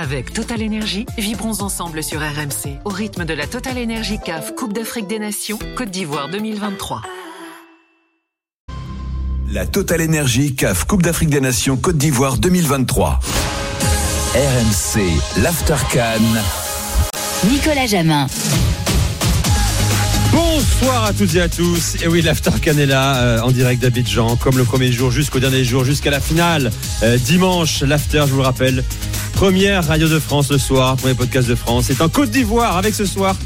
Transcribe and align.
Avec 0.00 0.32
Total 0.32 0.62
Energy, 0.62 1.06
vibrons 1.18 1.60
ensemble 1.60 2.04
sur 2.04 2.20
RMC 2.20 2.78
au 2.84 2.88
rythme 2.88 3.24
de 3.24 3.34
la 3.34 3.48
Total 3.48 3.76
Energy 3.76 4.20
CAF 4.24 4.54
Coupe 4.54 4.72
d'Afrique 4.72 5.08
des 5.08 5.18
Nations 5.18 5.58
Côte 5.76 5.90
d'Ivoire 5.90 6.28
2023. 6.28 7.02
La 9.50 9.66
Total 9.66 10.00
Energy 10.02 10.54
CAF 10.54 10.84
Coupe 10.84 11.02
d'Afrique 11.02 11.30
des 11.30 11.40
Nations 11.40 11.76
Côte 11.76 11.98
d'Ivoire 11.98 12.38
2023. 12.38 13.18
RMC, 14.36 15.42
l'Aftercan. 15.42 16.22
Nicolas 17.50 17.86
Jamin. 17.86 18.28
Bonsoir 20.32 21.06
à 21.06 21.12
toutes 21.12 21.34
et 21.34 21.40
à 21.40 21.48
tous. 21.48 21.96
Et 22.02 22.06
oui, 22.06 22.22
l'After 22.22 22.50
Canela 22.62 23.16
euh, 23.16 23.40
en 23.40 23.50
direct 23.50 23.82
d'Abidjan, 23.82 24.36
comme 24.36 24.58
le 24.58 24.64
premier 24.64 24.92
jour 24.92 25.10
jusqu'au 25.10 25.40
dernier 25.40 25.64
jour, 25.64 25.84
jusqu'à 25.84 26.10
la 26.10 26.20
finale. 26.20 26.70
Euh, 27.02 27.16
dimanche, 27.16 27.82
l'After, 27.82 28.24
je 28.26 28.32
vous 28.32 28.38
le 28.38 28.44
rappelle, 28.44 28.84
première 29.32 29.86
radio 29.86 30.08
de 30.08 30.18
France 30.18 30.50
le 30.50 30.58
soir, 30.58 30.96
premier 30.96 31.14
podcast 31.14 31.48
de 31.48 31.54
France. 31.54 31.86
C'est 31.88 32.00
en 32.00 32.08
Côte 32.08 32.30
d'Ivoire 32.30 32.76
avec 32.76 32.94
ce 32.94 33.06
soir 33.06 33.36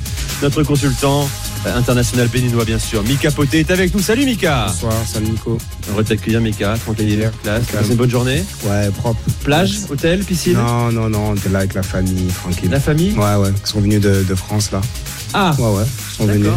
notre 0.42 0.62
consultant 0.62 1.28
euh, 1.66 1.76
international 1.78 2.26
béninois, 2.28 2.64
bien 2.64 2.78
sûr. 2.78 3.02
Mika 3.04 3.30
Poté 3.30 3.60
est 3.60 3.70
avec 3.70 3.94
nous. 3.94 4.00
Salut 4.02 4.24
Mika. 4.24 4.66
Bonsoir, 4.68 4.92
salut 5.06 5.28
Nico. 5.28 5.58
Heureux 5.90 6.02
de 6.02 6.08
t'accueillir 6.08 6.40
Mika, 6.40 6.74
tranquille, 6.82 7.30
classe. 7.42 7.62
C'est 7.70 7.88
une 7.90 7.94
bonne 7.94 8.10
journée. 8.10 8.42
Ouais, 8.64 8.90
propre. 8.90 9.20
Plage, 9.44 9.78
hôtel, 9.90 10.24
piscine? 10.24 10.54
Non, 10.54 10.90
non, 10.90 11.08
non, 11.08 11.30
on 11.30 11.34
était 11.36 11.48
là 11.50 11.60
avec 11.60 11.74
la 11.74 11.82
famille, 11.82 12.26
tranquille. 12.28 12.70
La 12.70 12.80
famille? 12.80 13.12
Ouais, 13.12 13.36
ouais, 13.36 13.50
ils 13.50 13.68
sont 13.68 13.80
venus 13.80 14.00
de, 14.00 14.24
de 14.28 14.34
France 14.34 14.72
là. 14.72 14.80
Ah, 15.34 15.54
Ouais, 15.58 15.64
ouais, 15.76 15.84
ils 15.84 16.16
sont 16.16 16.26
venus 16.26 16.48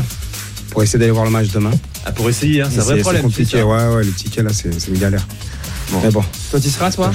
pour 0.71 0.83
essayer 0.83 0.99
d'aller 0.99 1.11
voir 1.11 1.25
le 1.25 1.31
match 1.31 1.49
demain. 1.53 1.71
Ah, 2.05 2.11
pour 2.11 2.27
essayer, 2.27 2.61
hein, 2.63 2.69
c'est 2.71 2.80
un 2.80 2.83
vrai 2.83 2.97
problème. 2.99 3.21
c'est 3.21 3.27
compliqué, 3.27 3.61
ouais, 3.63 3.88
ouais, 3.95 4.03
le 4.03 4.11
ticket 4.11 4.41
là, 4.44 4.49
c'est 4.53 4.77
c'est 4.80 4.89
une 4.89 4.97
galère. 4.99 5.25
Bon. 5.91 5.99
Mais 6.03 6.09
bon, 6.11 6.23
Toi, 6.49 6.59
tu 6.59 6.69
seras, 6.69 6.91
toi? 6.91 7.11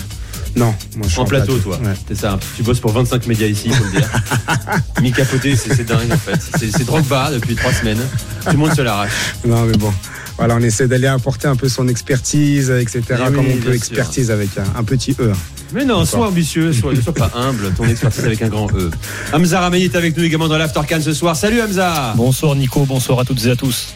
Non, 0.57 0.75
moi 0.97 1.07
je 1.07 1.09
suis 1.09 1.21
En 1.21 1.25
plateau, 1.25 1.57
toi. 1.59 1.79
Ouais. 1.79 1.95
C'est 2.09 2.17
ça. 2.17 2.39
Tu 2.57 2.63
bosses 2.63 2.81
pour 2.81 2.93
25 2.93 3.27
médias 3.27 3.47
ici, 3.47 3.71
faut 3.71 3.85
le 3.85 3.91
dire. 3.91 4.09
Mika 5.03 5.25
Poté, 5.25 5.57
c'est 5.57 5.75
c'est 5.75 5.85
dingue 5.85 6.11
en 6.13 6.17
fait. 6.17 6.41
C'est 6.59 6.85
Drogba 6.85 7.31
depuis 7.33 7.55
trois 7.55 7.73
semaines. 7.73 8.01
Tout 8.45 8.53
le 8.53 8.57
monde 8.59 8.75
se 8.75 8.83
l'arrache. 8.83 9.13
Non, 9.47 9.65
mais 9.65 9.77
bon. 9.77 9.93
Voilà, 10.39 10.57
on 10.57 10.61
essaie 10.61 10.89
d'aller 10.89 11.07
apporter 11.07 11.49
un 11.49 11.57
peu 11.57 11.69
son 11.69 11.87
expertise, 11.87 12.71
etc. 12.71 13.03
Eh 13.11 13.13
oui, 13.13 13.35
comme 13.35 13.47
on 13.47 13.57
peut, 13.57 13.61
sûr. 13.61 13.73
expertise 13.75 14.31
avec 14.31 14.49
un, 14.57 14.79
un 14.79 14.85
petit 14.85 15.15
E. 15.21 15.33
Mais 15.73 15.85
non, 15.85 16.05
sois 16.05 16.27
ambitieux, 16.29 16.73
sois, 16.73 16.95
sois 16.97 17.13
pas 17.13 17.31
humble. 17.35 17.71
Ton 17.77 17.87
expertise 17.87 18.25
avec 18.25 18.41
un 18.43 18.49
grand 18.49 18.69
E. 18.73 18.91
Hamza 19.33 19.61
Ramey 19.61 19.83
est 19.83 19.95
avec 19.95 20.17
nous 20.17 20.25
également 20.25 20.49
dans 20.49 20.57
l'Aftercan 20.59 21.01
ce 21.03 21.13
soir. 21.13 21.37
Salut 21.37 21.61
Hamza 21.61 22.15
Bonsoir 22.17 22.55
Nico, 22.55 22.85
bonsoir 22.87 23.21
à 23.21 23.25
toutes 23.25 23.45
et 23.45 23.51
à 23.51 23.57
tous. 23.57 23.95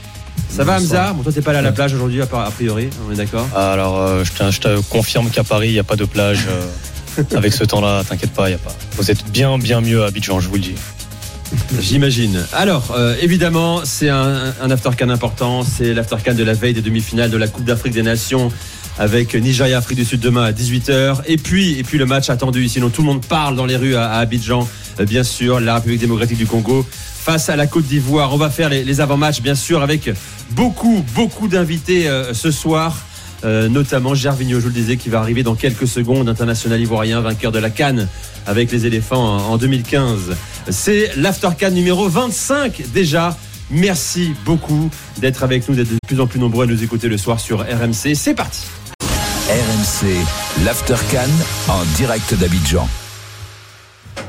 Ça 0.54 0.62
va 0.64 0.76
Hamza 0.76 1.12
Bon, 1.12 1.22
toi, 1.22 1.32
t'es 1.32 1.42
pas 1.42 1.50
allé 1.50 1.58
à 1.58 1.62
la 1.62 1.72
plage 1.72 1.94
aujourd'hui, 1.94 2.22
a 2.22 2.26
priori, 2.26 2.88
on 3.08 3.12
est 3.12 3.16
d'accord 3.16 3.46
Alors 3.56 4.00
euh, 4.00 4.22
je, 4.24 4.32
te, 4.32 4.50
je 4.50 4.60
te 4.60 4.80
confirme 4.82 5.28
qu'à 5.30 5.42
Paris, 5.42 5.68
il 5.68 5.72
n'y 5.72 5.78
a 5.80 5.84
pas 5.84 5.96
de 5.96 6.04
plage. 6.04 6.46
euh, 6.48 7.22
avec 7.36 7.52
ce 7.52 7.64
temps-là, 7.64 8.02
t'inquiète 8.08 8.32
pas, 8.32 8.50
il 8.50 8.54
a 8.54 8.58
pas. 8.58 8.74
Vous 8.96 9.10
êtes 9.10 9.24
bien, 9.30 9.58
bien 9.58 9.80
mieux 9.80 10.04
à 10.04 10.06
Abidjan, 10.06 10.38
je 10.40 10.48
vous 10.48 10.54
le 10.54 10.60
dis. 10.60 10.74
J'imagine. 11.80 12.44
Alors, 12.52 12.94
euh, 12.96 13.16
évidemment, 13.20 13.80
c'est 13.84 14.08
un, 14.08 14.54
un 14.60 14.70
aftercan 14.70 15.08
important. 15.10 15.62
C'est 15.64 15.92
l'aftercan 15.92 16.34
de 16.34 16.42
la 16.44 16.52
veille 16.54 16.74
des 16.74 16.82
demi-finales 16.82 17.30
de 17.30 17.36
la 17.36 17.46
Coupe 17.48 17.64
d'Afrique 17.64 17.92
des 17.92 18.02
Nations 18.02 18.50
avec 18.98 19.34
Nigeria 19.34 19.78
Afrique 19.78 19.98
du 19.98 20.04
Sud 20.04 20.20
demain 20.20 20.44
à 20.44 20.52
18h. 20.52 21.18
Et 21.26 21.36
puis, 21.36 21.78
et 21.78 21.82
puis 21.82 21.98
le 21.98 22.06
match 22.06 22.30
attendu 22.30 22.64
ici 22.64 22.78
dont 22.80 22.90
tout 22.90 23.02
le 23.02 23.08
monde 23.08 23.24
parle 23.24 23.56
dans 23.56 23.66
les 23.66 23.76
rues 23.76 23.96
à, 23.96 24.08
à 24.08 24.18
Abidjan, 24.20 24.68
bien 25.00 25.24
sûr, 25.24 25.58
la 25.60 25.74
République 25.74 26.00
démocratique 26.00 26.38
du 26.38 26.46
Congo 26.46 26.86
face 27.24 27.48
à 27.48 27.56
la 27.56 27.66
Côte 27.66 27.86
d'Ivoire. 27.86 28.32
On 28.32 28.36
va 28.36 28.50
faire 28.50 28.68
les, 28.68 28.84
les 28.84 29.00
avant-matchs, 29.00 29.40
bien 29.40 29.54
sûr, 29.54 29.82
avec 29.82 30.10
beaucoup, 30.50 31.04
beaucoup 31.14 31.48
d'invités 31.48 32.08
euh, 32.08 32.34
ce 32.34 32.50
soir. 32.50 32.96
Euh, 33.44 33.68
notamment 33.68 34.14
Gervinho, 34.14 34.58
je 34.58 34.62
vous 34.62 34.68
le 34.68 34.74
disais, 34.74 34.96
qui 34.96 35.10
va 35.10 35.20
arriver 35.20 35.42
dans 35.42 35.54
quelques 35.54 35.86
secondes, 35.86 36.28
international 36.28 36.80
ivoirien, 36.80 37.20
vainqueur 37.20 37.52
de 37.52 37.58
la 37.58 37.70
Cannes 37.70 38.08
avec 38.46 38.72
les 38.72 38.86
éléphants 38.86 39.36
en, 39.36 39.52
en 39.52 39.56
2015. 39.58 40.34
C'est 40.70 41.10
l'Aftercan 41.16 41.70
numéro 41.70 42.08
25 42.08 42.82
déjà. 42.94 43.36
Merci 43.70 44.32
beaucoup 44.44 44.90
d'être 45.18 45.42
avec 45.42 45.68
nous, 45.68 45.74
d'être 45.74 45.90
de 45.90 45.98
plus 46.06 46.20
en 46.20 46.26
plus 46.26 46.38
nombreux 46.38 46.64
à 46.64 46.66
nous 46.66 46.82
écouter 46.82 47.08
le 47.08 47.18
soir 47.18 47.40
sur 47.40 47.60
RMC. 47.60 48.14
C'est 48.14 48.34
parti. 48.34 48.62
RMC, 49.48 50.06
l'Aftercan 50.64 51.30
en 51.68 51.84
direct 51.96 52.34
d'Abidjan. 52.34 52.88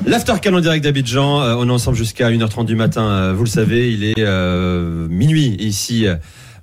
L'Aftercan 0.06 0.54
en 0.54 0.60
direct 0.60 0.84
d'Abidjan, 0.84 1.42
euh, 1.42 1.56
on 1.58 1.68
est 1.68 1.72
ensemble 1.72 1.98
jusqu'à 1.98 2.30
1h30 2.30 2.66
du 2.66 2.76
matin, 2.76 3.10
euh, 3.10 3.34
vous 3.34 3.44
le 3.44 3.50
savez, 3.50 3.92
il 3.92 4.04
est 4.04 4.20
euh, 4.20 5.08
minuit 5.10 5.56
ici. 5.60 6.06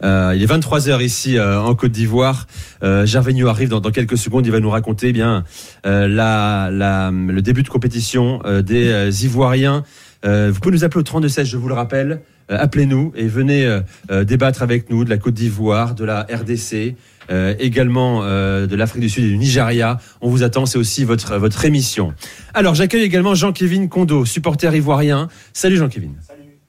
il 0.02 0.42
est 0.42 0.46
23h 0.46 1.02
ici 1.02 1.38
en 1.40 1.74
Côte 1.74 1.92
d'Ivoire. 1.92 2.46
Gervinho 2.82 3.48
arrive 3.48 3.68
dans, 3.68 3.80
quelques 3.80 4.18
secondes. 4.18 4.46
Il 4.46 4.52
va 4.52 4.60
nous 4.60 4.70
raconter 4.70 5.08
eh 5.08 5.12
bien 5.12 5.44
le 5.84 7.40
début 7.40 7.62
de 7.62 7.68
compétition 7.68 8.40
des 8.64 9.24
Ivoiriens. 9.24 9.84
Vous 10.24 10.60
pouvez 10.60 10.74
nous 10.74 10.84
appeler 10.84 11.00
au 11.00 11.04
3216, 11.04 11.46
je 11.46 11.56
vous 11.56 11.68
le 11.68 11.74
rappelle. 11.74 12.20
Appelez-nous 12.48 13.12
et 13.14 13.28
venez 13.28 13.80
débattre 14.10 14.62
avec 14.62 14.90
nous 14.90 15.04
de 15.04 15.10
la 15.10 15.18
Côte 15.18 15.34
d'Ivoire, 15.34 15.94
de 15.94 16.04
la 16.04 16.22
RDC, 16.22 16.96
euh, 17.32 17.54
également 17.58 18.20
euh, 18.22 18.66
de 18.66 18.76
l'Afrique 18.76 19.00
du 19.00 19.08
Sud 19.08 19.24
et 19.24 19.28
du 19.28 19.38
Nigeria. 19.38 19.98
On 20.20 20.28
vous 20.28 20.42
attend, 20.42 20.66
c'est 20.66 20.78
aussi 20.78 21.04
votre, 21.04 21.36
votre 21.38 21.64
émission. 21.64 22.12
Alors, 22.54 22.74
j'accueille 22.74 23.02
également 23.02 23.34
Jean-Kévin 23.34 23.86
Kondo, 23.88 24.24
supporter 24.24 24.74
ivoirien. 24.76 25.28
Salut 25.52 25.76
Jean-Kévin. 25.76 26.10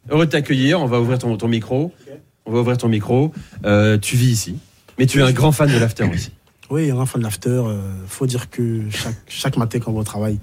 Heureux 0.10 0.26
de 0.26 0.32
t'accueillir. 0.32 0.80
On 0.82 0.86
va 0.88 1.00
ouvrir 1.00 1.20
ton, 1.20 1.36
ton 1.38 1.48
micro. 1.48 1.92
On 2.46 2.52
va 2.52 2.60
ouvrir 2.60 2.78
ton 2.78 2.88
micro. 2.90 3.32
Euh, 3.66 3.98
tu 3.98 4.16
vis 4.18 4.32
ici, 4.32 4.56
mais 4.98 5.06
tu 5.06 5.20
es 5.20 5.22
un 5.22 5.32
grand 5.32 5.52
fan 5.52 5.72
de 5.72 5.78
l'after 5.78 6.04
aussi. 6.06 6.32
Oui, 6.70 6.90
un 6.90 7.06
fan 7.06 7.20
de 7.22 7.26
l'after. 7.26 7.50
euh, 7.50 7.78
faut 8.08 8.26
dire 8.26 8.50
que 8.50 8.82
chaque, 8.90 9.16
chaque 9.28 9.58
matin 9.58 9.80
quand 9.80 9.92
on 9.92 9.96
va 9.96 10.00
au 10.00 10.04
travail, 10.06 10.40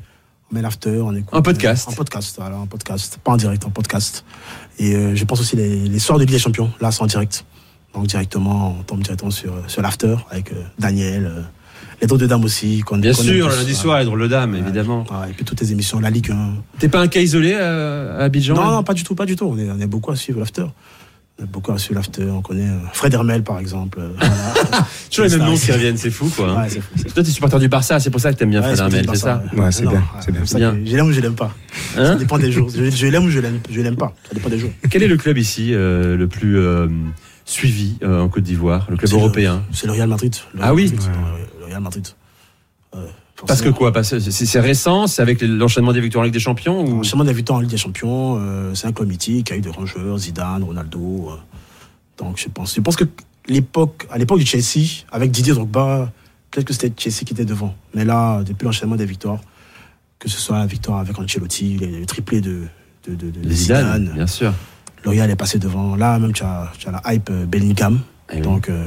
on 0.50 0.54
met 0.54 0.62
l'after, 0.62 1.00
on 1.00 1.12
écoute. 1.14 1.34
En 1.34 1.42
podcast. 1.42 1.88
en 1.88 1.92
podcast, 1.92 2.36
voilà, 2.38 2.56
en 2.56 2.66
podcast. 2.66 3.18
Pas 3.24 3.32
en 3.32 3.36
direct, 3.36 3.64
en 3.64 3.70
podcast. 3.70 4.24
Et 4.78 4.94
euh, 4.94 5.16
je 5.16 5.24
pense 5.24 5.40
aussi 5.40 5.56
les, 5.56 5.88
les 5.88 5.98
soirs 5.98 6.18
de 6.18 6.24
Ligue 6.24 6.32
des 6.32 6.38
Champions, 6.38 6.70
là, 6.80 6.92
c'est 6.92 7.02
en 7.02 7.06
direct. 7.06 7.44
Donc 7.94 8.06
directement, 8.06 8.76
on 8.78 8.82
tombe 8.82 9.00
directement 9.02 9.30
sur, 9.30 9.52
sur 9.66 9.82
l'after 9.82 10.14
avec 10.30 10.52
euh, 10.52 10.56
Daniel, 10.78 11.26
euh, 11.26 11.40
les 12.00 12.06
drôles 12.06 12.20
de 12.20 12.26
dames 12.26 12.44
aussi. 12.44 12.80
qu'on- 12.80 12.98
Bien 12.98 13.12
qu'on 13.12 13.22
sûr, 13.22 13.48
le 13.48 13.56
lundi 13.56 13.74
soir, 13.74 13.98
les 13.98 14.04
drôles 14.04 14.22
de 14.22 14.26
dames, 14.28 14.54
évidemment. 14.54 15.04
Et 15.28 15.32
puis 15.32 15.44
toutes 15.44 15.60
les 15.60 15.72
émissions, 15.72 15.98
la 16.00 16.10
Ligue 16.10 16.30
1. 16.30 16.52
T'es 16.78 16.88
pas 16.88 17.00
un 17.00 17.08
cas 17.08 17.20
isolé 17.20 17.52
euh, 17.58 18.20
à 18.20 18.24
Abidjan 18.24 18.54
Non, 18.54 18.70
non, 18.70 18.82
pas 18.84 18.94
du 18.94 19.02
tout, 19.02 19.14
pas 19.14 19.26
du 19.26 19.34
tout. 19.36 19.46
On 19.46 19.58
est, 19.58 19.68
on 19.70 19.80
est 19.80 19.86
beaucoup 19.86 20.12
à 20.12 20.16
suivre 20.16 20.38
l'after. 20.38 20.64
On 21.38 21.44
est 21.44 21.46
beaucoup 21.46 21.72
à 21.72 21.78
suivre 21.78 21.96
l'after. 21.96 22.24
On 22.30 22.42
connaît 22.42 22.68
Fred 22.92 23.12
Hermel, 23.12 23.42
par 23.42 23.58
exemple. 23.58 23.98
voilà. 24.18 24.34
Toujours 25.10 25.24
les 25.28 25.36
mêmes 25.36 25.46
noms 25.48 25.56
qui 25.56 25.72
reviennent, 25.72 25.96
c'est 25.96 26.10
fou 26.10 26.30
quoi. 26.34 26.50
hein. 26.50 26.62
Ouais, 26.62 26.68
c'est 26.68 26.80
fou, 26.80 26.90
c'est 26.96 27.08
fou. 27.08 27.14
Toi, 27.14 27.22
t'es 27.24 27.30
supporter 27.30 27.58
du 27.58 27.68
Barça, 27.68 27.98
c'est 27.98 28.10
pour 28.10 28.20
ça 28.20 28.32
que 28.32 28.38
t'aimes 28.38 28.50
bien 28.50 28.60
Ouais, 28.60 28.68
Fred 28.68 28.78
Hermel, 28.78 29.06
c'est 29.10 29.16
ça 29.16 29.42
Ouais, 29.56 29.72
c'est 29.72 29.82
Non, 29.84 29.90
bien, 29.90 30.02
c'est 30.20 30.32
bien. 30.32 30.44
ça 30.44 30.58
Je 30.58 30.96
l'aime 30.96 31.06
ou 31.08 31.12
je 31.12 31.20
l'aime 31.20 31.34
pas. 31.34 31.52
Hein 31.96 32.04
ça 32.06 32.14
dépend 32.14 32.38
des 32.38 32.52
jours. 32.52 32.68
Je, 32.74 32.88
je 32.88 33.06
l'aime 33.08 33.24
ou 33.24 33.30
je 33.30 33.40
l'aime, 33.40 33.58
je 33.68 33.80
l'aime 33.80 33.96
pas. 33.96 34.14
Ça 34.28 34.34
dépend 34.34 34.48
des 34.48 34.58
jours. 34.58 34.70
Quel 34.90 35.02
est 35.02 35.08
le 35.08 35.16
club 35.16 35.36
ici 35.38 35.70
euh, 35.74 36.16
le 36.16 36.28
plus 36.28 36.56
euh, 36.58 36.86
suivi 37.50 37.96
euh, 38.02 38.20
en 38.20 38.28
Côte 38.28 38.44
d'Ivoire, 38.44 38.86
le 38.90 38.96
club 38.96 39.12
européen 39.12 39.62
C'est 39.72 39.86
le 39.86 39.92
Real 39.92 40.08
Madrid. 40.08 40.34
Le 40.54 40.60
Ah 40.62 40.72
oui 40.74 40.84
Madrid, 40.90 41.00
ouais, 41.10 41.48
Le 41.60 41.66
Real 41.66 41.80
Madrid. 41.82 42.06
Euh, 42.94 43.06
Parce 43.46 43.62
que 43.62 43.68
quoi? 43.70 43.92
Parce 43.92 44.10
que 44.10 44.18
c'est 44.20 44.60
récent, 44.60 45.06
c'est 45.06 45.22
avec 45.22 45.40
l'enchaînement 45.42 45.92
des 45.92 46.00
victoires 46.00 46.22
en 46.22 46.24
Ligue 46.24 46.34
des 46.34 46.40
Champions 46.40 46.84
ou? 46.84 47.00
Enchaînement 47.00 47.24
des 47.24 47.32
victoires 47.32 47.58
en 47.58 47.62
Ligue 47.62 47.70
des 47.70 47.76
Champions, 47.76 48.36
euh, 48.40 48.74
c'est 48.74 48.86
un 48.86 48.92
club 48.92 49.08
mythique 49.08 49.50
avec 49.50 49.62
de 49.64 49.70
grands 49.70 49.86
joueurs, 49.86 50.18
Zidane, 50.18 50.62
Ronaldo. 50.62 51.30
euh. 51.30 51.36
donc 52.18 52.38
je 52.38 52.48
pense, 52.48 52.74
je 52.74 52.80
pense 52.80 52.96
que 52.96 53.04
l'époque, 53.48 54.06
à 54.10 54.18
l'époque 54.18 54.38
du 54.38 54.46
Chelsea, 54.46 55.04
avec 55.10 55.30
Didier 55.30 55.54
Drogba, 55.54 56.12
peut-être 56.50 56.66
que 56.66 56.72
c'était 56.72 56.92
Chelsea 56.96 57.24
qui 57.24 57.32
était 57.32 57.44
devant. 57.44 57.74
Mais 57.94 58.04
là, 58.04 58.42
depuis 58.44 58.64
l'enchaînement 58.64 58.96
des 58.96 59.06
victoires, 59.06 59.40
que 60.18 60.28
ce 60.28 60.38
soit 60.38 60.58
la 60.58 60.66
victoire 60.66 60.98
avec 60.98 61.18
Ancelotti, 61.18 61.78
le, 61.78 62.04
triplé 62.06 62.40
de, 62.40 62.64
de, 63.08 63.14
de, 63.14 63.30
de 63.30 63.40
Les 63.42 63.54
Zidane, 63.54 64.00
Zidane, 64.02 64.14
bien 64.14 64.26
sûr. 64.26 64.52
Le 65.04 65.10
Real 65.10 65.30
est 65.30 65.36
passé 65.36 65.58
devant. 65.58 65.96
Là, 65.96 66.18
même, 66.18 66.32
tu 66.32 66.42
as, 66.42 66.70
tu 66.78 66.88
as 66.88 66.92
la 66.92 67.14
hype 67.14 67.30
euh, 67.30 67.46
Bellingham. 67.46 68.00
Eh 68.32 68.36
oui. 68.36 68.42
Donc, 68.42 68.68
euh, 68.68 68.84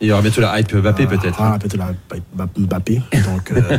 Il 0.00 0.08
y 0.08 0.12
aura 0.12 0.22
bientôt 0.22 0.40
la 0.40 0.58
hype 0.58 0.74
Mbappé 0.74 1.04
ah, 1.04 1.16
peut-être. 1.16 1.38
Ah, 1.40 1.52
hein. 1.52 1.58
peut-être 1.58 1.76
la 1.76 1.90
hype 2.14 2.58
Mbappé. 2.58 3.02
Donc, 3.24 3.52
euh, 3.52 3.78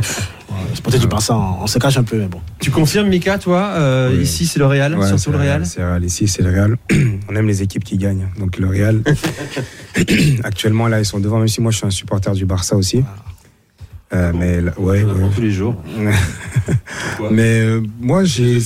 c'est 0.74 0.82
peut-être 0.82 1.00
du 1.00 1.08
Barça. 1.08 1.36
On, 1.36 1.62
on 1.62 1.66
se 1.66 1.78
cache 1.78 1.96
un 1.96 2.04
peu, 2.04 2.16
mais 2.18 2.28
bon. 2.28 2.40
Tu 2.60 2.70
confirmes 2.70 3.08
Mika, 3.08 3.38
toi 3.38 3.72
euh, 3.74 4.10
Oui. 4.12 4.22
Ici 4.22 4.46
c'est 4.46 4.58
le 4.58 4.66
Real, 4.66 4.96
Ouais, 4.96 5.08
surtout 5.08 5.32
le 5.32 5.38
Real. 5.38 5.66
C'est 5.66 5.80
le 5.80 5.88
Real. 5.88 6.04
Ici, 6.04 6.28
c'est 6.28 6.42
le 6.42 6.50
Real. 6.50 6.76
On 7.28 7.34
aime 7.34 7.46
les 7.46 7.62
équipes 7.62 7.84
qui 7.84 7.98
gagnent. 7.98 8.28
Donc 8.38 8.58
le 8.58 8.68
Real, 8.68 9.02
actuellement, 10.44 10.88
là, 10.88 11.00
ils 11.00 11.04
sont 11.04 11.18
devant, 11.18 11.38
même 11.38 11.48
si 11.48 11.60
moi, 11.60 11.72
je 11.72 11.78
suis 11.78 11.86
un 11.86 11.90
supporter 11.90 12.32
du 12.32 12.46
Barça 12.46 12.76
aussi. 12.76 13.04
Euh, 14.14 14.32
mais 14.34 14.60
là- 14.60 14.78
ouais, 14.78 15.02
ouais. 15.04 15.30
Tous 15.34 15.40
les 15.40 15.50
jours. 15.50 15.74
Mais 17.30 17.60
euh, 17.60 17.80
moi, 18.00 18.24
j'ai. 18.24 18.58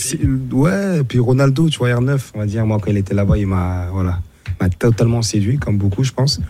Ouais, 0.52 1.02
puis 1.04 1.18
Ronaldo, 1.18 1.68
tu 1.68 1.78
vois, 1.78 1.90
R9, 1.90 2.18
on 2.34 2.38
va 2.40 2.46
dire, 2.46 2.66
moi, 2.66 2.78
quand 2.82 2.90
il 2.90 2.96
était 2.96 3.14
là-bas, 3.14 3.38
il 3.38 3.46
m'a 3.46 3.86
voilà, 3.92 4.20
m'a 4.60 4.68
totalement 4.68 5.22
séduit, 5.22 5.58
comme 5.58 5.78
beaucoup, 5.78 6.02
je 6.04 6.12
pense. 6.12 6.40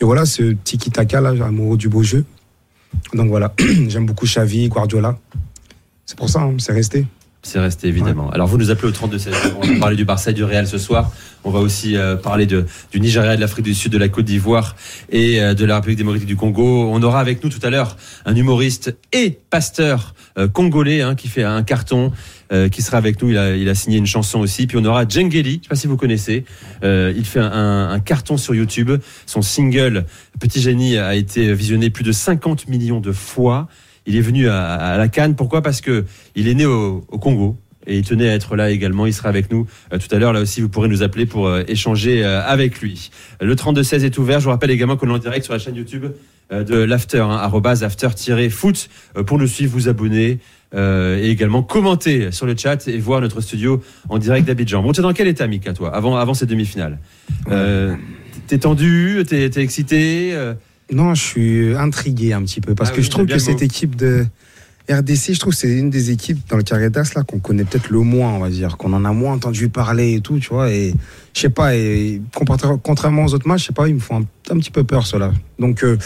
Et 0.00 0.04
voilà, 0.04 0.26
ce 0.26 0.52
tiki-taka, 0.52 1.20
là, 1.20 1.30
amoureux 1.44 1.76
du 1.76 1.88
beau 1.88 2.02
jeu. 2.02 2.24
Donc 3.14 3.28
voilà, 3.28 3.54
j'aime 3.88 4.06
beaucoup 4.06 4.26
Xavi, 4.26 4.68
Guardiola. 4.68 5.18
C'est 6.04 6.16
pour 6.18 6.28
ça, 6.28 6.42
hein, 6.42 6.54
c'est 6.58 6.72
resté. 6.72 7.06
C'est 7.44 7.58
resté 7.58 7.88
évidemment. 7.88 8.30
Alors 8.30 8.46
vous 8.46 8.56
nous 8.56 8.70
appelez 8.70 8.88
au 8.88 8.92
32 8.92 9.18
16. 9.18 9.34
On 9.60 9.66
va 9.66 9.78
parler 9.80 9.96
du 9.96 10.04
Barça 10.04 10.30
et 10.30 10.34
du 10.34 10.44
Real 10.44 10.66
ce 10.68 10.78
soir. 10.78 11.10
On 11.42 11.50
va 11.50 11.58
aussi 11.58 11.96
euh, 11.96 12.14
parler 12.14 12.46
de, 12.46 12.66
du 12.92 13.00
Nigeria, 13.00 13.34
de 13.34 13.40
l'Afrique 13.40 13.64
du 13.64 13.74
Sud, 13.74 13.90
de 13.90 13.98
la 13.98 14.08
Côte 14.08 14.26
d'Ivoire 14.26 14.76
et 15.10 15.40
euh, 15.40 15.52
de 15.52 15.64
la 15.64 15.74
République 15.74 15.98
démocratique 15.98 16.28
du 16.28 16.36
Congo. 16.36 16.88
On 16.88 17.02
aura 17.02 17.18
avec 17.18 17.42
nous 17.42 17.50
tout 17.50 17.58
à 17.64 17.70
l'heure 17.70 17.96
un 18.26 18.36
humoriste 18.36 18.96
et 19.12 19.40
pasteur 19.50 20.14
euh, 20.38 20.48
congolais 20.48 21.02
hein, 21.02 21.14
qui 21.14 21.28
fait 21.28 21.42
un 21.42 21.62
carton, 21.62 22.10
euh, 22.52 22.68
qui 22.68 22.80
sera 22.80 22.96
avec 22.96 23.20
nous. 23.20 23.30
Il 23.30 23.38
a, 23.38 23.54
il 23.54 23.68
a 23.68 23.74
signé 23.74 23.98
une 23.98 24.06
chanson 24.06 24.40
aussi. 24.40 24.66
Puis 24.66 24.78
on 24.80 24.84
aura 24.84 25.06
Djengeli, 25.06 25.58
je 25.58 25.62
sais 25.64 25.68
pas 25.68 25.76
si 25.76 25.86
vous 25.86 25.98
connaissez. 25.98 26.44
Euh, 26.84 27.12
il 27.16 27.24
fait 27.24 27.40
un, 27.40 27.90
un 27.90 28.00
carton 28.00 28.36
sur 28.36 28.54
YouTube. 28.54 28.92
Son 29.26 29.42
single 29.42 30.06
Petit 30.40 30.60
Génie 30.60 30.96
a 30.96 31.14
été 31.14 31.52
visionné 31.52 31.90
plus 31.90 32.04
de 32.04 32.12
50 32.12 32.68
millions 32.68 33.00
de 33.00 33.12
fois. 33.12 33.68
Il 34.06 34.16
est 34.16 34.20
venu 34.20 34.48
à, 34.48 34.74
à 34.74 34.96
la 34.98 35.08
Cannes. 35.08 35.34
Pourquoi? 35.34 35.62
Parce 35.62 35.80
que 35.80 36.04
il 36.34 36.48
est 36.48 36.54
né 36.54 36.66
au, 36.66 37.04
au 37.08 37.18
Congo. 37.18 37.56
Et 37.84 37.98
il 37.98 38.04
tenait 38.04 38.28
à 38.28 38.34
être 38.34 38.54
là 38.54 38.70
également. 38.70 39.06
Il 39.06 39.12
sera 39.12 39.28
avec 39.28 39.50
nous 39.50 39.66
euh, 39.92 39.98
tout 39.98 40.14
à 40.14 40.18
l'heure. 40.18 40.32
Là 40.32 40.40
aussi, 40.40 40.60
vous 40.60 40.68
pourrez 40.68 40.88
nous 40.88 41.02
appeler 41.02 41.26
pour 41.26 41.48
euh, 41.48 41.64
échanger 41.66 42.24
euh, 42.24 42.40
avec 42.40 42.80
lui. 42.80 43.10
Le 43.40 43.54
32-16 43.56 44.04
est 44.04 44.18
ouvert. 44.18 44.38
Je 44.38 44.44
vous 44.44 44.50
rappelle 44.50 44.70
également 44.70 44.96
qu'on 44.96 45.08
est 45.08 45.12
en 45.12 45.18
direct 45.18 45.44
sur 45.44 45.52
la 45.52 45.58
chaîne 45.58 45.74
YouTube 45.74 46.06
de 46.50 46.76
l'After, 46.76 47.20
hein, 47.20 47.50
after-foot, 47.80 48.90
pour 49.24 49.38
nous 49.38 49.46
suivre, 49.46 49.72
vous 49.72 49.88
abonner 49.88 50.38
euh, 50.74 51.18
et 51.18 51.28
également 51.28 51.62
commenter 51.62 52.32
sur 52.32 52.46
le 52.46 52.56
chat 52.56 52.88
et 52.88 52.98
voir 52.98 53.20
notre 53.20 53.42
studio 53.42 53.82
en 54.08 54.18
direct 54.18 54.46
d'Abidjan. 54.46 54.82
Bon, 54.82 54.92
tu 54.92 55.00
es 55.00 55.02
dans 55.02 55.12
quel 55.12 55.28
état, 55.28 55.46
Mika, 55.46 55.74
toi, 55.74 55.94
avant, 55.94 56.16
avant 56.16 56.32
cette 56.32 56.48
demi-finale? 56.48 56.98
Euh, 57.50 57.94
T'es 58.46 58.58
tendu 58.58 59.22
T'es 59.26 59.48
t'es 59.50 59.62
excité 59.62 60.30
euh, 60.32 60.54
Non, 60.90 61.14
je 61.14 61.22
suis 61.22 61.74
intrigué 61.76 62.32
un 62.32 62.42
petit 62.42 62.60
peu 62.60 62.74
parce 62.74 62.90
Ah 62.90 62.92
que 62.94 62.98
oui, 63.00 63.04
je 63.04 63.10
trouve 63.10 63.26
que 63.26 63.32
mot. 63.34 63.38
cette 63.38 63.62
équipe 63.62 63.96
de 63.96 64.26
RDC, 64.90 65.32
je 65.34 65.38
trouve 65.38 65.52
que 65.54 65.58
c'est 65.58 65.72
une 65.78 65.90
des 65.90 66.10
équipes 66.10 66.40
dans 66.50 66.56
le 66.56 66.64
carré 66.64 66.90
d'As 66.90 67.14
là 67.14 67.22
qu'on 67.22 67.38
connaît 67.38 67.64
peut-être 67.64 67.88
le 67.88 68.00
moins, 68.00 68.32
on 68.32 68.40
va 68.40 68.50
dire, 68.50 68.76
qu'on 68.76 68.92
en 68.92 69.04
a 69.04 69.12
moins 69.12 69.34
entendu 69.34 69.68
parler 69.68 70.14
et 70.14 70.20
tout, 70.20 70.38
tu 70.38 70.48
vois. 70.48 70.70
Et 70.70 70.92
je 71.34 71.40
sais 71.40 71.48
pas, 71.48 71.74
et 71.76 72.20
contrairement 72.82 73.24
aux 73.24 73.32
autres 73.32 73.46
matchs, 73.46 73.62
je 73.62 73.66
sais 73.68 73.72
pas, 73.72 73.88
ils 73.88 73.94
me 73.94 74.00
font 74.00 74.18
un, 74.18 74.54
un 74.54 74.58
petit 74.58 74.72
peu 74.72 74.82
peur 74.84 75.06
ceux-là. 75.06 75.32
Donc 75.58 75.84
euh, 75.84 75.96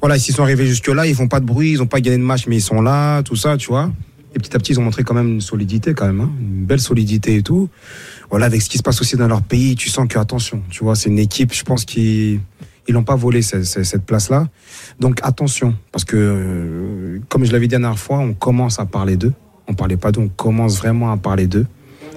voilà, 0.00 0.18
s'ils 0.18 0.34
sont 0.34 0.42
arrivés 0.42 0.66
jusque 0.66 0.88
là, 0.88 1.06
ils 1.06 1.14
font 1.14 1.28
pas 1.28 1.40
de 1.40 1.46
bruit, 1.46 1.70
ils 1.72 1.80
ont 1.82 1.86
pas 1.86 2.00
gagné 2.00 2.18
de 2.18 2.22
match, 2.22 2.46
mais 2.48 2.56
ils 2.56 2.62
sont 2.62 2.82
là, 2.82 3.22
tout 3.22 3.36
ça, 3.36 3.56
tu 3.56 3.68
vois. 3.68 3.90
Et 4.34 4.38
petit 4.38 4.54
à 4.56 4.58
petit, 4.58 4.72
ils 4.72 4.80
ont 4.80 4.82
montré 4.82 5.04
quand 5.04 5.14
même 5.14 5.28
une 5.34 5.40
solidité, 5.40 5.94
quand 5.94 6.06
même, 6.06 6.20
hein, 6.20 6.30
une 6.40 6.64
belle 6.64 6.80
solidité 6.80 7.36
et 7.36 7.42
tout. 7.42 7.68
Voilà, 8.30 8.46
avec 8.46 8.62
ce 8.62 8.68
qui 8.68 8.78
se 8.78 8.82
passe 8.82 9.00
aussi 9.00 9.16
dans 9.16 9.28
leur 9.28 9.42
pays, 9.42 9.76
tu 9.76 9.88
sens 9.90 10.08
que 10.08 10.18
attention, 10.18 10.62
tu 10.70 10.82
vois, 10.84 10.96
c'est 10.96 11.08
une 11.10 11.18
équipe, 11.18 11.52
je 11.54 11.62
pense 11.62 11.84
qu'ils 11.84 12.40
ils 12.88 12.94
l'ont 12.94 13.04
pas 13.04 13.14
volé 13.16 13.42
cette, 13.42 13.64
cette- 13.64 13.84
cette 13.84 14.02
place-là. 14.04 14.48
Donc 15.00 15.20
attention, 15.22 15.74
parce 15.92 16.04
que 16.04 16.16
euh, 16.16 17.18
comme 17.28 17.44
je 17.44 17.52
l'avais 17.52 17.66
dit 17.68 17.74
la 17.74 17.80
dernière 17.80 17.98
fois, 17.98 18.18
on 18.18 18.34
commence 18.34 18.78
à 18.80 18.86
parler 18.86 19.16
d'eux. 19.16 19.32
On 19.68 19.74
parlait 19.74 19.96
pas 19.96 20.10
d'eux, 20.12 20.20
on 20.22 20.28
commence 20.28 20.78
vraiment 20.78 21.12
à 21.12 21.16
parler 21.16 21.46
d'eux. 21.46 21.66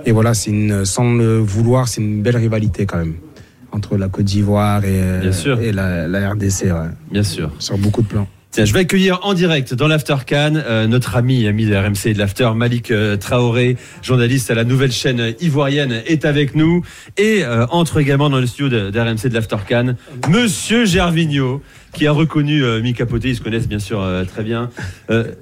Et 0.05 0.11
voilà, 0.11 0.33
c'est 0.33 0.51
une, 0.51 0.85
sans 0.85 1.13
le 1.15 1.37
vouloir, 1.39 1.87
c'est 1.87 2.01
une 2.01 2.21
belle 2.21 2.37
rivalité 2.37 2.85
quand 2.85 2.97
même 2.97 3.15
entre 3.71 3.97
la 3.97 4.07
Côte 4.07 4.25
d'Ivoire 4.25 4.85
et, 4.85 5.01
et 5.61 5.71
la, 5.71 6.07
la 6.07 6.29
RDC, 6.31 6.63
ouais, 6.65 6.71
Bien 7.11 7.23
sûr. 7.23 7.51
sur 7.59 7.77
beaucoup 7.77 8.01
de 8.01 8.07
plans. 8.07 8.27
Je 8.57 8.71
vais 8.71 8.79
accueillir 8.79 9.19
en 9.23 9.33
direct 9.33 9.73
dans 9.73 9.89
l'After 9.89 10.15
Cannes 10.25 10.63
euh, 10.65 10.87
notre 10.87 11.17
ami, 11.17 11.45
ami 11.45 11.65
de 11.65 11.75
RMC 11.75 12.05
et 12.05 12.13
de 12.13 12.19
l'After, 12.19 12.51
Malik 12.55 12.89
euh, 12.89 13.17
Traoré, 13.17 13.75
journaliste 14.01 14.49
à 14.49 14.55
la 14.55 14.63
nouvelle 14.63 14.93
chaîne 14.93 15.33
ivoirienne, 15.41 16.01
est 16.05 16.23
avec 16.23 16.55
nous 16.55 16.81
et 17.17 17.43
euh, 17.43 17.65
entre 17.67 17.97
également 17.99 18.29
dans 18.29 18.39
le 18.39 18.45
studio 18.47 18.69
de, 18.91 18.97
RMC 18.97 19.27
de 19.27 19.33
l'After 19.33 19.57
Cannes, 19.67 19.97
Monsieur 20.29 20.85
Gervinho, 20.85 21.61
qui 21.91 22.07
a 22.07 22.13
reconnu 22.13 22.63
euh, 22.63 22.81
Mika 22.81 23.05
Poté, 23.05 23.29
ils 23.29 23.35
se 23.35 23.41
connaissent 23.41 23.67
bien 23.67 23.79
sûr 23.79 24.01
euh, 24.01 24.23
très 24.23 24.43
bien. 24.43 24.69
Euh, 25.09 25.33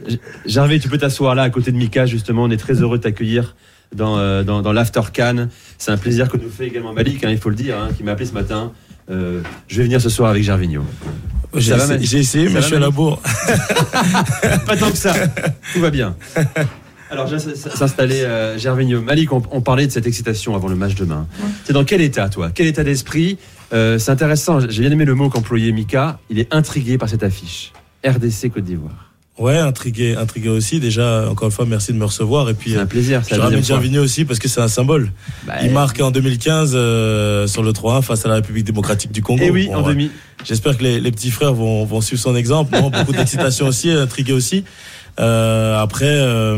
Gervais, 0.48 0.80
tu 0.80 0.90
peux 0.90 0.98
t'asseoir 0.98 1.36
là 1.36 1.44
à 1.44 1.50
côté 1.52 1.72
de 1.72 1.78
Mika, 1.78 2.08
justement, 2.08 2.44
on 2.44 2.50
est 2.50 2.58
très 2.58 2.82
heureux 2.82 2.98
de 2.98 3.04
t'accueillir. 3.04 3.56
Dans, 3.96 4.44
dans, 4.44 4.64
dans 4.64 4.74
l'After 4.74 5.02
Cannes. 5.14 5.50
C'est 5.78 5.92
un 5.92 5.98
plaisir 5.98 6.28
que 6.28 6.38
nous 6.38 6.50
fait 6.50 6.66
également 6.66 6.94
Malik, 6.94 7.24
hein, 7.24 7.30
il 7.30 7.38
faut 7.38 7.50
le 7.50 7.56
dire, 7.56 7.78
hein, 7.78 7.90
qui 7.96 8.02
m'a 8.02 8.14
appelé 8.14 8.26
ce 8.26 8.34
matin. 8.34 8.72
Euh, 9.10 9.42
je 9.68 9.78
vais 9.78 9.84
venir 9.84 10.02
ce 10.02 10.10
soir 10.10 10.30
avec 10.30 10.44
Gervinho. 10.44 10.84
J'ai 11.56 11.74
essayé, 11.74 12.48
j'ai 12.48 12.50
mais 12.50 12.62
je 12.62 12.66
suis 12.68 12.76
à 12.76 12.80
la 12.80 12.90
bourre. 12.90 13.22
Pas 14.66 14.76
tant 14.78 14.90
que 14.90 14.98
ça. 14.98 15.14
Tout 15.74 15.80
va 15.82 15.92
bien. 15.92 16.16
Alors, 17.12 17.28
je 17.28 17.36
vais 17.36 17.56
s'installer, 17.56 18.22
euh, 18.22 18.58
Gervinho. 18.58 19.02
Malik, 19.02 19.32
on, 19.32 19.44
on 19.52 19.62
parlait 19.62 19.86
de 19.86 19.92
cette 19.92 20.08
excitation 20.08 20.56
avant 20.56 20.68
le 20.68 20.76
match 20.76 20.96
demain. 20.96 21.28
C'est 21.64 21.74
dans 21.74 21.84
quel 21.84 22.02
état, 22.02 22.28
toi? 22.30 22.50
Quel 22.54 22.66
état 22.66 22.84
d'esprit? 22.84 23.38
Euh, 23.72 24.00
C'est 24.00 24.10
intéressant. 24.12 24.60
J'ai 24.68 24.82
bien 24.82 24.92
aimé 24.92 25.06
le 25.06 25.14
mot 25.14 25.30
qu'employait 25.30 25.72
Mika. 25.72 26.20
Il 26.32 26.40
est 26.40 26.52
intrigué 26.54 26.98
par 26.98 27.08
cette 27.10 27.22
affiche. 27.22 27.72
RDC 28.04 28.50
Côte 28.52 28.64
d'Ivoire. 28.64 29.13
Ouais, 29.40 29.58
intrigué, 29.58 30.16
intrigué 30.16 30.50
aussi. 30.50 30.80
Déjà, 30.80 31.28
encore 31.30 31.48
une 31.48 31.52
fois, 31.52 31.66
merci 31.66 31.92
de 31.92 31.98
me 31.98 32.06
recevoir. 32.06 32.50
Et 32.50 32.54
puis, 32.54 32.72
C'est 32.72 32.78
un 32.78 32.82
euh, 32.82 32.86
plaisir. 32.86 33.22
C'est 33.24 33.36
je 33.36 33.42
ramène. 33.42 33.64
Gervinho 33.64 34.04
aussi 34.04 34.26
parce 34.26 34.38
que 34.40 34.48
c'est 34.48 34.62
un 34.62 34.68
symbole. 34.68 35.12
Bah, 35.48 35.56
Il 35.64 35.72
marque 35.72 36.00
en 36.02 36.12
2015 36.12 36.74
euh, 36.76 37.48
sur 37.48 37.64
le 37.64 37.72
3-1 37.72 38.04
face 38.04 38.26
à 38.26 38.30
la 38.30 38.36
République 38.36 38.66
démocratique 38.66 39.12
du 39.12 39.24
Congo. 39.24 39.44
Et 39.44 39.50
oui, 39.50 39.68
Bon, 39.68 39.78
en 39.78 39.82
demi. 39.88 40.12
J'espère 40.44 40.78
que 40.78 40.84
les, 40.84 41.00
les 41.00 41.12
petits 41.12 41.32
frères 41.32 41.54
vont, 41.54 41.84
vont 41.86 42.02
suivre 42.02 42.22
son 42.22 42.36
exemple. 42.36 42.78
Beaucoup 42.80 43.12
d'excitation 43.14 43.66
aussi, 43.68 43.90
intrigué 43.90 44.34
aussi. 44.34 44.66
Euh, 45.20 45.82
après, 45.82 46.06
euh, 46.06 46.58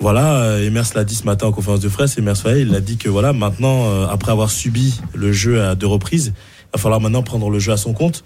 voilà, 0.00 0.42
euh, 0.42 0.66
Emers 0.66 0.84
l'a 0.94 1.04
dit 1.04 1.14
ce 1.14 1.24
matin 1.24 1.46
en 1.46 1.52
conférence 1.52 1.80
de 1.80 1.88
presse. 1.88 2.18
Emers 2.18 2.36
Faye, 2.36 2.62
il 2.62 2.74
a 2.74 2.80
dit 2.80 2.96
que 2.96 3.08
voilà, 3.08 3.32
maintenant, 3.32 3.86
euh, 3.86 4.06
après 4.06 4.32
avoir 4.32 4.50
subi 4.50 5.00
le 5.14 5.32
jeu 5.32 5.62
à 5.62 5.74
deux 5.74 5.86
reprises, 5.86 6.32
il 6.36 6.76
va 6.76 6.78
falloir 6.82 7.00
maintenant 7.00 7.22
prendre 7.22 7.48
le 7.50 7.58
jeu 7.58 7.72
à 7.72 7.76
son 7.76 7.92
compte. 7.94 8.24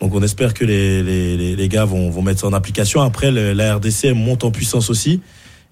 Donc 0.00 0.14
on 0.14 0.22
espère 0.22 0.54
que 0.54 0.64
les, 0.64 1.02
les, 1.02 1.36
les, 1.36 1.56
les 1.56 1.68
gars 1.68 1.84
vont, 1.84 2.10
vont 2.10 2.22
mettre 2.22 2.40
ça 2.40 2.46
en 2.46 2.52
application. 2.52 3.02
Après, 3.02 3.30
le- 3.30 3.52
la 3.52 3.76
RDC 3.76 4.12
monte 4.14 4.44
en 4.44 4.50
puissance 4.50 4.88
aussi. 4.90 5.20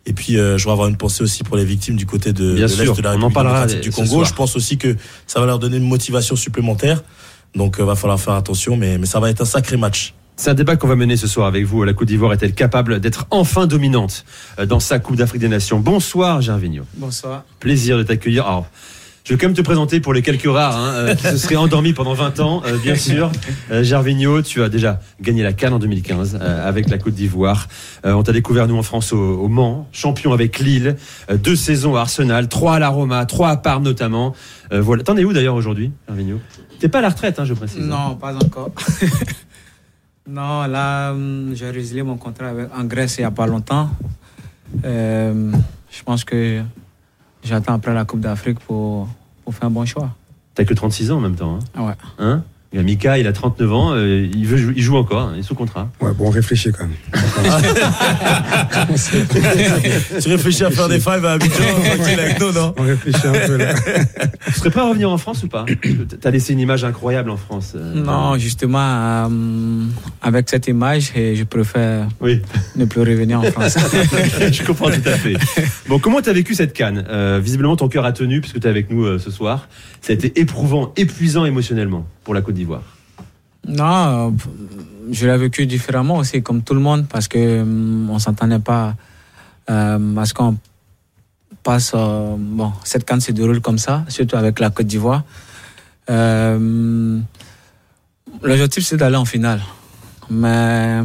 Et 0.07 0.13
puis, 0.15 0.39
euh, 0.39 0.57
je 0.57 0.65
vais 0.65 0.71
avoir 0.71 0.89
une 0.89 0.97
pensée 0.97 1.23
aussi 1.23 1.45
pour 1.45 1.57
les 1.57 1.65
victimes 1.67 1.97
du 1.97 2.07
côté 2.07 2.33
de, 2.33 2.55
Bien 2.55 2.67
de 2.67 2.71
l'Est 2.73 2.85
sûr, 2.85 2.97
de 2.97 3.03
la 3.03 3.11
on 3.11 3.13
en 3.15 3.27
République 3.29 3.37
démocratique 3.43 3.81
du 3.81 3.91
Congo. 3.91 4.25
Je 4.25 4.33
pense 4.33 4.57
aussi 4.57 4.79
que 4.79 4.97
ça 5.27 5.41
va 5.41 5.47
leur 5.47 5.59
donner 5.59 5.77
une 5.77 5.87
motivation 5.89 6.35
supplémentaire. 6.37 7.03
Donc, 7.55 7.79
euh, 7.81 7.85
va 7.85 7.95
falloir 7.95 8.19
faire 8.21 8.35
attention, 8.35 8.77
mais, 8.77 8.97
mais 8.99 9.07
ça 9.07 9.21
va 9.21 9.29
être 9.31 9.41
un 9.43 9.47
sacré 9.47 9.77
match. 9.77 10.15
C'est 10.37 10.51
un 10.51 10.55
débat 10.55 10.77
qu'on 10.77 10.87
va 10.89 10.95
mener 10.95 11.17
ce 11.17 11.27
soir 11.27 11.47
avec 11.47 11.65
vous. 11.65 11.83
La 11.85 11.93
Côte 11.95 12.09
d'Ivoire 12.09 12.33
est-elle 12.33 12.53
capable 12.55 13.01
d'être 13.01 13.27
enfin 13.31 13.67
dominante 13.67 14.25
euh, 14.59 14.67
dans 14.67 14.81
sa 14.81 14.99
Coupe 14.99 15.17
d'Afrique 15.17 15.41
des 15.41 15.49
Nations? 15.49 15.81
Bonsoir, 15.81 16.41
Gervinho. 16.41 16.85
Bonsoir. 16.97 17.45
Plaisir 17.61 17.99
de 17.99 18.03
t'accueillir. 18.03 18.47
Alors, 18.47 18.67
je 19.29 19.35
vais 19.35 19.39
quand 19.39 19.49
même 19.49 19.57
te 19.57 19.61
présenter 19.61 20.01
pour 20.01 20.15
les 20.15 20.23
quelques 20.23 20.51
rares 20.51 20.75
hein, 20.75 20.93
euh, 20.95 21.15
qui 21.15 21.25
se 21.25 21.37
seraient 21.37 21.57
endormis 21.57 21.93
pendant 21.93 22.15
20 22.15 22.41
ans, 22.41 22.63
euh, 22.65 22.79
bien 22.79 22.95
sûr. 22.95 23.31
Euh, 23.71 23.85
Gervinho, 23.85 24.41
tu 24.41 24.63
as 24.63 24.71
déjà 24.71 25.01
gagné 25.21 25.43
la 25.43 25.53
Cannes 25.53 25.75
en 25.75 25.79
2015 25.79 26.39
euh, 26.41 26.67
avec 26.67 26.89
la 26.89 26.97
Côte 26.97 27.13
d'Ivoire. 27.13 27.69
On 28.05 28.23
t'a 28.23 28.33
découvert, 28.33 28.67
nous, 28.67 28.79
en 28.79 28.83
France, 28.83 29.13
au, 29.13 29.49
Mans, 29.49 29.87
champion 29.93 30.33
avec 30.33 30.61
Lille, 30.61 30.97
deux 31.31 31.57
saisons 31.57 31.95
à 31.95 32.01
Arsenal, 32.01 32.49
trois 32.49 32.77
à 32.77 32.79
la 32.79 32.89
Roma, 32.89 33.27
trois 33.27 33.51
à 33.51 33.57
Parme 33.59 33.83
notamment. 33.83 34.35
Voilà. 34.71 35.03
T'en 35.03 35.15
es 35.19 35.25
où 35.25 35.35
d'ailleurs 35.35 35.57
aujourd'hui, 35.57 35.93
Gervinho? 36.09 36.41
T'es 36.81 36.89
pas 36.89 37.01
à 37.01 37.03
la 37.03 37.11
retraite, 37.11 37.39
hein, 37.39 37.45
je 37.45 37.53
précise. 37.53 37.83
hein. 37.83 38.09
Non, 38.09 38.15
pas 38.15 38.35
encore. 38.35 38.71
non, 40.27 40.65
là, 40.65 41.11
hum, 41.11 41.53
j'ai 41.55 41.69
résilié 41.69 42.03
mon 42.03 42.17
contrat 42.17 42.53
en 42.75 42.85
Grèce 42.85 43.19
il 43.19 43.21
n'y 43.21 43.27
a 43.27 43.31
pas 43.31 43.47
longtemps. 43.47 43.91
Je 44.83 46.03
pense 46.07 46.25
que 46.25 46.63
j'attends 47.45 47.75
après 47.75 47.95
la 47.95 48.05
Coupe 48.05 48.21
d'Afrique 48.21 48.59
pour, 48.61 49.09
pour 49.45 49.55
faire 49.55 49.69
un 49.69 49.71
bon 49.71 49.85
choix. 49.85 50.11
T'as 50.55 50.65
que 50.65 50.75
36 50.75 51.13
ans 51.13 51.19
en 51.19 51.21
même 51.21 51.37
temps. 51.37 51.59
Hein, 51.77 51.87
ouais. 51.87 51.95
hein? 52.19 52.43
Il 52.73 52.77
y 52.77 52.81
a 52.81 52.83
Mika, 52.83 53.19
il 53.19 53.27
a 53.27 53.33
39 53.33 53.73
ans, 53.73 53.93
euh, 53.95 54.29
il, 54.31 54.47
veut, 54.47 54.59
jou- 54.59 54.73
il 54.77 54.83
joue 54.83 54.97
encore, 54.99 55.23
hein, 55.23 55.33
il 55.37 55.41
est 55.41 55.43
sous 55.43 55.55
contrat. 55.55 55.89
Ouais, 56.03 56.13
bon, 56.13 56.27
on 56.27 56.31
réfléchit 56.31 56.71
quand 56.71 56.85
même. 56.85 56.93
tu 60.21 60.29
réfléchis 60.29 60.65
à 60.65 60.71
faire 60.71 60.89
des 60.89 61.01
fives 61.01 61.25
à 61.25 61.33
Abidjan, 61.33 61.55
tranquille 61.97 62.21
avec 62.21 62.41
nous, 62.41 62.53
non 62.53 62.75
On 62.77 62.83
réfléchit 62.83 63.27
un 63.27 63.33
peu 63.47 63.57
là. 63.57 63.75
Tu 64.47 64.53
serais 64.53 64.71
prêt 64.71 64.81
à 64.81 64.89
revenir 64.89 65.11
en 65.11 65.19
France 65.19 65.43
ou 65.45 65.49
pas 65.49 65.65
T'as 66.21 66.31
laissé 66.31 66.53
une 66.53 66.61
image 66.61 66.85
incroyable 66.85 67.31
en 67.31 67.37
France. 67.37 67.73
euh, 67.75 67.95
Non, 67.95 68.37
justement, 68.37 69.25
hum, 69.27 69.91
avec 70.21 70.49
cette 70.51 70.67
image, 70.69 71.13
je 71.15 71.45
préfère 71.45 72.09
Oui, 72.21 72.43
ne 72.77 72.85
plus 72.85 73.01
revenir 73.01 73.41
en 73.41 73.45
France. 73.45 73.79
je 74.53 74.63
comprends 74.65 74.91
tout 74.91 75.09
à 75.09 75.13
fait. 75.13 75.35
Bon, 75.89 75.99
comment 75.99 76.21
t'as 76.21 76.33
vécu 76.33 76.55
cette 76.55 76.73
canne? 76.73 77.05
Euh, 77.09 77.41
Visiblement, 77.43 77.77
ton 77.77 77.89
cœur 77.89 78.05
a 78.05 78.13
tenu 78.13 78.41
puisque 78.43 78.61
t'es 78.61 78.69
avec 78.69 78.91
nous 78.91 79.05
euh, 79.05 79.19
ce 79.19 79.31
soir. 79.31 79.69
Ça 80.01 80.13
a 80.13 80.15
été 80.15 80.39
éprouvant, 80.41 80.93
épuisant 80.97 81.45
émotionnellement 81.45 82.07
pour 82.25 82.35
la 82.35 82.41
Côte 82.43 82.55
d'Ivoire. 82.59 82.83
Non, 83.67 84.35
je 85.11 85.27
l'ai 85.27 85.37
vécu 85.37 85.67
différemment 85.67 86.17
aussi, 86.17 86.43
comme 86.43 86.63
tout 86.63 86.75
le 86.75 86.81
monde, 86.81 87.07
parce 87.09 87.29
que 87.29 87.63
hum, 87.63 88.09
on 88.11 88.19
s'entendait 88.19 88.59
pas 88.61 88.95
euh, 89.71 90.17
à 90.17 90.25
ce 90.25 90.33
qu'on 90.35 90.57
passe. 91.63 91.93
euh, 91.95 92.35
bon, 92.39 92.73
cette 92.85 93.05
canne 93.05 93.21
se 93.21 93.33
déroule 93.33 93.61
comme 93.61 93.79
ça, 93.79 94.05
surtout 94.09 94.37
avec 94.37 94.59
la 94.59 94.71
Côte 94.71 94.87
d'Ivoire. 94.87 95.23
Euh, 96.11 97.19
L'objectif, 98.43 98.85
c'est 98.87 98.97
d'aller 98.97 99.17
en 99.17 99.25
finale. 99.25 99.61
Mais 100.31 101.01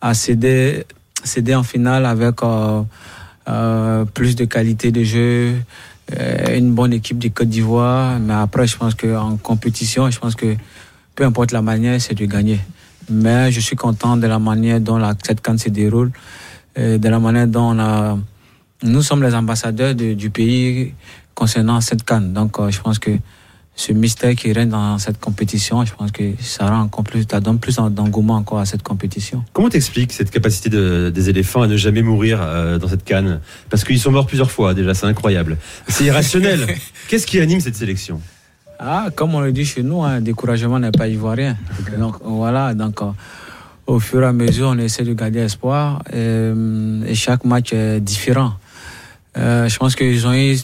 à 0.00 0.14
céder, 0.14 0.84
céder 1.22 1.54
en 1.54 1.62
finale 1.62 2.06
avec 2.06 2.36
euh, 2.42 4.04
plus 4.06 4.34
de 4.34 4.44
qualité 4.44 4.90
de 4.90 5.02
jeu, 5.04 5.54
une 6.54 6.72
bonne 6.72 6.94
équipe 6.94 7.18
de 7.18 7.28
Côte 7.28 7.48
d'Ivoire. 7.48 8.18
Mais 8.18 8.34
après, 8.34 8.66
je 8.66 8.76
pense 8.76 8.94
qu'en 8.94 9.36
compétition, 9.36 10.10
je 10.10 10.18
pense 10.18 10.34
que 10.34 10.56
peu 11.18 11.24
importe 11.24 11.50
la 11.50 11.62
manière, 11.62 12.00
c'est 12.00 12.14
de 12.14 12.26
gagner. 12.26 12.60
Mais 13.10 13.50
je 13.50 13.58
suis 13.58 13.74
content 13.74 14.16
de 14.16 14.28
la 14.28 14.38
manière 14.38 14.80
dont 14.80 14.98
la, 14.98 15.14
cette 15.26 15.40
canne 15.40 15.58
se 15.58 15.68
déroule, 15.68 16.12
et 16.76 16.98
de 16.98 17.08
la 17.08 17.18
manière 17.18 17.48
dont 17.48 17.70
on 17.74 17.78
a 17.80 18.16
nous 18.84 19.02
sommes 19.02 19.24
les 19.24 19.34
ambassadeurs 19.34 19.96
de- 19.96 20.14
du 20.14 20.30
pays 20.30 20.94
concernant 21.34 21.80
cette 21.80 22.04
canne. 22.04 22.32
Donc, 22.32 22.60
euh, 22.60 22.70
je 22.70 22.80
pense 22.80 23.00
que 23.00 23.10
ce 23.74 23.92
mystère 23.92 24.36
qui 24.36 24.52
règne 24.52 24.68
dans 24.68 24.96
cette 24.98 25.18
compétition, 25.18 25.84
je 25.84 25.92
pense 25.92 26.12
que 26.12 26.22
ça 26.40 26.68
rend 26.70 26.82
encore 26.82 27.02
plus, 27.02 27.24
ça 27.28 27.40
donne 27.40 27.58
plus 27.58 27.74
d'engouement 27.98 28.36
encore 28.36 28.60
à 28.60 28.66
cette 28.66 28.84
compétition. 28.84 29.42
Comment 29.52 29.68
t'expliques 29.68 30.12
cette 30.12 30.30
capacité 30.30 30.68
de- 30.70 31.10
des 31.12 31.28
éléphants 31.28 31.62
à 31.62 31.66
ne 31.66 31.76
jamais 31.76 32.02
mourir 32.02 32.38
euh, 32.40 32.78
dans 32.78 32.86
cette 32.88 33.04
canne? 33.04 33.40
Parce 33.70 33.82
qu'ils 33.82 33.98
sont 33.98 34.12
morts 34.12 34.28
plusieurs 34.28 34.52
fois 34.52 34.74
déjà, 34.74 34.94
c'est 34.94 35.06
incroyable. 35.06 35.56
C'est 35.88 36.04
irrationnel. 36.04 36.60
Qu'est-ce 37.08 37.26
qui 37.26 37.40
anime 37.40 37.60
cette 37.60 37.76
sélection? 37.76 38.20
Ah, 38.78 39.08
comme 39.14 39.34
on 39.34 39.40
le 39.40 39.52
dit 39.52 39.64
chez 39.64 39.82
nous, 39.82 40.04
un 40.04 40.20
découragement 40.20 40.78
n'est 40.78 40.92
pas 40.92 41.08
ivoirien. 41.08 41.56
Donc 41.98 42.16
voilà, 42.22 42.74
donc 42.74 43.02
euh, 43.02 43.06
au 43.86 43.98
fur 43.98 44.22
et 44.22 44.26
à 44.26 44.32
mesure, 44.32 44.68
on 44.68 44.78
essaie 44.78 45.02
de 45.04 45.14
garder 45.14 45.40
espoir 45.40 46.02
euh, 46.14 47.02
et 47.04 47.14
chaque 47.14 47.44
match 47.44 47.72
est 47.72 48.00
différent. 48.00 48.52
Euh, 49.36 49.68
je 49.68 49.76
pense 49.78 49.96
qu'ils 49.96 50.26
ont 50.26 50.34
eu 50.34 50.56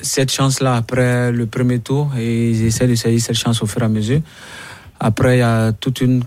cette 0.00 0.32
chance-là 0.32 0.76
après 0.76 1.32
le 1.32 1.46
premier 1.46 1.78
tour 1.80 2.10
et 2.18 2.50
ils 2.50 2.64
essaient 2.64 2.88
de 2.88 2.94
saisir 2.94 3.20
cette 3.20 3.36
chance 3.36 3.62
au 3.62 3.66
fur 3.66 3.82
et 3.82 3.84
à 3.84 3.88
mesure. 3.88 4.20
Après, 4.98 5.36
il 5.36 5.40
y 5.40 5.42
a 5.42 5.72
toute 5.72 6.00
une 6.00 6.22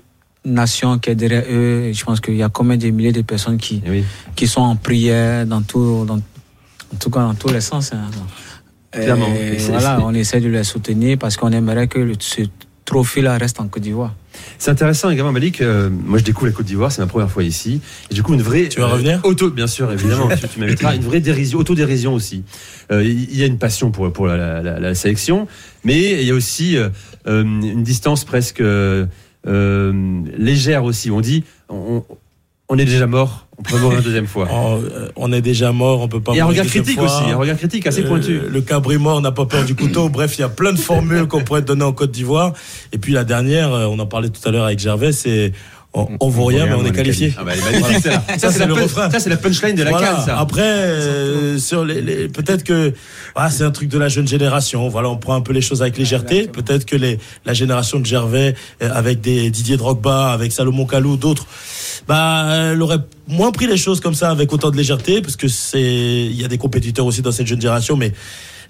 nation 0.45 0.99
qui 0.99 1.09
est 1.09 1.15
derrière 1.15 1.43
eux. 1.49 1.85
Et 1.85 1.93
je 1.93 2.05
pense 2.05 2.19
qu'il 2.21 2.35
y 2.35 2.43
a 2.43 2.49
combien 2.49 2.77
de 2.77 2.89
milliers 2.89 3.11
de 3.11 3.21
personnes 3.23 3.57
qui, 3.57 3.81
Eh 3.85 3.89
oui. 3.89 4.03
qui 4.35 4.47
sont 4.47 4.61
en 4.61 4.75
prière 4.75 5.45
dans 5.47 5.61
tout, 5.61 6.05
dans, 6.07 6.17
en 6.17 6.97
tout 6.99 7.09
cas 7.09 7.21
dans 7.21 7.33
tous 7.33 7.49
les 7.49 7.61
sens. 7.61 7.91
hein. 7.93 8.09
Clairement. 8.91 9.27
Et 9.35 9.57
voilà, 9.57 9.99
on 10.01 10.13
essaie 10.13 10.39
de 10.41 10.49
les 10.49 10.63
soutenir 10.63 11.17
parce 11.17 11.37
qu'on 11.37 11.51
aimerait 11.51 11.87
que 11.87 12.13
ce 12.19 12.43
trophée-là 12.85 13.37
reste 13.37 13.59
en 13.59 13.67
Côte 13.67 13.83
d'Ivoire. 13.83 14.15
C'est 14.59 14.71
intéressant 14.71 15.09
également, 15.09 15.31
Malik. 15.33 15.61
euh, 15.61 15.89
moi, 15.89 16.19
je 16.19 16.23
découvre 16.23 16.45
la 16.47 16.51
Côte 16.53 16.65
d'Ivoire, 16.67 16.91
c'est 16.91 17.01
ma 17.01 17.07
première 17.07 17.29
fois 17.29 17.43
ici. 17.43 17.81
Et 18.09 18.13
du 18.13 18.23
coup, 18.23 18.33
une 18.33 18.41
vraie. 18.41 18.69
Tu 18.69 18.79
vas 18.79 18.85
euh, 18.85 18.91
revenir 18.93 19.19
auto, 19.25 19.49
Bien 19.49 19.67
sûr, 19.67 19.91
évidemment, 19.91 20.29
tu, 20.29 20.47
tu 20.47 20.59
m'inviteras. 20.59 20.95
Une 20.95 21.01
vraie 21.01 21.19
dérision, 21.19 21.59
autodérision 21.59 22.13
aussi. 22.13 22.43
Euh, 22.91 23.03
Il 23.03 23.35
y 23.37 23.43
a 23.43 23.45
une 23.45 23.57
passion 23.57 23.91
pour, 23.91 24.11
pour 24.13 24.25
la, 24.27 24.61
la- 24.61 24.79
la 24.79 24.95
sélection, 24.95 25.47
mais 25.83 26.21
il 26.21 26.27
y 26.27 26.31
a 26.31 26.33
aussi 26.35 26.77
euh, 26.77 26.89
euh, 27.27 27.43
une 27.43 27.83
distance 27.83 28.23
presque 28.23 28.61
euh, 28.61 29.05
euh, 29.47 30.21
légère 30.37 30.83
aussi. 30.85 31.11
On 31.11 31.19
dit, 31.19 31.43
on, 31.69 32.03
on 32.69 32.77
est 32.77 32.85
déjà 32.85 33.07
mort, 33.07 33.46
on 33.59 33.63
peut 33.63 33.77
mourir 33.77 33.97
une 33.99 34.03
deuxième 34.03 34.27
fois. 34.27 34.47
Oh, 34.51 34.77
euh, 34.83 35.09
on 35.15 35.31
est 35.33 35.41
déjà 35.41 35.71
mort, 35.71 36.01
on 36.01 36.07
peut 36.07 36.19
pas 36.21 36.33
Et 36.33 36.39
un 36.39 36.43
mourir 36.45 36.61
regard 36.61 36.65
deuxième 36.65 36.83
critique 36.83 36.99
fois. 37.01 37.21
aussi, 37.21 37.31
un 37.31 37.35
regard 37.37 37.57
critique 37.57 37.87
assez 37.87 38.03
Euh, 38.03 38.07
pointu. 38.07 38.39
le 38.47 38.61
cabri 38.61 38.97
mort 38.97 39.19
n'a 39.21 39.31
pas 39.31 39.45
peur 39.45 39.65
du 39.65 39.73
couteau. 39.75 40.09
Bref, 40.09 40.37
il 40.37 40.41
y 40.41 40.43
a 40.43 40.49
plein 40.49 40.73
de 40.73 40.77
formules 40.79 41.27
qu'on 41.27 41.43
pourrait 41.43 41.63
donner 41.63 41.83
en 41.83 41.91
Côte 41.93 42.11
d'Ivoire. 42.11 42.53
Et 42.93 42.97
puis 42.99 43.13
la 43.13 43.23
dernière, 43.23 43.73
euh, 43.73 43.85
on 43.85 43.97
en 43.99 44.05
parlait 44.05 44.29
tout 44.29 44.47
à 44.47 44.51
l'heure 44.51 44.65
avec 44.65 44.77
Gervais, 44.79 45.11
c'est 45.11 45.53
on, 45.93 46.07
on 46.19 46.29
vaut 46.29 46.45
rien, 46.45 46.67
mais 46.67 46.73
on 46.75 46.85
est 46.85 46.91
qualifié. 46.91 47.33
Ah 47.39 47.43
bah. 47.43 47.53
Ça, 48.37 48.37
Ça, 48.37 48.51
c'est 48.51 49.29
la, 49.29 49.37
punchline 49.37 49.73
de 49.75 49.81
la 49.81 49.89
Voilà. 49.89 50.07
canne, 50.07 50.25
ça. 50.25 50.37
Après, 50.37 50.61
euh, 50.61 51.57
sur 51.57 51.83
les, 51.85 52.01
les- 52.01 52.27
peut-être 52.27 52.63
que 52.63 52.93
ah, 53.35 53.49
c'est 53.49 53.63
un 53.63 53.71
truc 53.71 53.89
de 53.89 53.97
la 53.97 54.07
jeune 54.09 54.27
génération. 54.27 54.87
Voilà, 54.89 55.09
on 55.09 55.17
prend 55.17 55.33
un 55.33 55.41
peu 55.41 55.53
les 55.53 55.61
choses 55.61 55.81
avec 55.81 55.97
légèreté. 55.97 56.47
Peut-être 56.47 56.85
que 56.85 56.95
les, 56.95 57.17
la 57.45 57.53
génération 57.53 57.99
de 57.99 58.05
Gervais, 58.05 58.53
avec 58.81 59.21
des 59.21 59.49
Didier 59.49 59.77
Drogba, 59.77 60.31
avec 60.31 60.51
Salomon 60.51 60.85
Kalou, 60.85 61.17
d'autres, 61.17 61.47
bah, 62.07 62.71
elle 62.71 62.81
aurait 62.81 62.99
moins 63.27 63.51
pris 63.51 63.67
les 63.67 63.77
choses 63.77 63.99
comme 63.99 64.15
ça 64.15 64.29
avec 64.29 64.51
autant 64.53 64.71
de 64.71 64.77
légèreté, 64.77 65.21
parce 65.21 65.35
que 65.35 65.47
c'est, 65.47 65.81
il 65.81 66.39
y 66.39 66.45
a 66.45 66.47
des 66.47 66.57
compétiteurs 66.57 67.05
aussi 67.05 67.21
dans 67.21 67.31
cette 67.31 67.47
jeune 67.47 67.61
génération, 67.61 67.95
mais 67.95 68.13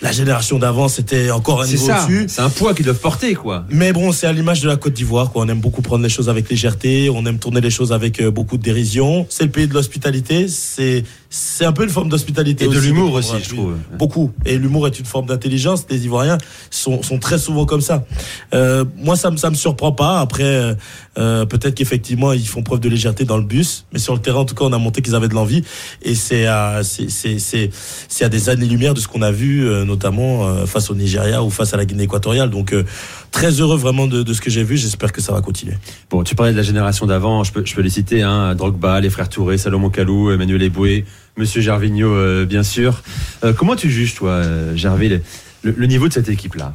la 0.02 0.12
génération 0.12 0.60
d'avant, 0.60 0.88
c'était 0.88 1.32
encore 1.32 1.62
un 1.62 1.66
niveau 1.66 1.88
ça. 1.88 2.04
au-dessus. 2.04 2.26
C'est 2.28 2.42
un 2.42 2.50
poids 2.50 2.74
qu'ils 2.74 2.86
doivent 2.86 3.00
porter, 3.00 3.34
quoi. 3.34 3.66
Mais 3.70 3.94
bon, 3.94 4.12
c'est 4.12 4.28
à 4.28 4.34
l'image 4.34 4.62
de 4.62 4.68
la 4.68 4.76
Côte 4.76 4.94
d'Ivoire, 4.94 5.32
quoi. 5.32 5.44
On 5.44 5.48
aime 5.48 5.60
beaucoup 5.60 5.82
prendre 5.82 6.04
les 6.04 6.10
choses 6.10 6.30
avec 6.30 6.50
légèreté, 6.50 7.10
on 7.10 7.26
aime 7.26 7.40
tourner 7.40 7.62
les 7.62 7.70
choses 7.70 7.92
avec 7.92 8.22
euh, 8.22 8.30
beaucoup 8.30 8.58
de 8.58 8.64
dérision. 8.64 9.26
C'est 9.30 9.46
le 9.46 9.50
pays 9.50 9.68
de 9.68 9.74
l'hospitalité, 9.74 10.48
c'est 10.48 11.04
c'est 11.30 11.66
un 11.66 11.74
peu 11.74 11.84
une 11.84 11.90
forme 11.90 12.10
d'hospitalité 12.10 12.66
Et 12.66 12.68
de 12.68 12.78
aussi, 12.78 12.88
l'humour 12.88 13.12
prendre 13.12 13.36
aussi, 13.36 13.44
je 13.44 13.56
trouve. 13.56 13.76
Beaucoup. 13.98 14.32
Et 14.46 14.58
l'humour 14.58 14.88
est 14.88 14.98
une 15.00 15.06
forme 15.06 15.26
d'intelligence. 15.26 15.86
Les 15.90 16.06
Ivoiriens 16.06 16.38
sont, 16.70 17.04
sont 17.04 17.20
très 17.20 17.38
souvent 17.38 17.66
comme 17.66 17.82
ça. 17.82 18.06
Euh, 18.54 18.86
moi, 18.98 19.16
ça 19.16 19.32
me 19.32 19.38
ça 19.38 19.50
me 19.50 19.56
surprend 19.56 19.92
pas. 19.92 20.20
Après, 20.20 20.44
euh, 20.44 20.74
euh, 21.18 21.46
peut-être 21.46 21.76
qu'effectivement 21.76 22.32
ils 22.34 22.48
font 22.48 22.64
preuve 22.64 22.80
de 22.80 22.90
légèreté 22.90 23.26
dans 23.26 23.38
le 23.38 23.44
bus, 23.44 23.86
mais 23.92 24.00
sur 24.00 24.14
le 24.14 24.22
terrain, 24.22 24.40
en 24.40 24.46
tout 24.46 24.56
cas, 24.56 24.66
on 24.66 24.74
a 24.74 24.78
montré 24.78 25.02
qu'ils 25.02 25.16
avaient 25.16 25.28
de 25.28 25.34
l'envie. 25.34 25.64
Et 26.02 26.16
c'est 26.16 26.46
à 26.46 26.82
c'est 26.84 27.10
c'est 27.10 27.40
c'est 27.40 27.70
c'est 28.08 28.24
à 28.24 28.30
des 28.30 28.50
années-lumière 28.50 28.94
de 28.94 29.00
ce 29.00 29.08
qu'on 29.08 29.22
a 29.22 29.32
vu, 29.32 29.68
euh, 29.68 29.84
notamment 29.86 30.48
euh, 30.48 30.66
face 30.66 30.90
au 30.90 30.96
Nigeria 30.96 31.44
ou 31.44 31.50
face 31.50 31.74
à 31.74 31.78
la 31.78 31.86
Guinée 31.86 32.04
équatoriale. 32.04 32.50
Donc 32.50 32.74
euh, 32.74 32.84
très 33.32 33.52
heureux 33.52 33.78
vraiment 33.78 34.08
de, 34.08 34.24
de 34.24 34.34
ce 34.34 34.42
que 34.42 34.50
j'ai 34.50 34.64
vu. 34.64 34.78
J'espère 34.78 35.12
que 35.12 35.22
ça 35.22 35.34
va 35.34 35.42
continuer. 35.42 35.76
Bon, 36.10 36.24
tu 36.24 36.36
parlais 36.36 36.52
de 36.52 36.58
la 36.58 36.64
génération 36.64 37.06
d'avant, 37.06 37.44
je 37.44 37.52
peux, 37.52 37.66
je 37.66 37.76
peux 37.76 37.82
les 37.82 37.90
citer, 37.90 38.22
hein, 38.22 38.56
Drogba, 38.56 39.00
les 39.02 39.10
frères 39.10 39.30
Touré, 39.30 39.58
Salomon 39.58 39.90
Kalou, 39.90 40.32
Emmanuel 40.32 40.62
Eboué, 40.64 41.06
Monsieur 41.38 41.62
Gervinho, 41.62 42.10
euh, 42.10 42.46
bien 42.46 42.64
sûr. 42.64 43.02
Euh, 43.44 43.54
comment 43.54 43.76
tu 43.76 43.90
juges, 43.90 44.16
toi, 44.16 44.32
euh, 44.32 44.76
Gervais, 44.76 45.08
le, 45.10 45.22
le- 45.64 45.76
le 45.78 45.86
niveau 45.88 46.08
de 46.08 46.14
cette 46.14 46.30
équipe-là? 46.30 46.74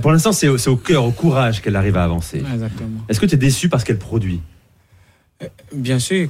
Pour 0.00 0.12
l'instant, 0.12 0.32
c'est 0.32 0.48
au, 0.48 0.76
cœur, 0.76 1.04
au 1.04 1.10
courage 1.12 1.62
qu'elle 1.62 1.76
arrive 1.76 1.96
à 1.96 2.04
avancer. 2.04 2.38
Exactement. 2.52 3.00
Est-ce 3.08 3.20
que 3.20 3.26
tu 3.26 3.34
es 3.34 3.38
déçu 3.38 3.68
parce 3.68 3.84
qu'elle 3.84 3.98
produit? 3.98 4.40
Bien 5.74 5.98
sûr, 5.98 6.28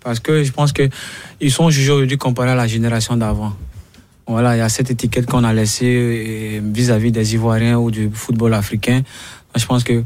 parce 0.00 0.20
que 0.20 0.44
je 0.44 0.52
pense 0.52 0.72
que 0.72 0.88
ils 1.40 1.50
sont 1.50 1.70
jugés 1.70 1.90
aujourd'hui 1.90 2.18
comparés 2.18 2.50
à 2.50 2.54
la 2.54 2.66
génération 2.66 3.16
d'avant. 3.16 3.52
Voilà, 4.28 4.54
il 4.56 4.58
y 4.58 4.62
a 4.62 4.68
cette 4.68 4.90
étiquette 4.90 5.26
qu'on 5.26 5.44
a 5.44 5.52
laissée 5.52 6.60
vis-à-vis 6.62 7.10
des 7.10 7.34
Ivoiriens 7.34 7.78
ou 7.78 7.90
du 7.90 8.10
football 8.12 8.54
africain. 8.54 9.02
Je 9.56 9.64
pense 9.66 9.82
que 9.82 10.04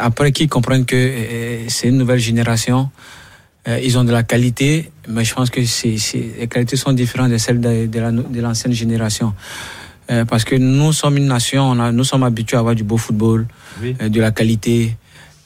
après 0.00 0.32
qu'ils 0.32 0.48
comprennent 0.48 0.84
que 0.86 1.12
c'est 1.68 1.88
une 1.88 1.98
nouvelle 1.98 2.18
génération, 2.18 2.90
euh, 3.68 3.78
ils 3.82 3.96
ont 3.98 4.04
de 4.04 4.12
la 4.12 4.22
qualité, 4.22 4.90
mais 5.08 5.24
je 5.24 5.34
pense 5.34 5.50
que 5.50 5.64
c'est- 5.64 5.96
les 6.40 6.48
qualités 6.48 6.76
sont 6.76 6.92
différentes 6.92 7.30
de 7.30 7.38
celles 7.38 7.60
de, 7.60 7.86
de 7.86 8.00
la- 8.00 8.10
de 8.12 8.40
l'ancienne 8.40 8.72
génération. 8.72 9.34
Euh, 10.10 10.24
parce 10.24 10.44
que 10.44 10.54
nous 10.56 10.92
sommes 10.92 11.18
une 11.18 11.26
nation, 11.26 11.64
on 11.70 11.78
a, 11.78 11.92
nous 11.92 12.04
sommes 12.04 12.22
habitués 12.22 12.56
à 12.56 12.60
avoir 12.60 12.74
du 12.74 12.82
beau 12.82 12.96
football, 12.96 13.46
Oui. 13.82 13.94
euh, 14.00 14.08
de 14.08 14.20
la 14.20 14.30
qualité. 14.32 14.96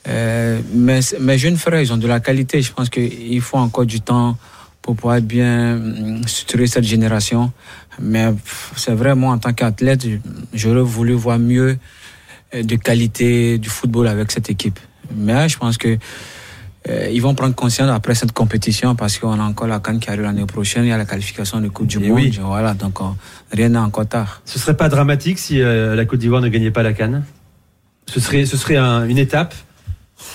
Mais 0.07 1.01
mes 1.21 1.39
jeunes 1.39 1.57
frères, 1.57 1.81
ils 1.81 1.93
ont 1.93 1.97
de 1.97 2.07
la 2.09 2.21
qualité. 2.21 2.61
Je 2.63 2.73
pense 2.73 2.89
qu'il 2.91 3.41
faut 3.41 3.59
encore 3.59 3.87
du 3.87 4.01
temps 4.01 4.37
pour 4.81 4.97
pouvoir 4.97 5.21
bien 5.21 5.77
hum, 5.77 6.27
structurer 6.27 6.67
cette 6.67 6.85
génération. 6.85 7.53
Mais 8.01 8.27
c'est 8.77 8.95
vrai, 8.95 9.15
moi, 9.15 9.33
en 9.35 9.39
tant 9.39 9.53
qu'athlète, 9.53 10.07
j'aurais 10.55 10.81
voulu 10.83 11.13
voir 11.13 11.39
mieux 11.39 11.77
de 12.53 12.77
qualité 12.77 13.59
du 13.59 13.69
football 13.69 14.07
avec 14.09 14.31
cette 14.33 14.51
équipe. 14.51 14.79
Mais 15.15 15.49
je 15.49 15.57
pense 15.57 15.79
que 15.79 15.99
euh, 16.89 17.09
ils 17.13 17.21
vont 17.23 17.35
prendre 17.35 17.55
conscience 17.55 17.89
après 17.91 18.15
cette 18.15 18.33
compétition 18.33 18.95
parce 18.97 19.19
qu'on 19.19 19.39
a 19.39 19.43
encore 19.45 19.69
la 19.69 19.79
Cannes 19.81 20.01
qui 20.01 20.09
arrive 20.09 20.23
l'année 20.23 20.47
prochaine, 20.47 20.85
il 20.85 20.89
y 20.89 20.93
a 20.93 20.97
la 20.99 21.05
qualification 21.05 21.61
de 21.61 21.69
Coupe 21.69 21.87
du 21.87 21.99
Et 22.03 22.09
Monde. 22.09 22.17
oui. 22.19 22.39
Voilà, 22.43 22.75
donc 22.75 23.01
euh, 23.01 23.05
rien 23.53 23.69
n'est 23.69 23.79
encore 23.79 24.07
tard. 24.09 24.43
Ce 24.45 24.59
serait 24.59 24.77
pas 24.77 24.89
dramatique 24.89 25.39
si 25.39 25.61
euh, 25.61 25.95
la 25.95 26.05
Côte 26.05 26.19
d'Ivoire 26.21 26.41
ne 26.43 26.49
gagnait 26.49 26.71
pas 26.73 26.83
la 26.83 26.93
Cannes 26.93 27.23
Ce 28.07 28.19
serait, 28.21 28.47
ce 28.47 28.57
serait 28.57 28.77
un- 28.77 29.05
une 29.07 29.19
étape? 29.19 29.55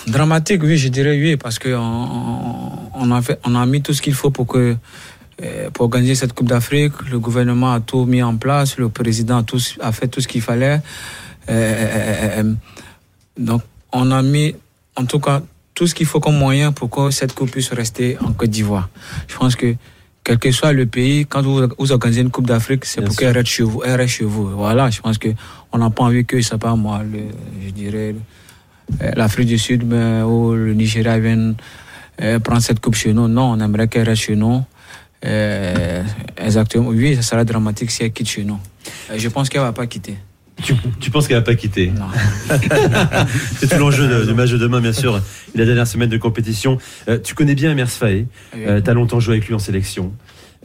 Dramatique, 0.07 0.61
oui, 0.63 0.77
je 0.77 0.87
dirais 0.89 1.17
oui, 1.17 1.37
parce 1.37 1.59
que 1.59 1.69
on, 1.75 3.11
a 3.11 3.21
fait, 3.21 3.39
on 3.45 3.55
a 3.55 3.65
mis 3.65 3.81
tout 3.81 3.93
ce 3.93 4.01
qu'il 4.01 4.13
faut 4.13 4.31
pour 4.31 4.45
que 4.47 4.75
pour 5.73 5.85
organiser 5.85 6.15
cette 6.15 6.33
Coupe 6.33 6.47
d'Afrique. 6.49 6.93
Le 7.11 7.19
gouvernement 7.19 7.71
a 7.73 7.79
tout 7.79 8.05
mis 8.05 8.23
en 8.23 8.35
place, 8.37 8.77
le 8.77 8.89
président 8.89 9.37
a, 9.37 9.43
tout, 9.43 9.59
a 9.79 9.91
fait 9.91 10.07
tout 10.07 10.19
ce 10.19 10.27
qu'il 10.27 10.41
fallait. 10.41 10.81
Euh, 11.49 12.53
donc, 13.37 13.61
on 13.93 14.11
a 14.11 14.21
mis, 14.23 14.55
en 14.95 15.05
tout 15.05 15.19
cas, 15.19 15.41
tout 15.77 15.85
ce 15.85 15.93
qu'il 15.93 16.07
faut 16.07 16.19
comme 16.19 16.35
moyen 16.39 16.71
pour 16.71 16.89
que 16.89 17.11
cette 17.11 17.35
Coupe 17.35 17.51
puisse 17.51 17.71
rester 17.71 18.17
en 18.25 18.33
Côte 18.33 18.49
d'Ivoire. 18.49 18.89
Je 19.27 19.37
pense 19.37 19.55
que 19.55 19.75
quel 20.23 20.39
que 20.39 20.51
soit 20.51 20.73
le 20.73 20.87
pays, 20.87 21.27
quand 21.27 21.43
vous, 21.43 21.67
vous 21.77 21.91
organisez 21.91 22.21
une 22.21 22.31
Coupe 22.31 22.47
d'Afrique, 22.47 22.83
c'est 22.83 23.03
pour 23.03 23.15
qu'elle 23.15 23.37
reste 23.37 23.45
chez 23.45 23.61
vous. 23.61 23.83
Elle 23.85 23.95
reste 23.95 24.15
chez 24.15 24.25
vous. 24.25 24.49
Voilà, 24.49 24.89
je 24.89 24.99
pense 25.01 25.19
que 25.19 25.29
on 25.71 25.77
n'a 25.77 25.91
pas 25.91 26.05
envie 26.05 26.25
que, 26.25 26.37
je 26.41 26.47
sais 26.47 26.57
pas 26.57 26.75
moi, 26.75 27.03
le, 27.03 27.19
je 27.63 27.69
dirais, 27.69 28.15
euh, 29.03 29.11
l'Afrique 29.15 29.49
du 29.49 29.59
Sud 29.59 29.83
mais, 29.85 30.23
ou 30.23 30.55
le 30.55 30.73
Nigeria 30.73 31.19
viennent 31.19 31.55
euh, 32.23 32.39
prendre 32.39 32.63
cette 32.63 32.79
coupe 32.79 32.95
chez 32.95 33.13
nous. 33.13 33.27
Non, 33.27 33.51
on 33.51 33.59
aimerait 33.59 33.87
qu'elle 33.87 34.09
reste 34.09 34.23
chez 34.23 34.35
nous. 34.35 34.63
Euh, 35.25 36.03
exactement. 36.37 36.87
Oui, 36.87 37.15
ça 37.17 37.21
sera 37.21 37.45
dramatique 37.45 37.91
si 37.91 38.01
elle 38.01 38.11
quitte 38.11 38.29
chez 38.29 38.43
nous. 38.43 38.59
Euh, 39.11 39.15
je 39.15 39.29
pense 39.29 39.47
qu'elle 39.47 39.61
va 39.61 39.73
pas 39.73 39.85
quitter. 39.85 40.17
Tu, 40.63 40.73
tu 40.99 41.11
penses 41.11 41.27
qu'elle 41.27 41.37
va 41.37 41.43
pas 41.43 41.55
quitter. 41.55 41.91
C'est 43.57 43.67
tout 43.69 43.77
l'enjeu 43.77 44.07
de- 44.07 44.25
du 44.25 44.33
match 44.33 44.51
de 44.51 44.57
demain, 44.57 44.81
bien 44.81 44.93
sûr, 44.93 45.17
et 45.17 45.57
la 45.57 45.65
dernière 45.65 45.87
semaine 45.87 46.09
de 46.09 46.17
compétition. 46.17 46.77
Euh, 47.07 47.19
tu 47.23 47.35
connais 47.35 47.55
bien 47.55 47.71
Emers 47.71 47.89
Faé. 47.89 48.27
Euh, 48.55 48.81
T'as 48.81 48.93
longtemps 48.93 49.19
joué 49.19 49.35
avec 49.35 49.47
lui 49.47 49.53
en 49.53 49.59
sélection. 49.59 50.13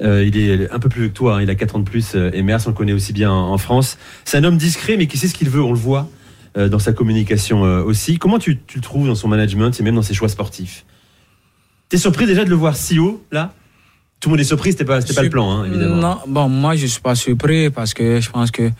Euh, 0.01 0.25
il 0.27 0.37
est 0.39 0.71
un 0.73 0.79
peu 0.79 0.89
plus 0.89 1.03
vieux 1.03 1.09
que 1.11 1.15
toi, 1.15 1.37
hein, 1.37 1.43
il 1.43 1.51
a 1.51 1.55
4 1.55 1.77
ans 1.77 1.79
de 1.81 1.85
plus. 1.89 2.15
Emers, 2.15 2.61
on 2.67 2.71
le 2.71 2.75
connaît 2.75 2.93
aussi 2.95 3.13
bien 3.13 3.31
en, 3.31 3.53
en 3.53 3.59
France. 3.59 3.99
C'est 4.25 4.39
un 4.39 4.45
homme 4.45 4.57
discret, 4.57 4.97
mais 4.97 5.07
qui 5.07 5.19
sait 5.19 5.29
ce 5.29 5.35
qu'il 5.35 5.51
veut, 5.51 5.63
on 5.63 5.73
le 5.73 5.79
voit 5.79 6.09
dans 6.55 6.79
sa 6.79 6.93
communication 6.93 7.63
aussi. 7.63 8.19
Comment 8.19 8.39
tu, 8.39 8.59
tu 8.67 8.77
le 8.79 8.83
trouves 8.83 9.07
dans 9.07 9.15
son 9.15 9.29
management 9.29 9.79
et 9.79 9.83
même 9.83 9.95
dans 9.95 10.03
ses 10.03 10.13
choix 10.15 10.29
sportifs? 10.29 10.85
T'es 11.89 11.97
surpris 11.97 12.27
déjà 12.27 12.45
de 12.45 12.51
le 12.51 12.57
voir 12.57 12.77
si 12.77 12.99
haut, 12.99 13.23
là? 13.33 13.53
Tout 14.21 14.29
le 14.29 14.35
monde 14.35 14.41
est 14.41 14.45
surpris, 14.45 14.71
c'était 14.71 14.85
pas, 14.85 15.01
pas 15.01 15.23
le 15.23 15.31
plan, 15.31 15.51
hein, 15.51 15.65
évidemment. 15.67 15.97
Non, 15.97 16.19
bon, 16.29 16.49
moi 16.49 16.77
je 16.77 16.87
suis 16.87 17.01
pas 17.01 17.15
surpris 17.17 17.71
parce 17.71 17.93
que 17.93 18.21
je 18.21 18.31
pense 18.31 18.51
que 18.53 18.71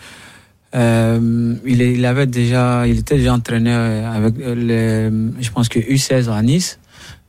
euh, 0.75 1.55
il, 1.67 1.83
est- 1.83 1.93
il 1.95 2.05
avait 2.07 2.27
déjà, 2.27 2.87
il 2.87 2.99
était 3.01 3.17
déjà 3.17 3.35
entraîneur 3.35 4.13
avec 4.13 4.35
euh, 4.41 4.55
les, 4.55 5.43
je 5.43 5.51
pense 5.51 5.69
que 5.69 5.79
U16 5.79 6.31
à 6.31 6.43
Nice. 6.43 6.79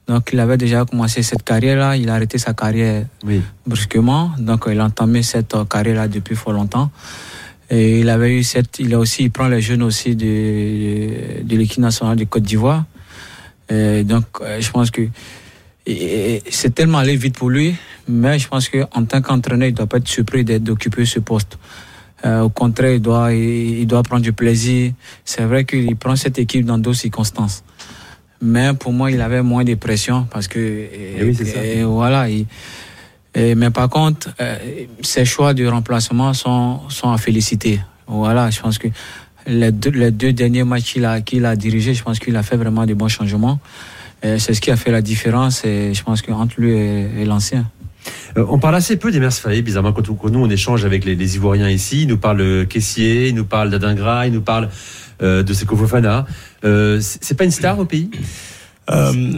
Donc 0.08 0.30
il 0.34 0.40
avait 0.40 0.58
déjà 0.58 0.84
commencé 0.86 1.24
cette 1.24 1.44
carrière-là, 1.44 1.96
il 1.96 2.10
a 2.10 2.16
arrêté 2.16 2.38
sa 2.38 2.54
carrière 2.54 3.06
Oui. 3.26 3.42
brusquement, 3.66 4.32
donc 4.38 4.66
il 4.70 4.80
a 4.80 4.86
entamé 4.86 5.24
cette 5.24 5.56
euh, 5.56 5.66
carrière-là 5.66 6.08
depuis 6.08 6.36
fort 6.36 6.54
longtemps. 6.54 6.92
Et 7.70 8.02
il 8.02 8.10
avait 8.10 8.38
eu 8.38 8.44
cette, 8.44 8.80
il 8.80 8.94
a 8.94 9.00
aussi, 9.00 9.24
il 9.24 9.32
prend 9.32 9.48
les 9.48 9.62
jeunes 9.62 9.84
aussi 9.84 10.16
de, 10.16 11.42
de 11.44 11.58
l'équipe 11.58 11.80
nationale 11.80 12.18
de 12.18 12.26
Côte 12.26 12.44
d'Ivoire. 12.44 12.84
Donc 13.70 14.26
euh, 14.42 14.60
je 14.62 14.70
pense 14.70 14.92
que 14.92 15.02
c'est 15.86 16.76
tellement 16.76 17.00
allé 17.00 17.16
vite 17.16 17.38
pour 17.38 17.50
lui, 17.50 17.76
mais 18.08 18.38
je 18.40 18.48
pense 18.48 18.70
qu'en 18.70 19.06
tant 19.06 19.22
qu'entraîneur, 19.22 19.68
il 19.70 19.72
ne 19.72 19.78
doit 19.78 19.88
pas 19.88 19.98
être 19.98 20.08
surpris 20.08 20.44
d'être- 20.44 20.64
d'occuper 20.64 21.06
ce 21.06 21.20
poste. 21.20 21.58
Euh, 22.26 22.42
au 22.42 22.50
contraire, 22.50 22.94
il 22.94 23.02
doit, 23.02 23.34
il, 23.34 23.86
doit 23.86 24.02
prendre 24.04 24.22
du 24.22 24.32
plaisir. 24.34 24.94
C'est 25.26 25.44
vrai 25.44 25.66
qu'il 25.66 25.96
prend 25.98 26.16
cette 26.16 26.40
équipe 26.40 26.66
dans 26.66 26.78
d'autres 26.78 27.00
circonstances. 27.00 27.64
Mais 28.42 28.74
pour 28.74 28.94
moi, 28.94 29.12
il 29.12 29.20
avait 29.22 29.42
moins 29.42 29.64
de 29.64 29.76
pression 29.76 30.26
parce 30.32 30.48
que. 30.48 30.60
et- 30.60 31.16
Eh 31.20 31.24
oui, 31.24 31.36
c'est 31.36 31.46
ça. 31.46 31.64
et 31.64 31.84
voilà. 31.84 32.30
il- 32.30 32.46
et- 33.36 33.56
mais 33.56 33.72
par 33.72 33.90
contre, 33.90 34.30
euh, 34.40 34.58
ses 35.02 35.26
choix 35.26 35.54
de 35.54 35.66
remplacement 35.66 36.34
sont, 36.34 36.80
sont 36.90 37.12
à 37.12 37.18
féliciter. 37.18 37.80
Voilà, 38.08 38.50
je 38.50 38.60
pense 38.62 38.78
que 38.78 38.88
les 39.48 39.72
deux, 39.72 39.90
les 39.92 40.12
deux 40.12 40.32
derniers 40.34 40.64
matchs 40.64 40.94
qu'il 40.94 41.06
a, 41.06 41.20
qu'il 41.22 41.46
a 41.46 41.56
dirigés, 41.56 41.94
je 41.94 42.04
pense 42.04 42.20
qu'il 42.20 42.36
a 42.36 42.44
fait 42.44 42.58
vraiment 42.58 42.86
de 42.86 42.94
bons 42.94 43.08
changements. 43.10 43.60
C'est 44.22 44.54
ce 44.54 44.62
qui 44.62 44.72
a 44.72 44.78
fait 44.78 44.92
la 44.92 45.02
différence, 45.02 45.66
et 45.66 45.94
je 45.94 46.02
pense 46.02 46.22
qu'entre 46.22 46.54
lui 46.58 46.72
et, 46.72 47.10
et 47.20 47.26
l'ancien. 47.26 47.66
Euh, 48.38 48.46
on 48.50 48.60
parle 48.60 48.76
assez 48.76 48.98
peu 48.98 49.12
des 49.12 49.22
Faye, 49.32 49.62
bizarrement, 49.62 49.94
quand, 49.94 50.10
on- 50.10 50.16
quand 50.16 50.30
nous 50.30 50.40
on 50.44 50.50
échange 50.50 50.86
avec 50.86 51.06
les, 51.06 51.16
les 51.16 51.36
Ivoiriens 51.36 51.70
ici. 51.70 52.04
Ils 52.04 52.08
nous 52.08 52.18
parlent 52.18 52.38
de 52.40 52.64
Caissier, 52.68 53.30
ils 53.30 53.36
nous 53.36 53.46
parlent 53.46 53.70
d'Adingra, 53.70 54.28
ils 54.28 54.34
nous 54.34 54.42
parlent 54.42 54.70
euh, 55.22 55.44
de 55.44 55.54
Seko 55.54 55.76
Fofana. 55.76 56.26
Euh, 56.66 57.00
c'est 57.02 57.36
pas 57.38 57.44
une 57.46 57.52
star 57.52 57.78
au 57.80 57.86
pays? 57.86 58.10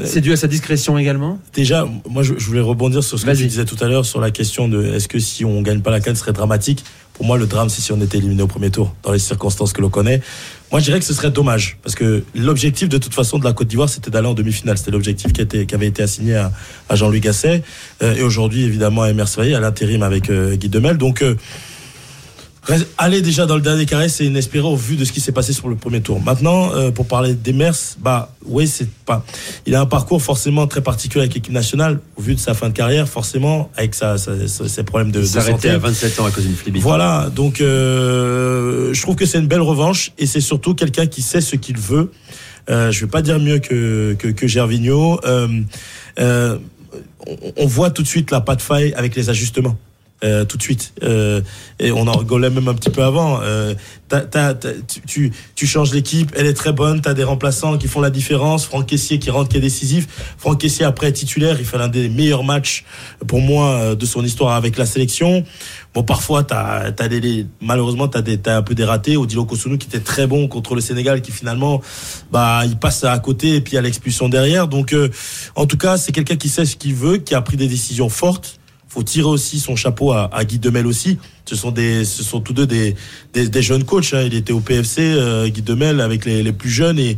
C'est 0.03 0.21
dû 0.21 0.31
à 0.33 0.37
sa 0.37 0.47
discrétion 0.47 0.97
également? 0.97 1.39
Déjà, 1.53 1.85
moi, 2.09 2.23
je, 2.23 2.33
je 2.37 2.45
voulais 2.47 2.61
rebondir 2.61 3.03
sur 3.03 3.19
ce 3.19 3.25
que 3.25 3.31
tu 3.31 3.45
disais 3.45 3.65
tout 3.65 3.77
à 3.79 3.87
l'heure 3.87 4.05
sur 4.05 4.19
la 4.19 4.31
question 4.31 4.67
de 4.67 4.83
est-ce 4.83 5.07
que 5.07 5.19
si 5.19 5.45
on 5.45 5.61
gagne 5.61 5.81
pas 5.81 5.91
la 5.91 5.99
canne, 5.99 6.15
ce 6.15 6.21
serait 6.21 6.33
dramatique? 6.33 6.83
Pour 7.15 7.25
moi, 7.25 7.37
le 7.37 7.47
drame, 7.47 7.69
c'est 7.69 7.81
si 7.81 7.93
on 7.93 8.01
était 8.01 8.17
éliminé 8.17 8.43
au 8.43 8.47
premier 8.47 8.69
tour, 8.69 8.93
dans 9.03 9.13
les 9.13 9.19
circonstances 9.19 9.71
que 9.71 9.81
l'on 9.81 9.89
connaît. 9.89 10.21
Moi, 10.69 10.81
je 10.81 10.85
dirais 10.85 10.99
que 10.99 11.05
ce 11.05 11.13
serait 11.13 11.31
dommage, 11.31 11.77
parce 11.81 11.95
que 11.95 12.23
l'objectif, 12.35 12.89
de 12.89 12.97
toute 12.97 13.13
façon, 13.13 13.39
de 13.39 13.45
la 13.45 13.53
Côte 13.53 13.67
d'Ivoire, 13.69 13.87
c'était 13.87 14.11
d'aller 14.11 14.27
en 14.27 14.33
demi-finale. 14.33 14.77
C'était 14.77 14.91
l'objectif 14.91 15.31
qui, 15.31 15.41
avait 15.73 15.87
été 15.87 16.03
assigné 16.03 16.35
à, 16.35 16.51
Jean-Louis 16.93 17.21
Gasset. 17.21 17.63
Euh, 18.03 18.15
et 18.15 18.21
aujourd'hui, 18.21 18.65
évidemment, 18.65 19.03
à 19.03 19.09
Emer 19.09 19.23
à 19.37 19.59
l'intérim 19.61 20.03
avec 20.03 20.29
euh, 20.29 20.57
Guy 20.57 20.67
Demel. 20.67 20.97
Donc, 20.97 21.21
euh, 21.21 21.35
Aller 22.97 23.21
déjà 23.21 23.45
dans 23.45 23.55
le 23.55 23.61
dernier 23.61 23.85
carré, 23.85 24.09
c'est 24.09 24.25
inespéré 24.25 24.65
au 24.65 24.75
vu 24.75 24.95
de 24.95 25.05
ce 25.05 25.11
qui 25.11 25.21
s'est 25.21 25.31
passé 25.31 25.53
sur 25.53 25.67
le 25.69 25.75
premier 25.75 26.01
tour. 26.01 26.19
Maintenant, 26.21 26.73
euh, 26.73 26.89
pour 26.91 27.05
parler 27.07 27.33
d'Emers, 27.35 27.75
bah 27.99 28.33
oui, 28.45 28.67
c'est 28.67 28.89
pas. 28.89 29.23
Il 29.65 29.75
a 29.75 29.81
un 29.81 29.85
parcours 29.85 30.21
forcément 30.21 30.65
très 30.65 30.81
particulier 30.81 31.21
avec 31.23 31.35
l'équipe 31.35 31.53
nationale, 31.53 31.99
au 32.15 32.21
vu 32.21 32.33
de 32.35 32.39
sa 32.39 32.53
fin 32.55 32.69
de 32.69 32.73
carrière, 32.73 33.07
forcément, 33.07 33.69
avec 33.77 33.93
sa, 33.93 34.17
sa- 34.17 34.47
sa- 34.47 34.67
ses 34.67 34.83
problèmes 34.83 35.11
de, 35.11 35.19
Il 35.19 35.31
de 35.31 35.39
santé. 35.39 35.69
à 35.69 35.77
27 35.77 36.19
ans 36.19 36.25
à 36.25 36.31
cause 36.31 36.45
d'une 36.45 36.55
phlébite. 36.55 36.81
Voilà, 36.81 37.29
donc 37.35 37.61
euh, 37.61 38.93
je 38.93 39.01
trouve 39.01 39.15
que 39.15 39.25
c'est 39.25 39.37
une 39.39 39.47
belle 39.47 39.61
revanche 39.61 40.11
et 40.17 40.25
c'est 40.25 40.41
surtout 40.41 40.73
quelqu'un 40.73 41.05
qui 41.05 41.21
sait 41.21 41.41
ce 41.41 41.55
qu'il 41.55 41.77
veut. 41.77 42.11
Euh, 42.69 42.91
je 42.91 43.01
vais 43.01 43.11
pas 43.11 43.21
dire 43.21 43.37
mieux 43.39 43.59
que 43.59 44.15
que, 44.17 44.29
que 44.29 44.47
Gervinho. 44.47 45.19
Euh, 45.25 45.47
euh, 46.19 46.57
on, 47.57 47.65
voit 47.67 47.91
tout 47.91 48.01
de 48.01 48.07
suite 48.07 48.31
la 48.31 48.41
patte 48.41 48.61
faille 48.61 48.93
avec 48.95 49.15
les 49.15 49.29
ajustements. 49.29 49.77
Euh, 50.23 50.45
tout 50.45 50.55
de 50.57 50.61
suite. 50.63 50.93
Euh, 51.03 51.41
et 51.77 51.91
on 51.91 52.07
en 52.07 52.13
rigolait 52.17 52.49
même 52.49 52.69
un 52.69 52.73
petit 52.73 52.89
peu 52.89 53.03
avant. 53.03 53.41
Euh, 53.43 53.75
t'as- 54.07 54.21
t'as- 54.21 54.53
tu, 54.53 55.01
tu, 55.05 55.31
tu 55.55 55.67
changes 55.67 55.93
l'équipe, 55.93 56.31
elle 56.37 56.45
est 56.47 56.53
très 56.53 56.71
bonne, 56.71 57.01
tu 57.01 57.09
as 57.09 57.13
des 57.13 57.25
remplaçants 57.25 57.77
qui 57.77 57.87
font 57.89 57.99
la 57.99 58.09
différence. 58.09 58.65
Franck 58.65 58.87
Caissier 58.87 59.19
qui 59.19 59.29
rentre, 59.29 59.49
qui 59.49 59.57
est 59.57 59.61
décisif. 59.61 60.07
Franck 60.37 60.61
Caissier 60.61 60.85
après 60.85 61.09
est 61.09 61.11
titulaire, 61.13 61.57
il 61.59 61.65
fait 61.65 61.77
l'un 61.77 61.89
des 61.89 62.07
meilleurs 62.07 62.45
matchs 62.45 62.85
pour 63.27 63.41
moi 63.41 63.71
euh, 63.71 63.95
de 63.95 64.05
son 64.05 64.23
histoire 64.23 64.53
avec 64.55 64.77
la 64.77 64.85
sélection. 64.85 65.43
Bon, 65.93 66.01
parfois, 66.03 66.43
t'as, 66.43 66.91
t'as 66.93 67.09
des, 67.09 67.19
des- 67.19 67.45
malheureusement, 67.61 68.07
t'as 68.07 68.21
des, 68.21 68.37
t'as 68.37 68.55
un 68.55 68.61
peu 68.61 68.73
des 68.73 68.85
ratés. 68.85 69.17
Odilo 69.17 69.43
Kosunu 69.45 69.77
qui 69.77 69.87
était 69.87 69.99
très 69.99 70.27
bon 70.27 70.47
contre 70.47 70.75
le 70.75 70.81
Sénégal, 70.81 71.21
qui 71.21 71.33
finalement, 71.33 71.81
bah, 72.31 72.61
il 72.65 72.77
passe 72.77 73.03
à 73.03 73.19
côté 73.19 73.55
et 73.55 73.61
puis 73.61 73.77
a 73.77 73.81
l'expulsion 73.81 74.29
derrière. 74.29 74.69
Donc, 74.69 74.93
euh, 74.93 75.09
en 75.55 75.65
tout 75.65 75.77
cas, 75.77 75.97
c'est 75.97 76.13
quelqu'un 76.13 76.37
qui 76.37 76.47
sait 76.47 76.65
ce 76.65 76.77
qu'il 76.77 76.95
veut, 76.95 77.17
qui 77.17 77.35
a 77.35 77.41
pris 77.41 77.57
des 77.57 77.67
décisions 77.67 78.07
fortes. 78.09 78.59
Faut 78.95 79.03
tirer 79.03 79.27
aussi 79.27 79.59
son 79.59 79.75
chapeau 79.75 80.13
à, 80.13 80.29
à 80.33 80.45
Guy 80.45 80.57
Demel 80.57 80.87
aussi. 80.87 81.17
Ce 81.43 81.57
sont 81.57 81.71
des, 81.71 82.05
ce 82.05 82.23
sont 82.23 82.39
tous 82.39 82.53
deux 82.53 82.65
des, 82.65 82.95
des, 83.33 83.49
des 83.49 83.61
jeunes 83.61 83.83
coachs. 83.83 84.13
hein. 84.13 84.21
Il 84.25 84.33
était 84.33 84.53
au 84.53 84.61
PFC, 84.61 85.01
euh, 85.01 85.49
Guy 85.49 85.61
Demel, 85.61 85.99
avec 85.99 86.23
les, 86.23 86.41
les 86.43 86.53
plus 86.53 86.69
jeunes 86.69 86.97
et 86.97 87.17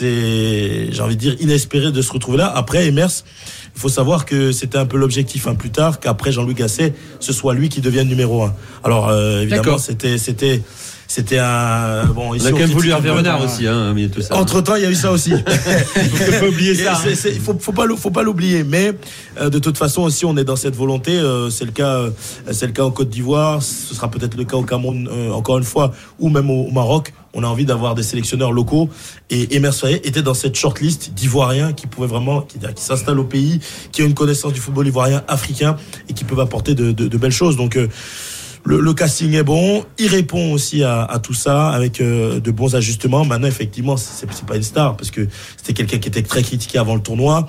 c'est, 0.00 0.90
j'ai 0.90 1.02
envie 1.02 1.16
de 1.16 1.20
dire, 1.20 1.36
inespéré 1.40 1.92
de 1.92 2.00
se 2.02 2.10
retrouver 2.12 2.38
là. 2.38 2.50
Après, 2.54 2.86
Emers, 2.86 3.10
il 3.76 3.80
faut 3.80 3.90
savoir 3.90 4.24
que 4.24 4.50
c'était 4.50 4.78
un 4.78 4.86
peu 4.86 4.96
l'objectif 4.96 5.46
hein, 5.46 5.54
plus 5.54 5.70
tard 5.70 6.00
qu'après 6.00 6.32
Jean-Louis 6.32 6.54
Gasset, 6.54 6.94
ce 7.20 7.32
soit 7.34 7.52
lui 7.54 7.68
qui 7.68 7.80
devienne 7.82 8.08
numéro 8.08 8.42
un. 8.42 8.54
Alors 8.82 9.08
euh, 9.10 9.42
évidemment, 9.42 9.62
c'était, 9.78 10.16
c'était, 10.18 10.62
c'était 11.12 11.38
un 11.38 12.04
bon. 12.06 12.28
On 12.30 12.34
a 12.34 12.50
quand 12.52 12.58
même 12.58 12.70
voulu 12.70 12.90
Hervé 12.90 13.10
Renard 13.10 13.42
aussi, 13.44 13.66
hein, 13.66 13.92
mais 13.96 14.06
tout 14.06 14.22
ça. 14.22 14.36
Entre 14.36 14.60
temps, 14.60 14.76
il 14.76 14.82
y 14.84 14.86
a 14.86 14.90
eu 14.90 14.94
ça 14.94 15.10
aussi. 15.10 15.32
faut 15.34 16.40
pas 16.40 16.46
oublier 16.46 16.76
ça. 16.76 17.00
Il 17.34 17.40
faut, 17.40 17.56
faut 17.58 17.72
pas, 17.72 17.84
le- 17.84 17.96
faut 17.96 18.12
pas 18.12 18.22
l'oublier. 18.22 18.62
Mais 18.62 18.92
euh, 19.40 19.50
de 19.50 19.58
toute 19.58 19.76
façon 19.76 20.02
aussi, 20.02 20.24
on 20.24 20.36
est 20.36 20.44
dans 20.44 20.54
cette 20.54 20.76
volonté. 20.76 21.18
euh, 21.18 21.50
c'est 21.50 21.64
le 21.64 21.72
cas, 21.72 21.96
euh, 21.96 22.10
c'est 22.52 22.66
le 22.66 22.72
cas 22.72 22.84
en 22.84 22.92
Côte 22.92 23.08
d'Ivoire. 23.10 23.60
Ce 23.60 23.92
sera 23.92 24.08
peut-être 24.08 24.36
le 24.36 24.44
cas 24.44 24.56
au 24.56 24.62
Cameroun 24.62 25.08
euh, 25.10 25.32
encore 25.32 25.58
une 25.58 25.64
fois, 25.64 25.90
ou 26.20 26.28
même 26.28 26.48
au, 26.48 26.66
au 26.66 26.70
Maroc. 26.70 27.12
On 27.34 27.42
a 27.42 27.46
envie 27.48 27.64
d'avoir 27.64 27.96
des 27.96 28.02
sélectionneurs 28.04 28.52
locaux. 28.52 28.88
Et 29.30 29.56
Emer 29.56 29.72
Soye 29.72 29.96
était 30.04 30.22
dans 30.22 30.34
cette 30.34 30.54
shortlist 30.56 31.12
d'Ivoiriens 31.14 31.72
qui 31.72 31.88
pouvaient 31.88 32.06
vraiment, 32.08 32.42
qui, 32.42 32.58
qui 32.58 32.82
s'installent 32.84 33.18
au 33.20 33.24
pays, 33.24 33.58
qui 33.90 34.02
ont 34.02 34.06
une 34.06 34.14
connaissance 34.14 34.52
du 34.52 34.60
football 34.60 34.86
ivoirien, 34.86 35.22
africain 35.26 35.76
et 36.08 36.12
qui 36.12 36.22
peuvent 36.24 36.40
apporter 36.40 36.74
de, 36.76 36.92
de- 36.92 37.08
de 37.08 37.16
belles 37.18 37.30
choses. 37.32 37.56
Donc 37.56 37.76
euh, 37.76 37.88
le, 38.64 38.92
casting 38.94 39.34
est 39.34 39.42
bon, 39.42 39.84
il 39.98 40.08
répond 40.08 40.52
aussi 40.52 40.84
à, 40.84 41.20
tout 41.22 41.34
ça 41.34 41.70
avec 41.70 42.00
euh, 42.00 42.40
de 42.40 42.50
bons 42.50 42.74
ajustements. 42.74 43.24
Maintenant, 43.24 43.48
effectivement, 43.48 43.96
c'est 43.96 44.26
pas 44.46 44.56
une 44.56 44.62
star 44.62 44.96
parce 44.96 45.10
que 45.10 45.26
c'était 45.56 45.72
quelqu'un 45.72 45.98
qui 45.98 46.08
était 46.08 46.22
très 46.22 46.42
critiqué 46.42 46.78
avant 46.78 46.94
le 46.94 47.02
tournoi. 47.02 47.48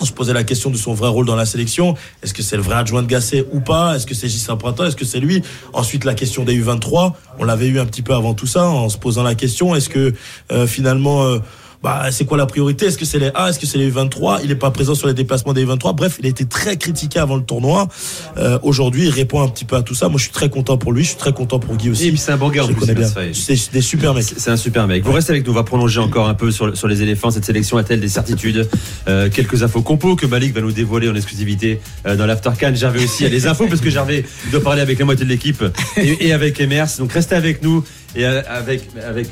On 0.00 0.04
se 0.04 0.12
posait 0.12 0.32
la 0.32 0.44
question 0.44 0.70
de 0.70 0.76
son 0.76 0.94
vrai 0.94 1.08
rôle 1.08 1.26
dans 1.26 1.34
la 1.34 1.46
sélection. 1.46 1.96
Est-ce 2.22 2.32
que 2.32 2.42
c'est 2.42 2.56
le 2.56 2.62
vrai 2.62 2.76
adjoint 2.76 3.02
de 3.02 3.08
Gasset 3.08 3.44
ou 3.52 3.58
pas? 3.58 3.96
Est-ce 3.96 4.06
que 4.06 4.14
c'est 4.14 4.28
Gissin 4.28 4.56
Printemps 4.56 4.84
Est-ce 4.84 4.94
que 4.94 5.04
c'est 5.04 5.18
lui? 5.18 5.42
Ensuite, 5.72 6.04
la 6.04 6.14
question 6.14 6.44
des 6.44 6.56
U23. 6.56 7.14
On 7.40 7.44
l'avait 7.44 7.66
eu 7.66 7.80
un 7.80 7.86
petit 7.86 8.02
peu 8.02 8.14
avant 8.14 8.34
tout 8.34 8.46
ça, 8.46 8.68
en 8.68 8.88
se 8.88 8.96
posant 8.96 9.24
la 9.24 9.34
question. 9.34 9.74
Est-ce 9.74 9.88
que 9.88 10.14
euh, 10.52 10.68
finalement, 10.68 11.24
euh, 11.24 11.38
bah, 11.82 12.06
c'est 12.10 12.24
quoi 12.24 12.36
la 12.36 12.46
priorité? 12.46 12.86
Est-ce 12.86 12.98
que 12.98 13.04
c'est 13.04 13.18
les 13.18 13.30
A? 13.34 13.48
Est-ce 13.50 13.58
que 13.58 13.66
c'est 13.66 13.78
les 13.78 13.90
U23 13.92 14.40
Il 14.42 14.48
n'est 14.48 14.54
pas 14.56 14.70
présent 14.70 14.94
sur 14.94 15.06
les 15.06 15.14
déplacements 15.14 15.52
des 15.52 15.64
U23. 15.64 15.94
Bref, 15.94 16.16
il 16.18 16.26
a 16.26 16.28
été 16.28 16.44
très 16.44 16.76
critiqué 16.76 17.18
avant 17.20 17.36
le 17.36 17.42
tournoi. 17.42 17.88
Euh, 18.36 18.58
Aujourd'hui, 18.62 19.04
il 19.04 19.10
répond 19.10 19.40
un 19.42 19.48
petit 19.48 19.64
peu 19.64 19.76
à 19.76 19.82
tout 19.82 19.94
ça. 19.94 20.08
Moi, 20.08 20.18
je 20.18 20.24
suis 20.24 20.32
très 20.32 20.50
content 20.50 20.76
pour 20.76 20.92
lui. 20.92 21.04
Je 21.04 21.10
suis 21.10 21.18
très 21.18 21.32
content 21.32 21.58
pour 21.58 21.76
Guy 21.76 21.90
aussi. 21.90 22.08
Et 22.08 22.16
c'est 22.16 22.32
un 22.32 22.36
bon 22.36 22.48
gars 22.50 22.64
en 22.64 22.68
plus. 22.68 22.86
C'est 23.32 23.72
des 23.72 23.80
super 23.80 24.12
mecs. 24.14 24.24
C'est 24.24 24.50
un 24.50 24.56
super 24.56 24.86
mec. 24.86 25.04
Vous 25.04 25.12
restez 25.12 25.32
avec 25.32 25.46
nous. 25.46 25.52
On 25.52 25.54
va 25.54 25.62
prolonger 25.64 26.00
encore 26.00 26.28
un 26.28 26.34
peu 26.34 26.50
sur, 26.50 26.76
sur 26.76 26.88
les 26.88 27.02
éléphants. 27.02 27.30
Cette 27.30 27.44
sélection 27.44 27.76
a-t-elle 27.78 28.00
des 28.00 28.08
certitudes? 28.08 28.68
Euh, 29.08 29.28
Quelques 29.30 29.62
infos 29.62 29.82
compos 29.82 30.16
que 30.16 30.26
Malik 30.26 30.54
va 30.54 30.60
nous 30.60 30.72
dévoiler 30.72 31.08
en 31.08 31.14
exclusivité 31.14 31.80
euh, 32.06 32.16
dans 32.16 32.26
l'Aftercan. 32.26 32.74
Gervais 32.74 33.04
aussi 33.04 33.24
a 33.24 33.28
les 33.28 33.46
infos 33.46 33.66
parce 33.68 33.80
que 33.80 33.90
Gervais 33.90 34.24
doit 34.50 34.62
parler 34.62 34.82
avec 34.82 34.98
la 34.98 35.04
moitié 35.04 35.24
de 35.24 35.30
l'équipe 35.30 35.62
et, 35.96 36.26
et 36.28 36.32
avec 36.32 36.60
Emers. 36.60 36.88
Donc 36.98 37.12
restez 37.12 37.36
avec 37.36 37.62
nous 37.62 37.84
et 38.16 38.24
avec, 38.24 38.82
avec 39.06 39.28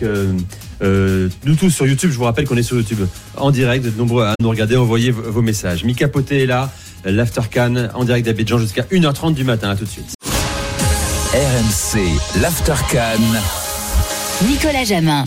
euh, 0.83 1.29
nous 1.45 1.55
tous 1.55 1.71
sur 1.71 1.87
YouTube. 1.87 2.11
Je 2.11 2.17
vous 2.17 2.25
rappelle 2.25 2.47
qu'on 2.47 2.57
est 2.57 2.63
sur 2.63 2.77
YouTube 2.77 3.07
en 3.37 3.51
direct. 3.51 3.85
Vous 3.85 3.99
nombreux 3.99 4.25
à 4.25 4.35
nous 4.41 4.49
regarder, 4.49 4.77
envoyer 4.77 5.11
vos, 5.11 5.31
vos 5.31 5.43
messages. 5.43 5.85
Mika 5.85 6.09
Poté 6.09 6.43
est 6.43 6.47
là. 6.47 6.73
L'Aftercan 7.05 7.89
en 7.95 8.05
direct 8.05 8.27
d'Abidjan 8.27 8.59
jusqu'à 8.59 8.83
1h30 8.83 9.35
du 9.35 9.45
matin. 9.45 9.71
À 9.71 9.77
tout 9.77 9.85
de 9.85 9.91
suite. 9.91 10.15
RMC, 11.33 12.41
l'Aftercan. 12.41 13.66
Nicolas 14.45 14.85
Jamin. 14.85 15.25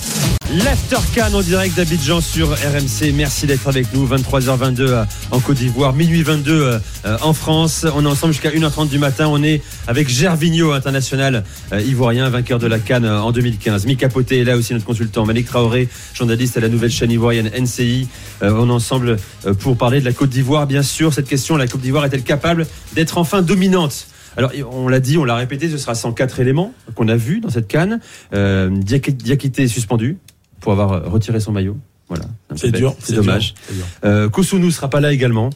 L'Aftercan 0.52 1.34
en 1.34 1.42
direct 1.42 1.76
d'Abidjan 1.76 2.22
sur 2.22 2.52
RMC. 2.52 3.12
Merci 3.16 3.48
d'être 3.48 3.68
avec 3.68 3.92
nous. 3.92 4.08
23h22 4.08 4.82
euh, 4.82 5.04
en 5.32 5.40
Côte 5.40 5.58
d'Ivoire, 5.58 5.94
minuit 5.94 6.22
22 6.22 6.52
euh, 6.52 6.80
euh, 7.06 7.18
en 7.22 7.34
France. 7.34 7.88
On 7.96 8.06
est 8.06 8.08
ensemble 8.08 8.34
jusqu'à 8.34 8.52
1h30 8.52 8.88
du 8.88 9.00
matin. 9.00 9.28
On 9.28 9.42
est 9.42 9.64
avec 9.88 10.10
Gervinho, 10.10 10.74
international 10.74 11.44
ivoirien, 11.72 12.30
vainqueur 12.30 12.60
de 12.60 12.68
la 12.68 12.78
Cannes 12.78 13.06
en 13.06 13.32
2015. 13.32 13.88
Mika 13.88 14.10
Poté 14.10 14.42
est 14.42 14.44
là 14.44 14.56
aussi, 14.56 14.74
notre 14.74 14.86
consultant. 14.86 15.26
Malik 15.26 15.48
Traoré, 15.48 15.90
journaliste 16.14 16.58
à 16.58 16.60
la 16.60 16.70
nouvelle 16.70 16.92
chaîne 16.92 17.12
ivoirienne 17.12 17.50
NCI. 17.60 18.08
On 18.42 18.70
est 18.70 18.72
ensemble 18.72 19.18
pour 19.60 19.76
parler 19.76 20.02
de 20.02 20.06
la 20.06 20.14
Côte 20.14 20.30
d'Ivoire. 20.30 20.68
Bien 20.68 20.84
sûr, 20.84 21.14
cette 21.14 21.28
question, 21.28 21.58
la 21.58 21.68
Côte 21.68 21.82
d'Ivoire 21.82 22.06
est-elle 22.06 22.24
capable 22.24 22.68
d'être 22.94 23.18
enfin 23.18 23.42
dominante 23.42 24.08
alors, 24.38 24.52
on 24.72 24.88
l'a 24.88 25.00
dit, 25.00 25.18
on 25.18 25.24
l'a 25.26 25.36
répété, 25.36 25.70
ce 25.70 25.78
sera 25.78 25.96
104 25.96 26.40
éléments 26.40 26.74
qu'on 26.96 27.08
a 27.08 27.16
vus 27.16 27.40
dans 27.40 27.50
cette 27.50 27.68
canne. 27.68 28.00
Euh, 28.34 28.70
Diak- 28.70 29.16
Diakité 29.18 29.64
est 29.64 29.68
suspendu 29.68 30.18
pour 30.62 30.72
avoir 30.72 30.92
euh, 30.94 31.00
retiré 31.10 31.40
son 31.40 31.52
maillot. 31.52 31.78
Voilà. 32.08 32.26
C'est 32.56 32.72
dur. 32.72 32.96
C'est 33.00 33.14
dommage. 33.16 33.54
dur. 33.72 33.86
Euh, 34.04 34.30
Kosunu 34.30 34.72
sera 34.72 34.90
pas 34.90 35.00
là 35.00 35.12
également 35.14 35.50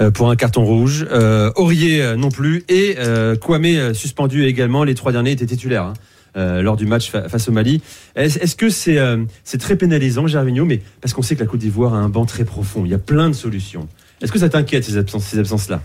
euh, 0.00 0.10
pour 0.10 0.30
un 0.30 0.36
carton 0.36 0.64
rouge. 0.64 1.06
Euh, 1.10 1.50
Aurier 1.56 2.14
non 2.16 2.30
plus 2.30 2.64
et 2.68 2.96
euh, 2.98 3.36
Kwame 3.36 3.92
suspendu 3.94 4.44
également. 4.46 4.82
Les 4.84 4.94
trois 4.94 5.12
derniers 5.12 5.32
étaient 5.32 5.44
titulaires. 5.46 5.84
hein. 5.84 5.94
euh, 6.36 6.62
lors 6.62 6.76
du 6.76 6.86
match 6.86 7.10
fa- 7.10 7.28
face 7.28 7.48
au 7.48 7.52
Mali. 7.52 7.82
Est-ce 8.16 8.54
que 8.56 8.70
c'est 8.70 8.98
euh, 8.98 9.24
c'est 9.44 9.58
très 9.58 9.76
pénalisant, 9.76 10.26
Gervinho, 10.26 10.64
mais 10.64 10.80
parce 11.02 11.12
qu'on 11.12 11.22
sait 11.22 11.34
que 11.34 11.40
la 11.40 11.46
Côte 11.46 11.60
d'Ivoire 11.60 11.92
a 11.92 11.98
un 11.98 12.08
banc 12.08 12.24
très 12.24 12.44
profond, 12.44 12.84
il 12.86 12.90
y 12.90 12.94
a 12.94 12.98
plein 12.98 13.28
de 13.28 13.34
solutions. 13.34 13.86
Est-ce 14.22 14.30
que 14.32 14.38
ça 14.38 14.48
t'inquiète 14.48 14.84
ces 14.84 14.96
absences, 14.96 15.24
ces 15.24 15.38
absences-là? 15.38 15.82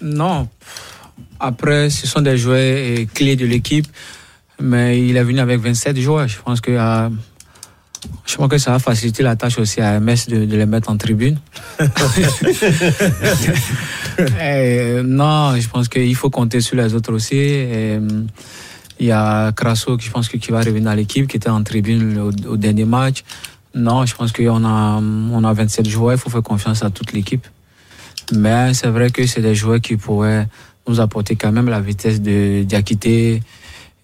Non. 0.00 0.48
Après, 1.38 1.90
ce 1.90 2.06
sont 2.06 2.22
des 2.22 2.38
joueurs 2.38 2.58
euh, 2.58 3.04
clés 3.12 3.36
de 3.36 3.46
l'équipe, 3.46 3.86
mais 4.60 5.06
il 5.06 5.16
est 5.16 5.24
venu 5.24 5.40
avec 5.40 5.60
27 5.60 5.98
joueurs. 5.98 6.28
Je 6.28 6.40
pense 6.40 6.60
que, 6.60 6.70
euh, 6.70 7.08
je 8.24 8.36
pense 8.36 8.48
que 8.48 8.58
ça 8.58 8.72
va 8.72 8.78
faciliter 8.78 9.22
la 9.22 9.36
tâche 9.36 9.58
aussi 9.58 9.80
à 9.80 10.00
MS 10.00 10.28
de, 10.28 10.44
de 10.44 10.56
les 10.56 10.66
mettre 10.66 10.90
en 10.90 10.96
tribune. 10.96 11.38
Euh, 14.18 15.02
non, 15.02 15.60
je 15.60 15.68
pense 15.68 15.88
qu'il 15.88 16.14
faut 16.14 16.30
compter 16.30 16.62
sur 16.62 16.74
les 16.74 16.94
autres 16.94 17.12
aussi. 17.12 17.36
Et, 17.36 17.98
il 18.98 19.06
y 19.06 19.12
a 19.12 19.52
Crasso 19.52 19.98
je 20.00 20.10
pense 20.10 20.26
que, 20.26 20.38
qui 20.38 20.50
va 20.50 20.60
revenir 20.60 20.88
à 20.88 20.96
l'équipe, 20.96 21.26
qui 21.26 21.36
était 21.36 21.50
en 21.50 21.62
tribune 21.62 22.18
au, 22.18 22.52
au 22.52 22.56
dernier 22.56 22.86
match. 22.86 23.24
Non, 23.74 24.06
je 24.06 24.14
pense 24.14 24.32
qu'on 24.32 24.64
a, 24.64 25.00
on 25.02 25.44
a 25.44 25.52
27 25.52 25.86
joueurs, 25.86 26.14
il 26.14 26.18
faut 26.18 26.30
faire 26.30 26.42
confiance 26.42 26.82
à 26.82 26.88
toute 26.88 27.12
l'équipe. 27.12 27.46
Mais 28.32 28.72
c'est 28.72 28.88
vrai 28.88 29.10
que 29.10 29.26
c'est 29.26 29.42
des 29.42 29.54
joueurs 29.54 29.82
qui 29.82 29.96
pourraient 29.96 30.48
nous 30.88 31.00
apporter 31.00 31.36
quand 31.36 31.52
même 31.52 31.68
la 31.68 31.80
vitesse 31.80 32.20
de 32.20 32.62
Diakité 32.62 33.42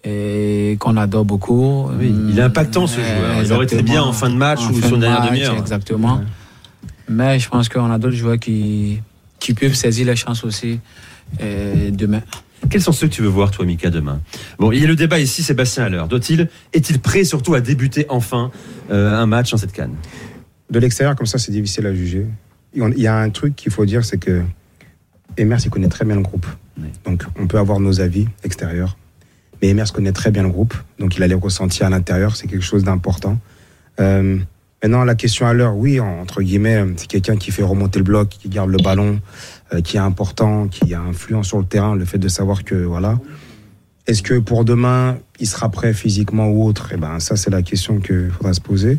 et 0.03 0.75
qu'on 0.79 0.97
adore 0.97 1.25
beaucoup. 1.25 1.87
Oui, 1.97 2.13
il 2.29 2.37
est 2.37 2.41
impactant, 2.41 2.87
ce 2.87 2.99
joueur. 2.99 3.43
Il 3.43 3.53
aurait 3.53 3.65
été 3.65 3.81
bien 3.83 4.03
en 4.03 4.11
fin 4.13 4.29
de 4.29 4.35
match 4.35 4.59
ou 4.69 4.81
sur 4.81 4.97
de 4.97 5.03
la 5.03 5.11
dernière 5.11 5.21
match, 5.21 5.31
demi-heure. 5.31 5.57
Exactement. 5.57 6.21
Mais 7.09 7.39
je 7.39 7.49
pense 7.49 7.69
qu'on 7.69 7.91
a 7.91 7.97
d'autres 7.97 8.15
joueurs 8.15 8.39
qui, 8.39 8.99
qui 9.39 9.53
peuvent 9.53 9.73
saisir 9.75 10.05
les 10.07 10.15
chances 10.15 10.43
aussi 10.43 10.79
euh, 11.41 11.89
demain. 11.91 12.21
Quels 12.69 12.81
sont 12.81 12.93
ceux 12.93 13.07
que 13.07 13.13
tu 13.13 13.21
veux 13.21 13.27
voir, 13.27 13.51
toi, 13.51 13.65
Mika, 13.65 13.89
demain? 13.89 14.21
Bon, 14.57 14.71
il 14.71 14.79
y 14.81 14.83
a 14.85 14.87
le 14.87 14.95
débat 14.95 15.19
ici, 15.19 15.43
Sébastien 15.43 15.83
Haller. 15.85 16.03
Doit-il, 16.09 16.47
est-il 16.71 16.99
prêt 16.99 17.25
surtout 17.25 17.53
à 17.55 17.61
débuter 17.61 18.05
enfin 18.09 18.51
euh, 18.89 19.13
un 19.21 19.25
match 19.25 19.51
dans 19.51 19.57
cette 19.57 19.73
canne? 19.73 19.95
De 20.69 20.79
l'extérieur, 20.79 21.15
comme 21.17 21.25
ça, 21.27 21.37
c'est 21.39 21.51
difficile 21.51 21.85
à 21.87 21.93
juger. 21.93 22.25
Il 22.73 22.81
y 22.81 22.85
a- 22.85 22.89
il 22.89 23.01
y 23.01 23.07
a 23.07 23.17
un 23.17 23.29
truc 23.29 23.55
qu'il 23.55 23.71
faut 23.71 23.85
dire, 23.85 24.03
c'est 24.05 24.17
que 24.17 24.41
Emers, 25.37 25.59
il 25.65 25.69
connaît 25.69 25.87
très 25.87 26.05
bien 26.05 26.15
le 26.15 26.21
groupe. 26.21 26.45
Oui. 26.79 26.89
Donc, 27.05 27.23
on 27.39 27.47
peut 27.47 27.57
avoir 27.57 27.79
nos 27.79 28.01
avis 28.01 28.27
extérieurs. 28.43 28.97
Mais 29.61 29.69
Emers 29.69 29.91
connaît 29.93 30.11
très 30.11 30.31
bien 30.31 30.43
le 30.43 30.49
groupe. 30.49 30.73
Donc, 30.99 31.15
il 31.17 31.23
a 31.23 31.27
les 31.27 31.35
ressentis 31.35 31.83
à 31.83 31.89
l'intérieur. 31.89 32.35
C'est 32.35 32.47
quelque 32.47 32.63
chose 32.65 32.83
d'important. 32.83 33.39
Euh, 33.99 34.37
maintenant, 34.81 35.03
la 35.03 35.15
question 35.15 35.47
à 35.47 35.53
l'heure, 35.53 35.75
oui, 35.75 35.99
en- 35.99 36.19
entre 36.21 36.41
guillemets, 36.41 36.83
c'est 36.97 37.07
quelqu'un 37.07 37.35
qui 37.37 37.51
fait 37.51 37.63
remonter 37.63 37.99
le 37.99 38.05
bloc, 38.05 38.29
qui 38.29 38.49
garde 38.49 38.69
le 38.69 38.77
ballon, 38.77 39.21
euh, 39.73 39.81
qui 39.81 39.97
est 39.97 40.01
important, 40.01 40.67
qui 40.67 40.93
a 40.93 41.01
influence 41.01 41.47
sur 41.47 41.59
le 41.59 41.65
terrain. 41.65 41.95
Le 41.95 42.05
fait 42.05 42.17
de 42.17 42.27
savoir 42.27 42.63
que, 42.63 42.75
voilà. 42.75 43.19
Est-ce 44.05 44.21
que 44.21 44.37
pour 44.37 44.65
demain, 44.65 45.17
il 45.39 45.47
sera 45.47 45.69
prêt 45.69 45.93
physiquement 45.93 46.49
ou 46.49 46.65
autre? 46.65 46.89
Eh 46.93 46.97
ben, 46.97 47.19
ça, 47.19 47.37
c'est 47.37 47.49
la 47.49 47.61
question 47.61 47.99
qu'il 47.99 48.29
faudra 48.31 48.53
se 48.53 48.61
poser. 48.61 48.97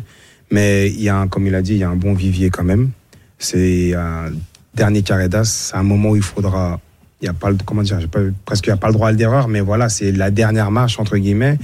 Mais 0.51 0.89
il 0.89 1.01
y 1.01 1.09
a, 1.09 1.17
un- 1.17 1.27
comme 1.27 1.45
il 1.47 1.53
a 1.55 1.61
dit, 1.61 1.73
il 1.73 1.77
y 1.79 1.83
a 1.83 1.89
un 1.89 1.95
bon 1.95 2.13
vivier 2.13 2.49
quand 2.49 2.63
même. 2.63 2.89
C'est 3.37 3.93
un 3.93 4.31
dernier 4.75 5.01
carré 5.01 5.29
d'as. 5.29 5.43
C'est 5.45 5.75
un 5.75 5.83
moment 5.83 6.09
où 6.11 6.15
il 6.15 6.21
faudra. 6.21 6.79
Il 7.21 7.25
y 7.25 7.29
a 7.29 7.33
pas 7.33 7.49
le, 7.49 7.57
comment 7.65 7.81
dire, 7.81 7.97
pas, 8.09 8.19
presque 8.43 8.67
il 8.67 8.69
n'y 8.69 8.73
a 8.73 8.77
pas 8.77 8.87
le 8.87 8.93
droit 8.93 9.07
à 9.07 9.11
l'erreur, 9.11 9.47
mais 9.47 9.61
voilà, 9.61 9.87
c'est 9.89 10.11
la 10.11 10.31
dernière 10.31 10.69
marche 10.69 10.99
entre 10.99 11.17
guillemets. 11.17 11.57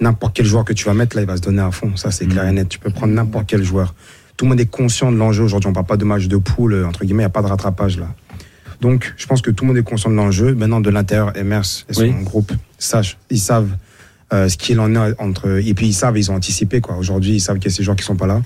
N'importe 0.00 0.34
quel 0.34 0.46
joueur 0.46 0.64
que 0.64 0.72
tu 0.72 0.84
vas 0.84 0.94
mettre 0.94 1.16
là, 1.16 1.22
il 1.22 1.28
va 1.28 1.36
se 1.36 1.42
donner 1.42 1.60
à 1.60 1.70
fond. 1.70 1.96
Ça, 1.96 2.10
c'est 2.10 2.26
clair 2.26 2.46
et 2.46 2.52
net. 2.52 2.68
Tu 2.68 2.78
peux 2.78 2.90
prendre 2.90 3.12
n'importe 3.12 3.46
quel 3.46 3.62
joueur. 3.62 3.94
Tout 4.36 4.44
le 4.46 4.50
monde 4.50 4.60
est 4.60 4.66
conscient 4.70 5.12
de 5.12 5.16
l'enjeu 5.16 5.44
aujourd'hui. 5.44 5.68
On 5.68 5.72
parle 5.72 5.86
pas 5.86 5.96
de 5.96 6.04
match 6.04 6.26
de 6.28 6.36
poule 6.36 6.84
entre 6.84 7.04
guillemets. 7.04 7.22
Il 7.22 7.26
n'y 7.26 7.30
a 7.30 7.30
pas 7.30 7.42
de 7.42 7.46
rattrapage 7.48 7.98
là. 7.98 8.06
Donc, 8.80 9.12
je 9.16 9.26
pense 9.26 9.42
que 9.42 9.50
tout 9.50 9.64
le 9.64 9.68
monde 9.68 9.76
est 9.78 9.84
conscient 9.84 10.10
de 10.10 10.16
l'enjeu. 10.16 10.54
Maintenant, 10.54 10.80
de 10.80 10.90
l'intérieur, 10.90 11.36
Emers 11.36 11.62
et 11.88 11.92
son 11.92 12.02
Oui. 12.02 12.12
groupe 12.24 12.52
sachent, 12.78 13.16
ils 13.30 13.38
savent 13.38 13.68
euh, 14.32 14.48
ce 14.48 14.56
qu'il 14.56 14.80
en 14.80 14.92
est 14.94 15.14
entre. 15.20 15.60
Et 15.64 15.74
puis, 15.74 15.86
ils 15.88 15.92
savent, 15.92 16.16
ils 16.18 16.30
ont 16.32 16.34
anticipé 16.34 16.80
quoi. 16.80 16.96
Aujourd'hui, 16.96 17.34
ils 17.34 17.40
savent 17.40 17.58
qu'il 17.58 17.70
y 17.70 17.74
a 17.74 17.76
ces 17.76 17.82
joueurs 17.84 17.96
qui 17.96 18.04
sont 18.04 18.16
pas 18.16 18.26
là. 18.26 18.40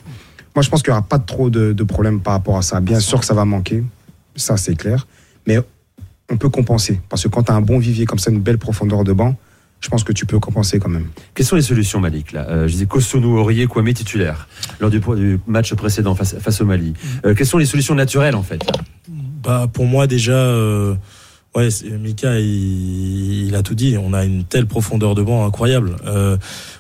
Moi, 0.55 0.63
je 0.63 0.69
pense 0.69 0.83
qu'il 0.83 0.91
n'y 0.93 0.99
aura 0.99 1.07
pas 1.07 1.19
trop 1.19 1.49
de, 1.49 1.73
de 1.73 1.85
problèmes 1.85 2.21
par 2.21 2.33
rapport 2.35 2.59
à 2.59 2.63
ça. 2.63 2.81
Bien 2.81 3.01
sûr 3.01 3.21
que 3.21 3.27
ça 3.27 3.35
va 3.35 3.45
manquer, 3.45 3.83
ça 4.37 4.57
c'est 4.57 4.77
clair, 4.77 5.07
mais 5.47 5.59
on 6.31 6.37
peut 6.37 6.49
compenser. 6.49 7.01
Parce 7.09 7.23
que 7.23 7.29
quand 7.29 7.45
tu 7.45 7.53
as 7.53 7.55
un 7.55 7.61
bon 7.61 7.79
vivier 7.79 8.05
comme 8.07 8.19
ça, 8.19 8.31
une 8.31 8.41
belle 8.41 8.59
profondeur 8.59 9.05
de 9.05 9.13
banc, 9.13 9.37
je 9.81 9.89
pense 9.89 10.05
que 10.05 10.13
tu 10.13 10.25
peux 10.27 10.39
compenser 10.41 10.79
quand 10.79 10.89
même. 10.89 11.07
Quelles 11.35 11.47
sont 11.47 11.55
les 11.57 11.63
solutions, 11.63 12.01
Malik 12.01 12.33
là? 12.33 12.47
Euh, 12.49 12.67
Je 12.67 12.73
disais 12.73 12.87
Kosonou, 12.87 13.37
Aurier, 13.39 13.67
Kwame 13.67 13.93
titulaire 13.93 14.49
lors 14.81 14.91
du, 14.91 15.01
du 15.01 15.39
match 15.47 15.73
précédent 15.75 16.15
face, 16.15 16.37
face 16.39 16.61
au 16.61 16.65
Mali. 16.65 16.95
Euh, 17.25 17.35
quelles 17.35 17.47
sont 17.47 17.59
les 17.59 17.67
solutions 17.67 17.95
naturelles 17.95 18.35
en 18.35 18.43
fait? 18.43 18.61
Bah, 19.09 19.69
pour 19.73 19.85
moi, 19.87 20.07
déjà, 20.09 20.33
euh, 20.33 20.95
ouais, 21.55 21.69
Mika, 22.01 22.41
il, 22.41 23.47
il 23.47 23.55
a 23.55 23.63
tout 23.63 23.75
dit. 23.77 23.97
On 24.03 24.13
a 24.13 24.25
une 24.25 24.45
telle 24.45 24.67
profondeur 24.67 25.15
de 25.15 25.23
banc 25.23 25.47
incroyable. 25.47 25.97
Euh, 26.07 26.37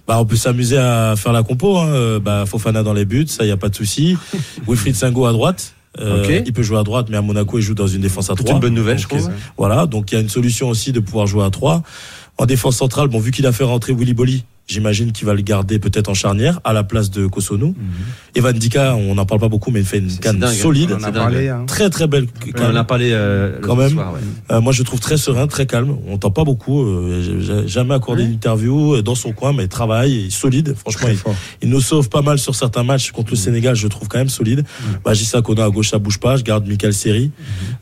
bah, 0.08 0.18
on 0.18 0.24
peut 0.24 0.34
s'amuser 0.36 0.78
à 0.78 1.14
faire 1.16 1.32
la 1.32 1.42
compo. 1.44 1.76
Hein. 1.78 2.18
Bah, 2.18 2.44
Fofana 2.46 2.82
dans 2.82 2.94
les 2.94 3.04
buts, 3.04 3.28
ça, 3.28 3.44
il 3.44 3.48
y 3.48 3.52
a 3.52 3.56
pas 3.56 3.68
de 3.68 3.76
souci. 3.76 4.16
Wilfried 4.66 4.96
Singo 4.96 5.26
à 5.26 5.32
droite. 5.32 5.74
Euh, 6.00 6.22
Ok. 6.24 6.42
Il 6.46 6.52
peut 6.52 6.62
jouer 6.62 6.78
à 6.78 6.82
droite, 6.82 7.06
mais 7.10 7.16
à 7.16 7.22
Monaco, 7.22 7.58
il 7.58 7.62
joue 7.62 7.74
dans 7.74 7.86
une 7.86 8.00
défense 8.02 8.28
à 8.30 8.34
C'est 8.36 8.42
3. 8.44 8.54
une 8.56 8.60
bonne 8.60 8.74
nouvelle, 8.74 8.98
je 8.98 9.08
Donc, 9.08 9.18
trouve. 9.20 9.30
euh, 9.30 9.36
Voilà, 9.56 9.86
donc 9.86 10.12
il 10.12 10.14
y 10.14 10.18
a 10.18 10.20
une 10.20 10.28
solution 10.28 10.68
aussi 10.68 10.92
de 10.92 11.00
pouvoir 11.00 11.26
jouer 11.26 11.44
à 11.44 11.50
3. 11.50 11.82
En 12.38 12.44
défense 12.46 12.76
centrale, 12.76 13.08
bon, 13.08 13.18
vu 13.18 13.30
qu'il 13.30 13.46
a 13.46 13.52
fait 13.52 13.64
rentrer 13.64 13.92
Willy 13.94 14.12
Bolly, 14.12 14.44
j'imagine 14.66 15.12
qu'il 15.12 15.26
va 15.26 15.34
le 15.34 15.42
garder 15.42 15.78
peut-être 15.78 16.08
en 16.08 16.14
charnière 16.14 16.60
à 16.64 16.72
la 16.72 16.82
place 16.84 17.10
de 17.10 17.26
Kosonou. 17.26 17.74
Evan 18.34 18.52
Dika, 18.56 18.96
on 18.96 19.14
n'en 19.14 19.24
parle 19.26 19.40
pas 19.40 19.48
beaucoup, 19.48 19.70
mais 19.70 19.80
il 19.80 19.86
fait 19.86 19.98
une 19.98 20.10
C'est- 20.10 20.20
canne 20.20 20.38
dingue, 20.38 20.50
hein. 20.50 20.62
solide. 20.62 20.96
On 20.98 21.02
a 21.04 21.12
parlé. 21.12 21.48
hein. 21.48 21.64
Très 21.66 21.88
très 21.90 22.06
belle 22.06 22.26
On 22.58 22.64
en 22.64 22.74
a 22.76 22.84
parlé 22.84 23.10
euh, 23.12 23.58
Quand 23.62 23.76
même. 23.76 23.90
soir, 23.92 24.12
ouais. 24.14 24.20
euh, 24.50 24.60
moi, 24.60 24.72
je 24.72 24.80
le 24.80 24.84
trouve 24.84 25.00
très 25.00 25.16
serein, 25.16 25.46
très 25.46 25.66
calme. 25.66 25.96
On 26.06 26.10
n'entend 26.12 26.30
pas 26.30 26.44
beaucoup. 26.44 26.82
Euh, 26.82 27.22
j'ai- 27.22 27.40
j'ai 27.40 27.68
jamais 27.68 27.94
accordé 27.94 28.24
une 28.24 28.32
interview 28.32 28.94
euh, 28.96 29.02
dans 29.02 29.14
son 29.14 29.32
coin, 29.32 29.52
mais 29.52 29.64
il 29.64 29.68
travaille, 29.68 30.12
il 30.12 30.26
est 30.26 30.30
solide. 30.30 30.74
Franchement, 30.76 31.08
il, 31.62 31.68
nous 31.68 31.80
sauve 31.80 32.08
pas 32.08 32.22
mal 32.22 32.38
sur 32.38 32.54
certains 32.54 32.82
matchs 32.82 33.12
contre 33.12 33.30
le 33.30 33.36
Sénégal. 33.36 33.76
Je 33.76 33.84
le 33.84 33.88
trouve 33.88 34.08
quand 34.08 34.18
même 34.18 34.28
solide. 34.28 34.64
Bah, 35.04 35.14
Gissa 35.14 35.42
Kona 35.42 35.64
à 35.64 35.70
gauche, 35.70 35.90
ça 35.90 35.98
bouge 35.98 36.18
pas. 36.18 36.36
Je 36.36 36.42
garde 36.42 36.66
Michael 36.66 36.92
Seri. 36.92 37.30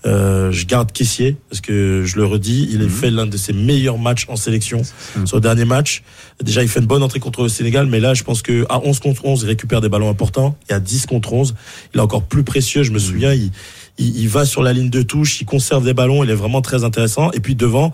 Euh, 0.06 0.52
je 0.52 0.66
garde 0.66 0.92
Kessier 0.92 1.36
parce 1.48 1.60
que 1.60 2.02
je 2.04 2.16
le 2.16 2.26
redis, 2.26 2.68
il 2.70 2.82
a 2.82 2.88
fait 2.88 3.10
l'un 3.10 3.26
de 3.26 3.36
ses 3.36 3.52
meilleurs 3.52 3.98
matchs 3.98 4.26
en 4.28 4.36
sélection 4.36 4.82
sur 5.24 5.36
le 5.36 5.40
dernier 5.40 5.64
match. 5.64 6.02
Déjà, 6.42 6.62
il 6.62 6.68
fait 6.74 6.80
une 6.80 6.86
bonne 6.86 7.02
entrée 7.02 7.20
contre 7.20 7.42
le 7.42 7.48
Sénégal, 7.48 7.86
mais 7.86 8.00
là, 8.00 8.14
je 8.14 8.24
pense 8.24 8.42
que 8.42 8.66
à 8.68 8.80
11 8.80 8.98
contre 8.98 9.24
11, 9.24 9.42
il 9.42 9.46
récupère 9.46 9.80
des 9.80 9.88
ballons 9.88 10.10
importants. 10.10 10.56
Et 10.68 10.72
à 10.72 10.80
10 10.80 11.06
contre 11.06 11.32
11, 11.32 11.54
il 11.94 11.98
est 11.98 12.02
encore 12.02 12.24
plus 12.24 12.42
précieux. 12.42 12.82
Je 12.82 12.90
me 12.90 12.98
souviens, 12.98 13.32
il, 13.32 13.50
il, 13.98 14.16
il 14.18 14.28
va 14.28 14.44
sur 14.44 14.62
la 14.62 14.72
ligne 14.72 14.90
de 14.90 15.02
touche, 15.02 15.40
il 15.40 15.44
conserve 15.44 15.84
des 15.84 15.94
ballons, 15.94 16.24
il 16.24 16.30
est 16.30 16.34
vraiment 16.34 16.62
très 16.62 16.82
intéressant. 16.84 17.30
Et 17.30 17.40
puis 17.40 17.54
devant, 17.54 17.92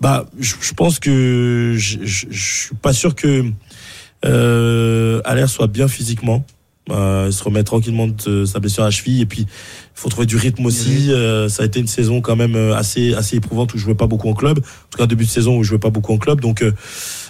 bah, 0.00 0.26
je, 0.40 0.54
je 0.60 0.72
pense 0.72 0.98
que 0.98 1.74
je, 1.76 1.98
je, 2.02 2.26
je 2.30 2.64
suis 2.66 2.74
pas 2.76 2.92
sûr 2.92 3.14
que 3.14 3.44
euh, 4.24 5.20
Allaire 5.24 5.48
soit 5.48 5.66
bien 5.66 5.86
physiquement. 5.86 6.44
Euh, 6.90 7.28
il 7.28 7.32
se 7.32 7.42
remet 7.42 7.62
tranquillement 7.62 8.08
de 8.08 8.44
sa 8.44 8.58
blessure 8.58 8.82
à 8.82 8.86
la 8.86 8.90
cheville 8.90 9.22
et 9.22 9.26
puis 9.26 9.42
il 9.42 9.46
faut 9.94 10.10
trouver 10.10 10.26
du 10.26 10.36
rythme 10.36 10.66
aussi. 10.66 11.10
Euh, 11.10 11.48
ça 11.48 11.62
a 11.62 11.66
été 11.66 11.80
une 11.80 11.86
saison 11.86 12.20
quand 12.20 12.36
même 12.36 12.56
euh, 12.56 12.76
assez 12.76 13.14
assez 13.14 13.36
éprouvante 13.36 13.72
où 13.72 13.78
je 13.78 13.84
jouais 13.84 13.94
pas 13.94 14.06
beaucoup 14.06 14.28
en 14.28 14.34
club. 14.34 14.58
En 14.58 14.88
tout 14.90 14.98
cas 14.98 15.06
début 15.06 15.24
de 15.24 15.30
saison 15.30 15.56
où 15.56 15.62
je 15.62 15.70
jouais 15.70 15.78
pas 15.78 15.88
beaucoup 15.88 16.12
en 16.12 16.18
club. 16.18 16.42
Donc 16.42 16.62
euh, 16.62 16.72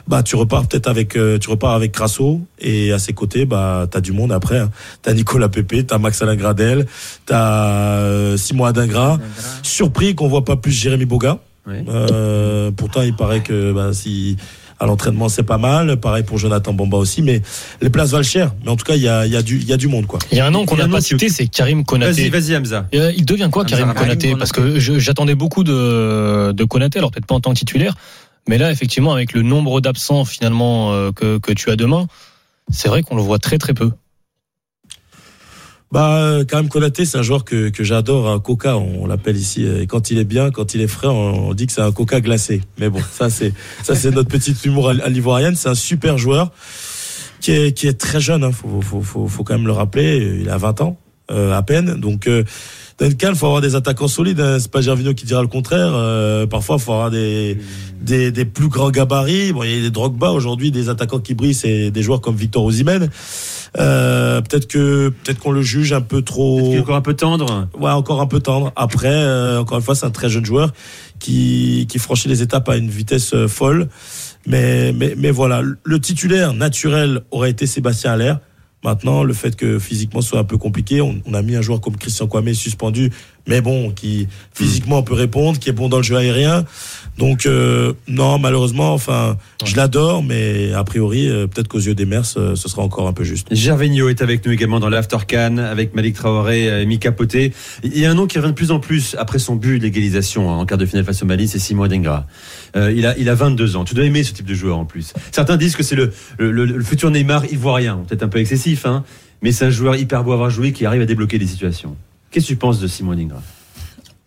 bah 0.07 0.23
tu 0.23 0.37
repars 0.37 0.67
peut-être 0.67 0.87
avec 0.89 1.17
euh, 1.17 1.39
tu 1.39 1.49
repars 1.51 1.73
avec 1.73 1.93
Crasso 1.93 2.41
et 2.61 2.93
à 2.93 2.99
ses 2.99 3.13
côtés 3.15 3.47
bah 3.47 3.87
t'as 3.91 4.01
du 4.01 4.13
monde 4.13 4.33
après. 4.33 4.59
Hein. 4.59 4.71
T'as 5.03 5.15
Nicolas 5.15 5.49
Pépé, 5.49 5.85
t'as 5.85 5.99
Max 5.99 6.21
Alain 6.23 6.37
Gradel, 6.37 6.87
t'as 7.27 7.99
euh, 8.01 8.37
Simon 8.37 8.65
Adingra. 8.67 9.19
Surpris 9.63 10.15
qu'on 10.15 10.29
voit 10.29 10.45
pas 10.45 10.57
plus 10.57 10.73
Jérémy 10.73 11.05
Boga. 11.07 11.39
Oui. 11.67 11.77
Euh, 11.89 12.71
pourtant, 12.71 13.01
il 13.03 13.17
paraît 13.17 13.41
que 13.41 13.73
bah, 13.73 13.93
si 13.95 14.37
à 14.81 14.87
l'entraînement 14.87 15.29
c'est 15.31 15.45
pas 15.45 15.57
mal. 15.57 15.99
Pareil 15.99 16.25
pour 16.25 16.37
Jonathan 16.37 16.75
Bamba 16.75 16.99
aussi, 16.99 17.23
mais 17.23 17.41
les 17.81 17.89
places 17.91 18.11
valent 18.11 18.25
cher. 18.25 18.53
Mais 18.65 18.71
en 18.71 18.77
tout 18.77 18.85
cas, 18.85 18.97
il 18.97 19.03
y 19.03 19.09
a, 19.09 19.25
il 19.25 19.33
y 19.33 19.37
a 19.37 19.41
du 19.41 19.59
il 19.59 19.67
y 19.67 19.73
a 19.73 19.77
du 19.77 19.87
monde 19.89 20.07
quoi. 20.07 20.19
Il 20.33 20.37
y 20.37 20.41
a 20.41 20.47
un 20.47 20.51
nom 20.51 20.67
qu'on 20.67 20.77
n'a 20.77 20.89
pas 20.89 21.01
cité, 21.01 21.29
c'est 21.31 21.47
Karim 21.47 21.79
Vas-y, 21.79 21.85
Konaté. 21.85 22.29
vas-y, 22.29 22.57
Hamza. 22.57 22.87
Euh, 22.95 23.13
il 23.17 23.25
devient 23.25 23.49
quoi 23.51 23.65
Karim 23.65 23.87
Karim 23.95 23.99
Konaté? 24.09 24.37
Parce 24.37 24.53
que 24.53 24.79
je- 24.81 24.99
j'attendais 24.99 25.37
beaucoup 25.37 25.65
de, 25.65 26.53
de 26.53 26.65
Konaté, 26.65 26.99
alors 26.99 27.13
peut-être 27.13 27.25
pas 27.27 27.37
en 27.37 27.41
tant 27.41 27.53
que 27.55 27.59
titulaire, 27.59 27.95
mais 28.49 28.59
là 28.59 28.71
effectivement 28.71 29.13
avec 29.13 29.33
le 29.33 29.43
nombre 29.43 29.81
d'absents 29.81 30.25
finalement 30.25 30.93
euh, 30.93 31.13
que, 31.13 31.39
que 31.39 31.53
tu 31.53 31.71
as 31.71 31.77
demain, 31.77 32.07
c'est 32.71 32.89
vrai 32.89 33.03
qu'on 33.03 33.17
le 33.17 33.23
voit 33.23 33.39
très 33.39 33.59
très 33.59 33.75
peu. 33.75 33.91
Bah, 35.95 36.39
quand 36.51 36.57
même, 36.57 36.69
Konaté, 36.69 37.05
c'est 37.05 37.19
un 37.19 37.23
joueur 37.23 37.45
que, 37.45 37.69
que 37.69 37.85
j'adore, 37.85 38.29
un 38.29 38.41
coca, 38.41 38.77
on, 38.77 39.07
l'appelle 39.07 39.37
ici. 39.37 39.65
Et 39.65 39.87
quand 39.87 40.11
il 40.11 40.19
est 40.19 40.25
bien, 40.25 40.51
quand 40.51 40.75
il 40.75 40.81
est 40.81 40.89
frais, 40.89 41.07
on, 41.07 41.51
on 41.51 41.55
dit 41.55 41.69
que 41.69 41.73
c'est 41.73 41.83
un 41.83 41.93
coca 41.93 42.21
glacé. 42.21 42.63
Mais 42.79 42.89
bon, 42.89 43.01
ça, 43.13 43.31
c'est, 43.31 43.53
ça, 43.85 43.95
c'est 43.95 44.11
notre 44.11 44.29
petit 44.29 44.57
humour 44.65 44.89
à, 44.89 44.93
à 44.93 45.09
l'ivoirienne. 45.09 45.55
C'est 45.55 45.69
un 45.69 45.77
super 45.77 46.19
joueur 46.19 46.51
qui 47.39 47.53
est, 47.53 47.73
qui 47.73 47.87
est 47.87 47.97
très 47.97 48.21
jeune, 48.21 48.43
hein. 48.43 48.51
Faut, 48.51 48.81
faut, 48.81 49.03
faut, 49.03 49.29
faut 49.29 49.45
quand 49.45 49.55
même 49.55 49.69
le 49.69 49.73
rappeler. 49.73 50.39
Il 50.41 50.49
a 50.51 50.57
20 50.57 50.81
ans, 50.81 50.97
euh, 51.31 51.57
à 51.57 51.63
peine. 51.63 51.95
Donc, 52.01 52.27
euh, 52.27 52.43
dans 52.99 53.07
le 53.09 53.15
calme, 53.15 53.35
faut 53.35 53.47
avoir 53.47 53.61
des 53.61 53.75
attaquants 53.75 54.09
solides. 54.09 54.41
Hein. 54.41 54.59
C'est 54.61 54.71
pas 54.71 54.81
Gervinho 54.81 55.15
qui 55.15 55.27
dira 55.27 55.43
le 55.43 55.49
contraire. 55.49 55.93
Euh, 55.95 56.47
parfois, 56.47 56.79
faut 56.79 56.93
avoir 56.93 57.11
des, 57.11 57.59
des, 58.01 58.31
des 58.31 58.45
plus 58.45 58.69
grands 58.69 58.91
gabarits. 58.91 59.53
Bon, 59.53 59.65
il 59.65 59.71
y 59.71 59.79
a 59.79 59.83
des 59.83 59.91
Drogba 59.91 60.31
aujourd'hui, 60.31 60.71
des 60.71 60.89
attaquants 60.89 61.19
qui 61.19 61.35
brillent, 61.35 61.55
c'est 61.55 61.91
des 61.91 62.03
joueurs 62.03 62.21
comme 62.21 62.37
Victor 62.37 62.65
Osimhen. 62.65 63.11
Euh, 63.77 64.41
peut-être 64.43 64.69
que 64.69 65.09
peut-être 65.09 65.41
qu'on 65.41 65.51
le 65.51 65.63
juge 65.63 65.93
un 65.93 66.01
peu 66.01 66.23
trop. 66.23 66.61
Il 66.71 66.77
est 66.77 66.79
encore 66.79 66.95
un 66.95 67.01
peu 67.01 67.15
tendre? 67.15 67.69
Ouais, 67.77 67.91
encore 67.91 68.21
un 68.21 68.27
peu 68.29 68.39
tendre. 68.39 68.73
Après, 68.77 69.09
euh, 69.13 69.61
encore 69.61 69.79
une 69.79 69.85
fois, 69.85 69.97
c'est 69.97 70.07
un 70.07 70.11
très 70.11 70.29
jeune 70.29 70.45
joueur 70.45 70.73
qui, 71.19 71.87
qui 71.89 71.99
franchit 71.99 72.29
les 72.29 72.43
étapes 72.43 72.69
à 72.69 72.77
une 72.77 72.91
vitesse 72.91 73.35
euh, 73.35 73.49
folle. 73.49 73.89
Mais, 74.47 74.93
mais, 74.93 75.15
mais 75.17 75.33
voilà, 75.33 75.63
le 75.63 76.01
titulaire 76.01 76.53
naturel 76.53 77.23
aurait 77.33 77.51
été 77.51 77.67
Sébastien 77.67 78.13
Allaire. 78.13 78.39
Maintenant, 78.85 79.25
le 79.25 79.33
fait 79.33 79.57
que 79.57 79.79
physiquement 79.79 80.21
soit 80.21 80.39
un 80.39 80.45
peu 80.45 80.59
compliqué, 80.59 81.01
on, 81.01 81.19
on 81.25 81.33
a 81.33 81.41
mis 81.41 81.57
un 81.57 81.63
joueur 81.63 81.81
comme 81.81 81.97
Christian 81.97 82.27
Kwame 82.27 82.53
suspendu, 82.53 83.11
mais 83.47 83.61
bon, 83.61 83.91
qui 83.91 84.27
physiquement 84.55 85.03
peut 85.03 85.15
répondre, 85.15 85.59
qui 85.59 85.69
est 85.69 85.73
bon 85.73 85.89
dans 85.89 85.99
le 85.99 86.03
jeu 86.03 86.17
aérien. 86.17 86.65
Donc 87.19 87.47
euh, 87.47 87.93
non, 88.09 88.39
malheureusement, 88.39 88.93
enfin, 88.95 89.37
je 89.65 89.77
l'adore, 89.77 90.23
mais 90.23 90.73
a 90.73 90.83
priori, 90.83 91.29
euh, 91.29 91.47
peut-être 91.47 91.69
qu'aux 91.69 91.79
yeux 91.79 91.95
des 91.95 92.07
Mers, 92.07 92.25
euh, 92.37 92.57
ce 92.57 92.69
sera 92.69 92.83
encore 92.83 93.07
un 93.07 93.13
peu 93.13 93.23
juste. 93.23 93.49
Gervinho 93.55 94.09
est 94.09 94.21
avec 94.23 94.45
nous 94.47 94.53
également 94.53 94.81
dans 94.81 94.89
l'After 94.89 95.19
Can 95.29 95.59
avec 95.59 95.95
Malik 95.95 96.15
Traoré 96.17 96.83
et 96.83 96.87
Mika 96.87 97.13
Poté. 97.13 97.53
Il 97.85 97.97
y 97.99 98.05
a 98.07 98.11
un 98.11 98.15
nom 98.15 98.27
qui 98.27 98.39
revient 98.39 98.51
de 98.51 98.57
plus 98.57 98.73
en 98.73 98.81
plus 98.81 99.15
après 99.19 99.39
son 99.39 99.55
but 99.57 99.79
d'égalisation 99.79 100.51
hein, 100.51 100.57
en 100.57 100.67
quart 100.67 100.79
de 100.79 100.87
finale 100.87 101.05
face 101.05 101.23
au 101.23 101.27
Mali, 101.27 101.47
c'est 101.47 101.59
Simon 101.61 101.87
Dengra. 101.87 102.27
Euh, 102.77 102.93
il, 102.97 103.07
a, 103.07 103.17
il 103.19 103.29
a 103.29 103.35
22 103.35 103.77
ans. 103.77 103.85
Tu 103.85 103.95
dois 103.95 104.05
aimer 104.05 104.25
ce 104.25 104.33
type 104.33 104.47
de 104.47 104.55
joueur 104.55 104.79
en 104.79 104.85
plus. 104.85 105.13
Certains 105.31 105.57
disent 105.57 105.77
que 105.77 105.83
c'est 105.85 105.95
le, 105.97 106.13
le, 106.39 106.51
le- 106.51 106.65
le 106.65 106.83
futur 106.85 107.11
Neymar 107.11 107.45
ivoirien. 107.53 108.03
Peut-être 108.09 108.25
un 108.25 108.29
peu 108.29 108.39
excessif, 108.41 108.87
hein, 108.87 109.05
mais 109.43 109.53
c'est 109.53 109.67
un 109.67 109.71
joueur 109.71 109.95
hyper 109.97 110.25
beau 110.25 110.33
à 110.33 110.35
avoir 110.35 110.51
joué 110.51 110.73
qui 110.73 110.85
arrive 110.85 111.03
à 111.03 111.07
débloquer 111.07 111.39
des 111.39 111.47
situations. 111.47 111.95
Qu'est-ce 112.35 112.47
que 112.47 112.53
tu 112.55 112.57
penses 112.57 112.81
de 112.81 112.89
Simon 112.89 113.15
Dengra 113.15 113.41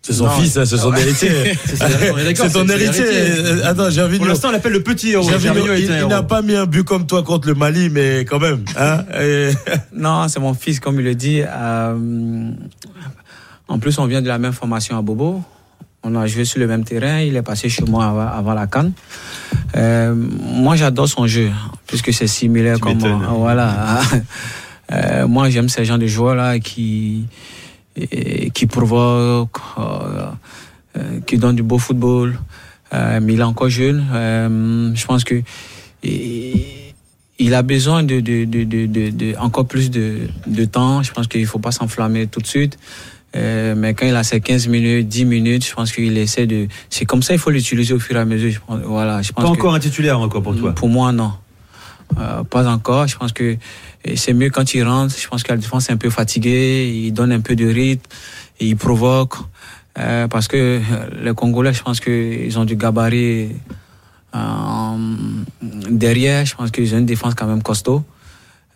C'est 0.01 0.13
son 0.13 0.27
Non, 0.27 0.29
fils, 0.39 0.55
hein, 0.55 0.63
c'est 0.63 0.77
son 0.77 0.91
ouais. 0.93 1.01
héritier. 1.01 1.29
C'est 1.65 2.49
son 2.49 2.65
héritier. 2.69 3.03
Attends, 3.65 3.89
Gervinho. 3.89 4.19
Pour 4.19 4.27
l'instant, 4.27 4.47
on 4.47 4.51
l'appelle 4.53 4.71
le 4.71 4.81
petit 4.81 5.09
héros. 5.09 5.29
Gervinho, 5.29 5.55
Gervinho 5.55 5.73
est 5.73 6.01
il, 6.03 6.07
n'a 6.07 6.23
pas 6.23 6.41
mis 6.41 6.55
un 6.55 6.65
but 6.65 6.85
comme 6.85 7.05
toi 7.05 7.21
contre 7.23 7.49
le 7.49 7.55
Mali, 7.55 7.89
mais 7.89 8.21
quand 8.21 8.39
même. 8.39 8.63
Hein 8.79 9.03
Et- 9.21 9.51
Non, 9.93 10.29
c'est 10.29 10.39
mon 10.39 10.53
fils, 10.53 10.79
comme 10.79 11.01
il 11.01 11.03
le 11.03 11.15
dit. 11.15 11.41
Euh, 11.45 12.49
en 13.67 13.77
plus, 13.77 13.99
on 13.99 14.05
vient 14.05 14.21
de 14.21 14.29
la 14.29 14.37
même 14.37 14.53
formation 14.53 14.97
à 14.97 15.01
Bobo. 15.01 15.43
On 16.03 16.15
a 16.15 16.27
joué 16.27 16.45
sur 16.45 16.61
le 16.61 16.67
même 16.67 16.85
terrain. 16.85 17.19
Il 17.19 17.35
est 17.35 17.41
passé 17.41 17.67
chez 17.67 17.83
moi 17.83 18.05
avant, 18.05 18.27
avant 18.27 18.53
la 18.53 18.67
canne. 18.67 18.93
Euh, 19.75 20.15
moi, 20.15 20.77
j'adore 20.77 21.09
son 21.09 21.27
jeu, 21.27 21.49
puisque 21.87 22.13
c'est 22.13 22.27
similaire 22.27 22.77
Tu 22.77 22.83
comme 22.83 23.03
euh, 23.03 23.17
voilà. 23.31 23.99
Euh, 24.89 25.27
moi, 25.27 25.49
j'aime 25.49 25.67
ces 25.67 25.83
gens 25.83 25.97
de 25.97 26.07
joueurs 26.07 26.35
là 26.35 26.59
qui 26.59 27.25
et- 27.97 28.49
qui 28.51 28.65
provoquent, 28.67 29.57
euh, 29.79 30.27
euh, 30.97 31.19
qui 31.25 31.38
donnent 31.38 31.55
du 31.55 31.63
beau 31.63 31.77
football. 31.77 32.39
Euh, 32.93 33.19
mais 33.21 33.33
il 33.33 33.39
est 33.39 33.43
encore 33.43 33.69
jeune. 33.69 34.05
Euh, 34.13 34.91
je 34.95 35.05
pense 35.05 35.23
que 35.23 35.41
il 37.39 37.53
a 37.53 37.62
besoin 37.62 38.03
de, 38.03 38.19
de, 38.19 38.45
de, 38.45 38.65
de, 38.65 39.36
encore 39.39 39.65
plus 39.67 39.91
de, 39.91 40.21
de 40.47 40.65
temps. 40.65 41.03
Je 41.03 41.12
pense 41.12 41.27
qu'il 41.27 41.45
faut 41.45 41.60
pas 41.60 41.71
s'enflammer 41.71 42.27
tout 42.27 42.39
de 42.39 42.47
suite. 42.47 42.77
Euh, 43.36 43.75
mais 43.75 43.93
quand 43.93 44.07
il 44.07 44.15
a 44.15 44.23
ses 44.23 44.39
15 44.39 44.67
minutes, 44.67 45.07
10 45.07 45.25
minutes, 45.25 45.65
je 45.65 45.73
pense 45.73 45.91
qu'il 45.91 46.17
essaie 46.17 46.47
de. 46.47 46.67
C'est 46.89 47.05
comme 47.05 47.21
ça, 47.21 47.33
il 47.33 47.39
faut 47.39 47.51
l'utiliser 47.51 47.93
au 47.93 47.99
fur 47.99 48.15
et 48.15 48.19
à 48.19 48.25
mesure. 48.25 48.49
Je 48.51 48.60
pense, 48.65 48.79
voilà, 48.86 49.21
je 49.21 49.31
pense 49.33 49.43
Pas 49.43 49.51
que- 49.51 49.57
encore 49.57 49.75
un 49.75 49.79
titulaire 49.79 50.19
encore 50.19 50.41
pour 50.41 50.55
toi? 50.55 50.73
pour 50.73 50.89
moi, 50.89 51.12
non. 51.12 51.33
Euh, 52.17 52.43
pas 52.43 52.67
encore. 52.67 53.05
Je 53.07 53.17
pense 53.17 53.33
que 53.33 53.57
et 54.03 54.15
c'est 54.15 54.33
mieux 54.33 54.49
quand 54.49 54.73
il 54.73 54.83
rentre. 54.83 55.15
Je 55.19 55.27
pense 55.27 55.43
que 55.43 55.51
la 55.51 55.57
défense 55.57 55.89
est 55.89 55.93
un 55.93 55.97
peu 55.97 56.10
fatiguée. 56.10 56.89
Il 56.93 57.12
donne 57.12 57.31
un 57.31 57.41
peu 57.41 57.55
de 57.55 57.65
rythme. 57.67 58.03
Et 58.60 58.67
il 58.67 58.75
provoque. 58.77 59.36
Euh, 59.99 60.27
parce 60.27 60.47
que 60.47 60.57
euh, 60.57 60.81
les 61.23 61.33
Congolais, 61.33 61.73
je 61.73 61.81
pense 61.83 61.99
qu'ils 61.99 62.57
ont 62.60 62.65
du 62.65 62.75
gabarit 62.75 63.49
euh, 64.36 64.97
derrière. 65.89 66.45
Je 66.45 66.55
pense 66.55 66.71
qu'ils 66.71 66.93
ont 66.95 66.99
une 66.99 67.05
défense 67.05 67.33
quand 67.36 67.47
même 67.47 67.63
costaud. 67.63 68.03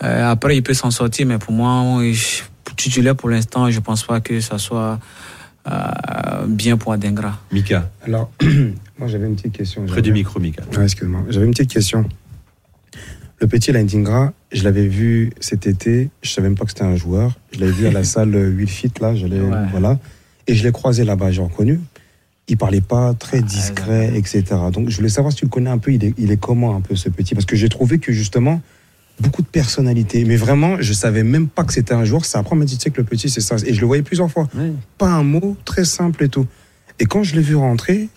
Euh, 0.03 0.31
après, 0.31 0.57
il 0.57 0.63
peut 0.63 0.73
s'en 0.73 0.91
sortir, 0.91 1.27
mais 1.27 1.37
pour 1.37 1.53
moi, 1.53 2.01
je- 2.11 2.41
titulaire 2.75 3.15
pour 3.15 3.29
l'instant, 3.29 3.69
je 3.69 3.79
pense 3.79 4.03
pas 4.03 4.19
que 4.21 4.39
ça 4.39 4.57
soit 4.57 4.99
euh, 5.69 6.45
bien 6.47 6.77
pour 6.77 6.93
Adengra. 6.93 7.37
Mika, 7.51 7.91
Alors, 8.03 8.31
moi 8.97 9.07
j'avais 9.07 9.27
une 9.27 9.35
petite 9.35 9.53
question. 9.53 9.85
près 9.85 10.01
du 10.01 10.11
micro, 10.11 10.39
Mika. 10.39 10.63
Ouais, 10.75 10.83
excuse-moi. 10.83 11.21
J'avais 11.29 11.45
une 11.45 11.51
petite 11.51 11.71
question. 11.71 12.07
Le 13.39 13.47
petit 13.47 13.71
Lindingra, 13.71 14.33
je 14.51 14.63
l'avais 14.63 14.87
vu 14.87 15.31
cet 15.39 15.67
été, 15.67 16.09
je 16.21 16.29
savais 16.29 16.49
même 16.49 16.57
pas 16.57 16.65
que 16.65 16.71
c'était 16.71 16.83
un 16.83 16.95
joueur. 16.95 17.37
Je 17.53 17.59
l'avais 17.59 17.71
vu 17.71 17.87
à 17.87 17.91
la 17.91 18.03
salle 18.13 18.35
Wilfit, 18.35 18.91
là, 18.99 19.15
je 19.15 19.25
l'ai, 19.27 19.39
Ouais. 19.39 19.67
voilà. 19.71 19.99
Et 20.47 20.55
je 20.55 20.63
l'ai 20.63 20.71
croisé 20.71 21.03
là-bas, 21.03 21.31
j'ai 21.31 21.41
reconnu. 21.41 21.79
Il 22.47 22.57
parlait 22.57 22.81
pas, 22.81 23.13
très 23.13 23.41
discret, 23.41 24.11
etc. 24.15 24.43
Donc 24.73 24.89
je 24.89 24.97
voulais 24.97 25.09
savoir 25.09 25.31
si 25.31 25.37
tu 25.39 25.45
le 25.45 25.49
connais 25.49 25.69
un 25.69 25.77
peu, 25.77 25.93
il 25.93 26.03
est, 26.03 26.13
il 26.17 26.31
est 26.31 26.37
comment 26.37 26.75
un 26.75 26.81
peu 26.81 26.95
ce 26.95 27.07
petit? 27.09 27.33
Parce 27.35 27.45
que 27.45 27.55
j'ai 27.55 27.69
trouvé 27.69 27.99
que 27.99 28.11
justement, 28.11 28.61
beaucoup 29.21 29.41
de 29.41 29.47
personnalité. 29.47 30.25
Mais 30.25 30.35
vraiment, 30.35 30.77
je 30.81 30.91
savais 30.91 31.23
même 31.23 31.47
pas 31.47 31.63
que 31.63 31.71
c'était 31.71 31.93
un 31.93 32.03
joueur. 32.03 32.25
C'est 32.25 32.37
après, 32.37 32.53
on 32.55 32.59
m'a 32.59 32.65
dit, 32.65 32.75
tu 32.77 32.83
sais 32.83 32.89
que 32.89 32.97
le 32.99 33.05
petit, 33.05 33.29
c'est 33.29 33.39
ça. 33.41 33.55
Et 33.65 33.73
je 33.73 33.79
le 33.79 33.85
voyais 33.87 34.03
plusieurs 34.03 34.29
fois. 34.29 34.49
Ouais. 34.55 34.73
Pas 34.97 35.09
un 35.09 35.23
mot, 35.23 35.55
très 35.63 35.85
simple 35.85 36.23
et 36.23 36.29
tout. 36.29 36.45
Et 36.99 37.05
quand 37.05 37.23
je 37.23 37.35
l'ai 37.35 37.41
vu 37.41 37.55
rentrer, 37.55 38.09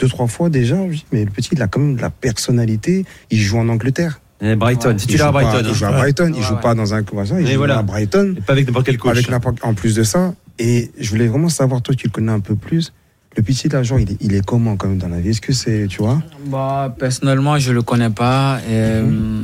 deux, 0.00 0.08
trois 0.08 0.26
fois 0.26 0.48
déjà, 0.48 0.76
je 0.76 0.82
me 0.82 0.92
dis, 0.94 1.06
mais 1.12 1.24
le 1.24 1.30
petit, 1.30 1.50
il 1.52 1.62
a 1.62 1.68
quand 1.68 1.80
même 1.80 1.96
de 1.96 2.02
la 2.02 2.10
personnalité. 2.10 3.04
Il 3.30 3.38
joue 3.38 3.58
en 3.58 3.68
Angleterre. 3.68 4.20
Eh, 4.42 4.54
Brighton, 4.56 4.88
Ouais. 4.88 4.94
Il 4.94 5.00
titulaire 5.00 5.28
à 5.28 5.32
pas- 5.32 5.42
Brighton. 5.42 5.68
Il 5.68 5.74
joue 5.74 5.84
hein. 5.84 5.88
à 5.88 5.92
Brighton, 5.92 6.32
il 6.36 6.42
joue 6.42 6.56
pas 6.56 6.74
dans 6.74 6.94
un 6.94 7.04
ça, 7.26 7.40
il 7.40 7.46
joue 7.46 7.56
voilà. 7.58 7.78
à 7.78 7.82
Brighton. 7.82 8.34
Et 8.36 8.40
pas 8.40 8.52
avec 8.52 8.66
n'importe 8.66 8.86
quel 8.86 8.98
coach. 8.98 9.28
Avec 9.28 9.30
en 9.62 9.74
plus 9.74 9.94
de 9.94 10.02
ça, 10.02 10.34
et 10.58 10.90
je 10.98 11.10
voulais 11.10 11.26
vraiment 11.26 11.48
savoir, 11.48 11.82
toi, 11.82 11.94
tu 11.94 12.06
le 12.06 12.12
connais 12.12 12.32
un 12.32 12.40
peu 12.40 12.54
plus. 12.54 12.92
Le 13.36 13.42
petit 13.42 13.68
genre, 13.82 14.00
il 14.00 14.10
est, 14.12 14.16
il 14.20 14.34
est 14.34 14.44
comment 14.44 14.76
quand 14.76 14.88
même 14.88 14.98
dans 14.98 15.08
la 15.08 15.20
vie? 15.20 15.30
Est-ce 15.30 15.40
que 15.40 15.52
c'est, 15.52 15.86
tu 15.88 15.98
vois? 15.98 16.20
Bah, 16.46 16.94
personnellement, 16.98 17.58
je 17.58 17.72
le 17.72 17.82
connais 17.82 18.10
pas. 18.10 18.58
Et, 18.68 18.72
euh, 18.72 19.40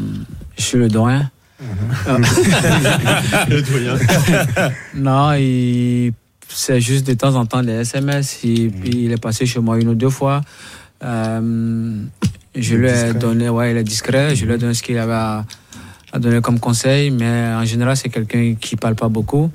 Je 0.58 0.62
suis 0.62 0.78
le 0.78 0.88
doyen. 0.88 1.30
Le 3.48 3.62
doyen. 3.62 3.96
Non, 4.94 5.32
il... 5.34 6.12
c'est 6.48 6.80
juste 6.80 7.06
de 7.06 7.14
temps 7.14 7.34
en 7.34 7.46
temps 7.46 7.62
des 7.62 7.72
SMS. 7.72 8.40
Et 8.44 8.68
puis 8.68 9.04
il 9.04 9.12
est 9.12 9.20
passé 9.22 9.46
chez 9.46 9.60
moi 9.60 9.78
une 9.78 9.88
ou 9.88 9.94
deux 9.94 10.10
fois. 10.10 10.42
Euh, 11.04 12.02
je 12.56 12.76
lui 12.76 12.88
ai 12.88 13.14
donné, 13.14 13.48
ouais, 13.48 13.70
il 13.72 13.76
est 13.76 13.84
discret. 13.84 14.34
Je 14.34 14.46
lui 14.46 14.54
ai 14.54 14.58
donné 14.58 14.74
ce 14.74 14.82
qu'il 14.82 14.98
avait 14.98 15.12
à, 15.12 15.44
à 16.12 16.18
donner 16.18 16.40
comme 16.40 16.58
conseil. 16.58 17.10
Mais 17.10 17.52
en 17.54 17.64
général, 17.64 17.96
c'est 17.96 18.08
quelqu'un 18.08 18.54
qui 18.60 18.76
parle 18.76 18.94
pas 18.94 19.08
beaucoup. 19.08 19.50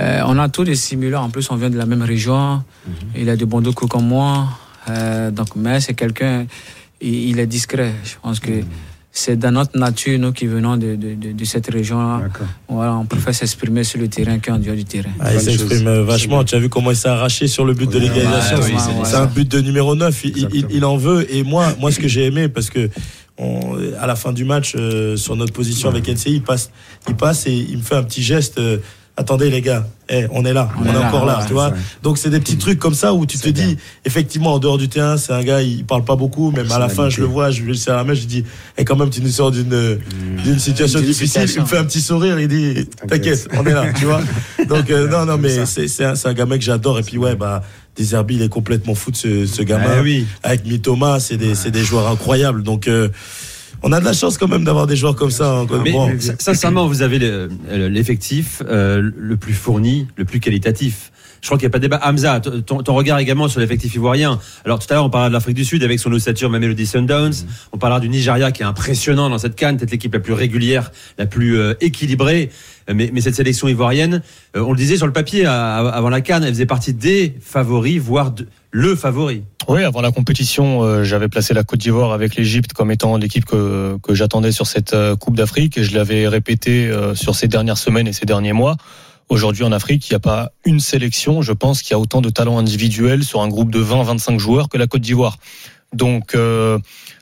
Euh, 0.00 0.22
on 0.26 0.38
a 0.38 0.48
tous 0.48 0.64
des 0.64 0.74
similars. 0.74 1.22
En 1.22 1.30
plus, 1.30 1.50
on 1.50 1.56
vient 1.56 1.70
de 1.70 1.78
la 1.78 1.86
même 1.86 2.02
région. 2.02 2.62
Il 3.14 3.28
a 3.28 3.36
de 3.36 3.44
bons 3.44 3.62
coups 3.72 3.90
comme 3.90 4.06
moi. 4.06 4.48
Euh, 4.88 5.30
donc, 5.30 5.54
mais 5.54 5.80
c'est 5.80 5.94
quelqu'un, 5.94 6.46
il, 7.00 7.30
il 7.30 7.38
est 7.38 7.46
discret. 7.46 7.92
Je 8.04 8.14
pense 8.20 8.40
que 8.40 8.52
c'est 9.14 9.38
dans 9.38 9.50
notre 9.50 9.78
nature, 9.78 10.18
nous 10.18 10.32
qui 10.32 10.46
venons 10.46 10.78
de, 10.78 10.94
de, 10.96 11.14
de, 11.14 11.32
de 11.32 11.44
cette 11.44 11.68
région-là. 11.68 12.22
D'accord. 12.22 12.46
Voilà, 12.68 12.94
on 12.94 13.04
préfère 13.04 13.34
s'exprimer 13.34 13.84
sur 13.84 14.00
le 14.00 14.08
terrain 14.08 14.38
qu'en 14.38 14.58
dehors 14.58 14.74
du 14.74 14.84
terrain. 14.86 15.10
Ah, 15.20 15.34
il 15.34 15.40
s'exprime 15.40 15.86
euh, 15.86 16.02
vachement. 16.02 16.42
Tu 16.44 16.54
as 16.54 16.58
vu 16.58 16.70
comment 16.70 16.90
il 16.90 16.96
s'est 16.96 17.08
arraché 17.08 17.46
sur 17.46 17.66
le 17.66 17.74
but 17.74 17.90
de 17.90 17.98
l'égalisation. 17.98 18.56
ouais, 18.56 18.62
C'est- 18.62 18.72
ouais, 18.72 18.78
c'est 19.04 19.14
ouais. 19.16 19.20
un 19.20 19.26
but 19.26 19.46
de 19.50 19.60
numéro 19.60 19.94
9. 19.94 20.24
Il, 20.24 20.48
il- 20.54 20.66
il 20.70 20.84
en 20.86 20.96
veut. 20.96 21.26
Et 21.34 21.42
moi, 21.42 21.74
moi, 21.78 21.92
ce 21.92 22.00
que 22.00 22.08
j'ai 22.08 22.24
aimé, 22.24 22.48
parce 22.48 22.70
que 22.70 22.88
on- 23.36 23.76
à 24.00 24.06
la 24.06 24.16
fin 24.16 24.32
du 24.32 24.44
match, 24.46 24.74
euh, 24.76 25.16
sur 25.18 25.36
notre 25.36 25.52
position 25.52 25.90
avec 25.90 26.08
NCI, 26.08 26.36
il 26.36 26.42
passe, 26.42 26.70
il 27.06 27.14
passe 27.14 27.46
et 27.46 27.52
il 27.52 27.76
me 27.78 27.82
fait 27.82 27.96
un 27.96 28.02
petit 28.04 28.22
geste. 28.22 28.58
euh, 28.58 28.78
Attendez 29.14 29.50
les 29.50 29.60
gars, 29.60 29.86
eh, 30.08 30.26
on 30.30 30.42
est 30.46 30.54
là, 30.54 30.70
on, 30.78 30.82
On 30.82 30.84
est, 30.86 30.92
là, 30.94 31.06
encore 31.06 31.26
là, 31.26 31.44
tu 31.46 31.52
vois. 31.52 31.74
Donc 32.02 32.16
c'est 32.16 32.30
des 32.30 32.40
petits 32.40 32.56
trucs 32.56 32.78
comme 32.78 32.94
ça 32.94 33.12
où 33.12 33.26
tu 33.26 33.36
te 33.36 33.48
dis, 33.50 33.76
effectivement, 34.06 34.54
en 34.54 34.58
dehors 34.58 34.78
du 34.78 34.88
terrain, 34.88 35.18
c'est 35.18 35.34
un 35.34 35.42
gars, 35.42 35.60
il 35.60 35.84
parle 35.84 36.02
pas 36.02 36.16
beaucoup, 36.16 36.50
même 36.50 36.72
à 36.72 36.78
la 36.78 36.88
fin, 36.88 37.10
je 37.10 37.20
le 37.20 37.26
vois, 37.26 37.50
je 37.50 37.60
lui 37.62 37.76
serre 37.76 37.96
la 37.96 38.04
main, 38.04 38.14
je 38.14 38.20
lui 38.20 38.26
dis, 38.26 38.44
et 38.78 38.86
quand 38.86 38.96
même, 38.96 39.10
tu 39.10 39.20
nous 39.20 39.28
sors 39.28 39.50
d'une 39.50 39.98
d'une 40.42 40.58
situation 40.58 41.00
difficile. 41.00 41.44
Il 41.54 41.60
me 41.60 41.66
fait 41.66 41.76
un 41.76 41.84
petit 41.84 42.00
sourire, 42.00 42.40
il 42.40 42.48
dit, 42.48 42.86
t'inquiète, 43.06 43.48
on 43.52 43.66
est 43.66 43.74
là, 43.74 43.92
tu 43.92 44.06
vois. 44.06 44.22
Donc 44.66 44.90
euh, 44.90 45.06
non, 45.08 45.26
non, 45.26 45.36
mais 45.36 45.66
c'est 45.66 46.04
un, 46.04 46.14
un 46.24 46.32
gamin 46.32 46.56
que 46.56 46.64
j'adore. 46.64 46.98
Et 46.98 47.02
puis 47.02 47.18
ouais, 47.18 47.36
bah. 47.36 47.62
Deserbi, 47.94 48.36
il 48.36 48.42
est 48.42 48.48
complètement 48.48 48.94
fou 48.94 49.10
de 49.10 49.16
ce, 49.16 49.44
ce 49.44 49.62
gamin. 49.62 49.84
Ah 49.98 50.02
oui. 50.02 50.26
Avec 50.42 50.64
Mitoma, 50.64 51.20
c'est 51.20 51.36
des, 51.36 51.54
c'est 51.54 51.70
des 51.70 51.84
joueurs 51.84 52.08
incroyables. 52.08 52.62
Donc, 52.62 52.88
euh, 52.88 53.10
on 53.82 53.92
a 53.92 54.00
de 54.00 54.04
la 54.04 54.12
chance 54.12 54.38
quand 54.38 54.48
même 54.48 54.64
d'avoir 54.64 54.86
des 54.86 54.96
joueurs 54.96 55.16
comme 55.16 55.30
ça. 55.30 55.58
hein. 55.60 55.66
Mais 55.84 55.92
Bon, 55.92 56.08
sin- 56.18 56.34
sincèrement, 56.38 56.86
vous 56.86 57.02
avez 57.02 57.18
le- 57.18 57.48
l'effectif 57.88 58.62
euh, 58.66 59.10
le 59.16 59.36
plus 59.36 59.54
fourni, 59.54 60.08
le 60.16 60.24
plus 60.24 60.40
qualitatif. 60.40 61.11
Je 61.42 61.48
crois 61.48 61.58
qu'il 61.58 61.66
n'y 61.66 61.70
a 61.70 61.72
pas 61.72 61.78
de 61.78 61.82
débat. 61.82 62.00
Hamza, 62.04 62.38
ton, 62.40 62.84
ton 62.84 62.94
regard 62.94 63.18
également 63.18 63.48
sur 63.48 63.58
l'effectif 63.58 63.92
ivoirien. 63.96 64.38
Alors 64.64 64.78
tout 64.78 64.86
à 64.90 64.94
l'heure, 64.94 65.04
on 65.04 65.10
parlait 65.10 65.28
de 65.28 65.32
l'Afrique 65.32 65.56
du 65.56 65.64
Sud 65.64 65.82
avec 65.82 65.98
son 65.98 66.12
ossature 66.12 66.48
Mamelody 66.50 66.86
Sundowns. 66.86 67.32
On 67.72 67.78
parlera 67.78 67.98
du 67.98 68.08
Nigeria 68.08 68.52
qui 68.52 68.62
est 68.62 68.64
impressionnant 68.64 69.28
dans 69.28 69.38
cette 69.38 69.56
canne, 69.56 69.76
peut-être 69.76 69.90
l'équipe 69.90 70.14
la 70.14 70.20
plus 70.20 70.34
régulière, 70.34 70.92
la 71.18 71.26
plus 71.26 71.58
euh, 71.58 71.74
équilibrée. 71.80 72.50
Mais, 72.92 73.10
mais 73.12 73.20
cette 73.20 73.34
sélection 73.34 73.66
ivoirienne, 73.66 74.22
euh, 74.56 74.60
on 74.64 74.70
le 74.70 74.76
disait 74.76 74.96
sur 74.96 75.06
le 75.06 75.12
papier 75.12 75.44
à- 75.44 75.78
à- 75.78 75.88
avant 75.88 76.10
la 76.10 76.20
canne, 76.20 76.44
elle 76.44 76.52
faisait 76.54 76.66
partie 76.66 76.92
des 76.94 77.34
favoris, 77.40 77.98
voire 78.00 78.30
de- 78.30 78.46
le 78.70 78.94
favori. 78.94 79.42
Oui, 79.68 79.82
avant 79.82 80.00
la 80.00 80.12
compétition, 80.12 80.82
euh, 80.84 81.02
j'avais 81.02 81.28
placé 81.28 81.54
la 81.54 81.64
Côte 81.64 81.80
d'Ivoire 81.80 82.12
avec 82.12 82.36
l'Égypte 82.36 82.72
comme 82.72 82.90
étant 82.92 83.16
l'équipe 83.16 83.44
que, 83.44 83.96
que 84.00 84.14
j'attendais 84.14 84.52
sur 84.52 84.66
cette 84.68 84.94
euh, 84.94 85.16
Coupe 85.16 85.36
d'Afrique 85.36 85.76
et 85.78 85.82
je 85.84 85.94
l'avais 85.96 86.28
répété 86.28 86.86
euh, 86.88 87.16
sur 87.16 87.34
ces 87.34 87.48
dernières 87.48 87.78
semaines 87.78 88.06
et 88.06 88.12
ces 88.12 88.26
derniers 88.26 88.52
mois. 88.52 88.76
Aujourd'hui 89.28 89.64
en 89.64 89.72
Afrique, 89.72 90.08
il 90.08 90.12
n'y 90.12 90.16
a 90.16 90.20
pas 90.20 90.52
une 90.64 90.80
sélection, 90.80 91.42
je 91.42 91.52
pense, 91.52 91.82
qui 91.82 91.94
a 91.94 91.98
autant 91.98 92.20
de 92.20 92.30
talents 92.30 92.58
individuels 92.58 93.24
sur 93.24 93.40
un 93.40 93.48
groupe 93.48 93.70
de 93.70 93.82
20-25 93.82 94.38
joueurs 94.38 94.68
que 94.68 94.76
la 94.76 94.86
Côte 94.86 95.02
d'Ivoire. 95.02 95.38
Donc, 95.92 96.34
euh, 96.34 96.78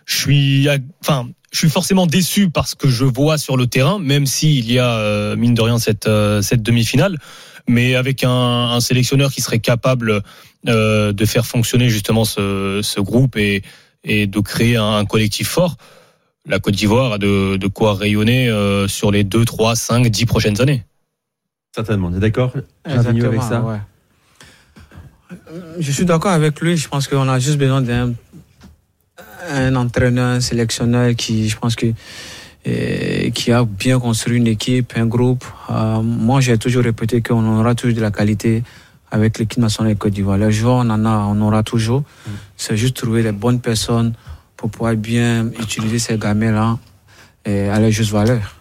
je 0.07 0.17
suis, 0.17 0.69
enfin, 1.01 1.29
je 1.53 1.59
suis 1.59 1.69
forcément 1.69 2.07
déçu 2.07 2.51
parce 2.51 2.75
que 2.75 2.89
je 2.89 3.05
vois 3.05 3.39
sur 3.39 3.57
le 3.57 3.67
terrain, 3.67 3.99
même 3.99 4.27
s'il 4.27 4.71
y 4.71 4.79
a 4.79 4.95
euh, 4.95 5.37
mine 5.37 5.55
de 5.55 5.63
rien 5.63 5.79
cette 5.79 6.07
euh, 6.07 6.43
cette 6.43 6.63
demi-finale, 6.63 7.19
mais 7.69 7.95
avec 7.95 8.25
un, 8.25 8.31
un 8.31 8.81
sélectionneur 8.81 9.33
qui 9.33 9.41
serait 9.41 9.59
capable 9.59 10.23
euh, 10.69 11.13
de 11.13 11.25
faire 11.25 11.47
fonctionner 11.47 11.89
justement 11.89 12.25
ce, 12.25 12.81
ce 12.83 13.01
groupe 13.01 13.37
et 13.37 13.63
et 14.03 14.27
de 14.27 14.41
créer 14.41 14.77
un, 14.77 15.05
collectif 15.05 15.49
fort. 15.49 15.77
La 16.47 16.59
Côte 16.59 16.75
d'Ivoire 16.75 17.13
a 17.13 17.19
de, 17.19 17.57
de 17.57 17.67
quoi 17.67 17.95
rayonner 17.95 18.51
sur 18.89 19.11
les 19.11 19.25
2, 19.25 19.45
3, 19.45 19.77
5, 19.77 20.09
10 20.09 20.25
prochaines 20.25 20.61
années. 20.63 20.85
Certainement. 21.75 22.11
T'es 22.11 22.19
d'accord 22.19 22.53
Jarvinho, 22.85 23.27
avec 23.27 23.43
ça? 23.43 23.63
ouais. 23.63 23.79
Je 25.79 25.91
suis 25.93 26.05
d'accord 26.05 26.33
avec 26.33 26.61
lui. 26.61 26.77
Je 26.77 26.89
pense 26.89 27.07
qu'on 27.07 27.29
a 27.29 27.39
juste 27.39 27.59
besoin 27.59 27.81
d'un 27.81 28.15
un 29.49 29.75
entraîneur, 29.77 30.37
un 30.37 30.41
sélectionneur 30.41 31.15
qui, 31.17 31.49
je 31.49 31.57
pense 31.57 31.75
que 31.75 31.87
euh, 32.67 33.31
qui 33.31 33.53
a 33.53 33.65
bien 33.65 33.99
construit 33.99 34.37
une 34.37 34.47
équipe, 34.47 34.93
un 34.97 35.07
groupe. 35.07 35.45
Euh, 35.71 36.03
moi, 36.03 36.41
j'ai 36.41 36.59
toujours 36.59 36.83
répété 36.85 37.23
qu'on 37.23 37.59
aura 37.59 37.75
toujours 37.75 37.97
de 37.97 38.03
la 38.03 38.11
qualité 38.11 38.63
avec 39.11 39.39
l'équipe 39.39 39.59
nationale 39.59 39.95
de 39.95 39.99
Côte 39.99 40.13
d'Ivoire. 40.13 40.37
Les 40.39 40.53
joueurs, 40.53 40.77
on 40.85 40.91
en 40.91 41.05
a, 41.07 41.17
on 41.27 41.41
aura 41.41 41.63
toujours. 41.63 42.05
C'est 42.57 42.77
juste 42.77 42.97
trouver 42.97 43.23
les 43.23 43.33
bonnes 43.33 43.61
personnes 43.61 44.13
pour 44.57 44.71
pouvoir 44.71 44.95
bien 44.95 45.49
utiliser 45.59 45.99
ces 45.99 46.19
gamins-là 46.19 46.79
et 47.47 47.69
à 47.71 47.81
leur 47.81 47.91
juste 47.91 48.13
valeur. 48.13 48.55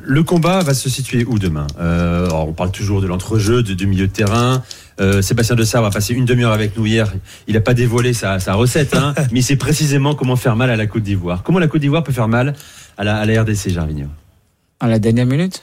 Le 0.00 0.22
combat 0.22 0.60
va 0.60 0.72
se 0.72 0.88
situer 0.88 1.24
où 1.26 1.38
demain? 1.38 1.66
Euh, 1.78 2.24
alors, 2.26 2.48
On 2.48 2.52
parle 2.54 2.70
toujours 2.72 3.02
de 3.02 3.06
l'entrejeu, 3.06 3.62
de- 3.62 3.74
du 3.74 3.86
milieu 3.86 4.06
de 4.06 4.12
terrain. 4.12 4.62
Euh, 5.00 5.20
Sébastien 5.20 5.54
De 5.54 5.64
Sarre 5.64 5.84
a 5.84 5.90
passé 5.90 6.14
une 6.14 6.24
demi-heure 6.24 6.52
avec 6.52 6.76
nous 6.78 6.86
hier. 6.86 7.12
Il 7.46 7.54
n'a 7.54 7.60
pas 7.60 7.74
dévoilé 7.74 8.12
sa, 8.14 8.38
sa 8.38 8.54
recette, 8.54 8.94
hein, 8.96 9.14
mais 9.32 9.40
il 9.40 9.42
sait 9.42 9.56
précisément 9.56 10.14
comment 10.14 10.36
faire 10.36 10.56
mal 10.56 10.70
à 10.70 10.76
la 10.76 10.86
Côte 10.86 11.02
d'Ivoire. 11.02 11.42
Comment 11.42 11.58
la 11.58 11.68
Côte 11.68 11.82
d'Ivoire 11.82 12.04
peut 12.04 12.12
faire 12.12 12.28
mal 12.28 12.54
à 12.96 13.04
la, 13.04 13.16
à 13.18 13.26
la 13.26 13.42
RDC, 13.42 13.68
Jarvinho 13.70 14.06
À 14.82 14.88
la 14.88 14.98
dernière 14.98 15.26
minute 15.26 15.62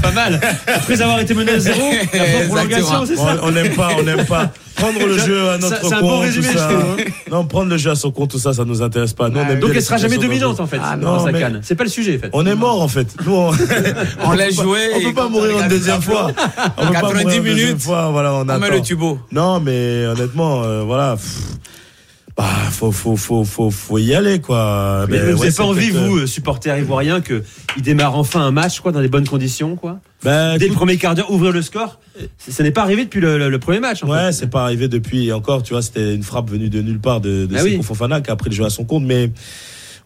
Pas 0.00 0.12
mal 0.12 0.40
Après 0.68 1.02
avoir 1.02 1.18
été 1.18 1.34
mené 1.34 1.50
à 1.52 1.58
zéro, 1.58 1.90
la 2.14 2.46
prolongation, 2.46 3.04
c'est 3.04 3.16
ça 3.16 3.36
On 3.42 3.48
on 3.48 3.50
n'aime 3.50 3.74
pas, 3.74 3.88
on 3.98 4.02
n'aime 4.04 4.24
pas. 4.26 4.52
Prendre 4.76 5.04
le 5.04 5.18
jeu 5.18 5.48
à 5.50 5.58
notre 5.58 5.74
Ça- 5.74 5.80
c'est 5.82 5.94
un 5.94 6.00
compte, 6.00 6.10
bon 6.10 6.20
résumé, 6.20 6.48
tout 6.52 6.58
ça. 6.58 6.68
hein. 6.70 6.96
Non, 7.30 7.44
prendre 7.46 7.70
le 7.70 7.76
jeu 7.78 7.90
à 7.90 7.94
son 7.96 8.12
compte, 8.12 8.30
tout 8.30 8.38
ça, 8.38 8.52
ça 8.52 8.64
nous 8.64 8.80
intéresse 8.80 9.12
pas. 9.14 9.28
Nous, 9.28 9.40
on 9.40 9.48
aime 9.48 9.58
Donc 9.58 9.70
elle 9.74 9.82
sera 9.82 9.96
jamais 9.96 10.18
dominante 10.18 10.60
en 10.60 10.66
fait 10.68 10.78
Ah, 10.80 10.96
dans 10.96 11.16
non, 11.16 11.24
sa 11.24 11.32
mais 11.32 11.40
canne. 11.40 11.60
C'est 11.64 11.74
pas 11.74 11.84
le 11.84 11.90
sujet 11.90 12.16
en 12.16 12.20
fait. 12.20 12.30
On 12.32 12.46
est 12.46 12.54
mort 12.54 12.80
en 12.80 12.88
fait. 12.88 13.08
Nous, 13.24 13.32
on, 13.34 13.48
On 13.48 14.32
l'a 14.32 14.46
peut 14.46 14.54
pas- 14.54 14.62
joué 14.62 14.78
On 14.94 15.00
peut 15.00 15.14
pas 15.14 15.28
mourir 15.28 15.56
on 15.58 15.62
une 15.62 15.68
deuxième 15.68 16.02
fois. 16.02 16.28
On 16.76 16.86
peut 16.86 16.92
pas 16.92 16.92
90 16.92 17.22
mourir 17.24 17.36
une 17.38 17.42
deuxième 17.42 17.66
minutes, 17.68 17.82
fois. 17.82 18.10
Voilà, 18.12 18.34
on, 18.34 18.40
On 18.42 18.44
met 18.44 18.52
attend. 18.52 18.68
le 18.68 18.80
tubo. 18.82 19.18
Non, 19.32 19.58
mais 19.60 20.06
honnêtement, 20.06 20.62
euh, 20.62 20.82
voilà. 20.82 21.16
Bah, 22.36 22.44
faut, 22.70 22.92
faut, 22.92 23.16
faut, 23.16 23.44
faut, 23.44 23.70
faut 23.70 23.96
y 23.98 24.14
aller, 24.14 24.40
quoi. 24.42 25.06
Mais 25.08 25.32
vous 25.32 25.38
n'avez 25.38 25.52
pas 25.52 25.64
envie, 25.64 25.88
vous, 25.88 26.18
euh, 26.18 26.26
supporter 26.26 26.76
ivoirien, 26.78 27.22
que 27.22 27.42
il 27.78 27.82
démarre 27.82 28.14
enfin 28.14 28.40
un 28.42 28.50
match 28.50 28.80
quoi, 28.80 28.92
dans 28.92 29.00
les 29.00 29.08
bonnes 29.08 29.26
conditions 29.26 29.74
quoi 29.74 30.00
Ben, 30.22 30.58
Dès 30.58 30.68
le 30.68 30.74
premier 30.74 30.98
quart 30.98 31.14
d'heure, 31.14 31.30
ouvrir 31.30 31.52
le 31.52 31.62
score. 31.62 31.98
Ça 32.36 32.62
n'est 32.62 32.72
pas 32.72 32.82
arrivé 32.82 33.04
depuis 33.06 33.20
le, 33.20 33.38
le- 33.38 33.48
le 33.48 33.58
premier 33.58 33.80
match. 33.80 34.02
En 34.04 34.08
Ouais, 34.10 34.32
c'est 34.32 34.50
pas 34.50 34.64
arrivé 34.64 34.86
depuis. 34.88 35.32
Encore, 35.32 35.62
tu 35.62 35.72
vois, 35.72 35.80
c'était 35.80 36.14
une 36.14 36.22
frappe 36.22 36.50
venue 36.50 36.68
de 36.68 36.82
nulle 36.82 37.00
part 37.00 37.22
de, 37.22 37.46
de 37.46 37.56
Ah 37.56 37.62
oui. 37.64 37.80
Fofana 37.82 38.20
qui 38.20 38.30
a 38.30 38.36
pris 38.36 38.50
le 38.50 38.56
jeu 38.56 38.64
à 38.66 38.70
son 38.70 38.84
compte. 38.84 39.04
Mais 39.04 39.30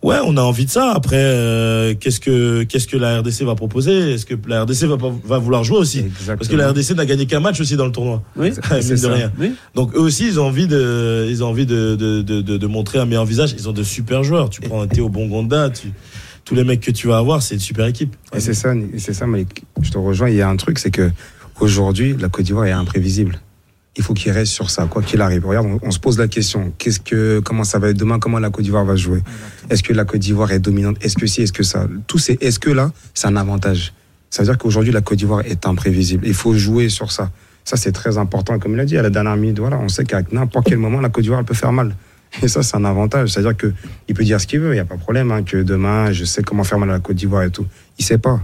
ouais, 0.02 0.16
on 0.24 0.36
a 0.36 0.40
envie 0.42 0.64
de 0.66 0.70
ça. 0.70 0.92
Après, 0.92 1.16
euh, 1.18 1.94
qu'est-ce 1.98 2.20
que 2.20 2.62
qu'est-ce 2.64 2.86
que 2.86 2.96
la 2.96 3.20
RDC 3.20 3.42
va 3.42 3.54
proposer? 3.54 4.12
Est-ce 4.14 4.26
que 4.26 4.34
la 4.46 4.62
RDC 4.64 4.84
va, 4.84 4.96
va 5.24 5.38
vouloir 5.38 5.64
jouer 5.64 5.78
aussi? 5.78 6.04
Parce 6.26 6.48
que 6.48 6.56
la 6.56 6.70
RDC 6.70 6.92
n'a 6.96 7.06
gagné 7.06 7.26
qu'un 7.26 7.40
match 7.40 7.60
aussi 7.60 7.76
dans 7.76 7.86
le 7.86 7.92
tournoi. 7.92 8.22
Oui, 8.36 8.52
c'est 8.80 8.90
de 8.90 8.96
ça. 8.96 9.12
rien. 9.12 9.32
Oui. 9.38 9.52
Donc 9.74 9.94
eux 9.94 10.00
aussi, 10.00 10.26
ils 10.26 10.40
ont 10.40 10.46
envie 10.46 10.66
de, 10.66 11.26
ils 11.28 11.42
ont 11.44 11.48
envie 11.48 11.66
de, 11.66 11.96
de, 11.96 12.22
de, 12.22 12.40
de, 12.40 12.56
de 12.56 12.66
montrer 12.66 12.98
un 12.98 13.06
meilleur 13.06 13.24
visage. 13.26 13.54
Ils 13.58 13.68
ont 13.68 13.72
de 13.72 13.82
super 13.82 14.22
joueurs. 14.22 14.50
Tu 14.50 14.60
prends 14.60 14.86
Théo 14.86 15.08
Bongonda, 15.08 15.70
tu, 15.70 15.92
tous 16.44 16.54
les 16.54 16.64
mecs 16.64 16.80
que 16.80 16.90
tu 16.90 17.06
vas 17.08 17.18
avoir, 17.18 17.42
c'est 17.42 17.54
une 17.54 17.60
super 17.60 17.86
équipe. 17.86 18.16
Et 18.34 18.40
c'est 18.40 18.54
ça, 18.54 18.72
c'est 18.98 19.12
ça, 19.12 19.26
Malik. 19.26 19.64
Je 19.82 19.90
te 19.90 19.98
rejoins. 19.98 20.28
Il 20.30 20.36
y 20.36 20.42
a 20.42 20.48
un 20.48 20.56
truc, 20.56 20.78
c'est 20.78 20.90
que 20.90 21.10
aujourd'hui, 21.60 22.16
la 22.18 22.28
Côte 22.28 22.46
d'Ivoire 22.46 22.66
est 22.66 22.72
imprévisible. 22.72 23.38
Il 23.96 24.04
faut 24.04 24.14
qu'il 24.14 24.30
reste 24.30 24.52
sur 24.52 24.70
ça, 24.70 24.86
quoi 24.86 25.02
qu'il 25.02 25.20
arrive. 25.20 25.44
Regarde, 25.44 25.66
on, 25.66 25.80
on 25.82 25.90
se 25.90 25.98
pose 25.98 26.18
la 26.18 26.28
question 26.28 26.72
qu'est-ce 26.78 27.00
que, 27.00 27.40
comment 27.40 27.64
ça 27.64 27.78
va 27.78 27.90
être 27.90 27.96
demain 27.96 28.18
Comment 28.18 28.38
la 28.38 28.50
Côte 28.50 28.64
d'Ivoire 28.64 28.84
va 28.84 28.96
jouer? 28.96 29.20
Est-ce 29.68 29.82
que 29.82 29.92
la 29.92 30.04
Côte 30.04 30.20
d'Ivoire 30.20 30.52
est 30.52 30.60
dominante? 30.60 30.96
Est-ce 31.04 31.16
que 31.16 31.26
si 31.26 31.42
Est-ce 31.42 31.52
que 31.52 31.64
ça? 31.64 31.88
Tous 32.06 32.18
ces 32.18 32.38
est-ce 32.40 32.58
que 32.58 32.70
là, 32.70 32.92
c'est 33.14 33.26
un 33.26 33.36
avantage. 33.36 33.92
Ça 34.30 34.42
veut 34.42 34.48
dire 34.48 34.58
qu'aujourd'hui, 34.58 34.92
la 34.92 35.00
Côte 35.00 35.18
d'Ivoire 35.18 35.40
est 35.44 35.66
imprévisible. 35.66 36.24
Il 36.26 36.34
faut 36.34 36.54
jouer 36.54 36.88
sur 36.88 37.10
ça. 37.10 37.30
Ça, 37.64 37.76
c'est 37.76 37.92
très 37.92 38.16
important. 38.16 38.58
Comme 38.58 38.74
il 38.74 38.80
a 38.80 38.84
dit 38.84 38.96
à 38.96 39.02
la 39.02 39.10
dernière 39.10 39.36
minute, 39.36 39.58
voilà, 39.58 39.78
on 39.78 39.88
sait 39.88 40.04
qu'à 40.04 40.22
n'importe 40.30 40.66
quel 40.68 40.78
moment, 40.78 41.00
la 41.00 41.08
Côte 41.08 41.24
d'Ivoire 41.24 41.44
peut 41.44 41.54
faire 41.54 41.72
mal. 41.72 41.94
Et 42.42 42.48
ça, 42.48 42.62
c'est 42.62 42.76
un 42.76 42.84
avantage. 42.84 43.30
C'est-à-dire 43.30 43.56
que 43.56 43.72
il 44.08 44.14
peut 44.14 44.22
dire 44.22 44.40
ce 44.40 44.46
qu'il 44.46 44.60
veut, 44.60 44.70
il 44.70 44.74
n'y 44.74 44.80
a 44.80 44.84
pas 44.84 44.94
de 44.94 45.00
problème, 45.00 45.32
hein, 45.32 45.42
que 45.42 45.56
demain, 45.56 46.12
je 46.12 46.24
sais 46.24 46.42
comment 46.42 46.62
faire 46.62 46.78
mal 46.78 46.90
à 46.90 46.94
la 46.94 47.00
Côte 47.00 47.16
d'Ivoire 47.16 47.42
et 47.42 47.50
tout. 47.50 47.66
Il 47.98 48.04
sait 48.04 48.18
pas. 48.18 48.40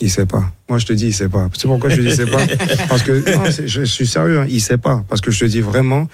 Il 0.00 0.10
sait 0.10 0.26
pas. 0.26 0.52
Moi, 0.68 0.78
je 0.78 0.86
te 0.86 0.92
dis, 0.92 1.06
il 1.08 1.14
sait 1.14 1.28
pas. 1.28 1.48
C'est 1.56 1.68
pourquoi 1.68 1.90
je 1.90 1.96
te 1.96 2.00
dis, 2.00 2.08
il 2.08 2.14
sait 2.16 2.26
pas. 2.26 2.44
Parce 2.88 3.02
que, 3.02 3.36
non, 3.36 3.44
c'est- 3.50 3.68
je, 3.68 3.80
je 3.80 3.84
suis 3.84 4.06
sérieux, 4.06 4.40
hein, 4.40 4.46
il 4.48 4.60
sait 4.60 4.78
pas. 4.78 5.04
Parce 5.08 5.20
que 5.20 5.30
je 5.30 5.40
te 5.40 5.44
dis 5.44 5.60
vraiment 5.60 6.08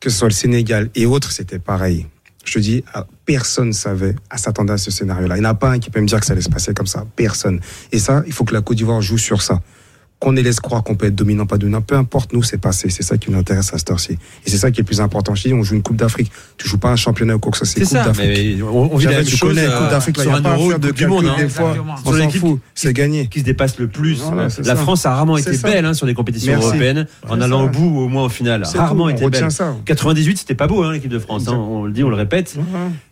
que 0.00 0.10
ce 0.10 0.18
soit 0.18 0.28
le 0.28 0.34
Sénégal 0.34 0.90
et 0.94 1.06
autres, 1.06 1.30
c'était 1.32 1.58
pareil. 1.58 2.06
Je 2.44 2.54
te 2.54 2.58
dis, 2.58 2.82
ah, 2.94 3.06
personne 3.26 3.72
savait 3.72 4.16
à 4.30 4.36
s'attendre 4.38 4.72
à 4.72 4.78
ce 4.78 4.90
scénario-là. 4.90 5.36
Il 5.36 5.40
n'y 5.40 5.46
en 5.46 5.50
a 5.50 5.54
pas 5.54 5.70
un 5.70 5.78
qui 5.78 5.90
peut 5.90 6.00
me 6.00 6.06
dire 6.06 6.18
que 6.20 6.26
ça 6.26 6.32
allait 6.32 6.40
se 6.42 6.48
passer 6.48 6.72
comme 6.74 6.86
ça. 6.86 7.04
Personne. 7.16 7.60
Et 7.92 7.98
ça, 7.98 8.22
il 8.26 8.32
faut 8.32 8.44
que 8.44 8.54
la 8.54 8.62
Côte 8.62 8.76
d'Ivoire 8.78 9.00
joue 9.02 9.18
sur 9.18 9.42
ça. 9.42 9.60
Qu'on 10.20 10.32
les 10.32 10.42
laisse 10.42 10.60
croire 10.60 10.82
qu'on 10.84 10.96
peut 10.96 11.06
être 11.06 11.14
dominant, 11.14 11.46
pas 11.46 11.56
dominant, 11.56 11.80
peu 11.80 11.96
importe, 11.96 12.34
nous, 12.34 12.42
c'est 12.42 12.58
passé. 12.58 12.90
C'est 12.90 13.02
ça 13.02 13.16
qui 13.16 13.30
nous 13.30 13.38
intéresse 13.38 13.72
à 13.72 13.78
cette 13.78 13.90
heure-ci. 13.90 14.18
Et 14.44 14.50
c'est 14.50 14.58
ça 14.58 14.70
qui 14.70 14.80
est 14.80 14.82
le 14.82 14.86
plus 14.86 15.00
important. 15.00 15.34
Je 15.34 15.48
dis, 15.48 15.54
on 15.54 15.62
joue 15.62 15.74
une 15.76 15.82
Coupe 15.82 15.96
d'Afrique. 15.96 16.30
Tu 16.58 16.68
joues 16.68 16.76
pas 16.76 16.90
un 16.90 16.96
championnat 16.96 17.36
ou 17.36 17.38
quoi 17.38 17.52
que 17.52 17.56
ce 17.58 17.64
soit, 17.64 17.80
c'est 17.86 17.86
Coupe 17.96 18.04
d'Afrique. 18.06 18.62
on, 18.62 18.90
on 18.92 18.96
vit 18.98 19.06
la 19.06 19.12
même 19.12 19.24
tu 19.24 19.30
chose 19.36 19.48
connais 19.48 19.66
la 19.66 19.72
Coupe 19.72 19.86
euh, 19.86 19.90
d'Afrique, 19.90 20.20
sur 20.20 20.34
un 20.34 20.42
euro 20.42 20.74
de 20.74 20.90
du 20.90 21.06
monde. 21.06 21.24
hein. 21.24 21.36
des 21.38 21.48
fois. 21.48 21.74
On 21.74 21.96
Sur 21.96 22.10
s'en 22.12 22.18
l'équipe 22.18 22.40
fout, 22.40 22.60
c'est 22.74 22.92
gagné. 22.92 23.28
qui 23.28 23.40
se 23.40 23.44
dépasse 23.46 23.78
le 23.78 23.88
plus. 23.88 24.20
Voilà, 24.20 24.50
c'est 24.50 24.66
la 24.66 24.76
ça. 24.76 24.82
France 24.82 25.06
a 25.06 25.14
rarement 25.14 25.38
été 25.38 25.54
ça. 25.54 25.68
belle 25.68 25.86
hein, 25.86 25.94
sur 25.94 26.04
les 26.06 26.12
compétitions 26.12 26.52
Merci. 26.52 26.66
européennes, 26.66 27.06
en 27.26 27.40
allant 27.40 27.60
ça. 27.60 27.64
au 27.64 27.68
bout 27.68 28.00
au 28.00 28.08
moins 28.08 28.24
au 28.24 28.28
final. 28.28 28.66
C'est 28.66 28.76
Rarement 28.76 29.04
tout, 29.04 29.10
été 29.16 29.30
belle. 29.30 29.50
ça. 29.50 29.74
98, 29.86 30.36
c'était 30.36 30.54
pas 30.54 30.66
beau 30.66 30.82
hein, 30.82 30.92
l'équipe 30.92 31.10
de 31.10 31.18
France. 31.18 31.48
hein, 31.48 31.54
on 31.54 31.86
le 31.86 31.92
dit, 31.92 32.04
on 32.04 32.10
le 32.10 32.16
répète. 32.16 32.56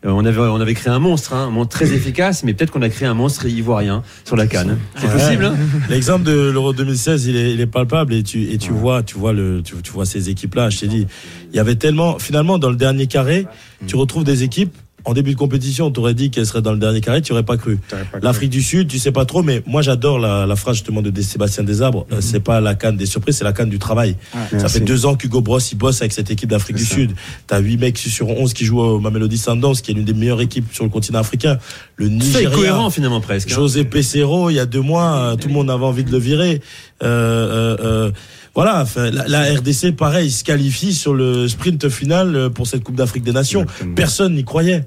Euh, 0.05 0.11
on 0.11 0.27
avait 0.27 0.39
on 0.41 0.61
avait 0.61 0.75
créé 0.75 0.93
un 0.93 0.99
monstre, 0.99 1.33
hein, 1.33 1.47
un 1.47 1.51
monstre 1.51 1.71
très 1.79 1.91
efficace, 1.95 2.45
mais 2.45 2.53
peut-être 2.53 2.71
qu'on 2.71 2.83
a 2.83 2.91
créé 2.91 3.09
un 3.09 3.15
monstre 3.15 3.47
ivoirien 3.47 4.03
sur 4.27 4.37
la 4.37 4.47
canne. 4.47 4.77
C'est 5.01 5.11
possible. 5.11 5.47
Hein 5.47 5.55
L'exemple 5.89 6.25
de 6.25 6.51
l'Euro 6.51 6.75
2016, 6.75 6.98
il 7.07 7.37
est, 7.37 7.55
il 7.55 7.61
est 7.61 7.67
palpable 7.67 8.15
et 8.15 8.23
tu, 8.23 8.53
et 8.53 8.59
tu 8.59 8.73
vois, 8.73 9.03
tu 9.03 9.17
vois 9.17 9.33
le, 9.33 9.63
tu, 9.63 9.75
tu 9.83 9.93
vois 9.93 10.07
ces 10.07 10.31
équipes-là. 10.31 10.71
Je 10.71 10.81
t'ai 10.81 10.89
dit, 10.89 11.07
il 11.51 11.57
y 11.57 11.61
avait 11.61 11.77
tellement, 11.77 12.19
finalement, 12.19 12.59
dans 12.59 12.71
le 12.71 12.77
dernier 12.77 13.07
carré, 13.07 13.47
tu 13.87 13.97
retrouves 13.97 14.25
des 14.25 14.43
équipes. 14.43 14.77
En 15.09 15.15
début 15.15 15.33
de 15.33 15.39
compétition, 15.39 15.87
on 15.87 15.91
t'aurait 15.91 16.13
dit 16.13 16.31
qu'elles 16.31 16.45
seraient 16.45 16.61
dans 16.61 16.73
le 16.73 16.79
dernier 16.79 17.01
carré, 17.01 17.23
tu 17.23 17.33
aurais 17.33 17.43
pas 17.43 17.57
cru. 17.57 17.79
L'Afrique 18.23 18.51
du 18.51 18.63
Sud, 18.63 18.89
tu 18.89 18.99
sais 18.99 19.11
pas 19.11 19.25
trop, 19.25 19.43
mais 19.43 19.63
moi 19.67 19.81
j'adore 19.81 20.19
la, 20.19 20.45
la 20.47 20.55
phrase 20.55 20.77
justement 20.77 21.01
de 21.01 21.11
Sébastien 21.23 21.65
Desarbres. 21.65 22.07
Euh, 22.13 22.17
C'est 22.21 22.41
pas 22.41 22.61
la 22.61 22.75
canne 22.75 22.97
des 22.99 23.07
surprises, 23.07 23.39
c'est 23.39 23.45
la 23.45 23.55
canne 23.55 23.71
du 23.71 23.79
travail. 23.79 24.17
Ça 24.33 24.39
Merci. 24.53 24.79
fait 24.79 24.85
deux 24.85 25.07
ans 25.07 25.15
qu'Hugo 25.15 25.41
Bross 25.41 25.73
il 25.73 25.77
bosse 25.77 26.01
avec 26.03 26.13
cette 26.13 26.31
équipe 26.31 26.51
d'Afrique 26.51 26.77
du 26.77 26.85
C'est 26.85 26.91
ça. 26.91 26.95
Sud. 26.97 27.13
T'as 27.47 27.59
huit 27.61 27.79
mecs 27.79 27.97
sur 27.97 28.29
11 28.29 28.53
qui 28.53 28.67
jouent 28.67 28.81
au 28.81 29.01
Mamelody 29.01 29.39
Sundowns, 29.39 29.77
qui 29.77 29.93
est 29.93 29.95
l'une 29.95 30.05
des 30.05 30.13
meilleures 30.13 30.43
équipes 30.43 30.67
sur 30.75 30.85
le 30.85 30.91
continent 30.91 31.21
africain. 31.21 31.59
Le 31.97 32.09
Nigeria. 32.09 32.51
cohérent 32.51 32.91
finalement 32.91 33.21
presque. 33.23 33.51
hein. 33.51 33.55
José 33.55 33.85
Pesero, 33.85 34.51
il 34.51 34.55
y 34.57 34.61
a 34.61 34.67
deux 34.67 34.83
mois, 34.83 35.17
euh, 35.17 35.37
tout 35.37 35.49
le 35.49 35.55
monde 35.55 35.71
avait 35.71 35.85
envie 35.87 36.05
de 36.05 36.11
le 36.13 36.19
virer. 36.19 36.61
Euh, 37.03 37.07
euh, 37.07 37.77
euh, 37.81 38.11
voilà, 38.55 38.85
la, 38.97 39.29
la 39.29 39.55
RDC, 39.55 39.93
pareil, 39.97 40.31
se 40.33 40.43
qualifie 40.43 40.93
sur 40.93 41.15
le 41.15 41.47
sprint 41.47 41.89
final 41.89 42.35
euh, 42.35 42.49
pour 42.51 42.67
cette 42.67 42.83
Coupe 42.83 42.97
d'Afrique 42.97 43.23
des 43.23 43.33
Nations. 43.33 43.63
Exactement. 43.63 43.95
Personne 43.95 44.35
n'y 44.35 44.45
croyait. 44.45 44.85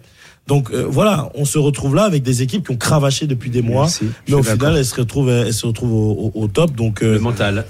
Donc 0.48 0.72
euh, 0.72 0.84
voilà, 0.90 1.30
on 1.36 1.46
se 1.46 1.58
retrouve 1.60 1.96
là 1.96 2.04
avec 2.04 2.24
des 2.24 2.42
équipes 2.42 2.66
qui 2.66 2.72
ont 2.74 2.78
cravaché 2.78 3.26
depuis 3.28 3.50
des 3.52 3.62
mois, 3.62 3.84
Merci. 3.84 4.06
Mais 4.28 4.34
au 4.34 4.44
final, 4.44 4.76
elles 4.76 4.86
se 4.86 4.96
retrouvent, 4.96 5.30
elles 5.30 5.54
se 5.54 5.66
retrouvent 5.66 5.94
au, 5.94 6.32
au- 6.36 6.42
au 6.44 6.48
top. 6.48 6.76
Donc 6.76 7.04
euh, 7.04 7.14
Le 7.14 7.20
mental. 7.20 7.66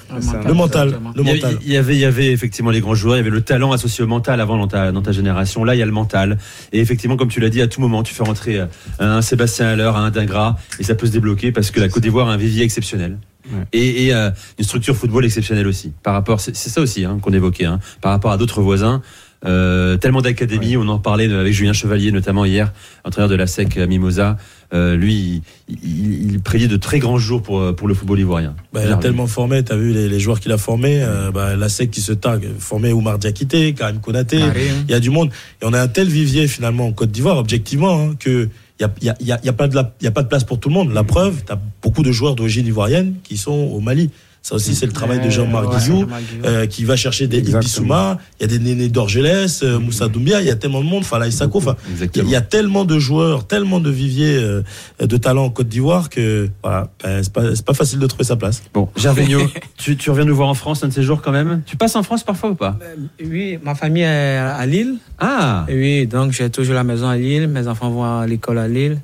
le 0.47 0.53
mental, 0.53 0.97
le 1.15 1.21
Il 1.21 1.29
y, 1.29 1.33
mental. 1.33 1.45
avait, 1.51 1.57
il 1.65 1.71
y 1.73 1.77
avait, 1.77 1.95
il 1.95 1.99
y 1.99 2.05
avait 2.05 2.31
effectivement 2.31 2.71
les 2.71 2.79
grands 2.79 2.95
joueurs, 2.95 3.15
il 3.17 3.19
y 3.19 3.21
avait 3.21 3.29
le 3.29 3.41
talent 3.41 3.71
associé 3.73 4.03
au 4.03 4.07
mental 4.07 4.39
avant 4.41 4.57
dans 4.57 4.67
ta, 4.67 4.91
dans 4.91 5.01
ta 5.01 5.11
génération. 5.11 5.63
Là, 5.63 5.75
il 5.75 5.79
y 5.79 5.81
a 5.83 5.85
le 5.85 5.91
mental. 5.91 6.37
Et 6.71 6.79
effectivement, 6.79 7.17
comme 7.17 7.27
tu 7.29 7.39
l'as 7.41 7.49
dit, 7.49 7.61
à 7.61 7.67
tout 7.67 7.81
moment, 7.81 8.03
tu 8.03 8.13
fais 8.15 8.23
rentrer 8.23 8.59
euh, 8.59 8.65
un 8.99 9.21
Sébastien 9.21 9.67
Haller, 9.67 9.91
un 9.93 10.09
Dingra, 10.09 10.57
et 10.79 10.83
ça 10.83 10.95
peut 10.95 11.05
se 11.05 11.11
débloquer 11.11 11.51
parce 11.51 11.71
que 11.71 11.79
la 11.81 11.89
Côte 11.89 12.01
d'Ivoire 12.03 12.29
a 12.29 12.33
un 12.33 12.37
vivier 12.37 12.63
exceptionnel. 12.63 13.17
Ouais. 13.51 13.59
Et, 13.73 14.05
et, 14.07 14.13
euh, 14.13 14.29
une 14.57 14.65
structure 14.65 14.95
football 14.95 15.25
exceptionnelle 15.25 15.67
aussi. 15.67 15.91
Par 16.03 16.13
rapport, 16.13 16.39
c'est 16.39 16.55
c'est 16.55 16.69
ça 16.69 16.79
aussi 16.79 17.03
hein, 17.05 17.17
qu'on 17.21 17.33
évoquait, 17.33 17.65
hein, 17.65 17.79
par 17.99 18.11
rapport 18.11 18.31
à 18.31 18.37
d'autres 18.37 18.61
voisins. 18.61 19.01
Euh, 19.43 19.97
tellement 19.97 20.21
d'académies, 20.21 20.77
on 20.77 20.87
en 20.87 20.99
parlait 20.99 21.31
avec 21.31 21.51
Julien 21.51 21.73
Chevalier 21.73 22.11
notamment 22.11 22.45
hier, 22.45 22.71
entraîneur 23.03 23.29
de 23.29 23.35
la 23.35 23.47
SEC 23.47 23.77
à 23.77 23.87
Mimosa. 23.87 24.37
Euh, 24.73 24.95
lui, 24.95 25.41
il, 25.67 25.77
il, 25.83 26.31
il 26.33 26.39
prédit 26.39 26.67
de 26.67 26.77
très 26.77 26.99
grands 26.99 27.17
jours 27.17 27.41
pour, 27.41 27.75
pour 27.75 27.87
le 27.87 27.93
football 27.93 28.19
ivoirien. 28.19 28.55
Bah, 28.71 28.81
il 28.85 28.91
a 28.91 28.97
tellement 28.97 29.27
formé, 29.27 29.63
t'as 29.63 29.75
vu 29.75 29.93
les, 29.93 30.07
les 30.09 30.19
joueurs 30.19 30.39
qu'il 30.39 30.51
a 30.51 30.57
formés, 30.57 31.01
euh, 31.03 31.31
bah, 31.31 31.55
la 31.55 31.69
SEC 31.69 31.89
qui 31.89 32.01
se 32.01 32.11
targue, 32.13 32.47
formé 32.59 32.93
Oumar 32.93 33.17
Diakité, 33.17 33.73
Karim 33.73 33.99
Konaté, 33.99 34.37
Karim. 34.37 34.63
il 34.87 34.91
y 34.91 34.93
a 34.93 34.99
du 34.99 35.09
monde. 35.09 35.29
Et 35.61 35.65
on 35.65 35.73
a 35.73 35.81
un 35.81 35.87
tel 35.87 36.07
vivier 36.07 36.47
finalement 36.47 36.85
en 36.87 36.91
Côte 36.93 37.11
d'Ivoire, 37.11 37.37
objectivement, 37.37 37.99
hein, 37.99 38.15
que 38.19 38.47
il 38.79 38.83
y 39.03 39.09
a, 39.09 39.15
y, 39.21 39.31
a, 39.31 39.39
y 39.43 39.49
a 39.49 39.53
pas 39.53 39.67
de 39.67 39.75
la- 39.75 39.93
y 40.01 40.07
a 40.07 40.11
pas 40.11 40.23
de 40.23 40.27
place 40.27 40.43
pour 40.43 40.59
tout 40.59 40.69
le 40.69 40.73
monde. 40.73 40.91
La 40.93 41.03
preuve, 41.03 41.43
t'as 41.45 41.59
beaucoup 41.83 42.01
de 42.01 42.11
joueurs 42.11 42.33
d'origine 42.35 42.65
ivoirienne 42.65 43.15
qui 43.23 43.37
sont 43.37 43.51
au 43.51 43.79
Mali. 43.79 44.09
Ça 44.43 44.55
aussi, 44.55 44.73
c'est 44.73 44.87
le 44.87 44.91
travail 44.91 45.19
de 45.23 45.29
Jean-Marc 45.29 45.69
Ouais, 45.71 45.77
Guillou, 45.79 46.07
euh, 46.45 46.65
qui 46.65 46.83
va 46.83 46.95
chercher 46.95 47.27
des 47.27 47.37
Exactement. 47.37 47.61
Bissouma. 47.61 48.17
Il 48.39 48.41
y 48.41 48.45
a 48.45 48.47
des 48.47 48.57
Néné 48.57 48.89
d'Orgelès, 48.89 49.61
euh, 49.61 49.77
Moussa 49.77 50.07
Doumbia. 50.07 50.41
Il 50.41 50.47
y 50.47 50.49
a 50.49 50.55
tellement 50.55 50.81
de 50.81 50.87
monde. 50.89 51.03
Fala 51.05 51.27
Isako. 51.27 51.59
Enfin, 51.59 51.75
il 52.15 52.27
y 52.27 52.35
a- 52.35 52.41
tellement 52.41 52.83
de 52.83 52.97
joueurs, 52.97 53.45
tellement 53.45 53.79
de 53.79 53.91
viviers 53.91 54.35
euh, 54.35 54.63
de 54.99 55.17
talent 55.17 55.45
en 55.45 55.49
Côte 55.51 55.67
d'Ivoire 55.67 56.09
que 56.09 56.49
voilà, 56.63 56.89
ben, 57.03 57.21
c'est 57.23 57.63
pas, 57.63 57.73
facile 57.75 57.99
de 57.99 58.07
trouver 58.07 58.23
sa 58.23 58.35
place. 58.35 58.63
Bon, 58.73 58.89
Gervinho, 58.97 59.41
tu, 59.77 59.95
tu 59.95 60.09
reviens 60.09 60.25
nous 60.25 60.35
voir 60.35 60.49
en 60.49 60.55
France 60.55 60.83
un 60.83 60.87
de 60.87 60.93
ces 60.93 61.03
jours 61.03 61.21
quand 61.21 61.31
même 61.31 61.61
Tu 61.67 61.77
passes 61.77 61.95
en 61.95 62.01
France 62.01 62.23
parfois 62.23 62.49
ou 62.49 62.55
pas 62.55 62.79
Oui, 63.23 63.59
ma 63.63 63.75
famille 63.75 64.01
est 64.03 64.37
à 64.37 64.65
Lille. 64.65 64.95
Ah 65.19 65.65
oui, 65.69 66.07
donc 66.07 66.31
j'ai 66.31 66.49
toujours 66.49 66.73
la 66.73 66.83
maison 66.83 67.07
à 67.07 67.15
Lille. 67.15 67.47
Mes 67.47 67.67
enfants 67.67 67.91
vont 67.91 68.03
à 68.03 68.25
l'école 68.25 68.57
à 68.57 68.67
Lille. 68.67 68.97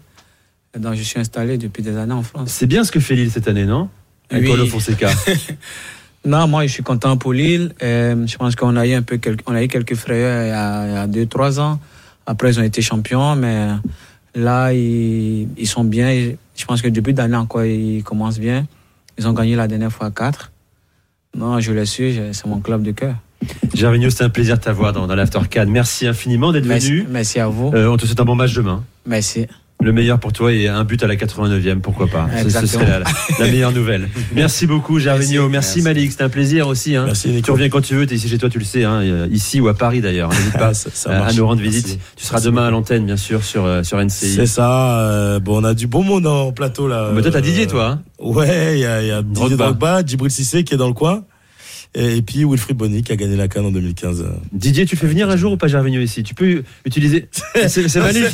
Donc 0.77 0.95
je 0.95 1.03
suis 1.03 1.19
installé 1.19 1.59
depuis 1.59 1.83
des 1.83 1.95
années 1.95 2.13
en 2.13 2.23
France. 2.23 2.49
C'est 2.51 2.67
bien 2.67 2.83
ce 2.83 2.91
que 2.91 2.99
fait 2.99 3.15
Lille 3.15 3.29
cette 3.31 3.47
année, 3.47 3.65
non? 3.65 3.88
Avec 4.30 4.49
Oui. 4.49 4.67
Fonseca. 4.67 5.09
Non, 6.25 6.45
moi 6.45 6.65
je 6.67 6.73
suis 6.73 6.84
content 6.84 7.15
pour 7.15 7.32
Lille. 7.32 7.73
Euh, 7.82 8.28
je 8.28 8.36
pense 8.36 8.55
qu'on 8.57 8.75
a 8.75 8.86
eu 8.86 8.93
un 8.93 9.01
peu 9.01 9.15
quelques, 9.17 9.47
on 9.47 9.55
a 9.55 9.63
eu 9.63 9.69
quelques 9.69 9.95
frayeurs 9.95 10.43
il 10.43 10.49
y 10.49 10.51
a, 10.51 10.86
il 10.88 10.93
y 10.93 10.97
a 10.97 11.07
deux, 11.07 11.25
trois 11.25 11.57
ans. 11.59 11.80
Après 12.25 12.49
ils 12.51 12.59
ont 12.59 12.63
été 12.63 12.82
champions, 12.82 13.38
mais 13.38 13.67
là 14.36 14.73
ils, 14.73 15.47
ils 15.57 15.67
sont 15.67 15.86
bien. 15.86 16.11
Je 16.55 16.65
pense 16.65 16.82
que 16.82 16.89
depuis 16.89 17.13
d'année 17.13 17.38
encore 17.38 17.63
ils 17.63 18.03
commencent 18.03 18.39
bien. 18.39 18.65
Ils 19.17 19.25
ont 19.25 19.32
gagné 19.34 19.55
la 19.55 19.69
dernière 19.69 19.91
fois 19.91 20.11
4. 20.11 20.51
Non, 21.38 21.61
je 21.61 21.71
le 21.71 21.86
suis, 21.86 22.19
c'est 22.34 22.45
mon 22.45 22.59
club 22.59 22.84
de 22.84 22.91
cœur. 22.91 23.15
Gervinho, 23.73 24.09
c'était 24.09 24.23
un 24.25 24.30
plaisir 24.30 24.57
de 24.57 24.63
t'avoir 24.63 24.91
dans, 24.91 25.07
dans 25.07 25.15
l'After. 25.15 25.39
Merci 25.67 26.07
infiniment 26.07 26.51
d'être 26.51 26.65
venu. 26.65 27.05
merci 27.09 27.39
à 27.39 27.47
vous. 27.47 27.71
Euh, 27.73 27.88
on 27.88 27.95
te 27.95 28.05
souhaite 28.05 28.19
un 28.19 28.25
bon 28.25 28.36
match 28.36 28.53
demain. 28.53 28.84
Merci. 29.05 29.47
Le 29.80 29.93
meilleur 29.93 30.19
pour 30.19 30.34
toi 30.34 30.51
et 30.51 30.67
un 30.67 30.84
but 30.84 31.03
à 31.03 31.07
la 31.07 31.15
89e, 31.15 31.82
pourquoi 31.82 32.07
pas. 32.07 32.28
Ce- 32.43 32.65
serait 32.65 32.88
la, 32.88 32.99
la 33.39 33.45
meilleure 33.45 33.71
nouvelle. 33.71 34.09
Merci 34.34 34.65
beaucoup, 34.65 34.97
Gervinho. 34.99 35.47
Merci, 35.49 35.78
Merci. 35.78 35.82
Malik, 35.84 36.11
c'était 36.11 36.23
un 36.23 36.30
plaisir 36.30 36.67
aussi. 36.67 36.95
hein. 36.95 37.03
Merci 37.05 37.28
Tu 37.30 37.36
Nico. 37.36 37.51
reviens 37.53 37.69
quand 37.69 37.82
tu 37.82 37.93
veux, 37.93 38.07
tu 38.07 38.13
es 38.13 38.17
ici 38.17 38.28
chez 38.28 38.39
toi, 38.39 38.49
tu 38.49 38.57
le 38.57 38.65
sais, 38.65 38.84
hein, 38.84 39.01
euh, 39.03 39.28
ici 39.32 39.61
ou 39.61 39.67
à 39.67 39.75
Paris 39.75 40.01
d'ailleurs. 40.01 40.30
N'hésite 40.30 40.53
pas 40.57 40.69
Ah, 40.69 40.73
ça- 40.73 40.89
ça 40.91 41.09
euh, 41.11 41.28
à 41.28 41.32
nous 41.32 41.45
rendre 41.45 41.61
Merci. 41.61 41.78
visite. 41.84 41.99
Tu 42.15 42.25
seras 42.25 42.41
demain 42.41 42.65
à 42.67 42.71
l'antenne, 42.71 43.05
bien 43.05 43.17
sûr, 43.17 43.43
sur, 43.43 43.65
euh, 43.65 43.84
sur 43.84 43.99
NCI. 44.03 44.34
C'est 44.36 44.47
ça. 44.47 44.99
euh, 44.99 45.39
bon, 45.39 45.61
on 45.61 45.63
a 45.63 45.75
du 45.75 45.86
beau 45.86 46.01
monde 46.01 46.25
en 46.25 46.51
plateau 46.51 46.88
là. 46.88 47.11
Mais 47.13 47.21
toi, 47.21 47.30
t'as 47.32 47.41
Didier, 47.41 47.67
toi. 47.67 47.88
hein 47.88 48.01
Ouais, 48.19 48.78
il 48.78 48.80
y 48.80 48.86
a, 48.86 49.03
y 49.03 49.11
a 49.11 49.21
Didier 49.21 49.57
Drogba. 49.57 50.01
Djibril 50.03 50.32
Cissé 50.32 50.63
qui 50.63 50.73
est 50.73 50.78
dans 50.78 50.88
le 50.88 50.93
coin. 50.93 51.23
Et, 51.95 52.17
et 52.17 52.21
puis 52.21 52.43
Wilfried 52.45 52.77
Bonny 52.77 53.01
qui 53.03 53.11
a 53.11 53.15
gagné 53.15 53.35
la 53.35 53.47
Cannes 53.47 53.65
en 53.65 53.71
2015. 53.71 54.25
Didier, 54.51 54.85
tu 54.85 54.95
fais 54.95 55.07
venir 55.07 55.29
un 55.29 55.35
jour 55.38 55.53
ou 55.53 55.57
pas 55.57 55.67
Gervinho 55.67 55.99
ici? 56.01 56.23
Tu 56.23 56.33
peux 56.35 56.63
utiliser. 56.85 57.27
C'est 57.67 57.95
Malik. 57.97 58.25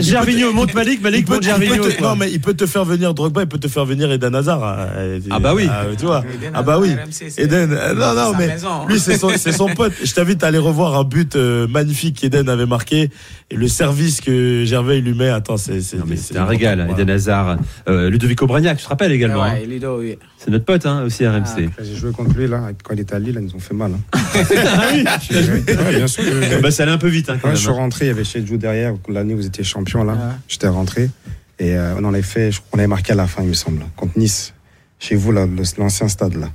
Gervinho, 0.00 0.48
euh, 0.48 0.52
monte 0.52 0.74
Malik, 0.74 0.98
Il 1.00 1.02
Malik, 1.02 1.26
peut, 1.26 1.34
monte 1.34 1.42
Gervinho. 1.42 1.84
te, 1.88 2.02
non 2.02 2.16
mais 2.16 2.30
il 2.30 2.40
peut 2.40 2.54
te 2.54 2.66
faire 2.66 2.84
venir 2.84 3.14
Drogba, 3.14 3.42
il 3.42 3.48
peut 3.48 3.58
te 3.58 3.68
faire 3.68 3.84
venir 3.84 4.10
Eden 4.10 4.34
Hazard. 4.34 4.62
hein. 4.64 4.88
Ah 5.30 5.38
bah 5.40 5.54
oui. 5.54 5.68
tu 5.98 6.06
vois. 6.06 6.24
Ah 6.54 6.62
bah 6.62 6.78
oui. 6.80 6.90
Eden, 7.36 7.72
euh, 7.72 7.94
non 7.94 8.14
non 8.14 8.32
mais 8.38 8.56
lui 8.88 8.98
c'est 8.98 9.16
son, 9.52 9.68
pote. 9.68 9.92
Je 10.02 10.12
t'invite 10.12 10.42
à 10.44 10.48
aller 10.48 10.58
revoir 10.58 10.96
un 10.98 11.04
but 11.04 11.36
euh, 11.36 11.66
magnifique 11.68 12.16
qu'Eden 12.20 12.48
avait 12.48 12.66
marqué 12.66 13.10
et 13.50 13.56
le 13.56 13.68
service 13.68 14.20
que 14.20 14.64
Gervais 14.64 15.00
lui 15.00 15.14
met. 15.14 15.28
Attends 15.28 15.56
c'est 15.56 15.80
c'est 15.80 15.96
Non, 15.98 16.04
mais 16.06 16.16
c'est 16.16 16.34
c'est 16.34 16.38
un 16.38 16.44
régal, 16.46 16.78
Voilà. 16.86 16.92
Eden 16.92 17.10
Hazard. 17.10 17.56
Euh, 17.88 18.10
Ludovico 18.10 18.46
Bragnac, 18.46 18.78
tu 18.78 18.84
te 18.84 18.88
rappelles 18.88 19.12
également 19.12 19.42
hein 19.42 19.54
Ouais, 19.54 19.66
Lido, 19.66 19.98
oui. 20.00 20.16
C'est 20.38 20.50
notre 20.52 20.64
pote 20.64 20.86
hein, 20.86 21.02
aussi 21.02 21.26
RMC. 21.26 21.40
Après, 21.66 21.84
J'ai 21.84 21.96
joué 21.96 22.12
contre 22.12 22.36
lui 22.36 22.46
là, 22.46 22.70
quand 22.84 22.94
il 22.94 23.00
était 23.00 23.14
à 23.14 23.18
Lille, 23.18 23.36
ils 23.40 23.44
nous 23.44 23.54
ont 23.56 23.58
fait 23.58 23.74
mal. 23.74 23.92
hein. 23.92 24.18
Ah 24.66 24.86
oui 24.92 25.04
Ouais, 25.04 25.96
bien 25.96 26.06
sûr. 26.06 26.22
bah, 26.62 26.70
ça 26.70 26.84
allait 26.84 26.92
un 26.92 26.98
peu 26.98 27.08
vite 27.08 27.28
hein, 27.28 27.38
quand 27.42 27.48
Quand 27.48 27.54
je 27.54 27.60
suis 27.60 27.68
rentré, 27.70 28.04
il 28.04 28.08
y 28.08 28.10
avait 28.12 28.24
Chedjou 28.24 28.56
derrière. 28.56 28.94
L'année 29.08 29.34
où 29.34 29.38
vous 29.38 29.46
étiez 29.46 29.64
champion 29.64 30.04
là, 30.04 30.12
Ouais. 30.12 30.18
j'étais 30.48 30.68
rentré 30.68 31.10
et 31.58 31.76
euh, 31.76 31.94
on 31.98 32.04
en 32.04 32.14
avait 32.14 32.22
fait. 32.22 32.52
je- 32.52 32.60
On 32.72 32.78
avait 32.78 32.86
marqué 32.86 33.12
à 33.12 33.16
la 33.16 33.26
fin, 33.26 33.42
il 33.42 33.48
me 33.48 33.54
semble, 33.54 33.84
contre 33.96 34.16
Nice. 34.18 34.54
Chez 35.00 35.16
vous 35.16 35.32
là, 35.32 35.46
l'ancien 35.78 36.08
stade 36.08 36.34
là. 36.34 36.50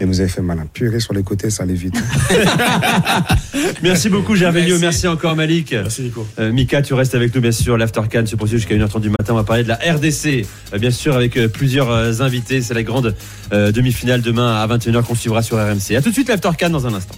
Et 0.00 0.04
vous 0.04 0.20
avez 0.20 0.28
fait 0.28 0.42
mal. 0.42 0.58
hein. 0.58 0.66
Purée 0.72 1.00
sur 1.00 1.12
les 1.14 1.22
côtés, 1.22 1.50
ça 1.50 1.62
allait 1.64 1.74
vite. 1.74 1.94
Merci 3.82 4.08
beaucoup 4.08 4.34
Gervinho, 4.36 4.68
merci. 4.78 4.80
Merci. 4.82 5.08
encore 5.08 5.36
Malik. 5.36 5.72
Merci 5.72 6.02
Nico. 6.02 6.26
Euh, 6.38 6.52
Mika, 6.52 6.82
tu 6.82 6.94
restes 6.94 7.14
avec 7.14 7.34
nous 7.34 7.40
bien 7.40 7.52
sûr. 7.52 7.76
L'After 7.76 8.02
Can 8.10 8.26
se 8.26 8.36
poursuit 8.36 8.58
jusqu'à 8.58 8.74
1h30 8.74 9.00
du 9.00 9.10
matin. 9.10 9.32
On 9.32 9.36
va 9.36 9.44
parler 9.44 9.62
de 9.62 9.68
la 9.68 9.76
RDC, 9.76 10.46
euh, 10.72 10.78
bien 10.78 10.90
sûr, 10.90 11.14
avec 11.14 11.36
euh, 11.36 11.48
plusieurs 11.48 11.90
euh, 11.90 12.20
invités. 12.20 12.62
C'est 12.62 12.74
la 12.74 12.82
grande 12.82 13.14
euh, 13.52 13.72
demi-finale 13.72 14.22
demain 14.22 14.56
à 14.60 14.66
21h 14.66 15.02
qu'on 15.02 15.14
suivra 15.14 15.42
sur 15.42 15.56
RMC. 15.58 15.96
A 15.96 16.02
tout 16.02 16.08
de 16.10 16.14
suite 16.14 16.28
l'After 16.28 16.50
Can 16.58 16.70
dans 16.70 16.86
un 16.86 16.94
instant. 16.94 17.14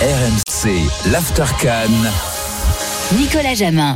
RMC, 0.00 0.70
l'Aftercan. 1.10 1.90
Nicolas 3.16 3.54
Jamin. 3.54 3.94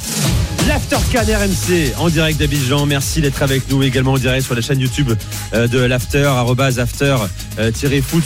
L'After 0.67 0.97
Can 1.13 1.25
RMC 1.25 1.93
en 1.99 2.09
direct 2.09 2.39
d'Abidjan. 2.39 2.87
Merci 2.87 3.21
d'être 3.21 3.43
avec 3.43 3.69
nous 3.69 3.83
également 3.83 4.13
en 4.13 4.19
direct 4.19 4.47
sur 4.47 4.55
la 4.55 4.63
chaîne 4.63 4.81
YouTube 4.81 5.13
euh, 5.53 5.69
de 5.69 5.79
l'After, 5.79 6.25
arrobase 6.25 6.79
after 6.79 7.17
euh, 7.59 7.71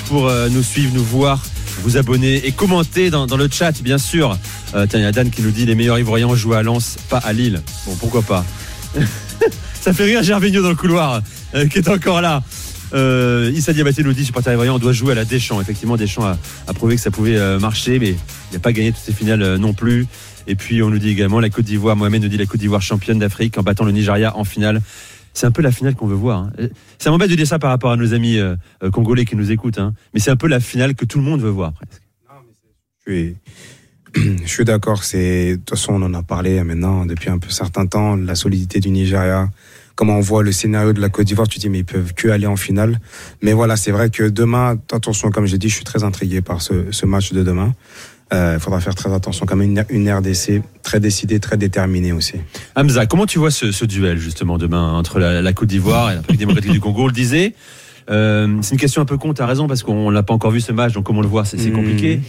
pour 0.07 0.29
euh, 0.29 0.49
nous 0.49 0.63
suivre, 0.63 0.93
nous 0.95 1.03
voir, 1.03 1.43
vous 1.83 1.97
abonner 1.97 2.47
et 2.47 2.53
commenter 2.53 3.11
dans, 3.11 3.27
le 3.27 3.49
chat, 3.51 3.83
bien 3.83 3.99
sûr. 3.99 4.39
Tiens, 4.73 4.87
il 4.95 5.01
y 5.01 5.05
a 5.05 5.13
Dan 5.13 5.31
qui 5.31 5.43
nous 5.43 5.51
dit 5.51 5.67
les 5.67 5.75
meilleurs 5.75 5.99
Ivoiriens 5.99 6.33
jouent 6.37 6.55
à 6.55 6.63
Lens, 6.63 6.99
pas 7.09 7.19
à 7.19 7.33
Lille. 7.33 7.63
Bon, 7.85 7.97
pourquoi 7.97 8.23
pas? 8.23 8.45
Ça 9.81 9.93
fait 9.93 10.05
rire 10.05 10.23
Gervinho 10.23 10.63
dans 10.63 10.69
le 10.69 10.77
couloir, 10.77 11.21
qui 11.71 11.79
est 11.79 11.89
encore 11.89 12.21
là. 12.21 12.43
Issa 12.93 13.73
Diabaté 13.73 14.05
nous 14.05 14.13
dit, 14.13 14.25
supporter 14.25 14.53
ivoirien, 14.53 14.73
on 14.75 14.79
doit 14.79 14.93
jouer 14.93 15.13
à 15.13 15.15
la 15.17 15.25
Deschamps. 15.25 15.61
Effectivement, 15.61 15.97
Deschamps 15.97 16.37
a, 16.67 16.75
prouvé 16.75 16.97
que 16.97 17.03
ça 17.03 17.11
pouvait 17.11 17.59
marcher, 17.59 17.99
mais 17.99 18.11
il 18.11 18.55
n'a 18.55 18.59
pas 18.61 18.73
gagné 18.73 18.93
toutes 18.93 19.05
ses 19.05 19.13
finales 19.13 19.57
non 19.57 19.73
plus. 19.73 20.07
Et 20.47 20.55
puis, 20.55 20.83
on 20.83 20.91
nous 20.91 20.99
dit 20.99 21.11
également 21.11 21.41
la 21.41 21.51
Côte 21.51 21.65
d'Ivoire, 21.65 21.97
Mohamed 21.97 22.23
nous 22.23 22.29
dit 22.29 22.37
la 22.37 22.47
Côte 22.47 22.61
d'Ivoire 22.61 22.83
championne 22.83 23.19
d'Afrique 23.19 23.59
en 23.59 23.63
battant 23.63 23.85
le 23.85 23.93
Nigeria 23.93 24.37
en 24.37 24.45
finale. 24.45 24.81
C'est 25.35 25.47
un 25.47 25.51
peu 25.51 25.61
la 25.61 25.71
finale 25.71 25.95
qu'on 25.95 26.07
veut 26.07 26.15
voir. 26.15 26.45
hein. 26.45 26.53
Euh, 26.61 26.69
Ça 26.99 27.11
m'embête 27.11 27.31
de 27.31 27.35
dire 27.35 27.47
ça 27.47 27.59
par 27.59 27.69
rapport 27.71 27.91
à 27.93 27.97
nos 27.97 28.15
amis 28.15 28.39
euh, 28.39 28.57
euh, 28.83 28.91
congolais 28.91 29.25
qui 29.27 29.37
nous 29.37 29.51
écoutent, 29.51 29.79
hein. 29.79 29.93
mais 30.15 30.21
c'est 30.21 30.31
un 30.31 30.37
peu 30.37 30.47
la 30.49 30.61
finale 30.61 30.95
que 30.95 31.05
tout 31.05 31.19
le 31.19 31.25
monde 31.25 31.43
veut 31.43 31.51
voir 31.51 31.73
presque. 31.75 32.01
Je 34.17 34.47
suis, 34.47 34.65
d'accord. 34.65 35.01
De 35.01 35.57
toute 35.57 35.69
façon, 35.71 35.93
on 35.93 36.03
en 36.03 36.15
a 36.15 36.23
parlé 36.23 36.63
maintenant 36.65 37.05
depuis 37.05 37.29
un 37.29 37.39
peu 37.39 37.51
certain 37.51 37.87
temps. 37.87 38.17
La 38.17 38.35
solidité 38.35 38.81
du 38.81 38.89
Nigeria, 38.89 39.51
comment 39.95 40.17
on 40.17 40.21
voit 40.21 40.43
le 40.43 40.53
scénario 40.53 40.95
de 40.95 41.01
la 41.03 41.11
Côte 41.11 41.27
d'Ivoire, 41.27 41.49
tu 41.49 41.59
dis 41.59 41.69
mais 41.69 41.81
ils 41.81 41.85
peuvent 41.85 42.15
que 42.15 42.29
aller 42.29 42.47
en 42.47 42.57
finale. 42.57 42.99
Mais 43.43 43.53
voilà, 43.53 43.77
c'est 43.77 43.91
vrai 43.93 44.09
que 44.09 44.23
demain, 44.23 44.79
attention, 44.91 45.31
comme 45.31 45.45
j'ai 45.45 45.59
dit, 45.59 45.69
je 45.69 45.75
suis 45.75 45.85
très 45.85 46.03
intrigué 46.03 46.41
par 46.41 46.63
ce 46.63 47.05
match 47.05 47.33
de 47.35 47.43
demain. 47.43 47.75
Euh, 48.33 48.55
Il 48.57 48.61
faudra 48.61 48.81
faire 48.81 48.95
très 48.95 49.13
attention. 49.13 49.47
Comme 49.47 49.63
une, 49.63 49.85
une 49.89 50.11
RDC 50.13 50.63
très 50.83 50.99
décidée, 51.01 51.39
très 51.39 51.57
déterminée 51.57 52.13
aussi. 52.13 52.35
Hamza, 52.75 53.07
comment 53.07 53.27
tu 53.27 53.39
vois 53.39 53.51
ce, 53.53 53.71
ce 53.73 53.85
duel 53.85 54.19
justement 54.19 54.59
demain 54.59 54.93
entre 54.95 55.19
la, 55.21 55.43
la 55.43 55.53
Côte 55.53 55.69
d'Ivoire 55.69 56.11
et 56.11 56.15
la 56.15 56.21
République 56.21 56.41
démocratique 56.41 56.73
du 56.73 56.81
Congo? 56.81 57.05
On 57.05 57.07
le 57.07 57.13
disait. 57.13 57.55
Euh, 58.11 58.59
c'est 58.63 58.73
une 58.75 58.81
question 58.81 59.03
un 59.03 59.05
peu 59.05 59.17
con, 59.19 59.35
t'as 59.35 59.47
raison, 59.47 59.67
parce 59.67 59.83
qu'on 59.83 60.11
l'a 60.11 60.23
pas 60.23 60.33
encore 60.35 60.53
vu 60.53 60.61
ce 60.61 60.71
match, 60.73 60.93
donc 60.93 61.05
comment 61.05 61.23
le 61.23 61.27
voir, 61.29 61.47
c'est 61.47 61.59
c'est 61.59 61.71
Hmm. 61.71 61.75
compliqué. 61.77 62.21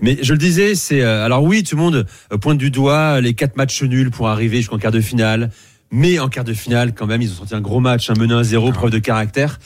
Mais 0.00 0.16
je 0.22 0.32
le 0.32 0.38
disais, 0.38 0.74
c'est 0.74 1.02
euh, 1.02 1.24
alors 1.24 1.42
oui, 1.42 1.62
tout 1.64 1.76
le 1.76 1.82
monde 1.82 2.06
euh, 2.32 2.38
pointe 2.38 2.56
du 2.56 2.70
doigt 2.70 3.20
les 3.20 3.34
quatre 3.34 3.56
matchs 3.56 3.82
nuls 3.82 4.10
pour 4.10 4.28
arriver 4.28 4.58
jusqu'en 4.58 4.78
quart 4.78 4.92
de 4.92 5.00
finale, 5.00 5.50
mais 5.90 6.18
en 6.18 6.28
quart 6.28 6.44
de 6.44 6.52
finale, 6.54 6.94
quand 6.94 7.06
même, 7.06 7.20
ils 7.20 7.30
ont 7.32 7.34
sorti 7.34 7.54
un 7.54 7.60
gros 7.60 7.80
match, 7.80 8.08
un 8.10 8.14
mené 8.14 8.34
à 8.34 8.42
zéro, 8.42 8.70
preuve 8.72 8.90
de 8.90 8.98
caractère. 8.98 9.58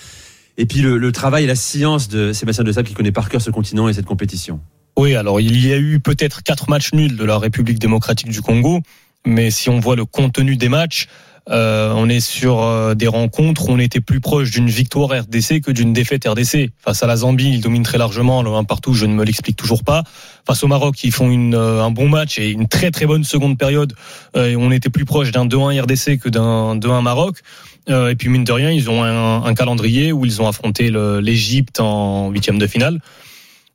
Et 0.59 0.67
puis 0.67 0.81
le, 0.81 0.99
le 0.99 1.13
travail 1.13 1.45
et 1.45 1.47
la 1.47 1.55
science 1.55 2.09
de 2.09 2.33
Sébastien 2.33 2.65
De 2.65 2.73
Sable 2.73 2.89
qui 2.89 2.95
connaît 2.95 3.13
par 3.13 3.29
cœur 3.29 3.41
ce 3.41 3.51
continent 3.51 3.89
et 3.89 3.93
cette 3.93 4.05
compétition. 4.07 4.61
Oui, 4.97 5.15
alors 5.15 5.41
il 5.41 5.65
y 5.67 5.73
a 5.73 5.79
eu 5.79 6.01
peut-être 6.01 6.43
quatre 6.43 6.69
matchs 6.69 6.93
nuls 6.93 7.17
de 7.17 7.25
la 7.25 7.39
République 7.39 7.79
démocratique 7.79 8.29
du 8.29 8.43
Congo, 8.43 8.81
mais 9.25 9.51
si 9.51 9.71
on 9.71 9.81
voit 9.81 9.97
le 9.97 10.05
contenu 10.05 10.57
des 10.57 10.69
matchs, 10.69 11.09
euh, 11.51 11.93
on 11.97 12.09
est 12.09 12.21
sur 12.21 12.63
euh, 12.63 12.95
des 12.95 13.09
rencontres 13.09 13.69
où 13.69 13.73
on 13.73 13.79
était 13.79 14.01
plus 14.01 14.21
proche 14.21 14.51
d'une 14.51 14.69
victoire 14.69 15.11
RDC 15.11 15.61
que 15.61 15.73
d'une 15.73 15.93
défaite 15.93 16.27
RDC. 16.27 16.71
Face 16.79 17.03
à 17.03 17.07
la 17.07 17.17
Zambie, 17.17 17.49
ils 17.49 17.61
dominent 17.61 17.83
très 17.83 17.99
largement, 17.99 18.43
le 18.43 18.51
1 18.51 18.65
partout, 18.65 18.95
je 18.95 19.07
ne 19.07 19.15
me 19.15 19.25
l'explique 19.25 19.57
toujours 19.57 19.83
pas. 19.83 20.05
Face 20.47 20.63
au 20.63 20.69
Maroc, 20.69 21.03
ils 21.03 21.11
font 21.11 21.31
une, 21.31 21.55
euh, 21.55 21.83
un 21.83 21.91
bon 21.91 22.09
match 22.09 22.39
et 22.39 22.51
une 22.51 22.69
très 22.69 22.91
très 22.91 23.07
bonne 23.07 23.25
seconde 23.25 23.59
période. 23.59 23.95
Euh, 24.37 24.55
on 24.59 24.71
était 24.71 24.91
plus 24.91 25.05
proche 25.05 25.33
d'un 25.33 25.47
2-1 25.47 25.81
RDC 25.81 26.19
que 26.19 26.29
d'un 26.29 26.77
2-1 26.77 27.03
Maroc. 27.03 27.39
Et 27.89 28.15
puis 28.15 28.29
mine 28.29 28.45
de 28.45 28.53
rien, 28.53 28.71
ils 28.71 28.89
ont 28.89 29.03
un, 29.03 29.43
un 29.43 29.55
calendrier 29.55 30.13
où 30.13 30.25
ils 30.25 30.41
ont 30.41 30.47
affronté 30.47 30.93
l'Égypte 31.21 31.81
en 31.81 32.31
huitième 32.31 32.57
de 32.61 32.69
finale. 32.69 33.01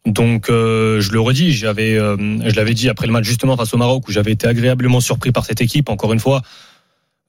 Donc 0.07 0.49
euh, 0.49 1.01
je 1.01 1.11
le 1.11 1.19
redis, 1.19 1.51
j'avais, 1.51 1.95
euh, 1.95 2.15
je 2.17 2.55
l'avais 2.55 2.73
dit 2.73 2.87
après 2.87 3.07
le 3.07 3.13
match 3.13 3.25
justement 3.25 3.57
face 3.57 3.73
au 3.73 3.77
Maroc 3.77 4.07
où 4.07 4.11
j'avais 4.11 4.31
été 4.31 4.47
agréablement 4.47 5.01
surpris 5.01 5.33
par 5.33 5.45
cette 5.45 5.59
équipe. 5.59 5.89
Encore 5.89 6.13
une 6.13 6.19
fois, 6.19 6.41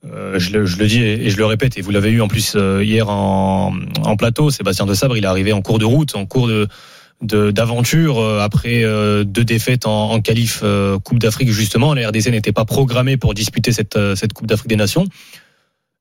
euh, 0.07 0.39
je, 0.39 0.53
le, 0.53 0.65
je 0.65 0.79
le 0.79 0.87
dis 0.87 1.03
et, 1.03 1.29
je 1.29 1.37
le 1.37 1.45
répète 1.45 1.77
et 1.77 1.83
vous 1.83 1.91
l'avez 1.91 2.11
eu 2.11 2.21
en 2.21 2.29
plus 2.29 2.55
euh, 2.55 2.85
hier 2.85 3.09
en, 3.09 3.75
en 4.05 4.17
plateau. 4.17 4.51
Sébastien 4.51 4.87
de 4.87 4.95
Sabre, 4.95 5.17
il 5.17 5.25
est 5.25 5.29
arrivé 5.29 5.53
en 5.53 5.61
cours 5.61 5.81
de 5.81 5.85
route, 5.85 6.15
en 6.15 6.25
cours 6.25 6.47
de 6.49 6.69
d'aventure 7.21 8.21
euh, 8.21 8.39
après 8.39 8.85
euh, 8.85 9.25
deux 9.25 9.43
défaites 9.43 9.87
en, 9.87 10.13
en 10.13 10.21
qualif 10.21 10.63
Coupe 11.03 11.19
d'Afrique 11.19 11.51
justement. 11.51 11.95
La 11.95 12.11
RDC 12.11 12.29
n'était 12.29 12.53
pas 12.53 12.65
programmée 12.65 13.17
pour 13.17 13.35
disputer 13.35 13.73
cette 13.73 13.99
cette 14.15 14.33
Coupe 14.35 14.47
d'Afrique 14.47 14.69
des 14.69 14.77
Nations. 14.77 15.05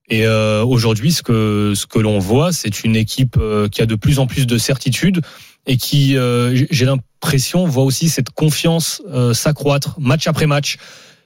Et 0.10 0.26
aujourd'hui, 0.26 1.12
ce 1.12 1.22
que 1.22 1.74
ce 1.76 1.86
que 1.86 2.00
l'on 2.00 2.20
voit, 2.20 2.54
c'est 2.54 2.86
une 2.86 2.96
équipe 2.96 3.38
qui 3.72 3.82
a 3.82 3.86
de 3.86 3.96
plus 3.96 4.20
en 4.20 4.28
plus 4.28 4.48
de 4.48 4.58
certitude 4.58 5.20
et 5.68 5.78
qui, 5.78 6.18
euh, 6.18 6.66
j'ai 6.72 6.86
l'impression, 6.86 7.66
voit 7.66 7.84
aussi 7.84 8.10
cette 8.10 8.32
confiance 8.32 9.02
euh, 9.12 9.34
s'accroître 9.34 10.00
match 10.00 10.28
après 10.28 10.48
match. 10.48 10.78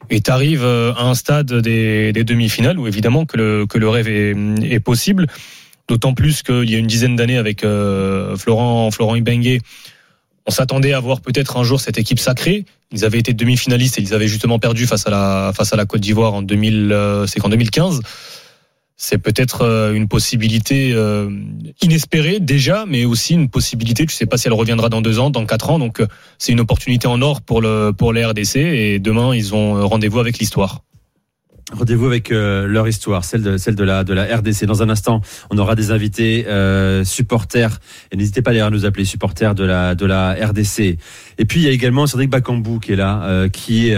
Et 0.09 0.19
t'arrives 0.19 0.65
euh, 0.65 0.93
à 0.93 1.03
un 1.03 1.13
stade 1.13 1.53
des, 1.53 2.11
demi-finales 2.11 2.79
où 2.79 2.87
évidemment 2.87 3.25
que 3.25 3.37
le, 3.37 3.65
que 3.67 3.77
le 3.77 3.87
rêve 3.87 4.07
est, 4.07 4.79
possible. 4.79 5.27
D'autant 5.87 6.13
plus 6.13 6.41
qu'il 6.41 6.69
y 6.69 6.75
a 6.75 6.79
une 6.79 6.87
dizaine 6.87 7.15
d'années 7.15 7.37
avec 7.37 7.61
Florent 7.61 8.91
Florent 8.91 9.15
Ibengue, 9.15 9.59
on 10.45 10.51
s'attendait 10.51 10.93
à 10.93 10.99
voir 10.99 11.21
peut-être 11.21 11.57
un 11.57 11.63
jour 11.63 11.79
cette 11.79 11.97
équipe 11.97 12.19
sacrée. 12.19 12.65
Ils 12.91 13.05
avaient 13.05 13.19
été 13.19 13.33
demi-finalistes 13.33 13.99
et 13.99 14.01
ils 14.01 14.13
avaient 14.13 14.27
justement 14.27 14.59
perdu 14.59 14.87
face 14.87 15.05
à 15.07 15.09
la 15.09 15.51
face 15.55 15.71
à 15.73 15.75
la 15.75 15.85
Côte 15.85 16.01
d'Ivoire 16.01 16.33
en 16.33 16.41
2000 16.41 16.91
euh, 16.91 17.27
c'est 17.27 17.39
qu'en 17.39 17.49
2015 17.49 18.01
c'est 19.03 19.17
peut-être 19.17 19.63
euh, 19.63 19.93
une 19.93 20.07
possibilité 20.07 20.93
euh, 20.93 21.27
inespérée 21.81 22.39
déjà, 22.39 22.85
mais 22.87 23.03
aussi 23.03 23.33
une 23.33 23.49
possibilité. 23.49 24.05
Tu 24.05 24.13
sais 24.13 24.27
pas 24.27 24.37
si 24.37 24.47
elle 24.47 24.53
reviendra 24.53 24.89
dans 24.89 25.01
deux 25.01 25.17
ans, 25.17 25.31
dans 25.31 25.47
quatre 25.47 25.71
ans. 25.71 25.79
Donc 25.79 26.01
euh, 26.01 26.07
c'est 26.37 26.51
une 26.51 26.59
opportunité 26.59 27.07
en 27.07 27.19
or 27.23 27.41
pour 27.41 27.61
le 27.61 27.93
pour 27.97 28.13
les 28.13 28.23
RDC. 28.23 28.57
Et 28.57 28.99
demain 28.99 29.33
ils 29.33 29.55
ont 29.55 29.87
rendez-vous 29.87 30.19
avec 30.19 30.37
l'histoire. 30.37 30.83
Rendez-vous 31.73 32.05
avec 32.05 32.29
leur 32.29 32.87
histoire, 32.87 33.23
celle 33.23 33.41
de 33.41 33.57
celle 33.57 33.75
de 33.75 33.83
la 33.83 34.03
de 34.03 34.13
la 34.13 34.35
RDC. 34.37 34.65
Dans 34.65 34.83
un 34.83 34.89
instant, 34.89 35.21
on 35.49 35.57
aura 35.57 35.73
des 35.73 35.89
invités 35.89 36.45
euh, 36.47 37.03
supporters 37.03 37.79
et 38.11 38.17
n'hésitez 38.17 38.43
pas 38.43 38.51
d'ailleurs 38.51 38.67
à 38.67 38.71
nous 38.71 38.85
appeler 38.85 39.05
supporters 39.05 39.55
de 39.55 39.63
la 39.63 39.95
de 39.95 40.05
la 40.05 40.33
RDC. 40.33 40.79
Et 41.39 41.45
puis 41.47 41.61
il 41.61 41.63
y 41.63 41.69
a 41.69 41.71
également 41.71 42.05
Cédric 42.05 42.29
Bakambou 42.29 42.79
qui 42.79 42.93
est 42.93 42.97
là, 42.97 43.23
euh, 43.23 43.49
qui 43.49 43.89
est 43.89 43.97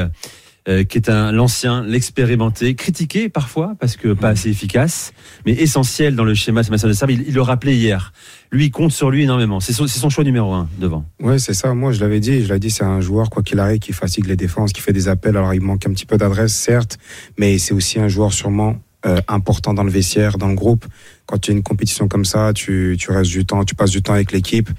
euh, 0.67 0.83
qui 0.83 0.97
est 0.97 1.09
un 1.09 1.31
l'ancien, 1.31 1.83
l'expérimenté, 1.83 2.75
critiqué 2.75 3.29
parfois 3.29 3.75
parce 3.79 3.97
que 3.97 4.13
pas 4.13 4.29
assez 4.29 4.49
efficace, 4.49 5.13
mais 5.45 5.53
essentiel 5.53 6.15
dans 6.15 6.23
le 6.23 6.33
schéma 6.33 6.63
Sébastien 6.63 6.89
de 6.89 6.93
Serbe. 6.93 7.11
Il, 7.11 7.25
il 7.27 7.33
le 7.33 7.41
rappelait 7.41 7.75
hier. 7.75 8.13
Lui, 8.51 8.65
il 8.65 8.71
compte 8.71 8.91
sur 8.91 9.09
lui 9.09 9.23
énormément. 9.23 9.59
C'est 9.59 9.73
son, 9.73 9.87
son 9.87 10.09
choix 10.09 10.23
numéro 10.23 10.53
un 10.53 10.69
devant. 10.79 11.05
Ouais, 11.19 11.39
c'est 11.39 11.53
ça. 11.53 11.73
Moi, 11.73 11.91
je 11.91 11.99
l'avais 11.99 12.19
dit. 12.19 12.43
Je 12.43 12.47
l'avais 12.49 12.59
dit, 12.59 12.69
c'est 12.69 12.83
un 12.83 13.01
joueur, 13.01 13.29
quoi 13.29 13.43
qu'il 13.43 13.59
arrive, 13.59 13.79
qui 13.79 13.93
fatigue 13.93 14.27
les 14.27 14.35
défenses, 14.35 14.73
qui 14.73 14.81
fait 14.81 14.93
des 14.93 15.07
appels. 15.07 15.35
Alors, 15.35 15.53
il 15.53 15.61
manque 15.61 15.85
un 15.87 15.91
petit 15.91 16.05
peu 16.05 16.17
d'adresse, 16.17 16.53
certes, 16.53 16.97
mais 17.37 17.57
c'est 17.57 17.73
aussi 17.73 17.99
un 17.99 18.07
joueur 18.07 18.31
sûrement 18.31 18.77
euh, 19.05 19.19
important 19.27 19.73
dans 19.73 19.83
le 19.83 19.91
vestiaire, 19.91 20.37
dans 20.37 20.47
le 20.47 20.55
groupe. 20.55 20.85
Quand 21.25 21.37
tu 21.37 21.51
as 21.51 21.53
une 21.53 21.63
compétition 21.63 22.07
comme 22.07 22.25
ça, 22.25 22.53
tu, 22.53 22.95
tu 22.97 23.11
restes 23.11 23.31
du 23.31 23.45
temps, 23.45 23.65
tu 23.65 23.75
passes 23.75 23.91
du 23.91 24.01
temps 24.01 24.13
avec 24.13 24.31
l'équipe. 24.31 24.69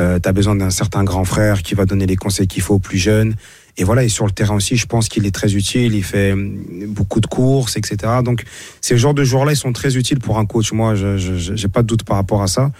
Euh, 0.00 0.18
tu 0.18 0.28
as 0.28 0.32
besoin 0.32 0.54
d'un 0.54 0.70
certain 0.70 1.04
grand 1.04 1.24
frère 1.24 1.62
qui 1.62 1.74
va 1.74 1.84
donner 1.84 2.06
les 2.06 2.16
conseils 2.16 2.46
qu'il 2.46 2.62
faut 2.62 2.74
aux 2.74 2.78
plus 2.78 2.98
jeunes. 2.98 3.34
Et 3.76 3.84
voilà, 3.84 4.04
et 4.04 4.08
sur 4.08 4.24
le 4.24 4.30
terrain 4.30 4.54
aussi, 4.54 4.76
je 4.76 4.86
pense 4.86 5.08
qu'il 5.08 5.26
est 5.26 5.34
très 5.34 5.54
utile. 5.54 5.94
Il 5.94 6.04
fait 6.04 6.32
hum, 6.32 6.58
beaucoup 6.88 7.20
de 7.20 7.26
courses, 7.26 7.76
etc. 7.76 7.96
Donc, 8.24 8.44
ces 8.80 8.96
genres 8.96 9.14
de 9.14 9.24
joueurs-là, 9.24 9.52
ils 9.52 9.56
sont 9.56 9.72
très 9.72 9.96
utiles 9.96 10.20
pour 10.20 10.38
un 10.38 10.46
coach. 10.46 10.72
Moi, 10.72 10.94
je 10.94 11.16
j'ai 11.16 11.68
pas 11.68 11.82
de 11.82 11.86
doute 11.86 12.04
par 12.04 12.16
rapport 12.16 12.42
à 12.42 12.46
ça. 12.46 12.70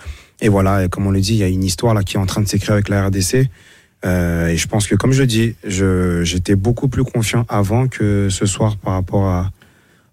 Et 0.40 0.48
voilà, 0.48 0.84
et 0.84 0.88
comme 0.88 1.06
on 1.06 1.10
le 1.10 1.20
dit, 1.20 1.34
il 1.34 1.38
y 1.38 1.42
a 1.42 1.48
une 1.48 1.64
histoire 1.64 1.94
là 1.94 2.02
qui 2.02 2.16
est 2.16 2.20
en 2.20 2.26
train 2.26 2.42
de 2.42 2.48
s'écrire 2.48 2.72
avec 2.74 2.88
la 2.88 3.06
RDC. 3.06 3.48
Euh, 4.04 4.48
et 4.48 4.56
je 4.56 4.68
pense 4.68 4.86
que, 4.86 4.94
comme 4.94 5.12
je 5.12 5.22
dis, 5.22 5.54
j'étais 5.64 6.56
beaucoup 6.56 6.88
plus 6.88 7.04
confiant 7.04 7.46
avant 7.48 7.88
que 7.88 8.28
ce 8.30 8.46
soir 8.46 8.76
par 8.76 8.94
rapport 8.94 9.26
à, 9.26 9.50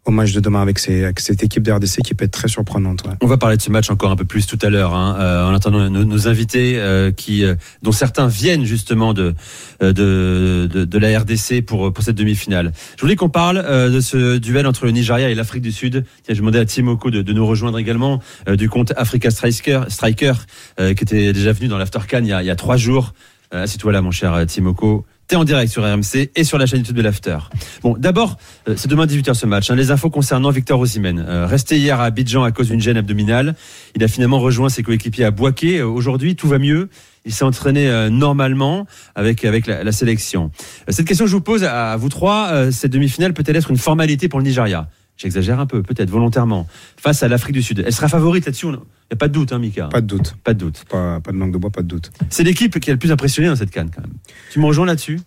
au 0.06 0.12
match 0.12 0.34
de 0.34 0.40
demain 0.40 0.62
avec, 0.62 0.80
avec 0.90 1.20
cette 1.20 1.44
équipe 1.44 1.62
de 1.62 1.72
RDC 1.72 2.02
qui 2.02 2.16
peut 2.16 2.26
être 2.26 2.32
très 2.32 2.48
surprenante. 2.48 3.04
ouais. 3.06 3.14
On 3.22 3.28
va 3.28 3.38
parler 3.38 3.56
de 3.58 3.62
ce 3.62 3.70
match 3.70 3.92
encore 3.92 4.10
un 4.10 4.16
peu 4.16 4.26
plus 4.26 4.48
tout 4.48 4.58
à 4.64 4.70
l'heure, 4.70 4.96
hein, 4.96 5.16
euh, 5.20 5.46
en 5.46 5.54
attendant 5.54 5.90
nos, 5.90 6.04
nos 6.04 6.28
invités 6.28 6.80
euh, 6.80 7.12
qui, 7.12 7.46
euh, 7.46 7.54
dont 7.84 7.92
certains 7.92 8.28
viennent 8.28 8.66
justement 8.66 9.14
de 9.14 9.36
euh, 9.84 9.94
de, 9.94 10.68
de, 10.72 10.86
de 10.86 10.98
la 10.98 11.20
RDC 11.20 11.64
pour 11.66 11.94
pour 11.94 12.04
cette 12.04 12.16
demi-finale. 12.16 12.72
Je 12.96 13.02
voulais 13.02 13.16
qu'on 13.16 13.30
parle 13.30 13.58
euh, 13.64 13.92
de 13.92 14.00
ce 14.00 14.38
duel 14.38 14.66
entre 14.66 14.86
le 14.86 14.92
Nigeria 14.92 15.30
et 15.30 15.36
l'Afrique 15.36 15.62
du 15.62 15.72
Sud. 15.72 16.04
Tiens, 16.24 16.34
je 16.34 16.40
demandais 16.40 16.60
à 16.60 16.66
Timoko 16.66 17.12
de, 17.12 17.22
de 17.22 17.34
nous 17.34 17.46
rejoindre 17.46 17.78
également 17.78 18.22
euh, 18.48 18.56
du 18.56 18.70
compte 18.70 18.94
Africa 18.98 19.30
Striker, 19.30 19.82
Striker 19.90 20.34
qui 20.78 20.84
était 21.04 21.32
déjà 21.32 21.52
venu 21.52 21.68
dans 21.68 21.78
l'Aftercan 21.78 22.20
il 22.22 22.28
y 22.28 22.34
a, 22.34 22.42
il 22.42 22.46
y 22.48 22.50
a 22.50 22.56
trois 22.56 22.76
jours. 22.78 23.14
Assieds-toi 23.52 23.92
là, 23.92 24.02
mon 24.02 24.12
cher 24.12 24.46
Timoko. 24.48 25.06
En 25.34 25.46
direct 25.46 25.72
sur 25.72 25.84
RMC 25.84 26.30
et 26.36 26.44
sur 26.44 26.58
la 26.58 26.66
chaîne 26.66 26.80
YouTube 26.80 26.98
de 26.98 27.02
l'After. 27.02 27.38
Bon, 27.84 27.96
d'abord, 27.98 28.38
euh, 28.68 28.74
c'est 28.76 28.90
demain 28.90 29.06
18h 29.06 29.34
ce 29.34 29.46
match. 29.46 29.72
hein. 29.72 29.76
les 29.76 29.90
infos 29.90 30.10
concernant 30.10 30.50
Victor 30.50 30.78
Osimhen. 30.78 31.24
Euh, 31.26 31.48
resté 31.48 31.78
hier 31.78 32.02
à 32.02 32.06
Abidjan 32.06 32.44
à 32.44 32.52
cause 32.52 32.68
d'une 32.68 32.82
gêne 32.82 32.98
abdominale, 32.98 33.56
il 33.96 34.04
a 34.04 34.10
finalement 34.10 34.40
rejoint 34.40 34.68
ses 34.68 34.84
coéquipiers 34.84 35.24
à 35.24 35.32
Boaké. 35.32 35.80
Euh, 35.80 35.88
Aujourd'hui, 35.88 36.36
tout 36.36 36.50
va 36.50 36.60
mieux. 36.60 36.90
Il 37.24 37.32
s'est 37.32 37.46
entraîné 37.46 38.10
normalement 38.10 38.88
avec 39.16 39.46
avec 39.46 39.68
la, 39.68 39.92
sélection. 39.92 40.50
Cette 40.90 41.06
question 41.06 41.26
que 41.26 41.30
je 41.32 41.36
vous 41.36 41.42
pose 41.42 41.64
à, 41.64 41.92
à 41.92 41.98
vous 41.98 42.10
trois, 42.10 42.72
cette 42.72 42.92
demi-finale 42.92 43.34
peut-elle 43.34 43.56
être 43.58 43.70
une 43.70 43.78
formalité 43.78 44.28
pour 44.28 44.40
le 44.40 44.46
Nigeria? 44.46 44.90
J'exagère 45.18 45.60
un 45.60 45.68
peu, 45.68 45.84
peut-être 45.84 46.10
volontairement, 46.10 46.66
face 46.98 47.22
à 47.22 47.28
l'Afrique 47.28 47.54
du 47.54 47.62
Sud. 47.62 47.84
Elle 47.86 47.94
sera 47.94 48.08
favorite 48.08 48.48
là-dessus. 48.48 48.66
Il 49.12 49.16
n'y 49.16 49.18
a 49.18 49.20
pas 49.20 49.28
de 49.28 49.34
doute, 49.34 49.52
hein, 49.52 49.60
Mika. 49.60 49.88
Pas 49.88 50.00
de 50.00 50.08
doute. 50.08 50.36
Pas 50.42 50.54
de 50.54 50.60
doute. 50.60 50.86
Pas, 50.90 51.20
pas 51.20 51.32
de 51.34 51.36
manque 51.36 51.52
de 51.52 51.58
bois, 51.58 51.70
pas 51.70 51.82
de 51.82 51.88
doute. 51.88 52.12
C'est 52.30 52.44
l'équipe 52.44 52.80
qui 52.80 52.90
a 52.92 52.94
le 52.94 53.00
plus 53.00 53.12
impressionné 53.12 53.50
dans 53.50 53.58
cette 53.58 53.70
canne, 53.72 53.90
quand 53.94 54.02
même. 54.02 54.14
Tu 54.54 54.60
me 54.60 54.66
rejoins 54.66 54.86
là-dessus? 54.86 55.20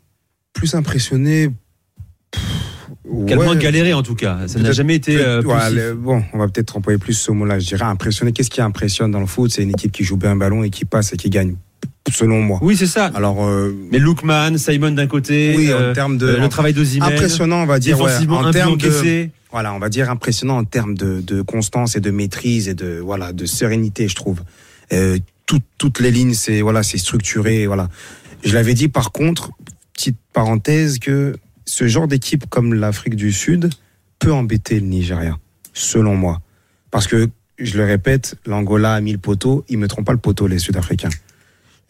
Plus 0.54 0.74
impressionné. 0.74 1.50
Qui 2.32 3.32
a 3.32 3.36
le 3.36 3.42
ouais, 3.46 3.56
galéré 3.58 3.92
en 3.92 4.02
tout 4.02 4.14
cas. 4.14 4.38
Ça 4.48 4.58
n'a 4.58 4.72
jamais 4.72 4.94
été. 4.94 5.18
euh, 5.18 5.42
ouais, 5.42 5.70
le- 5.70 5.92
bon, 5.94 6.22
on 6.32 6.38
va 6.38 6.48
peut-être 6.48 6.76
employer 6.78 6.98
plus 6.98 7.12
ce 7.12 7.30
mot-là. 7.30 7.58
Je 7.58 7.66
dirais 7.66 7.84
impressionné. 7.84 8.32
Qu'est-ce 8.32 8.48
qui 8.48 8.62
impressionne 8.62 9.10
dans 9.10 9.20
le 9.20 9.26
foot? 9.26 9.50
C'est 9.52 9.62
une 9.62 9.70
équipe 9.70 9.92
qui 9.92 10.02
joue 10.02 10.16
bien 10.16 10.30
un 10.30 10.36
ballon 10.36 10.62
et 10.64 10.70
qui 10.70 10.86
passe 10.86 11.12
et 11.12 11.18
qui 11.18 11.28
gagne, 11.28 11.54
selon 12.10 12.40
moi. 12.40 12.58
Oui, 12.62 12.76
c'est 12.78 12.86
ça. 12.86 13.10
Alors, 13.14 13.44
euh, 13.44 13.76
Mais 13.92 13.98
Lookman, 13.98 14.56
Simon 14.56 14.92
d'un 14.92 15.06
côté, 15.06 15.54
oui, 15.54 15.70
euh, 15.70 15.90
en 15.90 15.94
termes 15.94 16.16
de 16.16 16.26
euh, 16.28 16.40
le 16.40 16.48
travail 16.48 16.72
d'Ozimhen, 16.72 17.12
impressionnant, 17.12 17.62
on 17.62 17.66
va 17.66 17.78
dire. 17.78 18.00
ouais, 18.00 18.06
défensivement 18.06 18.38
en 18.38 18.44
un 18.46 18.50
but 18.50 18.58
termes 18.58 18.76
de. 18.78 19.28
Voilà, 19.54 19.72
on 19.72 19.78
va 19.78 19.88
dire 19.88 20.10
impressionnant 20.10 20.58
en 20.58 20.64
termes 20.64 20.96
de, 20.96 21.20
de 21.20 21.40
constance 21.40 21.94
et 21.94 22.00
de 22.00 22.10
maîtrise 22.10 22.68
et 22.68 22.74
de 22.74 22.98
voilà 22.98 23.32
de 23.32 23.46
sérénité, 23.46 24.08
je 24.08 24.16
trouve. 24.16 24.42
Euh, 24.92 25.16
tout- 25.46 25.60
toutes 25.78 26.00
les 26.00 26.10
lignes, 26.10 26.34
c'est 26.34 26.60
voilà, 26.60 26.82
c'est 26.82 26.98
structuré, 26.98 27.68
voilà. 27.68 27.88
Je 28.44 28.52
l'avais 28.52 28.74
dit 28.74 28.88
par 28.88 29.12
contre, 29.12 29.52
petite 29.92 30.16
parenthèse, 30.32 30.98
que 30.98 31.36
ce 31.66 31.86
genre 31.86 32.08
d'équipe 32.08 32.50
comme 32.50 32.74
l'Afrique 32.74 33.14
du 33.14 33.30
Sud 33.30 33.70
peut 34.18 34.32
embêter 34.32 34.80
le 34.80 34.86
Nigeria, 34.86 35.38
selon 35.72 36.16
moi, 36.16 36.40
parce 36.90 37.06
que 37.06 37.28
je 37.56 37.78
le 37.78 37.84
répète, 37.84 38.34
l'Angola 38.46 38.94
a 38.94 39.00
mis 39.00 39.12
le 39.12 39.18
poteau, 39.18 39.64
ils 39.68 39.78
mettront 39.78 40.02
pas 40.02 40.12
le 40.12 40.18
poteau 40.18 40.48
les 40.48 40.58
Sud-Africains. 40.58 41.10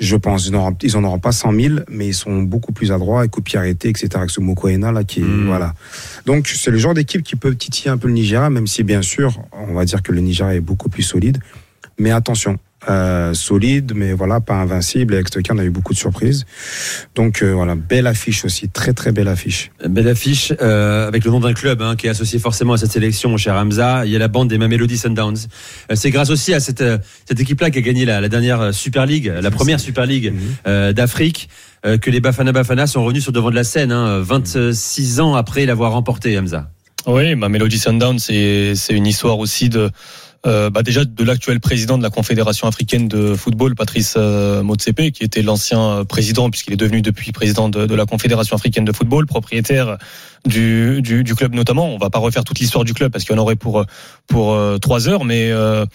Je 0.00 0.16
pense, 0.16 0.46
ils 0.46 0.52
n'en 0.52 0.58
auront- 0.58 0.76
ils 0.82 0.96
en 0.96 1.04
auront 1.04 1.18
pas 1.20 1.30
100 1.32 1.52
000, 1.52 1.74
mais 1.88 2.08
ils 2.08 2.14
sont 2.14 2.42
beaucoup 2.42 2.72
plus 2.72 2.90
adroits, 2.90 3.24
et 3.24 3.28
coup 3.28 3.40
de 3.40 3.44
pied 3.44 3.58
arrêté, 3.58 3.88
etc. 3.88 4.08
Avec 4.16 4.30
ce 4.30 4.40
Mokoena 4.40 4.90
là 4.92 5.04
qui 5.04 5.20
est, 5.20 5.24
Mm. 5.24 5.46
voilà. 5.46 5.74
Donc 6.26 6.48
c'est 6.48 6.70
le 6.72 6.78
genre 6.78 6.94
d'équipe 6.94 7.22
qui 7.22 7.36
peut 7.36 7.54
titiller 7.54 7.90
un 7.90 7.96
peu 7.96 8.08
le 8.08 8.14
Nigeria, 8.14 8.50
même 8.50 8.66
si 8.66 8.82
bien 8.82 9.02
sûr, 9.02 9.40
on 9.52 9.72
va 9.74 9.84
dire 9.84 10.02
que 10.02 10.10
le 10.12 10.20
Nigeria 10.20 10.54
est 10.54 10.60
beaucoup 10.60 10.88
plus 10.88 11.02
solide. 11.04 11.38
Mais 11.98 12.10
attention, 12.10 12.58
euh, 12.88 13.34
solide, 13.34 13.92
mais 13.94 14.12
voilà, 14.12 14.40
pas 14.40 14.54
invincible. 14.54 15.14
Et 15.14 15.16
avec 15.16 15.28
Stoker, 15.28 15.54
on 15.54 15.58
a 15.58 15.64
eu 15.64 15.70
beaucoup 15.70 15.92
de 15.92 15.98
surprises. 15.98 16.44
Donc 17.14 17.42
euh, 17.42 17.52
voilà, 17.52 17.74
belle 17.74 18.06
affiche 18.06 18.44
aussi, 18.44 18.68
très 18.68 18.92
très 18.92 19.12
belle 19.12 19.28
affiche. 19.28 19.70
Belle 19.86 20.08
affiche 20.08 20.52
euh, 20.60 21.08
avec 21.08 21.24
le 21.24 21.30
nom 21.30 21.40
d'un 21.40 21.52
club 21.52 21.82
hein, 21.82 21.96
qui 21.96 22.06
est 22.06 22.10
associé 22.10 22.38
forcément 22.38 22.74
à 22.74 22.78
cette 22.78 22.92
sélection, 22.92 23.30
mon 23.30 23.36
cher 23.36 23.54
Hamza. 23.54 24.04
Il 24.06 24.12
y 24.12 24.16
a 24.16 24.18
la 24.18 24.28
bande 24.28 24.48
des 24.48 24.58
Mamelody 24.58 24.98
Sundowns. 24.98 25.36
Euh, 25.90 25.94
c'est 25.94 26.10
grâce 26.10 26.30
aussi 26.30 26.54
à 26.54 26.60
cette, 26.60 26.80
euh, 26.80 26.98
cette 27.26 27.40
équipe-là 27.40 27.70
qui 27.70 27.78
a 27.78 27.82
gagné 27.82 28.04
la, 28.04 28.20
la 28.20 28.28
dernière 28.28 28.72
Super 28.74 29.06
League, 29.06 29.32
la 29.40 29.50
première 29.50 29.80
Super 29.80 30.06
League 30.06 30.32
euh, 30.66 30.92
d'Afrique, 30.92 31.48
euh, 31.86 31.98
que 31.98 32.10
les 32.10 32.20
Bafana 32.20 32.52
Bafana 32.52 32.86
sont 32.86 33.04
revenus 33.04 33.22
sur 33.22 33.32
le 33.32 33.36
devant 33.36 33.50
de 33.50 33.54
la 33.54 33.64
scène, 33.64 33.92
hein, 33.92 34.20
26 34.20 35.20
ans 35.20 35.34
après 35.34 35.66
l'avoir 35.66 35.92
remporté, 35.92 36.38
Hamza. 36.38 36.70
Oui, 37.06 37.34
ma 37.34 37.50
Melody 37.50 37.78
Sundown, 37.78 38.18
c'est 38.18 38.74
c'est 38.74 38.94
une 38.94 39.06
histoire 39.06 39.38
aussi 39.38 39.68
de 39.68 39.90
euh, 40.46 40.70
bah 40.70 40.82
déjà 40.82 41.04
de 41.04 41.24
l'actuel 41.24 41.58
président 41.60 41.96
de 41.96 42.02
la 42.02 42.10
Confédération 42.10 42.66
africaine 42.66 43.08
de 43.08 43.34
football, 43.34 43.74
Patrice 43.74 44.14
euh, 44.16 44.62
Motsepe, 44.62 45.10
qui 45.12 45.24
était 45.24 45.42
l'ancien 45.42 45.80
euh, 45.80 46.04
président, 46.04 46.50
puisqu'il 46.50 46.72
est 46.72 46.76
devenu 46.78 47.02
depuis 47.02 47.32
président 47.32 47.68
de, 47.68 47.86
de 47.86 47.94
la 47.94 48.06
Confédération 48.06 48.56
africaine 48.56 48.84
de 48.84 48.92
football, 48.92 49.26
propriétaire 49.26 49.96
du, 50.46 51.00
du, 51.02 51.24
du 51.24 51.34
club 51.34 51.54
notamment. 51.54 51.94
On 51.94 51.98
va 51.98 52.10
pas 52.10 52.18
refaire 52.18 52.44
toute 52.44 52.58
l'histoire 52.58 52.84
du 52.84 52.94
club 52.94 53.10
parce 53.10 53.24
qu'il 53.24 53.34
y 53.34 53.38
en 53.38 53.42
aurait 53.42 53.56
pour 53.56 53.84
pour 54.26 54.52
euh, 54.52 54.78
trois 54.78 55.08
heures, 55.08 55.24
mais 55.24 55.50
euh, 55.50 55.86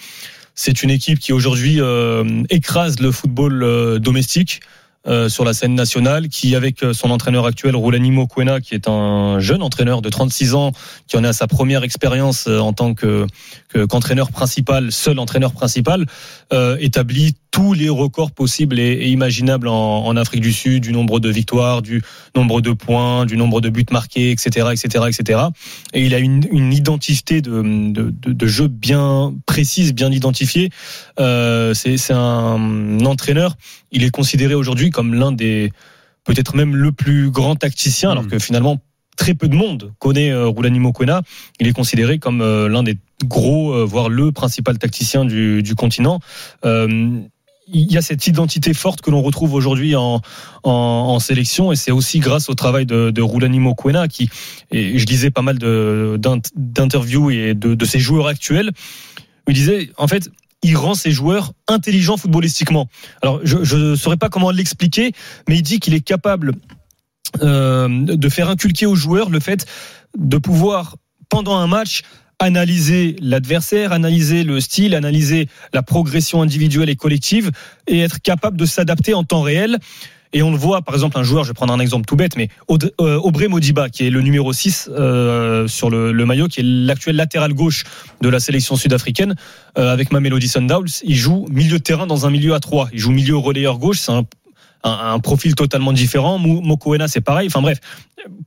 c'est 0.55 0.83
une 0.83 0.89
équipe 0.89 1.19
qui 1.19 1.33
aujourd'hui 1.33 1.79
euh, 1.79 2.43
écrase 2.49 2.99
le 2.99 3.11
football 3.11 3.99
domestique. 3.99 4.61
Euh, 5.07 5.29
sur 5.29 5.45
la 5.45 5.53
scène 5.53 5.75
nationale, 5.75 6.27
qui 6.27 6.55
avec 6.55 6.83
euh, 6.83 6.93
son 6.93 7.09
entraîneur 7.09 7.45
actuel 7.45 7.75
Roulanimo 7.75 8.27
Kwena, 8.27 8.59
qui 8.59 8.75
est 8.75 8.87
un 8.87 9.39
jeune 9.39 9.61
entraîneur 9.63 10.01
de 10.01 10.09
36 10.09 10.55
ans, 10.55 10.71
qui 11.07 11.15
en 11.17 11.23
est 11.23 11.27
à 11.29 11.33
sa 11.33 11.47
première 11.47 11.83
expérience 11.83 12.47
euh, 12.47 12.59
en 12.59 12.73
tant 12.73 12.93
que 12.93 13.25
que- 13.69 13.85
qu'entraîneur 13.85 14.31
principal, 14.31 14.91
seul 14.91 15.19
entraîneur 15.19 15.53
principal, 15.53 16.05
euh, 16.51 16.75
établit 16.79 17.35
tous 17.51 17.73
les 17.73 17.89
records 17.89 18.31
possibles 18.31 18.79
et, 18.79 18.91
et 18.93 19.07
imaginables 19.07 19.67
en, 19.67 20.05
en 20.05 20.15
Afrique 20.15 20.41
du 20.41 20.53
Sud, 20.53 20.83
du 20.83 20.91
nombre 20.91 21.19
de 21.19 21.29
victoires, 21.29 21.81
du 21.81 22.01
nombre 22.35 22.61
de 22.61 22.71
points, 22.71 23.25
du 23.25 23.37
nombre 23.37 23.61
de 23.61 23.69
buts 23.69 23.85
marqués, 23.91 24.31
etc., 24.31 24.67
etc., 24.71 25.05
etc. 25.07 25.39
Et 25.93 26.05
il 26.05 26.13
a 26.13 26.19
une, 26.19 26.43
une 26.51 26.73
identité 26.73 27.41
de, 27.41 27.61
de, 27.91 28.09
de, 28.11 28.33
de 28.33 28.47
jeu 28.47 28.67
bien 28.67 29.33
précise, 29.45 29.93
bien 29.93 30.11
identifiée. 30.11 30.69
Euh, 31.19 31.73
c'est 31.73 32.13
un 32.13 33.03
entraîneur. 33.05 33.55
Il 33.91 34.03
est 34.03 34.11
considéré 34.11 34.53
aujourd'hui 34.53 34.89
comme 34.91 35.13
l'un 35.15 35.31
des 35.31 35.71
peut-être 36.25 36.55
même 36.55 36.75
le 36.75 36.91
plus 36.91 37.31
grand 37.31 37.55
tacticien, 37.55 38.11
alors 38.11 38.23
Mm. 38.23 38.27
que 38.27 38.39
finalement 38.39 38.77
très 39.17 39.33
peu 39.33 39.47
de 39.47 39.55
monde 39.55 39.91
connaît 39.99 40.31
euh, 40.31 40.47
Roulanimo 40.47 40.91
Kwena. 40.93 41.21
Il 41.59 41.67
est 41.67 41.73
considéré 41.73 42.19
comme 42.19 42.41
euh, 42.41 42.69
l'un 42.69 42.83
des 42.83 42.97
gros, 43.25 43.73
euh, 43.73 43.83
voire 43.83 44.07
le 44.09 44.31
principal 44.31 44.77
tacticien 44.77 45.25
du, 45.25 45.61
du 45.63 45.75
continent. 45.75 46.19
Il 47.71 47.91
y 47.91 47.97
a 47.97 48.01
cette 48.01 48.25
identité 48.27 48.73
forte 48.73 49.01
que 49.01 49.11
l'on 49.11 49.21
retrouve 49.21 49.53
aujourd'hui 49.53 49.95
en, 49.95 50.21
sélection 51.19 51.71
et 51.71 51.75
c'est 51.75 51.91
aussi 51.91 52.19
grâce 52.19 52.49
au 52.49 52.55
travail 52.55 52.85
de, 52.85 53.11
de 53.11 53.21
Roulanimo 53.21 53.75
Kwena 53.75 54.07
qui, 54.07 54.29
et 54.71 54.97
je 54.97 55.05
lisais 55.05 55.29
pas 55.29 55.41
mal 55.41 55.57
d'interviews 55.59 57.29
et 57.29 57.53
de, 57.53 57.85
ses 57.85 57.99
joueurs 57.99 58.27
actuels, 58.27 58.71
il 59.47 59.53
disait 59.53 59.89
en 59.97 60.07
fait 60.07 60.29
il 60.61 60.75
rend 60.75 60.93
ses 60.93 61.11
joueurs 61.11 61.53
intelligents 61.67 62.17
footballistiquement. 62.17 62.89
Alors, 63.21 63.39
je 63.43 63.75
ne 63.75 63.95
saurais 63.95 64.17
pas 64.17 64.29
comment 64.29 64.51
l'expliquer, 64.51 65.13
mais 65.47 65.57
il 65.57 65.61
dit 65.61 65.79
qu'il 65.79 65.93
est 65.93 66.01
capable 66.01 66.53
euh, 67.41 67.87
de 67.89 68.29
faire 68.29 68.49
inculquer 68.49 68.85
aux 68.85 68.95
joueurs 68.95 69.29
le 69.29 69.39
fait 69.39 69.65
de 70.17 70.37
pouvoir, 70.37 70.97
pendant 71.29 71.55
un 71.55 71.67
match, 71.67 72.01
analyser 72.39 73.15
l'adversaire, 73.21 73.91
analyser 73.91 74.43
le 74.43 74.59
style, 74.61 74.95
analyser 74.95 75.47
la 75.73 75.83
progression 75.83 76.41
individuelle 76.41 76.89
et 76.89 76.95
collective 76.95 77.51
et 77.87 77.99
être 77.99 78.21
capable 78.21 78.57
de 78.57 78.65
s'adapter 78.65 79.13
en 79.13 79.23
temps 79.23 79.41
réel. 79.41 79.77
Et 80.31 80.43
on 80.43 80.51
le 80.51 80.57
voit, 80.57 80.83
par 80.83 80.93
exemple, 80.93 81.17
un 81.17 81.23
joueur, 81.23 81.43
je 81.43 81.49
vais 81.49 81.55
prendre 81.55 81.73
un 81.73 81.79
exemple 81.79 82.05
tout 82.05 82.15
bête, 82.15 82.35
mais 82.35 82.49
euh, 82.69 83.15
Aubrey 83.17 83.47
Modiba, 83.47 83.89
qui 83.89 84.05
est 84.05 84.11
le 84.11 84.21
numéro 84.21 84.53
6 84.53 84.89
euh, 84.91 85.67
sur 85.67 85.89
le, 85.89 86.11
le 86.11 86.25
maillot, 86.25 86.47
qui 86.47 86.59
est 86.59 86.63
l'actuel 86.63 87.15
latéral 87.15 87.53
gauche 87.53 87.83
de 88.21 88.29
la 88.29 88.39
sélection 88.39 88.75
sud-africaine, 88.75 89.35
euh, 89.79 89.91
avec 89.91 90.11
Mamelody 90.11 90.47
Sundowns, 90.47 91.01
il 91.03 91.15
joue 91.15 91.47
milieu 91.49 91.79
de 91.79 91.83
terrain 91.83 92.05
dans 92.05 92.27
un 92.27 92.29
milieu 92.29 92.53
à 92.53 92.59
3. 92.59 92.89
Il 92.93 92.99
joue 92.99 93.11
milieu 93.11 93.37
relayeur 93.37 93.79
gauche, 93.79 93.97
c'est 93.99 94.11
un, 94.11 94.23
un, 94.83 95.13
un 95.13 95.19
profil 95.19 95.55
totalement 95.55 95.93
différent. 95.93 96.37
Mokoena, 96.37 97.07
c'est 97.07 97.21
pareil. 97.21 97.47
Enfin 97.47 97.61
bref, 97.61 97.79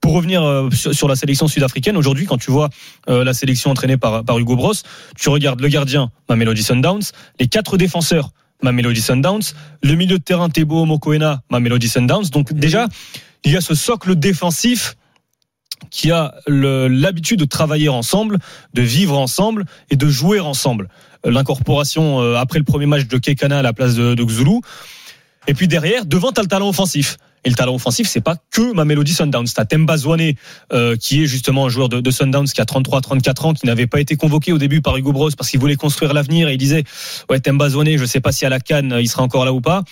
pour 0.00 0.12
revenir 0.14 0.42
euh, 0.42 0.70
sur, 0.70 0.94
sur 0.94 1.08
la 1.08 1.16
sélection 1.16 1.48
sud-africaine, 1.48 1.96
aujourd'hui, 1.96 2.26
quand 2.26 2.38
tu 2.38 2.50
vois 2.50 2.70
euh, 3.08 3.24
la 3.24 3.34
sélection 3.34 3.70
entraînée 3.70 3.96
par, 3.96 4.24
par 4.24 4.38
Hugo 4.38 4.56
Bros, 4.56 4.74
tu 5.18 5.28
regardes 5.28 5.60
le 5.60 5.68
gardien, 5.68 6.10
Mamelody 6.28 6.62
Sundowns, 6.62 7.02
les 7.40 7.48
quatre 7.48 7.76
défenseurs, 7.76 8.30
Mamelody 8.62 9.00
Sundowns, 9.00 9.54
le 9.82 9.94
milieu 9.94 10.18
de 10.18 10.22
terrain, 10.22 10.48
Tebo 10.48 10.84
Mokoena, 10.84 11.42
Mamelody 11.50 11.88
Sundowns. 11.88 12.30
Donc 12.30 12.52
déjà, 12.52 12.88
il 13.44 13.52
y 13.52 13.56
a 13.56 13.60
ce 13.60 13.74
socle 13.74 14.14
défensif 14.14 14.96
qui 15.90 16.12
a 16.12 16.34
l'habitude 16.46 17.40
de 17.40 17.44
travailler 17.44 17.88
ensemble, 17.88 18.38
de 18.72 18.82
vivre 18.82 19.18
ensemble 19.18 19.64
et 19.90 19.96
de 19.96 20.08
jouer 20.08 20.38
ensemble. 20.38 20.88
L'incorporation 21.24 22.20
euh, 22.20 22.36
après 22.36 22.58
le 22.58 22.64
premier 22.64 22.86
match 22.86 23.06
de 23.06 23.18
Kekana 23.18 23.58
à 23.58 23.62
la 23.62 23.72
place 23.72 23.94
de, 23.94 24.14
de 24.14 24.24
Xulu. 24.24 24.60
Et 25.48 25.54
puis 25.54 25.68
derrière, 25.68 26.06
devant, 26.06 26.32
t'as 26.32 26.42
le 26.42 26.48
talent 26.48 26.68
offensif. 26.68 27.16
Et 27.44 27.50
le 27.50 27.56
talent 27.56 27.74
offensif, 27.74 28.06
c'est 28.08 28.20
pas 28.20 28.36
que 28.52 28.72
ma 28.72 28.84
mélodie 28.84 29.12
Sundowns. 29.12 29.48
T'as 29.52 29.64
Temba 29.64 29.96
Zwane, 29.96 30.34
euh, 30.72 30.96
qui 30.96 31.24
est 31.24 31.26
justement 31.26 31.66
un 31.66 31.68
joueur 31.68 31.88
de, 31.88 32.00
de 32.00 32.10
Sundowns 32.10 32.46
qui 32.46 32.60
a 32.60 32.64
33-34 32.64 33.46
ans, 33.46 33.54
qui 33.54 33.66
n'avait 33.66 33.88
pas 33.88 34.00
été 34.00 34.14
convoqué 34.14 34.52
au 34.52 34.58
début 34.58 34.80
par 34.80 34.96
Hugo 34.96 35.12
Bros 35.12 35.30
parce 35.36 35.50
qu'il 35.50 35.58
voulait 35.58 35.74
construire 35.74 36.14
l'avenir 36.14 36.48
et 36.48 36.52
il 36.52 36.58
disait, 36.58 36.84
ouais, 37.28 37.40
Temba 37.40 37.70
Zwane, 37.70 37.96
je 37.96 38.04
sais 38.04 38.20
pas 38.20 38.30
si 38.30 38.46
à 38.46 38.48
la 38.48 38.60
Cannes, 38.60 38.96
il 39.00 39.08
sera 39.08 39.24
encore 39.24 39.44
là 39.44 39.52
ou 39.52 39.60
pas. 39.60 39.82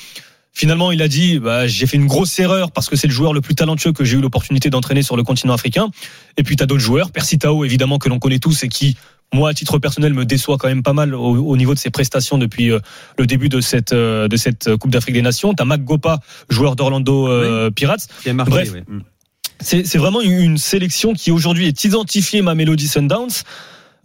Finalement, 0.53 0.93
il 0.93 1.01
a 1.03 1.09
dit, 1.09 1.39
bah, 1.39 1.67
j'ai 1.67 1.87
fait 1.87 1.97
une 1.97 2.07
grosse 2.07 2.39
erreur 2.39 2.73
parce 2.73 2.89
que 2.89 2.97
c'est 2.97 3.07
le 3.07 3.13
joueur 3.13 3.33
le 3.33 3.41
plus 3.41 3.55
talentueux 3.55 3.93
que 3.93 4.05
j'ai 4.05 4.17
eu 4.17 4.21
l'opportunité 4.21 4.69
d'entraîner 4.69 5.03
sur 5.03 5.17
le 5.17 5.23
continent 5.23 5.55
africain. 5.55 5.91
Et 6.37 6.43
puis, 6.43 6.57
t'as 6.57 6.67
d'autres 6.67 6.83
joueurs, 6.83 7.13
Percy 7.13 7.39
Tao, 7.39 7.65
évidemment, 7.65 7.99
que 7.99 8.09
l'on 8.09 8.19
connaît 8.19 8.41
tous 8.41 8.65
et 8.65 8.69
qui, 8.69 8.97
moi, 9.33 9.51
à 9.51 9.55
titre 9.55 9.79
personnel, 9.79 10.13
me 10.15 10.25
déçoit 10.25 10.59
quand 10.59 10.69
même 10.69 10.83
pas 10.83 10.93
mal 10.93 11.15
au, 11.15 11.37
au 11.37 11.57
niveau 11.57 11.75
de 11.75 11.79
ses 11.79 11.91
prestations 11.91 12.37
depuis 12.39 12.71
euh, 12.71 12.81
le 13.19 13.27
début 13.27 13.49
de 13.49 13.61
cette, 13.61 13.93
euh, 13.93 14.27
de 14.29 14.37
cette 14.37 14.75
Coupe 14.77 14.91
d'Afrique 14.91 15.15
des 15.15 15.23
Nations. 15.23 15.55
T'as 15.55 15.65
Mac 15.65 15.85
Gopa, 15.85 16.19
joueur 16.49 16.75
d'Orlando 16.77 17.29
euh, 17.29 17.71
Pirates. 17.71 18.09
Qui 18.23 18.31
a 18.31 18.35
marqué, 18.35 18.51
Bref. 18.51 18.73
ouais. 18.73 18.85
Mm. 18.89 19.03
C'est 19.63 19.87
c'est 19.87 19.99
vraiment 19.99 20.23
une 20.23 20.57
sélection 20.57 21.13
qui 21.13 21.31
aujourd'hui 21.31 21.67
est 21.67 21.85
identifiée 21.85 22.41
ma 22.41 22.55
Melody 22.55 22.89
Sundowns. 22.89 23.43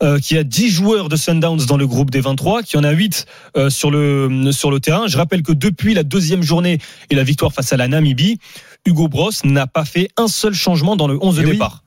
euh, 0.04 0.20
qui 0.20 0.38
a 0.38 0.44
10 0.44 0.70
joueurs 0.70 1.08
de 1.08 1.16
Sundowns 1.16 1.66
dans 1.68 1.78
le 1.78 1.88
groupe 1.88 2.12
des 2.12 2.20
23, 2.20 2.64
qui 2.64 2.76
en 2.76 2.84
a 2.84 2.92
8 2.92 3.26
euh, 3.56 3.70
sur 3.70 3.90
le 3.90 4.52
sur 4.52 4.70
le 4.70 4.82
terrain. 4.82 5.08
Je 5.08 5.16
rappelle 5.18 5.42
que 5.42 5.54
depuis 5.54 5.94
la 5.94 6.04
deuxième 6.04 6.44
journée 6.44 6.80
et 7.10 7.16
la 7.16 7.24
victoire 7.24 7.54
face 7.54 7.72
à 7.72 7.78
la 7.78 7.88
Namibie, 7.88 8.38
Hugo 8.86 9.08
Bros 9.08 9.32
n'a 9.46 9.66
pas 9.68 9.86
fait 9.86 10.10
un 10.18 10.28
seul 10.28 10.54
changement 10.54 10.98
dans 10.98 11.08
le 11.08 11.18
11 11.24 11.38
de 11.38 11.42
Eh 11.44 11.46
oui. 11.46 11.52
départ. 11.54 11.85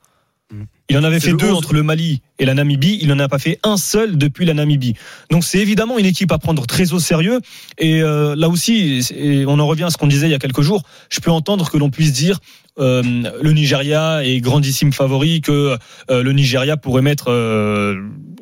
Il 0.89 0.97
en 0.97 1.03
avait 1.03 1.19
fait 1.19 1.33
deux 1.33 1.51
11. 1.51 1.57
entre 1.57 1.73
le 1.73 1.83
Mali 1.83 2.21
et 2.39 2.45
la 2.45 2.55
Namibie. 2.55 2.97
Il 3.01 3.09
n'en 3.09 3.19
a 3.19 3.27
pas 3.27 3.37
fait 3.37 3.59
un 3.63 3.77
seul 3.77 4.17
depuis 4.17 4.45
la 4.45 4.55
Namibie. 4.55 4.95
Donc 5.29 5.43
c'est 5.43 5.59
évidemment 5.59 5.99
une 5.99 6.05
équipe 6.05 6.31
à 6.31 6.39
prendre 6.39 6.65
très 6.65 6.93
au 6.93 6.99
sérieux. 6.99 7.39
Et 7.77 8.01
euh, 8.01 8.35
là 8.35 8.49
aussi, 8.49 9.07
et 9.15 9.45
on 9.45 9.59
en 9.59 9.67
revient 9.67 9.83
à 9.83 9.89
ce 9.91 9.97
qu'on 9.97 10.07
disait 10.07 10.27
il 10.27 10.31
y 10.31 10.35
a 10.35 10.39
quelques 10.39 10.61
jours. 10.61 10.83
Je 11.09 11.19
peux 11.19 11.31
entendre 11.31 11.69
que 11.69 11.77
l'on 11.77 11.91
puisse 11.91 12.13
dire 12.13 12.39
euh, 12.79 13.03
le 13.03 13.51
Nigeria 13.51 14.23
est 14.23 14.39
grandissime 14.39 14.91
favori, 14.91 15.41
que 15.41 15.77
euh, 16.09 16.23
le 16.23 16.33
Nigeria 16.33 16.77
pourrait 16.77 17.01
mettre 17.01 17.29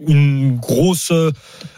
une 0.07 0.57
grosse 0.57 1.11
euh, 1.11 1.31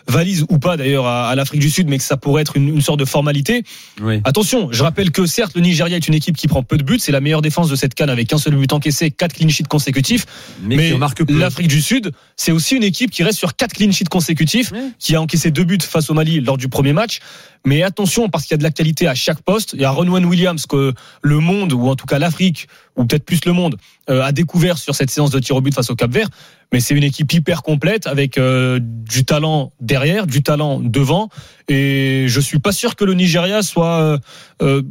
valise 0.08 0.46
ou 0.50 0.60
pas 0.60 0.78
d'ailleurs 0.78 1.06
à, 1.06 1.30
à 1.30 1.36
l'Afrique 1.36 1.62
du 1.62 1.70
Sud, 1.70 1.88
mais 1.88 1.98
que 1.98 2.04
ça 2.04 2.18
pourrait 2.18 2.42
être 2.42 2.56
une, 2.56 2.70
une 2.70 2.82
sorte 2.82 3.00
de 3.00 3.06
formalité. 3.06 3.64
Oui. 4.02 4.22
Attention, 4.24 4.70
je 4.72 4.84
rappelle 4.84 5.12
que 5.12 5.26
certes 5.26 5.56
le 5.56 5.62
Nigeria 5.62 5.98
est 5.98 6.08
une 6.08 6.14
équipe 6.14 6.38
qui 6.38 6.48
prend 6.48 6.64
peu 6.64 6.78
de 6.78 6.84
buts, 6.84 7.00
c'est 7.00 7.12
la 7.12 7.22
meilleure 7.22 7.42
défense 7.42 7.70
de 7.70 7.76
cette 7.76 7.94
canne 7.94 8.10
avec 8.10 8.32
un 8.34 8.38
seul 8.38 8.56
but 8.56 8.72
encaissé, 8.74 9.12
quatre 9.12 9.34
clean 9.34 9.50
sheets 9.50 9.66
consécutifs. 9.68 10.26
Mais, 10.64 10.94
l'Afrique 11.28 11.68
du 11.68 11.82
Sud, 11.82 12.12
c'est 12.36 12.52
aussi 12.52 12.76
une 12.76 12.84
équipe 12.84 13.12
qui 13.12 13.24
reste 13.24 13.38
sur 13.38 13.56
quatre 13.56 13.74
clean 13.74 13.92
sheets 13.92 14.06
consécutifs, 14.10 14.72
qui 14.98 15.16
a 15.16 15.22
encaissé 15.22 15.52
deux 15.52 15.64
buts 15.64 15.78
face 15.82 16.10
au 16.10 16.14
Mali 16.14 16.40
lors 16.42 16.58
du 16.58 16.70
premier 16.70 16.94
match. 16.94 17.20
Mais 17.66 17.84
attention, 17.84 18.30
parce 18.30 18.46
qu'il 18.46 18.54
y 18.54 18.56
a 18.56 18.58
de 18.58 18.64
la 18.64 18.72
qualité 18.72 19.08
à 19.08 19.16
chaque 19.16 19.42
poste. 19.42 19.72
Il 19.74 19.82
y 19.82 19.86
a 19.86 19.92
Ronwen 19.92 20.24
Williams 20.26 20.66
que 20.66 20.94
le 21.22 21.40
monde, 21.40 21.74
ou 21.74 21.90
en 21.90 21.96
tout 21.96 22.06
cas 22.06 22.18
l'Afrique, 22.18 22.68
ou 22.96 23.06
peut-être 23.06 23.24
plus 23.24 23.46
le 23.46 23.54
monde, 23.54 23.78
euh, 24.10 24.22
a 24.24 24.32
découvert 24.32 24.78
sur 24.78 24.96
cette 24.96 25.10
séance 25.10 25.32
de 25.32 25.40
tir 25.40 25.56
au 25.56 25.62
but 25.62 25.74
face 25.74 25.90
au 25.90 25.96
Cap 25.96 26.12
Vert. 26.12 26.30
Mais 26.72 26.80
c'est 26.80 26.94
une 26.94 27.04
équipe 27.04 27.32
hyper 27.34 27.64
complète 27.64 28.08
avec 28.08 28.38
euh, 28.38 28.80
du 28.82 29.26
talent 29.26 29.72
derrière, 29.80 30.28
du 30.28 30.44
talent 30.44 30.80
devant. 30.80 31.30
Et 31.68 32.26
je 32.28 32.40
suis 32.40 32.60
pas 32.60 32.72
sûr 32.72 32.96
que 32.96 33.06
le 33.06 33.14
Nigeria 33.14 33.62
soit 33.64 34.02
euh, 34.02 34.18
euh, 34.62 34.84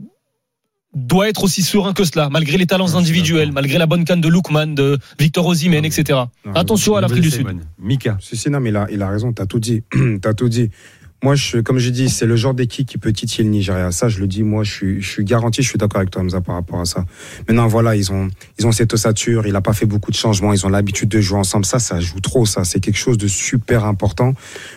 doit 0.95 1.29
être 1.29 1.45
aussi 1.45 1.63
serein 1.63 1.93
que 1.93 2.05
cela, 2.05 2.29
malgré 2.31 2.57
les 2.57 2.67
talents 2.67 2.97
individuels, 2.97 3.53
malgré 3.53 3.79
la 3.79 3.87
bonne 3.87 4.05
canne 4.05 4.21
de 4.21 4.29
Lookman, 4.29 4.75
de 4.75 4.99
Victor 5.19 5.47
Osimhen, 5.47 5.85
etc. 5.85 6.21
Non, 6.45 6.53
Attention 6.55 6.97
à 6.97 7.01
l'Afrique 7.01 7.23
du 7.23 7.31
Sud. 7.31 7.47
Mika. 7.79 8.17
Si, 8.21 8.37
si, 8.37 8.51
non, 8.51 8.61
mais 8.61 8.71
il 8.71 8.77
a, 8.77 8.87
il 8.91 9.03
a 9.03 9.09
raison, 9.09 9.33
t'as 9.33 9.47
tout 9.47 9.61
dit. 9.61 9.83
t'as 10.23 10.35
tout 10.35 10.49
dit. 10.49 10.71
Moi, 11.25 11.35
je, 11.35 11.59
comme 11.59 11.79
j'ai 11.79 11.91
dit, 11.91 12.09
c'est 12.09 12.27
le 12.27 12.37
genre 12.37 12.55
d'équipe 12.55 12.87
qui 12.87 12.97
peut 12.97 13.13
titiller 13.13 13.43
le 13.43 13.51
Nigeria. 13.51 13.91
Ça, 13.91 14.09
je 14.09 14.21
le 14.21 14.29
dis, 14.29 14.45
moi, 14.45 14.63
je 14.63 14.73
suis, 14.73 15.03
je 15.03 15.09
suis 15.09 15.25
garanti, 15.25 15.63
je 15.63 15.69
suis 15.69 15.79
d'accord 15.79 15.99
avec 15.99 16.13
toi, 16.13 16.23
Hamza, 16.23 16.41
par 16.41 16.55
rapport 16.55 16.81
à 16.81 16.85
ça. 16.85 17.05
Maintenant, 17.49 17.67
voilà, 17.67 17.97
ils 17.97 18.13
ont, 18.13 18.29
ils 18.59 18.69
ont 18.69 18.73
cette 18.73 18.95
ossature, 18.95 19.45
il 19.45 19.57
a 19.57 19.61
pas 19.61 19.73
fait 19.73 19.85
beaucoup 19.87 20.13
de 20.13 20.17
changements, 20.17 20.53
ils 20.53 20.65
ont 20.65 20.69
l'habitude 20.69 21.09
de 21.09 21.21
jouer 21.21 21.39
ensemble. 21.39 21.65
Ça, 21.65 21.81
ça 21.81 21.99
joue 21.99 22.21
trop, 22.21 22.47
ça. 22.47 22.63
C'est 22.63 22.79
quelque 22.79 22.99
chose 22.99 23.19
de 23.19 23.27
super 23.27 23.85
important. 23.85 24.35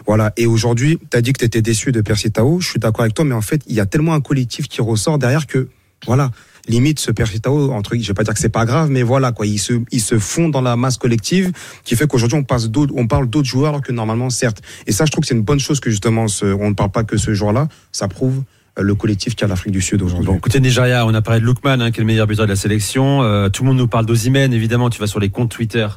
Voilà. 0.07 0.33
Et 0.35 0.47
aujourd'hui, 0.47 0.97
t'as 1.11 1.21
dit 1.21 1.31
que 1.31 1.39
t'étais 1.39 1.61
déçu 1.61 1.91
de 1.91 2.01
Percy 2.01 2.31
Tao. 2.31 2.59
Je 2.59 2.69
suis 2.69 2.79
d'accord 2.79 3.01
avec 3.01 3.13
toi, 3.13 3.23
mais 3.23 3.35
en 3.35 3.41
fait, 3.41 3.61
il 3.67 3.75
y 3.75 3.79
a 3.79 3.85
tellement 3.85 4.15
un 4.15 4.21
collectif 4.21 4.67
qui 4.67 4.81
ressort 4.81 5.19
derrière 5.19 5.45
que, 5.45 5.67
voilà. 6.07 6.31
Limite, 6.67 6.99
ce 6.99 7.11
Percy 7.11 7.41
Tao, 7.41 7.71
entre, 7.71 7.95
je 7.97 8.07
vais 8.07 8.13
pas 8.13 8.23
dire 8.23 8.33
que 8.33 8.39
c'est 8.39 8.49
pas 8.49 8.65
grave, 8.65 8.89
mais 8.89 9.03
voilà, 9.03 9.31
quoi. 9.31 9.45
Ils 9.47 9.57
se, 9.57 9.73
ils 9.91 9.99
se 10.01 10.19
font 10.19 10.49
dans 10.49 10.61
la 10.61 10.75
masse 10.75 10.97
collective 10.97 11.51
qui 11.83 11.95
fait 11.95 12.07
qu'aujourd'hui 12.07 12.37
on 12.37 12.43
passe 12.43 12.69
d'autres, 12.69 12.93
on 12.95 13.07
parle 13.07 13.27
d'autres 13.29 13.47
joueurs 13.47 13.69
alors 13.69 13.81
que 13.81 13.91
normalement 13.91 14.29
certes. 14.29 14.61
Et 14.87 14.91
ça, 14.91 15.05
je 15.05 15.11
trouve 15.11 15.21
que 15.23 15.27
c'est 15.27 15.35
une 15.35 15.41
bonne 15.41 15.59
chose 15.59 15.79
que 15.79 15.89
justement 15.89 16.27
ce- 16.27 16.45
on 16.45 16.69
ne 16.69 16.75
parle 16.75 16.91
pas 16.91 17.03
que 17.03 17.17
ce 17.17 17.33
joueur-là. 17.33 17.67
Ça 17.91 18.07
prouve 18.07 18.43
euh, 18.79 18.83
le 18.83 18.95
collectif 18.95 19.35
qu'a 19.35 19.47
l'Afrique 19.47 19.73
du 19.73 19.81
Sud 19.81 20.01
aujourd'hui. 20.01 20.27
Bon, 20.27 20.39
côté 20.39 20.59
Nigeria, 20.59 21.05
on 21.05 21.13
a 21.13 21.21
parlé 21.21 21.41
de 21.41 21.45
Lookman, 21.45 21.81
hein, 21.81 21.91
qui 21.91 21.97
est 21.99 22.03
le 22.03 22.07
meilleur 22.07 22.27
buteur 22.27 22.45
de 22.45 22.51
la 22.51 22.55
sélection. 22.55 23.23
Euh, 23.23 23.49
tout 23.49 23.63
le 23.63 23.69
monde 23.69 23.77
nous 23.79 23.87
parle 23.87 24.05
d'Ozimène, 24.05 24.53
évidemment. 24.53 24.89
Tu 24.89 24.99
vas 24.99 25.07
sur 25.07 25.19
les 25.19 25.29
comptes 25.29 25.51
Twitter 25.51 25.87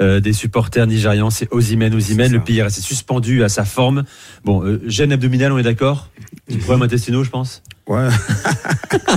euh, 0.00 0.20
des 0.20 0.32
supporters 0.32 0.86
nigérians, 0.86 1.28
c'est 1.30 1.48
Ozimène, 1.52 1.94
Ozimène. 1.94 2.28
C'est 2.28 2.32
Le 2.34 2.40
pays 2.42 2.58
est 2.58 2.62
resté 2.62 2.80
suspendu 2.82 3.42
à 3.42 3.48
sa 3.48 3.64
forme. 3.64 4.04
Bon, 4.44 4.62
euh, 4.64 4.80
gêne 4.86 5.12
abdominale, 5.12 5.52
on 5.52 5.58
est 5.58 5.62
d'accord? 5.62 6.08
Du 6.48 6.58
problème 6.58 6.82
intestinaux, 6.82 7.22
je 7.24 7.30
pense? 7.30 7.62
Ouais. 7.90 8.08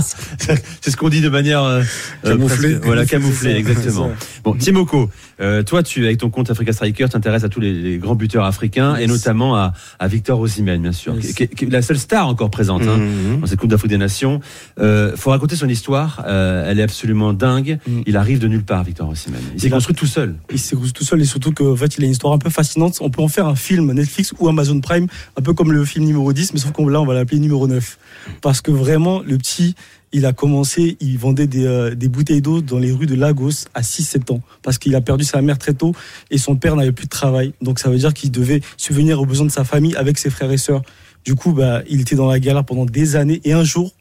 C'est 0.80 0.90
ce 0.90 0.96
qu'on 0.96 1.08
dit 1.08 1.20
de 1.20 1.28
manière 1.28 1.62
euh, 1.62 1.82
euh, 2.24 2.30
Camouflée. 2.30 2.74
voilà, 2.82 3.06
camouflée, 3.06 3.52
exactement. 3.54 4.10
Bon, 4.42 4.54
Timoko, 4.54 5.08
euh, 5.40 5.62
toi, 5.62 5.82
tu 5.82 6.04
avec 6.04 6.18
ton 6.18 6.28
compte 6.28 6.50
Africa 6.50 6.72
Striker, 6.72 7.06
t'intéresses 7.08 7.44
à 7.44 7.48
tous 7.48 7.60
les, 7.60 7.72
les 7.72 7.98
grands 7.98 8.16
buteurs 8.16 8.44
africains 8.44 8.96
et 8.96 9.06
notamment 9.06 9.56
à, 9.56 9.72
à 9.98 10.08
Victor 10.08 10.40
Osimhen, 10.40 10.82
bien 10.82 10.92
sûr, 10.92 11.14
Yes. 11.14 11.34
qui, 11.34 11.44
est 11.44 11.70
la 11.70 11.82
seule 11.82 11.98
star 11.98 12.26
encore 12.26 12.50
présente. 12.50 12.82
hein, 12.82 12.96
Mhm. 12.98 13.40
dans 13.40 13.46
cette 13.46 13.58
Coupe 13.60 13.70
d'Afrique 13.70 13.90
des 13.90 13.98
Nations. 13.98 14.40
Euh, 14.80 15.16
faut 15.16 15.30
raconter 15.30 15.54
son 15.56 15.68
histoire. 15.68 16.24
Euh, 16.26 16.68
elle 16.68 16.80
est 16.80 16.82
absolument 16.82 17.32
dingue. 17.32 17.78
Mm. 17.86 18.00
Il 18.06 18.16
arrive 18.16 18.38
de 18.40 18.48
nulle 18.48 18.64
part, 18.64 18.82
Victor 18.84 19.08
Osimhen. 19.08 19.40
Il 19.54 19.60
s'est 19.60 19.68
a- 19.68 19.70
construit 19.70 19.94
tout 19.94 20.06
seul. 20.06 20.34
il 20.50 20.58
s'est 20.58 20.74
construit 20.74 20.92
tout 20.92 21.04
seul 21.04 21.20
et 21.22 21.24
surtout 21.24 21.52
qu'en 21.52 21.76
fait 21.76 21.96
il 21.96 22.02
a 22.02 22.06
une 22.06 22.12
histoire 22.12 22.32
un 22.34 22.38
peu 22.38 22.50
fascinante. 22.50 22.98
On 23.00 23.10
peut 23.10 23.22
en 23.22 23.28
faire 23.28 23.46
un 23.46 23.54
film 23.54 23.92
Netflix 23.92 24.34
ou 24.38 24.48
Amazon 24.48 24.80
Prime, 24.80 25.06
un 25.38 25.42
peu 25.42 25.54
comme 25.54 25.70
le 25.72 25.84
film 25.84 26.04
numéro 26.04 26.32
10, 26.32 26.52
mais 26.54 26.58
sauf 26.60 26.72
qu'on 26.72 26.88
là 26.88 27.00
on 27.00 27.06
va 27.06 27.14
l'appeler 27.14 27.38
numéro 27.38 27.66
9. 27.68 27.98
Parce 28.42 28.60
que 28.64 28.72
vraiment 28.72 29.20
le 29.20 29.38
petit, 29.38 29.76
il 30.12 30.26
a 30.26 30.32
commencé, 30.32 30.96
il 31.00 31.18
vendait 31.18 31.46
des, 31.46 31.66
euh, 31.66 31.94
des 31.94 32.08
bouteilles 32.08 32.40
d'eau 32.40 32.60
dans 32.60 32.78
les 32.78 32.90
rues 32.90 33.06
de 33.06 33.14
Lagos 33.14 33.66
à 33.74 33.82
6-7 33.82 34.32
ans. 34.32 34.40
Parce 34.62 34.78
qu'il 34.78 34.94
a 34.96 35.00
perdu 35.00 35.24
sa 35.24 35.40
mère 35.42 35.58
très 35.58 35.74
tôt 35.74 35.92
et 36.30 36.38
son 36.38 36.56
père 36.56 36.74
n'avait 36.74 36.92
plus 36.92 37.04
de 37.04 37.10
travail. 37.10 37.52
Donc 37.60 37.78
ça 37.78 37.90
veut 37.90 37.98
dire 37.98 38.14
qu'il 38.14 38.32
devait 38.32 38.60
subvenir 38.76 39.20
aux 39.20 39.26
besoins 39.26 39.46
de 39.46 39.52
sa 39.52 39.64
famille 39.64 39.94
avec 39.94 40.18
ses 40.18 40.30
frères 40.30 40.50
et 40.50 40.56
sœurs. 40.56 40.82
Du 41.24 41.34
coup, 41.34 41.52
bah, 41.52 41.82
il 41.88 42.00
était 42.00 42.16
dans 42.16 42.28
la 42.28 42.40
galère 42.40 42.64
pendant 42.64 42.86
des 42.86 43.16
années 43.16 43.40
et 43.44 43.52
un 43.52 43.64
jour, 43.64 43.92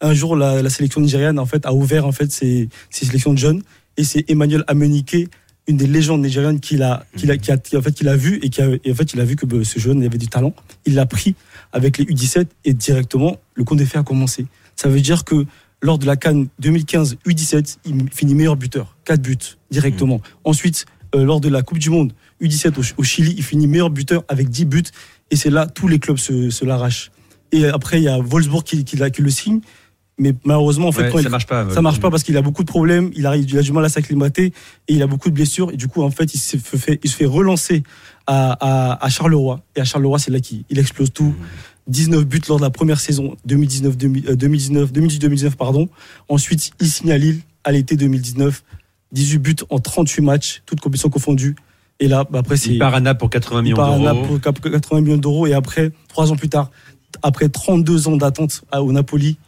un 0.00 0.14
jour 0.14 0.36
la, 0.36 0.68
sélection 0.70 1.00
nigériane 1.00 1.38
en 1.38 1.46
fait 1.46 1.66
a 1.66 1.74
ouvert 1.74 2.06
en 2.06 2.12
fait 2.12 2.30
ses, 2.30 2.68
sélections 2.90 3.32
de 3.32 3.38
jeunes 3.38 3.62
et 3.96 4.04
c'est 4.04 4.28
Emmanuel 4.30 4.64
Amenike 4.66 5.28
une 5.68 5.76
des 5.76 5.86
légendes 5.86 6.22
nigérianes 6.22 6.58
qu'il 6.58 6.82
a, 6.82 7.04
qu'il 7.16 7.30
a, 7.30 7.36
qui 7.36 7.52
a, 7.52 7.56
en 7.78 7.82
fait, 7.82 7.92
qu'il 7.92 8.08
a 8.08 8.16
vu 8.16 8.40
et, 8.42 8.50
qui 8.50 8.60
a, 8.60 8.66
en 8.68 8.94
fait, 8.94 9.12
il 9.14 9.20
a 9.20 9.24
vu 9.24 9.36
que 9.36 9.46
bah, 9.46 9.58
ce 9.62 9.78
jeune 9.78 10.02
avait 10.02 10.18
du 10.18 10.26
talent. 10.26 10.52
Il 10.84 10.94
l'a 10.94 11.06
pris 11.06 11.36
avec 11.72 11.98
les 11.98 12.04
U17 12.04 12.46
et 12.64 12.74
directement, 12.74 13.38
le 13.54 13.64
compte 13.64 13.78
des 13.78 13.86
faits 13.86 14.00
a 14.00 14.02
commencé. 14.02 14.46
Ça 14.76 14.88
veut 14.88 15.00
dire 15.00 15.24
que 15.24 15.46
lors 15.82 15.98
de 15.98 16.06
la 16.06 16.16
Cannes 16.16 16.48
2015 16.58 17.16
U17, 17.26 17.78
il 17.86 18.10
finit 18.12 18.34
meilleur 18.34 18.56
buteur. 18.56 18.96
4 19.04 19.20
buts 19.22 19.36
directement. 19.70 20.20
Ensuite, 20.44 20.84
euh, 21.14 21.24
lors 21.24 21.40
de 21.40 21.48
la 21.48 21.62
Coupe 21.62 21.78
du 21.78 21.90
Monde 21.90 22.12
U17 22.42 22.78
au, 22.78 22.82
au 23.00 23.02
Chili, 23.04 23.34
il 23.36 23.42
finit 23.42 23.66
meilleur 23.66 23.90
buteur 23.90 24.24
avec 24.28 24.48
10 24.50 24.64
buts. 24.66 24.82
Et 25.30 25.36
c'est 25.36 25.50
là, 25.50 25.66
tous 25.66 25.88
les 25.88 25.98
clubs 25.98 26.18
se, 26.18 26.50
se 26.50 26.64
l'arrachent. 26.64 27.10
Et 27.52 27.64
après, 27.66 27.98
il 28.00 28.04
y 28.04 28.08
a 28.08 28.18
Wolfsburg 28.18 28.62
qui, 28.64 28.84
qui, 28.84 28.96
l'a- 28.96 29.10
qui 29.10 29.22
le 29.22 29.30
signe. 29.30 29.60
Mais 30.18 30.34
malheureusement, 30.44 30.88
en 30.88 30.92
fait, 30.92 31.04
Ouais, 31.04 31.08
quand 31.10 31.16
ça 31.18 31.22
il- 31.24 31.30
marche 31.30 31.46
pas. 31.46 31.70
ça 31.70 31.80
marche 31.80 31.98
pas 31.98 32.10
parce 32.10 32.22
qu'il 32.22 32.36
a 32.36 32.42
beaucoup 32.42 32.62
de 32.62 32.68
problèmes, 32.68 33.10
il, 33.14 33.26
a 33.26 33.38
du 33.38 33.72
mal 33.72 33.84
à 33.84 33.88
s'acclimater 33.88 34.52
et 34.88 34.92
il 34.94 35.02
a 35.02 35.06
beaucoup 35.06 35.30
de 35.30 35.34
blessures. 35.34 35.70
Et 35.72 35.76
du 35.78 35.88
coup, 35.88 36.02
en 36.02 36.10
fait, 36.10 36.34
il 36.34 36.38
se 36.38 36.58
fait, 36.58 37.00
il 37.02 37.08
se 37.10 37.16
fait 37.16 37.24
relancer 37.24 37.82
à, 38.30 38.52
à, 38.60 39.04
à 39.04 39.08
Charleroi. 39.08 39.60
Et 39.74 39.80
à 39.80 39.84
Charleroi, 39.84 40.20
c'est 40.20 40.30
là 40.30 40.38
qu'il 40.38 40.62
il 40.70 40.78
explose 40.78 41.12
tout. 41.12 41.34
19 41.88 42.24
buts 42.24 42.40
lors 42.48 42.58
de 42.58 42.62
la 42.62 42.70
première 42.70 43.00
saison 43.00 43.36
2019, 43.44 43.96
2019, 43.96 44.92
2018-2019, 44.92 45.50
pardon. 45.56 45.88
Ensuite, 46.28 46.70
il 46.80 46.86
signe 46.86 47.10
à 47.10 47.18
Lille 47.18 47.40
à 47.64 47.72
l'été 47.72 47.96
2019. 47.96 48.62
18 49.12 49.38
buts 49.38 49.56
en 49.70 49.80
38 49.80 50.22
matchs, 50.22 50.62
toutes 50.66 50.80
compétitions 50.80 51.10
confondues. 51.10 51.56
Et 51.98 52.06
là, 52.06 52.24
bah, 52.30 52.38
après, 52.38 52.56
c'est. 52.56 52.70
Il 52.70 52.78
part 52.78 52.94
à 52.94 53.00
Naples 53.00 53.18
pour 53.18 53.30
80 53.30 53.58
Il 53.58 53.62
millions 53.64 53.76
part 53.76 53.92
à 53.92 53.98
d'euros. 53.98 54.04
Naples 54.04 54.60
pour 54.60 54.70
80 54.70 55.00
millions 55.00 55.16
d'euros 55.16 55.46
et 55.48 55.52
après, 55.52 55.90
trois 56.06 56.30
ans 56.30 56.36
plus 56.36 56.48
tard, 56.48 56.70
après 57.22 57.48
32 57.48 58.06
ans 58.06 58.16
d'attente 58.16 58.62
au 58.72 58.92
Napoli, 58.92 59.38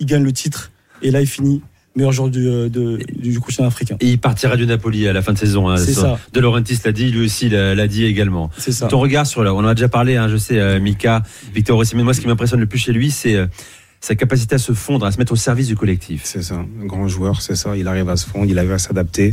il 0.00 0.06
gagne 0.06 0.24
le 0.24 0.32
titre 0.32 0.72
et 1.02 1.10
là 1.10 1.20
il 1.20 1.26
finit 1.26 1.60
meilleur 1.96 2.12
joueur 2.12 2.30
du, 2.30 2.46
euh, 2.48 2.68
de- 2.68 2.98
du 3.18 3.38
continent 3.40 3.68
africain. 3.68 3.96
Et 4.00 4.08
il 4.10 4.18
partira 4.18 4.56
du 4.56 4.66
Napoli 4.66 5.06
à 5.08 5.12
la 5.12 5.20
fin 5.22 5.32
de 5.32 5.38
saison. 5.38 5.68
hein. 5.68 5.76
C'est 5.76 5.92
ça. 5.92 6.18
De 6.32 6.40
Laurentiis 6.40 6.78
l'a 6.84 6.92
dit, 6.92 7.10
lui 7.10 7.24
aussi 7.26 7.48
l'a 7.48 7.86
dit 7.86 8.04
également. 8.04 8.50
C'est 8.56 8.72
ça. 8.72 8.86
Ton 8.86 8.98
regard 9.00 9.26
sur 9.26 9.42
là, 9.44 9.54
on 9.54 9.58
en 9.58 9.66
a 9.66 9.74
déjà 9.74 9.88
parlé, 9.88 10.16
hein, 10.16 10.28
je 10.28 10.36
sais, 10.36 10.58
euh, 10.58 10.80
Mika, 10.80 11.22
Victor 11.54 11.76
aussi, 11.78 11.94
mais 11.96 12.02
moi 12.02 12.14
ce 12.14 12.20
qui 12.20 12.26
m'impressionne 12.26 12.60
le 12.60 12.66
plus 12.66 12.78
chez 12.78 12.92
lui, 12.92 13.10
c'est 13.10 13.34
euh, 13.36 13.46
sa 14.02 14.16
capacité 14.16 14.56
à 14.56 14.58
se 14.58 14.72
fondre, 14.72 15.06
à 15.06 15.12
se 15.12 15.18
mettre 15.18 15.32
au 15.32 15.36
service 15.36 15.68
du 15.68 15.76
collectif. 15.76 16.22
C'est 16.24 16.42
ça, 16.42 16.56
un 16.56 16.86
grand 16.86 17.06
joueur, 17.06 17.40
c'est 17.40 17.54
ça. 17.54 17.76
Il 17.76 17.86
arrive 17.86 18.08
à 18.08 18.16
se 18.16 18.26
fondre, 18.26 18.46
il 18.50 18.58
arrive 18.58 18.72
à 18.72 18.78
s'adapter. 18.78 19.32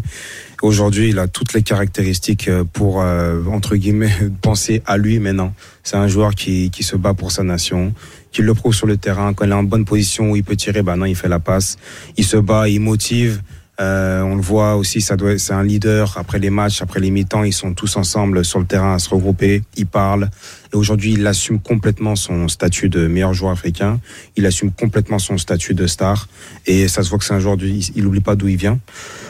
Aujourd'hui, 0.61 1.09
il 1.09 1.17
a 1.17 1.28
toutes 1.28 1.53
les 1.53 1.63
caractéristiques 1.63 2.47
euh, 2.47 2.63
pour, 2.72 3.01
euh, 3.01 3.43
entre 3.45 3.76
guillemets, 3.76 4.13
penser 4.41 4.84
à 4.86 4.97
lui 4.97 5.17
maintenant. 5.17 5.55
C'est 5.82 5.97
un 5.97 6.07
joueur 6.07 6.36
qui, 6.36 6.70
qui 6.70 6.84
se 6.84 6.95
bat 6.95 7.15
pour 7.15 7.32
sa 7.32 7.41
nation, 7.41 7.95
qui 8.32 8.43
le 8.43 8.53
prouve 8.53 8.76
sur 8.76 8.86
le 8.86 8.97
terrain. 8.97 9.34
Quand 9.34 9.45
il 9.45 9.51
est 9.51 9.55
en 9.55 9.63
bonne 9.63 9.86
position 9.86 10.32
où 10.32 10.36
il 10.36 10.43
peut 10.43 10.55
tirer, 10.55 10.84
bah 10.84 10.95
non, 10.95 11.05
il 11.05 11.15
fait 11.15 11.30
la 11.30 11.39
passe. 11.39 11.78
Il 12.15 12.24
se 12.24 12.38
bat, 12.38 12.70
il 12.70 12.80
motive. 12.80 13.41
Euh, 13.80 14.21
on 14.23 14.36
le 14.36 14.41
voit 14.41 14.75
aussi, 14.75 14.99
ça 14.99 15.15
doit, 15.15 15.38
c'est 15.38 15.53
un 15.53 15.63
leader. 15.63 16.17
Après 16.17 16.38
les 16.38 16.49
matchs, 16.49 16.82
après 16.82 16.99
les 16.99 17.11
mi-temps, 17.11 17.43
ils 17.43 17.53
sont 17.53 17.73
tous 17.73 17.95
ensemble 17.95 18.43
sur 18.43 18.59
le 18.59 18.65
terrain 18.65 18.95
à 18.95 18.99
se 18.99 19.09
regrouper. 19.09 19.61
Ils 19.77 19.86
parlent. 19.88 20.30
Et 20.73 20.75
aujourd'hui, 20.75 21.13
il 21.13 21.25
assume 21.25 21.59
complètement 21.61 22.15
son 22.17 22.47
statut 22.49 22.89
de 22.89 23.07
meilleur 23.07 23.34
joueur 23.34 23.51
africain. 23.53 23.99
Il 24.36 24.45
assume 24.45 24.71
complètement 24.71 25.17
son 25.17 25.38
statut 25.38 25.73
de 25.75 25.88
star. 25.88 26.27
Et 26.65 26.88
ça 26.89 27.03
se 27.03 27.09
voit 27.09 27.19
que 27.19 27.25
c'est 27.25 27.34
un 27.34 27.39
joueur, 27.39 27.55
du, 27.57 27.69
il- 27.69 28.03
n'oublie 28.03 28.19
pas 28.19 28.36
d'où 28.36 28.49
il 28.49 28.57
vient. 28.57 28.80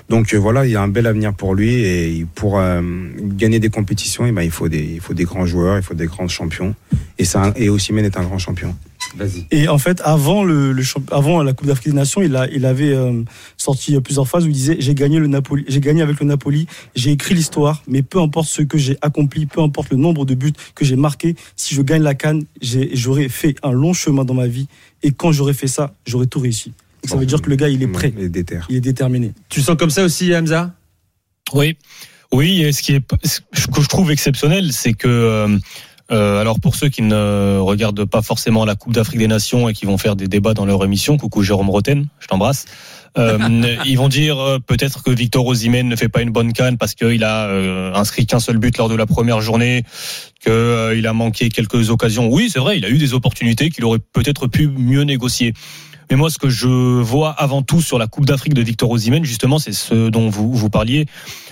Donc 0.09 0.33
euh, 0.33 0.37
voilà, 0.37 0.65
il 0.65 0.71
y 0.71 0.75
a 0.75 0.81
un 0.81 0.87
bel 0.87 1.05
avenir 1.05 1.33
pour 1.35 1.53
lui. 1.53 1.75
Et 1.83 2.25
pour 2.33 2.59
euh, 2.59 2.81
gagner 3.21 3.59
des 3.59 3.69
compétitions, 3.69 4.25
eh 4.25 4.31
ben, 4.31 4.41
il, 4.41 4.51
faut 4.51 4.67
des, 4.67 4.83
il 4.95 4.99
faut 4.99 5.13
des 5.13 5.25
grands 5.25 5.45
joueurs, 5.45 5.77
il 5.77 5.83
faut 5.83 5.93
des 5.93 6.07
grands 6.07 6.27
champions. 6.27 6.73
Et, 7.19 7.25
un- 7.35 7.53
et 7.55 7.69
Osimhen 7.69 8.03
est 8.03 8.17
un 8.17 8.23
grand 8.23 8.39
champion. 8.39 8.75
Vas-y. 9.15 9.45
Et 9.51 9.67
en 9.67 9.77
fait, 9.77 10.01
avant, 10.05 10.43
le, 10.43 10.75
avant 11.11 11.41
la 11.41 11.53
Coupe 11.53 11.67
d'Afrique 11.67 11.87
des 11.89 11.95
Nations, 11.95 12.21
il, 12.21 12.35
a, 12.35 12.47
il 12.51 12.65
avait 12.65 12.93
euh, 12.93 13.23
sorti 13.57 13.99
plusieurs 14.01 14.27
phases 14.27 14.45
où 14.45 14.47
il 14.47 14.53
disait 14.53 14.77
J'ai 14.79 14.93
gagné, 14.93 15.19
le 15.19 15.27
Napoli, 15.27 15.65
j'ai 15.67 15.79
gagné 15.79 16.01
avec 16.01 16.19
le 16.19 16.25
Napoli, 16.27 16.67
j'ai 16.95 17.11
écrit 17.11 17.33
l'histoire, 17.35 17.81
mais 17.87 18.01
peu 18.03 18.19
importe 18.21 18.47
ce 18.47 18.61
que 18.61 18.77
j'ai 18.77 18.97
accompli, 19.01 19.45
peu 19.45 19.61
importe 19.61 19.89
le 19.91 19.97
nombre 19.97 20.25
de 20.25 20.35
buts 20.35 20.53
que 20.75 20.85
j'ai 20.85 20.95
marqués, 20.95 21.35
si 21.55 21.73
je 21.75 21.81
gagne 21.81 22.03
la 22.03 22.13
canne, 22.15 22.45
j'ai- 22.61 22.91
j'aurais 22.95 23.29
fait 23.29 23.55
un 23.63 23.71
long 23.71 23.93
chemin 23.93 24.25
dans 24.25 24.33
ma 24.35 24.47
vie. 24.47 24.67
Et 25.01 25.11
quand 25.11 25.31
j'aurais 25.31 25.53
fait 25.53 25.67
ça, 25.67 25.93
j'aurais 26.05 26.27
tout 26.27 26.39
réussi. 26.39 26.73
Ça 27.05 27.15
Bon. 27.15 27.21
veut 27.21 27.25
dire 27.25 27.41
que 27.41 27.49
le 27.49 27.55
gars, 27.55 27.69
il 27.69 27.81
est 27.81 27.87
prêt, 27.87 28.13
Il 28.17 28.23
est 28.25 28.29
déter. 28.29 28.59
il 28.69 28.75
est 28.75 28.81
déterminé. 28.81 29.31
Tu 29.47 29.61
sens 29.61 29.75
comme 29.77 29.89
ça 29.89 30.03
aussi, 30.03 30.35
Hamza? 30.35 30.73
Oui, 31.53 31.77
oui. 32.33 32.61
Et 32.61 32.71
ce 32.73 32.81
qui 32.81 32.93
est, 32.93 33.01
ce 33.23 33.39
que 33.67 33.81
je 33.81 33.87
trouve 33.87 34.11
exceptionnel, 34.11 34.71
c'est 34.73 34.93
que, 34.93 35.07
euh, 35.07 35.57
euh, 36.11 36.41
alors 36.41 36.59
pour 36.59 36.75
ceux 36.75 36.89
qui 36.89 37.01
ne 37.01 37.59
regardent 37.59 38.05
pas 38.05 38.21
forcément 38.21 38.65
la 38.65 38.75
Coupe 38.75 38.93
d'Afrique 38.93 39.19
des 39.19 39.27
Nations 39.27 39.69
et 39.69 39.73
qui 39.73 39.85
vont 39.85 39.97
faire 39.97 40.15
des 40.15 40.27
débats 40.27 40.53
dans 40.53 40.65
leur 40.65 40.83
émission, 40.83 41.17
coucou 41.17 41.43
Jérôme 41.43 41.69
Roten, 41.69 42.07
je 42.19 42.27
t'embrasse. 42.27 42.65
Euh, 43.17 43.37
ils 43.85 43.97
vont 43.97 44.07
dire 44.07 44.39
euh, 44.39 44.59
peut-être 44.59 45.03
que 45.03 45.11
Victor 45.11 45.45
Osimhen 45.45 45.87
ne 45.87 45.95
fait 45.95 46.09
pas 46.09 46.21
une 46.21 46.29
bonne 46.29 46.53
canne 46.53 46.77
parce 46.77 46.95
qu'il 46.95 47.23
a 47.23 47.47
euh, 47.47 47.93
inscrit 47.93 48.25
qu'un 48.25 48.39
seul 48.39 48.57
but 48.57 48.77
lors 48.77 48.89
de 48.89 48.95
la 48.95 49.05
première 49.05 49.41
journée, 49.41 49.83
qu'il 50.41 51.07
a 51.07 51.13
manqué 51.13 51.49
quelques 51.49 51.89
occasions. 51.89 52.29
Oui, 52.31 52.49
c'est 52.51 52.59
vrai, 52.59 52.77
il 52.77 52.85
a 52.85 52.89
eu 52.89 52.97
des 52.97 53.13
opportunités 53.13 53.69
qu'il 53.69 53.85
aurait 53.85 53.99
peut-être 53.99 54.47
pu 54.47 54.67
mieux 54.67 55.03
négocier. 55.03 55.53
Mais 56.09 56.17
moi, 56.17 56.31
ce 56.31 56.39
que 56.39 56.49
je 56.49 56.67
vois 56.67 57.29
avant 57.29 57.61
tout 57.61 57.81
sur 57.81 57.99
la 57.99 58.07
Coupe 58.07 58.25
d'Afrique 58.25 58.55
de 58.55 58.63
Victor 58.63 58.89
Osimhen, 58.89 59.23
justement, 59.23 59.59
c'est 59.59 59.73
ce 59.73 60.09
dont 60.09 60.29
vous, 60.29 60.51
vous 60.51 60.69
parliez, 60.71 61.05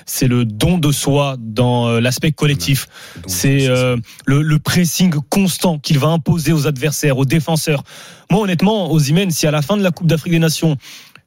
c'est 0.07 0.27
le 0.27 0.45
don 0.45 0.79
de 0.79 0.91
soi 0.91 1.35
dans 1.37 1.87
euh, 1.87 1.99
l'aspect 1.99 2.31
collectif. 2.31 2.87
C'est 3.27 3.67
euh, 3.67 3.97
le, 4.25 4.41
le 4.41 4.57
pressing 4.57 5.13
constant 5.29 5.77
qu'il 5.77 5.99
va 5.99 6.07
imposer 6.07 6.53
aux 6.53 6.65
adversaires, 6.65 7.17
aux 7.17 7.25
défenseurs. 7.25 7.83
Moi, 8.31 8.41
honnêtement, 8.41 8.91
Osimhen, 8.91 9.29
si 9.29 9.45
à 9.45 9.51
la 9.51 9.61
fin 9.61 9.77
de 9.77 9.83
la 9.83 9.91
Coupe 9.91 10.07
d'Afrique 10.07 10.31
des 10.31 10.39
Nations, 10.39 10.77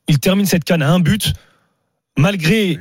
il 0.09 0.19
termine 0.19 0.47
cette 0.47 0.65
canne 0.65 0.83
à 0.83 0.91
un 0.91 0.99
but, 0.99 1.35
malgré 2.19 2.79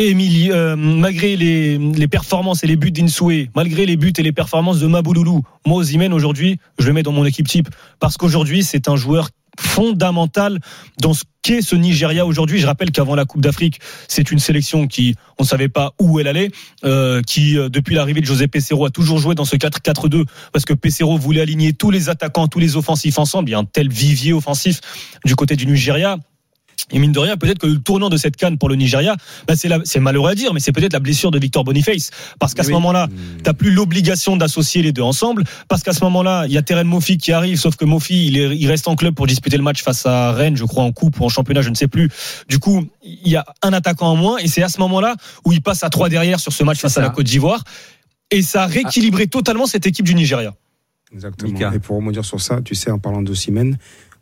Émilie, 0.00 0.52
euh, 0.52 0.76
malgré 0.76 1.36
les, 1.36 1.78
les 1.78 2.08
performances 2.08 2.62
et 2.62 2.66
les 2.66 2.76
buts 2.76 2.92
d'Insoué, 2.92 3.50
malgré 3.56 3.86
les 3.86 3.96
buts 3.96 4.12
et 4.18 4.22
les 4.22 4.32
performances 4.32 4.80
de 4.80 4.86
Mabouloulou, 4.86 5.42
moi, 5.66 5.78
Osimhen, 5.78 6.12
aujourd'hui, 6.12 6.58
je 6.78 6.86
le 6.86 6.92
mets 6.92 7.02
dans 7.02 7.12
mon 7.12 7.24
équipe 7.24 7.48
type. 7.48 7.68
Parce 8.00 8.16
qu'aujourd'hui, 8.16 8.62
c'est 8.64 8.88
un 8.88 8.96
joueur 8.96 9.30
fondamental 9.58 10.60
dans 11.00 11.14
ce 11.14 11.24
qu'est 11.42 11.62
ce 11.62 11.76
Nigeria 11.76 12.26
aujourd'hui. 12.26 12.58
Je 12.58 12.66
rappelle 12.66 12.90
qu'avant 12.90 13.14
la 13.14 13.24
Coupe 13.24 13.40
d'Afrique, 13.40 13.80
c'est 14.06 14.30
une 14.30 14.38
sélection 14.38 14.86
qui, 14.86 15.14
on 15.38 15.42
ne 15.42 15.48
savait 15.48 15.68
pas 15.68 15.92
où 16.00 16.20
elle 16.20 16.28
allait, 16.28 16.50
euh, 16.84 17.22
qui, 17.22 17.58
euh, 17.58 17.68
depuis 17.68 17.94
l'arrivée 17.94 18.20
de 18.20 18.26
José 18.26 18.48
Pesero, 18.48 18.86
a 18.86 18.90
toujours 18.90 19.18
joué 19.18 19.34
dans 19.34 19.44
ce 19.44 19.56
4-4-2 19.56 20.24
parce 20.52 20.64
que 20.64 20.74
Pesero 20.74 21.18
voulait 21.18 21.40
aligner 21.40 21.72
tous 21.72 21.90
les 21.90 22.08
attaquants, 22.08 22.48
tous 22.48 22.60
les 22.60 22.76
offensifs 22.76 23.18
ensemble. 23.18 23.48
Il 23.48 23.52
y 23.52 23.54
a 23.54 23.58
un 23.58 23.64
tel 23.64 23.88
vivier 23.88 24.32
offensif 24.32 24.80
du 25.24 25.34
côté 25.34 25.56
du 25.56 25.66
Nigeria. 25.66 26.18
Et 26.92 26.98
mine 26.98 27.12
de 27.12 27.18
rien, 27.18 27.36
peut-être 27.36 27.58
que 27.58 27.66
le 27.66 27.78
tournant 27.78 28.08
de 28.08 28.16
cette 28.16 28.36
canne 28.36 28.56
pour 28.56 28.68
le 28.68 28.76
Nigeria, 28.76 29.16
bah 29.46 29.54
c'est 29.56 30.00
malheureux 30.00 30.30
à 30.30 30.34
dire, 30.34 30.54
mais 30.54 30.60
c'est 30.60 30.72
peut-être 30.72 30.92
la 30.92 31.00
blessure 31.00 31.30
de 31.30 31.38
Victor 31.38 31.64
Boniface. 31.64 32.10
Parce 32.38 32.54
qu'à 32.54 32.62
ce 32.62 32.68
Oui. 32.68 32.74
moment-là, 32.74 33.08
t'as 33.42 33.52
plus 33.52 33.70
l'obligation 33.72 34.36
d'associer 34.36 34.80
les 34.82 34.92
deux 34.92 35.02
ensemble. 35.02 35.44
Parce 35.68 35.82
qu'à 35.82 35.92
ce 35.92 36.02
moment-là, 36.04 36.44
il 36.46 36.52
y 36.52 36.56
a 36.58 36.62
Terren 36.62 36.86
Mofi 36.86 37.18
qui 37.18 37.32
arrive, 37.32 37.58
sauf 37.58 37.76
que 37.76 37.84
Mofi, 37.84 38.26
il, 38.28 38.38
est- 38.38 38.56
il 38.56 38.66
reste 38.68 38.88
en 38.88 38.96
club 38.96 39.14
pour 39.14 39.26
disputer 39.26 39.56
le 39.56 39.62
match 39.62 39.82
face 39.82 40.06
à 40.06 40.32
Rennes, 40.32 40.56
je 40.56 40.64
crois, 40.64 40.84
en 40.84 40.92
coupe 40.92 41.18
ou 41.20 41.24
en 41.24 41.28
championnat, 41.28 41.62
je 41.62 41.70
ne 41.70 41.74
sais 41.74 41.88
plus. 41.88 42.08
Du 42.48 42.58
coup, 42.58 42.86
il 43.02 43.28
y 43.28 43.36
a 43.36 43.44
un 43.62 43.72
attaquant 43.72 44.06
en 44.12 44.16
moins, 44.16 44.38
et 44.38 44.46
c'est 44.48 44.62
à 44.62 44.68
ce 44.68 44.78
moment-là 44.80 45.16
où 45.44 45.52
il 45.52 45.60
passe 45.60 45.82
à 45.84 45.90
trois 45.90 46.08
derrière 46.08 46.38
sur 46.40 46.52
ce 46.52 46.62
match 46.64 46.78
face 46.78 46.94
ça. 46.94 47.00
à 47.00 47.02
la 47.02 47.10
Côte 47.10 47.26
d'Ivoire. 47.26 47.64
Et 48.30 48.42
ça 48.42 48.62
a 48.64 48.66
rééquilibré 48.66 49.26
totalement 49.26 49.66
cette 49.66 49.86
équipe 49.86 50.04
du 50.06 50.14
Nigeria. 50.14 50.54
Exactement. 51.12 51.50
Mika. 51.50 51.72
Et 51.74 51.78
pour 51.78 51.96
rebondir 51.96 52.24
sur 52.24 52.40
ça, 52.40 52.60
tu 52.62 52.74
sais, 52.74 52.90
en 52.90 52.98
parlant 52.98 53.22
d'Ossimhen, 53.22 53.78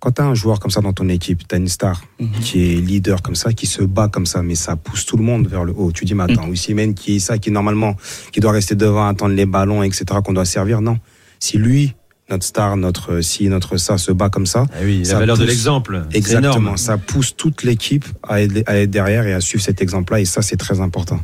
quand 0.07 0.13
tu 0.13 0.23
as 0.23 0.27
un 0.27 0.35
joueur 0.37 0.61
comme 0.61 0.71
ça 0.71 0.81
dans 0.81 0.93
ton 0.93 1.09
équipe, 1.09 1.49
tu 1.49 1.55
as 1.57 1.59
une 1.59 1.67
star 1.67 2.01
qui 2.41 2.63
est 2.63 2.77
leader 2.77 3.23
comme 3.23 3.35
ça, 3.35 3.53
qui 3.53 3.67
se 3.67 3.83
bat 3.83 4.07
comme 4.07 4.25
ça, 4.25 4.41
mais 4.41 4.55
ça 4.55 4.77
pousse 4.77 5.05
tout 5.05 5.17
le 5.17 5.25
monde 5.25 5.49
vers 5.49 5.65
le 5.65 5.73
haut. 5.77 5.91
Tu 5.91 6.05
dis, 6.05 6.15
mais 6.15 6.23
attends, 6.23 6.49
Ossimhen 6.49 6.95
qui 6.95 7.17
est 7.17 7.19
ça, 7.19 7.39
qui 7.39 7.51
normalement, 7.51 7.97
qui 8.31 8.39
doit 8.39 8.53
rester 8.53 8.77
devant, 8.77 9.09
attendre 9.09 9.35
les 9.35 9.47
ballons, 9.47 9.83
etc., 9.83 10.05
qu'on 10.25 10.33
doit 10.33 10.45
servir, 10.45 10.81
non. 10.81 11.01
Si 11.41 11.59
lui, 11.59 11.97
notre 12.31 12.45
star, 12.45 12.77
notre 12.77 13.21
si, 13.21 13.49
notre 13.49 13.79
ça 13.79 13.99
se 13.99 14.13
bat 14.13 14.31
comme 14.31 14.47
ça, 14.47 14.67
Ah 14.75 14.79
oui, 14.85 14.99
la 15.01 15.05
Ça 15.07 15.19
valeur 15.19 15.39
de 15.39 15.45
l'exemple. 15.45 16.05
exactement, 16.13 16.57
énorme. 16.57 16.77
ça 16.77 16.99
pousse 16.99 17.35
toute 17.35 17.65
l'équipe 17.65 18.05
à 18.23 18.35
à 18.35 18.41
être 18.77 18.91
derrière 18.91 19.27
et 19.27 19.35
à 19.35 19.41
suivre 19.41 19.65
cet 19.65 19.83
exemple-là, 19.83 20.21
et 20.21 20.25
ça, 20.25 20.41
c'est 20.41 20.57
très 20.57 20.81
important. 20.81 21.19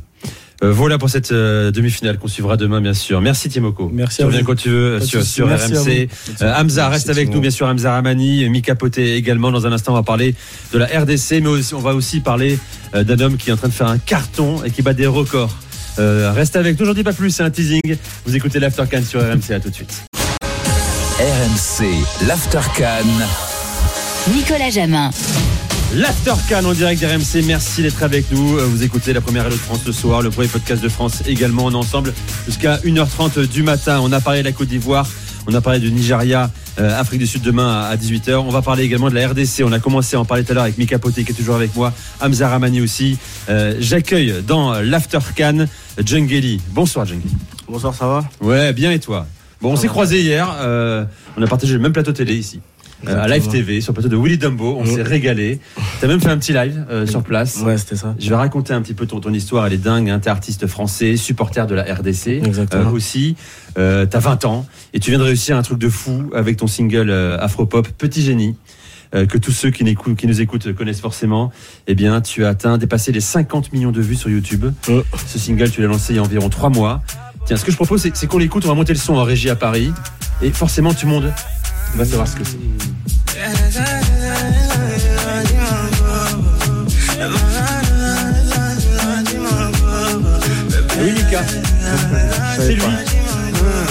Euh, 0.63 0.71
voilà 0.73 0.97
pour 0.97 1.11
cette 1.11 1.33
euh, 1.33 1.71
demi-finale 1.73 2.19
qu'on 2.19 2.29
suivra 2.29 2.57
demain, 2.57 2.81
bien 2.81 2.95
sûr. 2.95 3.21
Merci 3.21 3.49
Timoko. 3.49 3.91
Merci 3.93 4.19
Tu 4.19 4.23
à 4.23 4.27
reviens 4.27 4.41
vous. 4.41 4.47
quand 4.47 4.55
tu 4.55 4.69
veux 4.69 4.99
Pas 5.01 5.05
sur, 5.25 5.47
RMC. 5.49 6.09
Euh, 6.41 6.55
Hamza, 6.55 6.83
Merci, 6.83 6.93
reste 6.93 7.11
avec 7.11 7.31
nous, 7.31 7.41
bien 7.41 7.51
sûr. 7.51 7.67
Hamza 7.67 7.93
Ramani, 7.93 8.49
Mika 8.49 8.75
Poté 8.77 9.17
également. 9.17 9.51
Dans 9.51 9.67
un 9.67 9.73
instant, 9.73 9.93
on 9.93 9.97
va 9.97 10.03
parler 10.05 10.35
de 10.73 10.79
la 10.79 10.87
RDC, 10.87 11.41
mais 11.43 11.49
aussi- 11.49 11.75
on 11.75 11.81
va 11.81 11.95
aussi 11.95 12.21
parler 12.21 12.59
euh, 12.95 13.03
d'un 13.03 13.19
homme 13.21 13.37
qui 13.37 13.51
est 13.51 13.53
en 13.53 13.57
train 13.57 13.69
de 13.69 13.73
faire 13.73 13.89
un 13.89 13.99
carton 13.99 14.63
et 14.65 14.71
qui 14.71 14.83
bat 14.83 14.95
des 14.95 15.07
records. 15.07 15.57
Euh, 15.99 16.31
reste 16.33 16.55
avec 16.57 16.79
nous, 16.79 16.87
j'en 16.87 16.95
dis 16.95 17.03
pas 17.03 17.13
plus, 17.13 17.31
c'est 17.31 17.43
un 17.43 17.51
teasing. 17.51 17.81
Vous 18.25 18.37
écoutez 18.37 18.59
l'After 18.61 18.85
Can 18.91 19.03
sur 19.03 19.21
RMC, 19.21 19.51
à 19.55 19.61
tout 19.61 19.69
de 19.71 19.75
suite. 19.75 19.93
RMC, 21.19 21.87
l'Aftercan. 22.27 23.05
Nicolas 24.33 24.71
Jamin. 24.71 25.11
L'After 25.95 26.33
Can 26.49 26.65
en 26.65 26.73
direct 26.73 27.03
d'RMC, 27.03 27.45
merci 27.47 27.83
d'être 27.83 28.03
avec 28.03 28.31
nous. 28.33 28.57
Euh, 28.57 28.65
Vous 28.65 28.83
écoutez 28.83 29.13
la 29.13 29.21
première 29.21 29.45
Hello 29.47 29.57
de 29.57 29.61
France 29.61 29.81
ce 29.85 29.93
soir, 29.93 30.23
le 30.23 30.31
premier 30.31 30.49
podcast 30.49 30.83
de 30.83 30.89
France 30.89 31.23
également. 31.27 31.71
Est 31.71 31.75
ensemble 31.75 32.15
jusqu'à 32.47 32.79
1h30 32.79 33.47
du 33.47 33.63
matin. 33.63 34.01
On 34.03 34.11
a 34.13 34.21
parlé 34.21 34.41
de 34.41 34.45
la 34.47 34.53
Côte 34.53 34.69
d'Ivoire, 34.69 35.07
on 35.47 35.55
a 35.55 35.61
parlé 35.61 35.81
du 35.81 35.93
Nigeria, 35.93 36.51
euh, 36.79 36.99
Afrique 36.99 37.21
du 37.21 37.27
Sud 37.27 37.43
demain 37.43 37.83
à 37.83 37.95
18h. 37.97 38.37
On 38.37 38.49
va 38.49 38.63
parler 38.63 38.85
également 38.85 39.11
de 39.11 39.15
la 39.15 39.29
RDC. 39.29 39.63
On 39.65 39.73
a 39.73 39.81
commencé 39.81 40.17
à 40.17 40.21
en 40.21 40.25
parler 40.25 40.45
tout 40.45 40.53
à 40.53 40.55
l'heure 40.55 40.65
avec 40.65 40.79
Mika 40.79 40.99
Poté 40.99 41.25
qui 41.25 41.33
est 41.33 41.35
toujours 41.35 41.57
avec 41.57 41.77
moi, 41.77 41.93
Hamza 42.23 42.49
Ramani 42.49 42.81
aussi. 42.81 43.19
Euh, 43.51 43.75
J'accueille 43.79 44.37
dans 44.47 44.81
l'After 44.81 45.19
Can. 45.37 45.67
Bonsoir 46.71 47.05
Jungeli. 47.05 47.31
Bonsoir, 47.69 47.95
ça 47.95 48.07
va? 48.07 48.25
Ouais, 48.41 48.73
bien 48.73 48.93
et 48.93 48.99
toi? 48.99 49.27
Bon, 49.61 49.73
on 49.73 49.77
s'est 49.77 49.89
croisés 49.89 50.23
hier. 50.23 50.49
euh, 50.63 51.05
on 51.37 51.43
a 51.43 51.47
partagé 51.47 51.75
le 51.75 51.81
même 51.81 51.93
plateau 51.93 52.13
télé 52.13 52.35
ici. 52.35 52.61
Euh, 53.09 53.23
à 53.23 53.29
Live 53.29 53.49
TV 53.49 53.81
sur 53.81 53.93
le 53.93 54.01
plateau 54.01 54.09
de 54.09 54.17
Willy 54.21 54.39
Dumbo. 54.39 54.77
On 54.79 54.85
s'est 54.87 55.03
régalé. 55.03 55.59
T'as 56.01 56.07
même 56.07 56.21
fait 56.21 56.29
un 56.31 56.39
petit 56.39 56.53
live 56.53 56.85
euh, 56.91 57.07
sur 57.07 57.23
place. 57.23 57.59
Ouais, 57.65 57.77
c'était 57.79 57.97
ça. 57.97 58.15
Je 58.19 58.29
vais 58.29 58.35
raconter 58.37 58.73
un 58.73 58.83
petit 58.83 58.95
peu 58.95 59.07
ton, 59.07 59.21
ton 59.21 59.33
histoire, 59.33 59.67
elle 59.67 59.73
est 59.73 59.79
dingue. 59.79 60.09
Hein. 60.11 60.19
T'es 60.21 60.31
artiste 60.31 60.67
français, 60.67 61.17
supporter 61.17 61.67
de 61.67 61.75
la 61.75 61.83
RDC 61.83 62.29
Exactement. 62.45 62.91
euh, 62.91 62.93
aussi. 62.93 63.37
Euh, 63.79 64.07
T'as 64.07 64.19
20 64.21 64.45
ans 64.45 64.67
et 64.95 65.01
tu 65.01 65.11
viens 65.11 65.19
de 65.19 65.25
réussir 65.25 65.57
un 65.57 65.63
truc 65.63 65.79
de 65.79 65.89
fou 65.89 66.31
avec 66.35 66.57
ton 66.59 66.67
single 66.67 67.11
euh, 67.11 67.39
Afropop 67.39 67.89
Petit 67.89 68.23
Génie. 68.23 68.55
euh, 69.15 69.27
que 69.27 69.37
tous 69.39 69.51
ceux 69.53 69.71
qui, 69.71 69.85
nous 69.85 70.41
écoutent 70.41 70.73
connaissent 70.75 71.01
forcément, 71.01 71.51
eh 71.87 71.95
bien, 71.95 72.21
tu 72.21 72.45
as 72.45 72.49
atteint, 72.51 72.79
dépassé 72.79 73.13
les 73.13 73.21
50 73.21 73.73
millions 73.73 73.93
de 73.93 74.01
vues 74.01 74.15
sur 74.17 74.31
YouTube. 74.31 74.67
Ce 75.27 75.39
single, 75.39 75.71
tu 75.71 75.81
l'as 75.83 75.87
lancé 75.89 76.13
il 76.15 76.17
y 76.17 76.19
a 76.19 76.23
environ 76.23 76.49
3 76.49 76.71
mois. 76.71 77.03
Tiens, 77.45 77.57
ce 77.57 77.65
que 77.65 77.71
je 77.73 77.77
propose, 77.77 78.01
c'est 78.03 78.17
c'est 78.17 78.27
qu'on 78.27 78.39
l'écoute, 78.39 78.65
on 78.65 78.69
va 78.69 78.75
monter 78.75 78.93
le 78.93 78.99
son 78.99 79.15
en 79.17 79.25
régie 79.25 79.51
à 79.51 79.57
Paris. 79.57 79.93
Et 80.43 80.51
forcément, 80.51 80.95
tout 80.95 81.07
le 81.07 81.13
monde 81.13 81.33
va 81.97 82.05
savoir 82.05 82.29
ce 82.29 82.37
que 82.37 82.45
c'est. 82.45 82.59
Ah 90.91 90.99
oui, 91.01 91.11
Lucas. 91.11 91.45
C'est 92.59 92.75
lui. 92.75 92.83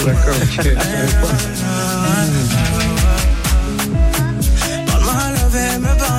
D'accord, 0.06 0.34
ok. 0.42 0.66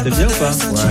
C'est 0.03 0.09
bien 0.09 0.27
ou 0.27 0.31
pas? 0.31 0.51
Ouais. 0.51 0.81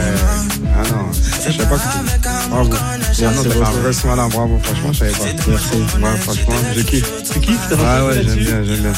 Ah 0.74 0.82
non, 0.90 1.04
je 1.50 1.56
savais 1.56 1.68
pas 1.68 1.76
que. 1.76 2.48
Bravo. 2.50 2.70
Merci 2.98 3.24
Ah 3.24 3.30
non, 3.34 3.66
un 3.66 3.70
vrai 3.70 3.92
son, 3.92 4.10
Alain, 4.10 4.28
bravo, 4.28 4.58
franchement, 4.62 4.92
je 4.92 4.98
savais 4.98 5.12
pas. 5.12 5.24
Merci. 5.48 5.76
Ouais, 5.76 6.16
franchement, 6.20 6.54
je 6.74 6.80
kiffe. 6.82 7.12
Tu 7.32 7.40
kiffes 7.40 7.68
t'as 7.68 7.76
Ah 7.84 8.06
ouais, 8.06 8.22
j'aime 8.22 8.36
bien, 8.36 8.64
j'aime 8.64 8.80
bien. 8.80 8.92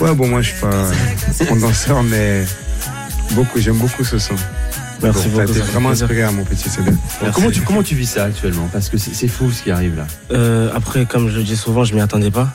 Ouais, 0.00 0.14
bon, 0.14 0.28
moi, 0.28 0.42
je 0.42 0.50
suis 0.50 0.60
pas 0.60 0.90
un 1.50 1.56
danseur, 1.56 2.02
mais 2.02 2.44
beaucoup, 3.32 3.58
j'aime 3.60 3.78
beaucoup 3.78 4.04
ce 4.04 4.18
son. 4.18 4.34
Merci 5.02 5.28
beaucoup. 5.28 5.52
vraiment 5.52 5.88
plaisir. 5.90 6.04
inspiré 6.06 6.22
à 6.22 6.30
mon 6.30 6.44
petit 6.44 6.68
CD. 6.68 6.90
Bon, 6.90 7.30
comment, 7.34 7.50
tu, 7.50 7.60
comment 7.60 7.82
tu 7.82 7.94
vis 7.94 8.06
ça 8.06 8.24
actuellement? 8.24 8.68
Parce 8.72 8.88
que 8.88 8.96
c'est 8.96 9.14
c'est 9.14 9.28
fou 9.28 9.50
ce 9.50 9.62
qui 9.62 9.70
arrive 9.70 9.96
là. 9.96 10.06
Euh, 10.32 10.70
après, 10.74 11.04
comme 11.04 11.28
je 11.28 11.36
le 11.36 11.44
dis 11.44 11.56
souvent, 11.56 11.84
je 11.84 11.94
m'y 11.94 12.00
attendais 12.00 12.30
pas. 12.30 12.48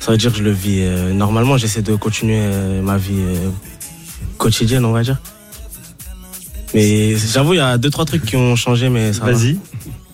Ça 0.00 0.12
veut 0.12 0.16
dire 0.18 0.30
que 0.32 0.38
je 0.38 0.42
le 0.44 0.50
vis 0.50 0.80
euh, 0.82 1.12
normalement. 1.12 1.56
J'essaie 1.56 1.82
de 1.82 1.94
continuer 1.94 2.38
euh, 2.40 2.80
ma 2.82 2.96
vie 2.96 3.20
euh, 3.20 3.50
quotidienne, 4.38 4.84
on 4.84 4.92
va 4.92 5.02
dire. 5.02 5.18
Mais 6.74 7.16
j'avoue, 7.16 7.54
il 7.54 7.58
y 7.58 7.60
a 7.60 7.78
deux 7.78 7.90
trois 7.90 8.04
trucs 8.04 8.24
qui 8.24 8.36
ont 8.36 8.54
changé, 8.56 8.88
mais 8.88 9.12
ça 9.12 9.24
va. 9.24 9.32
Vas-y. 9.32 9.58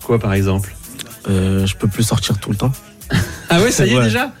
Quoi 0.03 0.19
par 0.19 0.33
exemple 0.33 0.73
Euh, 1.27 1.65
je 1.65 1.75
peux 1.75 1.87
plus 1.87 2.03
sortir 2.03 2.37
tout 2.39 2.49
le 2.51 2.55
temps. 2.57 2.71
Ah 3.49 3.61
ouais, 3.61 3.71
ça 3.71 3.85
y 3.85 3.91
est 3.91 3.97
Ouais. 3.97 4.03
déjà 4.05 4.33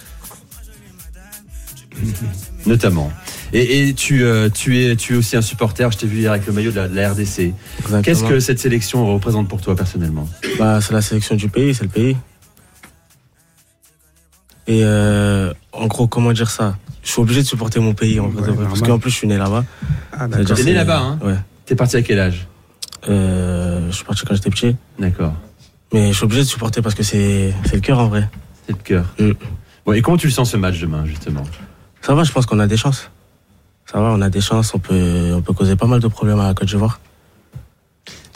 Notamment. 2.65 3.11
Et, 3.53 3.87
et 3.89 3.93
tu, 3.93 4.23
euh, 4.23 4.49
tu, 4.49 4.83
es, 4.83 4.95
tu 4.95 5.13
es 5.13 5.17
aussi 5.17 5.37
un 5.37 5.41
supporter, 5.41 5.89
je 5.91 5.97
t'ai 5.99 6.07
vu 6.07 6.17
hier 6.19 6.31
avec 6.31 6.47
le 6.47 6.53
maillot 6.53 6.71
de 6.71 6.77
la, 6.77 6.87
de 6.87 6.95
la 6.95 7.11
RDC. 7.11 7.53
Qu'est-ce 8.03 8.23
que 8.23 8.39
cette 8.39 8.59
sélection 8.59 9.05
représente 9.13 9.47
pour 9.47 9.61
toi 9.61 9.75
personnellement 9.75 10.27
Bah, 10.57 10.81
c'est 10.81 10.93
la 10.93 11.01
sélection 11.01 11.35
du 11.35 11.47
pays, 11.49 11.75
c'est 11.75 11.83
le 11.83 11.89
pays. 11.89 12.17
Et 14.67 14.81
euh, 14.83 15.53
en 15.71 15.85
gros, 15.85 16.07
comment 16.07 16.33
dire 16.33 16.49
ça? 16.49 16.75
Je 17.03 17.11
suis 17.11 17.21
obligé 17.21 17.43
de 17.43 17.47
supporter 17.47 17.79
mon 17.79 17.93
pays 17.93 18.19
en 18.19 18.25
Ouais, 18.29 18.41
vrai, 18.41 18.65
parce 18.67 18.81
qu'en 18.81 18.97
plus 18.97 19.11
je 19.11 19.15
suis 19.17 19.27
né 19.27 19.37
là-bas. 19.37 19.63
Ah, 20.11 20.27
T'es 20.27 20.63
né 20.63 20.73
là-bas, 20.73 20.99
hein 20.99 21.19
Ouais. 21.23 21.35
T'es 21.65 21.75
parti 21.75 21.97
à 21.97 22.01
quel 22.01 22.19
âge 22.19 22.47
Euh, 23.07 23.87
je 23.89 23.95
suis 23.95 24.05
parti 24.05 24.25
quand 24.25 24.33
j'étais 24.35 24.49
petit, 24.49 24.75
D'accord. 24.99 25.33
mais 25.93 26.07
je 26.11 26.13
suis 26.13 26.23
obligé 26.25 26.41
de 26.41 26.47
supporter 26.47 26.81
parce 26.81 26.95
que 26.95 27.03
c'est 27.03 27.53
le 27.73 27.79
cœur 27.79 27.99
en 27.99 28.07
vrai. 28.07 28.27
C'est 28.65 28.73
le 28.73 28.81
cœur. 28.83 29.05
Mm. 29.19 29.31
Bon, 29.85 29.93
et 29.93 30.01
comment 30.01 30.17
tu 30.17 30.27
le 30.27 30.33
sens 30.33 30.51
ce 30.51 30.57
match 30.57 30.79
demain 30.79 31.05
justement? 31.05 31.43
Ça 32.01 32.13
va, 32.15 32.23
je 32.23 32.31
pense 32.31 32.45
qu'on 32.45 32.59
a 32.59 32.67
des 32.67 32.77
chances. 32.77 33.11
Ça 33.85 33.99
va, 33.99 34.09
on 34.11 34.21
a 34.21 34.29
des 34.29 34.41
chances, 34.41 34.73
on 34.73 34.79
peut, 34.79 35.33
on 35.35 35.41
peut 35.41 35.53
causer 35.53 35.75
pas 35.75 35.85
mal 35.85 35.99
de 35.99 36.07
problèmes 36.07 36.39
à 36.39 36.47
la 36.47 36.53
Côte 36.55 36.67
d'Ivoire. 36.67 36.99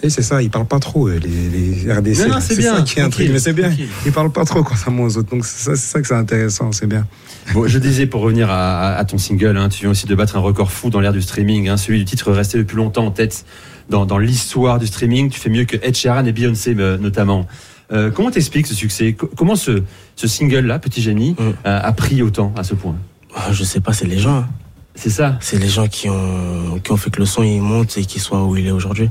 Et 0.02 0.10
c'est 0.10 0.22
ça, 0.22 0.42
ils 0.42 0.50
parlent 0.50 0.66
pas 0.68 0.80
trop, 0.80 1.10
euh, 1.10 1.20
les, 1.20 1.84
les 1.84 1.94
RDC. 1.94 2.28
Non, 2.30 2.38
c'est 2.40 2.56
bien, 2.58 2.78
ça 2.78 2.82
qui 2.84 3.00
est 3.00 3.02
un 3.02 3.10
truc, 3.10 3.30
mais 3.32 3.40
c'est 3.40 3.52
bien. 3.54 3.68
tranquille. 3.68 3.88
Ils 4.06 4.12
parlent 4.14 4.32
pas 4.32 4.46
trop 4.46 4.64
contrairement 4.64 5.04
aux 5.04 5.18
autres, 5.18 5.30
donc 5.30 5.46
c'est 5.46 5.72
ça, 5.72 5.76
ça 5.76 6.02
que 6.02 6.08
c'est 6.08 6.14
intéressant, 6.14 6.72
c'est 6.72 6.88
bien. 6.88 7.06
Bon, 7.54 7.68
je 7.68 7.78
disais 7.80 8.06
pour 8.06 8.22
revenir 8.22 8.48
à, 8.50 9.04
ton 9.06 9.18
single, 9.18 9.58
hein, 9.58 9.68
tu 9.70 9.82
viens 9.82 9.90
aussi 9.92 10.06
de 10.06 10.16
battre 10.16 10.38
un 10.38 10.40
record 10.40 10.72
fou 10.72 10.90
dans 10.90 11.02
l'ère 11.02 11.12
du 11.14 11.22
streaming, 11.22 11.68
hein, 11.68 11.76
celui 11.78 12.00
du 12.00 12.06
titre 12.06 12.32
resté 12.32 12.58
le 12.58 12.64
plus 12.64 12.78
longtemps 12.78 13.06
en 13.08 13.12
tête 13.12 13.44
dans, 13.90 14.06
dans 14.06 14.20
l'histoire 14.20 14.80
du 14.80 14.88
streaming. 14.88 15.30
Tu 15.30 15.40
fais 15.40 15.50
mieux 15.50 15.66
que 15.66 15.76
Ed 15.82 15.96
Sheeran 15.96 16.26
et 16.26 16.32
Beyoncé 16.32 16.76
euh, 16.78 16.98
notamment. 16.98 17.46
Euh, 17.92 18.12
comment 18.12 18.30
t'expliques 18.32 18.68
ce 18.68 18.76
succès? 18.76 19.14
Co- 19.14 19.30
Comment 19.36 19.56
ce, 19.56 19.82
ce 20.16 20.28
single-là, 20.28 20.78
Petit 20.80 21.02
Génie, 21.02 21.36
Mm. 21.40 21.50
a, 21.66 21.78
a 21.80 21.92
pris 21.92 22.22
autant 22.22 22.54
à 22.56 22.64
ce 22.64 22.76
point? 22.76 22.96
Ah, 23.36 23.52
Je 23.52 23.64
sais 23.64 23.80
pas, 23.82 23.92
c'est 23.94 24.06
les 24.08 24.20
gens. 24.20 24.38
hein. 24.38 24.48
C'est 24.96 25.10
ça 25.10 25.38
C'est 25.42 25.58
les 25.58 25.70
gens 25.70 25.88
qui 25.88 26.08
ont, 26.10 26.80
qui 26.84 26.92
ont 26.92 26.98
fait 26.98 27.10
que 27.10 27.20
le 27.20 27.26
son 27.26 27.42
il 27.42 27.62
monte 27.62 27.98
et 27.98 28.04
qu'il 28.06 28.22
soit 28.22 28.46
où 28.46 28.56
il 28.58 28.68
est 28.68 28.72
aujourd'hui. 28.72 29.10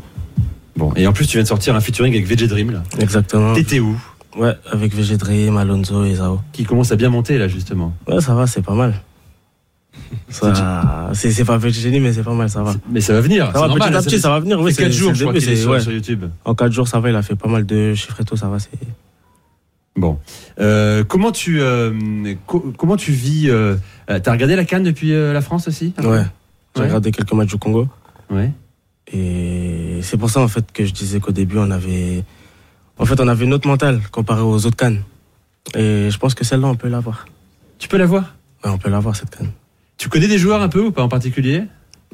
Bon, 0.78 0.92
et 0.94 1.06
en 1.08 1.12
plus 1.12 1.26
tu 1.26 1.32
viens 1.36 1.42
de 1.42 1.48
sortir 1.48 1.74
un 1.74 1.80
featuring 1.80 2.14
avec 2.14 2.26
Dream, 2.48 2.70
là. 2.70 2.82
Exactement. 3.00 3.52
T'étais 3.52 3.80
où? 3.80 3.98
Ouais, 4.36 4.54
avec 4.70 4.94
VG 4.94 5.16
Dream, 5.16 5.56
Alonso 5.56 6.04
et 6.04 6.14
Zao. 6.14 6.40
Qui 6.52 6.62
commence 6.64 6.92
à 6.92 6.96
bien 6.96 7.10
monter 7.10 7.36
là 7.36 7.48
justement. 7.48 7.92
Ouais, 8.06 8.20
ça 8.20 8.34
va, 8.34 8.46
c'est 8.46 8.62
pas 8.62 8.74
mal. 8.74 8.94
Ça, 10.28 11.10
c'est 11.14 11.32
c'est 11.32 11.44
pas 11.44 11.58
petit 11.58 11.80
génie, 11.80 11.98
mais 11.98 12.12
c'est 12.12 12.22
pas 12.22 12.32
mal, 12.32 12.48
ça 12.48 12.62
va. 12.62 12.74
Mais 12.90 13.00
ça 13.00 13.12
va 13.14 13.20
venir. 13.20 13.46
Ça 13.46 13.52
c'est 13.54 13.58
va, 13.60 13.66
normal, 13.68 13.88
petit 13.90 13.96
à 13.98 14.02
petit, 14.02 14.20
ça 14.20 14.30
va 14.30 14.38
venir. 14.40 14.60
Oui, 14.60 14.72
fait 14.72 14.84
4 14.84 14.92
c'est- 14.92 14.98
jours, 14.98 15.10
c'est 15.10 15.14
je 15.18 15.20
le 15.20 15.24
crois 15.26 15.32
début, 15.34 15.44
qu'il 15.44 15.52
est 15.52 15.56
c'est- 15.56 15.62
sur, 15.62 15.70
ouais. 15.72 15.80
sur 15.80 15.92
YouTube. 15.92 16.24
En 16.44 16.54
4 16.54 16.72
jours, 16.72 16.86
ça 16.86 17.00
va, 17.00 17.10
il 17.10 17.16
a 17.16 17.22
fait 17.22 17.34
pas 17.34 17.48
mal 17.48 17.66
de 17.66 17.94
chiffres 17.94 18.20
et 18.20 18.24
tout, 18.24 18.36
ça 18.36 18.48
va. 18.48 18.58
c'est 18.60 18.70
Bon, 19.96 20.18
Euh, 20.60 21.02
comment 21.02 21.32
tu 21.32 21.60
euh, 21.60 21.92
co- 22.46 22.72
comment 22.78 22.96
tu 22.96 23.10
vis 23.10 23.50
euh, 23.50 23.74
T'as 24.06 24.30
regardé 24.30 24.54
la 24.54 24.64
Cannes 24.64 24.84
depuis 24.84 25.10
la 25.10 25.40
France 25.40 25.66
aussi 25.66 25.92
Ouais. 25.98 26.22
J'ai 26.76 26.82
Ouais. 26.82 26.86
regardé 26.86 27.10
quelques 27.10 27.32
matchs 27.32 27.48
du 27.48 27.58
Congo. 27.58 27.88
Ouais. 28.30 28.52
Et 29.12 30.00
c'est 30.02 30.16
pour 30.16 30.30
ça, 30.30 30.40
en 30.40 30.48
fait, 30.48 30.70
que 30.72 30.84
je 30.84 30.92
disais 30.92 31.20
qu'au 31.20 31.32
début, 31.32 31.58
on 31.58 31.70
avait. 31.70 32.24
En 32.98 33.04
fait, 33.04 33.20
on 33.20 33.28
avait 33.28 33.44
une 33.44 33.54
autre 33.54 33.66
mentale 33.68 34.00
comparé 34.10 34.42
aux 34.42 34.66
autres 34.66 34.76
cannes. 34.76 35.02
Et 35.74 36.08
je 36.10 36.18
pense 36.18 36.34
que 36.34 36.44
celle-là, 36.44 36.66
on 36.68 36.74
peut 36.74 36.88
l'avoir. 36.88 37.26
Tu 37.78 37.88
peux 37.88 37.96
la 37.96 38.06
voir? 38.06 38.34
Ouais, 38.64 38.70
on 38.70 38.78
peut 38.78 38.90
l'avoir, 38.90 39.14
cette 39.16 39.30
canne. 39.36 39.50
Tu 39.96 40.08
connais 40.08 40.28
des 40.28 40.38
joueurs 40.38 40.60
un 40.62 40.68
peu 40.68 40.80
ou 40.84 40.90
pas 40.92 41.02
en 41.02 41.08
particulier? 41.08 41.64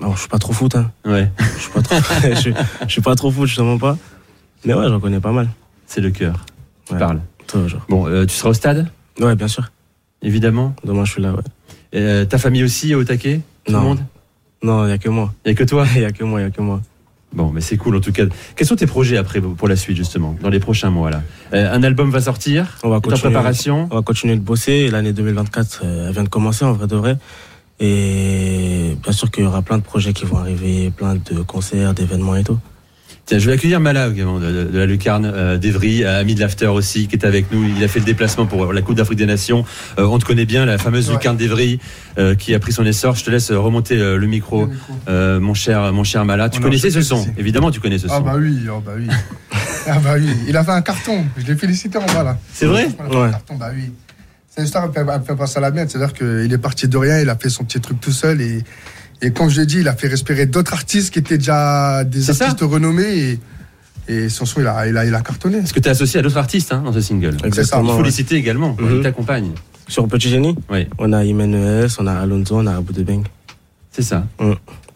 Non, 0.00 0.14
je 0.14 0.20
suis 0.20 0.28
pas 0.28 0.38
trop 0.38 0.52
foot, 0.52 0.74
hein. 0.74 0.90
Ouais, 1.04 1.30
Je 1.56 1.60
suis 1.62 1.70
pas 1.70 1.82
trop, 1.82 1.96
je, 2.30 2.34
suis- 2.34 2.54
je 2.86 2.92
suis 2.92 3.00
pas 3.00 3.14
trop 3.14 3.30
foot, 3.30 3.46
justement 3.46 3.78
pas. 3.78 3.96
Mais 4.64 4.74
ouais, 4.74 4.88
j'en 4.88 5.00
connais 5.00 5.20
pas 5.20 5.32
mal. 5.32 5.48
c'est 5.86 6.00
le 6.00 6.10
cœur. 6.10 6.44
Tu 6.86 6.92
Ouais. 6.94 6.98
parles. 6.98 7.20
Toujours. 7.46 7.82
Bon, 7.88 8.06
euh, 8.08 8.26
tu 8.26 8.34
seras 8.34 8.50
au 8.50 8.54
stade, 8.54 8.88
Ouais, 9.20 9.36
bien 9.36 9.48
sûr. 9.48 9.70
évidemment. 10.22 10.74
Demain, 10.84 11.04
je 11.04 11.12
suis 11.12 11.22
là, 11.22 11.32
ouais. 11.32 11.42
Euh, 11.94 12.24
ta 12.24 12.38
famille 12.38 12.64
aussi 12.64 12.94
au 12.94 13.04
taquet? 13.04 13.40
Tout 13.64 13.72
Non. 13.72 13.80
le 13.80 13.84
monde? 13.84 14.00
Non, 14.64 14.86
il 14.86 14.90
y 14.90 14.92
a 14.92 14.98
que 14.98 15.08
moi. 15.10 15.32
Il 15.44 15.48
y 15.50 15.52
a 15.52 15.54
que 15.54 15.64
toi 15.64 15.84
Il 15.94 16.00
y 16.02 16.04
a 16.06 16.10
que 16.12 16.24
moi, 16.24 16.40
il 16.40 16.44
y 16.44 16.46
a 16.46 16.50
que 16.50 16.62
moi. 16.62 16.80
Bon, 17.32 17.50
mais 17.52 17.60
c'est 17.60 17.76
cool 17.76 17.96
en 17.96 18.00
tout 18.00 18.12
cas. 18.12 18.22
Quels 18.56 18.66
sont 18.66 18.76
tes 18.76 18.86
projets 18.86 19.16
après 19.16 19.40
pour 19.40 19.66
la 19.68 19.74
suite 19.76 19.96
justement, 19.96 20.36
dans 20.40 20.50
les 20.50 20.60
prochains 20.60 20.90
mois 20.90 21.10
là? 21.10 21.22
Euh, 21.52 21.72
Un 21.74 21.82
album 21.82 22.10
va 22.10 22.20
sortir 22.20 22.78
On 22.84 22.88
va 22.88 22.94
Est 22.94 22.98
en 22.98 23.00
continuer. 23.02 23.20
préparation 23.22 23.88
On 23.90 23.94
va 23.96 24.02
continuer 24.02 24.36
de 24.36 24.40
bosser. 24.40 24.88
L'année 24.88 25.12
2024, 25.12 25.82
euh, 25.84 26.06
elle 26.08 26.12
vient 26.14 26.22
de 26.24 26.28
commencer 26.28 26.64
en 26.64 26.72
vrai 26.72 26.86
de 26.86 26.94
vrai. 26.96 27.16
Et 27.80 28.96
bien 29.02 29.12
sûr 29.12 29.30
qu'il 29.32 29.42
y 29.44 29.46
aura 29.46 29.62
plein 29.62 29.78
de 29.78 29.82
projets 29.82 30.12
qui 30.12 30.24
vont 30.24 30.38
arriver, 30.38 30.90
plein 30.96 31.16
de 31.16 31.42
concerts, 31.42 31.92
d'événements 31.92 32.36
et 32.36 32.44
tout. 32.44 32.58
Tiens, 33.26 33.38
je 33.38 33.46
vais 33.46 33.54
accueillir 33.54 33.80
Mala 33.80 34.08
également, 34.08 34.38
de, 34.38 34.50
de- 34.52 34.64
de 34.64 34.78
la 34.78 34.84
Lucarne 34.84 35.24
euh, 35.24 35.56
d'Evry, 35.56 36.04
euh, 36.04 36.20
ami 36.20 36.34
de 36.34 36.40
l'After 36.40 36.66
aussi, 36.66 37.06
qui 37.08 37.16
est 37.16 37.24
avec 37.24 37.50
nous. 37.50 37.64
Il 37.66 37.82
a 37.82 37.88
fait 37.88 37.98
le 37.98 38.04
déplacement 38.04 38.44
pour 38.44 38.70
la 38.72 38.82
Coupe 38.82 38.96
d'Afrique 38.96 39.16
des 39.18 39.24
Nations. 39.24 39.64
Euh, 39.98 40.04
on 40.04 40.18
te 40.18 40.26
connaît 40.26 40.44
bien, 40.44 40.66
la 40.66 40.76
fameuse 40.76 41.08
Ouais. 41.08 41.14
Lucarne 41.14 41.38
d'Evry, 41.38 41.80
euh, 42.18 42.34
qui 42.34 42.54
a 42.54 42.58
pris 42.58 42.72
son 42.72 42.84
essor. 42.84 43.14
Je 43.14 43.24
te 43.24 43.30
laisse 43.30 43.50
remonter 43.50 43.96
euh, 43.98 44.18
le 44.18 44.26
micro, 44.26 44.68
euh, 45.08 45.40
mon 45.40 45.54
cher, 45.54 45.90
mon 45.94 46.04
cher 46.04 46.22
Mala. 46.26 46.50
Tu 46.50 46.60
connaissais 46.60 46.90
ce 46.90 47.00
son? 47.00 47.20
aussi. 47.20 47.30
Évidemment, 47.38 47.70
tu 47.70 47.80
connais 47.80 47.96
ce 47.98 48.08
Ah 48.10 48.16
son. 48.18 48.20
bah 48.22 48.34
oui, 48.36 48.58
oh 48.70 48.82
bah 48.84 48.92
oui. 48.96 49.06
ah 49.86 49.98
bah 50.04 50.14
oui, 50.18 50.28
il 50.46 50.54
a 50.56 50.62
fait 50.62 50.72
un 50.72 50.82
carton. 50.82 51.24
Je 51.38 51.46
l'ai 51.46 51.56
félicité 51.56 51.96
en 51.96 52.04
bas 52.06 52.24
là. 52.24 52.38
C'est 52.52 52.66
vrai? 52.66 52.88
Ouais. 53.10 53.30
carton, 53.30 53.56
bah 53.56 53.70
oui. 53.74 53.90
Cette 54.54 54.66
histoire 54.66 54.88
elle 54.94 55.04
me 55.06 55.24
fait 55.26 55.34
penser 55.34 55.56
à 55.58 55.60
la 55.62 55.70
mienne, 55.70 55.88
c'est-à-dire 55.88 56.12
qu'il 56.12 56.52
est 56.52 56.58
parti 56.58 56.86
de 56.88 56.96
rien, 56.98 57.18
il 57.20 57.28
a 57.30 57.36
fait 57.36 57.48
son 57.48 57.64
petit 57.64 57.80
truc 57.80 58.00
tout 58.00 58.12
seul 58.12 58.40
et, 58.40 58.62
et 59.22 59.30
comme 59.32 59.48
je 59.48 59.60
l'ai 59.60 59.66
dit, 59.66 59.78
il 59.80 59.88
a 59.88 59.94
fait 59.94 60.08
respirer 60.08 60.46
d'autres 60.46 60.72
artistes 60.74 61.12
qui 61.12 61.18
étaient 61.18 61.38
déjà 61.38 62.04
des 62.04 62.20
ça. 62.22 62.32
artistes 62.44 62.60
renommés 62.62 63.38
et, 64.08 64.14
et 64.24 64.28
son 64.28 64.44
son 64.44 64.60
il 64.60 64.66
a, 64.66 64.86
il 64.86 64.96
a, 64.96 65.04
il 65.06 65.14
a 65.14 65.20
cartonné. 65.20 65.58
Parce 65.58 65.72
que 65.72 65.80
tu 65.80 65.88
es 65.88 65.90
associé 65.90 66.20
à 66.20 66.22
d'autres 66.22 66.36
artistes 66.38 66.72
hein, 66.72 66.82
dans 66.84 66.92
ce 66.92 67.00
single. 67.00 67.36
Il 67.40 67.46
Exactement. 67.46 67.92
faut 67.92 67.98
ouais. 67.98 68.04
les 68.04 68.10
citer 68.10 68.36
également. 68.36 68.76
Mhm. 68.78 68.96
Ils 68.96 69.02
t'accompagnent. 69.02 69.52
Sur 69.88 70.08
Petit 70.08 70.30
Génie, 70.30 70.56
Oui, 70.70 70.86
on 70.98 71.12
a 71.12 71.24
Imen 71.24 71.54
ES, 71.54 71.96
on 71.98 72.06
a 72.06 72.14
Alonso, 72.14 72.56
on 72.58 72.66
a 72.66 72.76
Abu 72.76 72.92
Debeng. 72.94 73.22
c'est 73.92 74.02
ça. 74.02 74.26
Mm. 74.40 74.52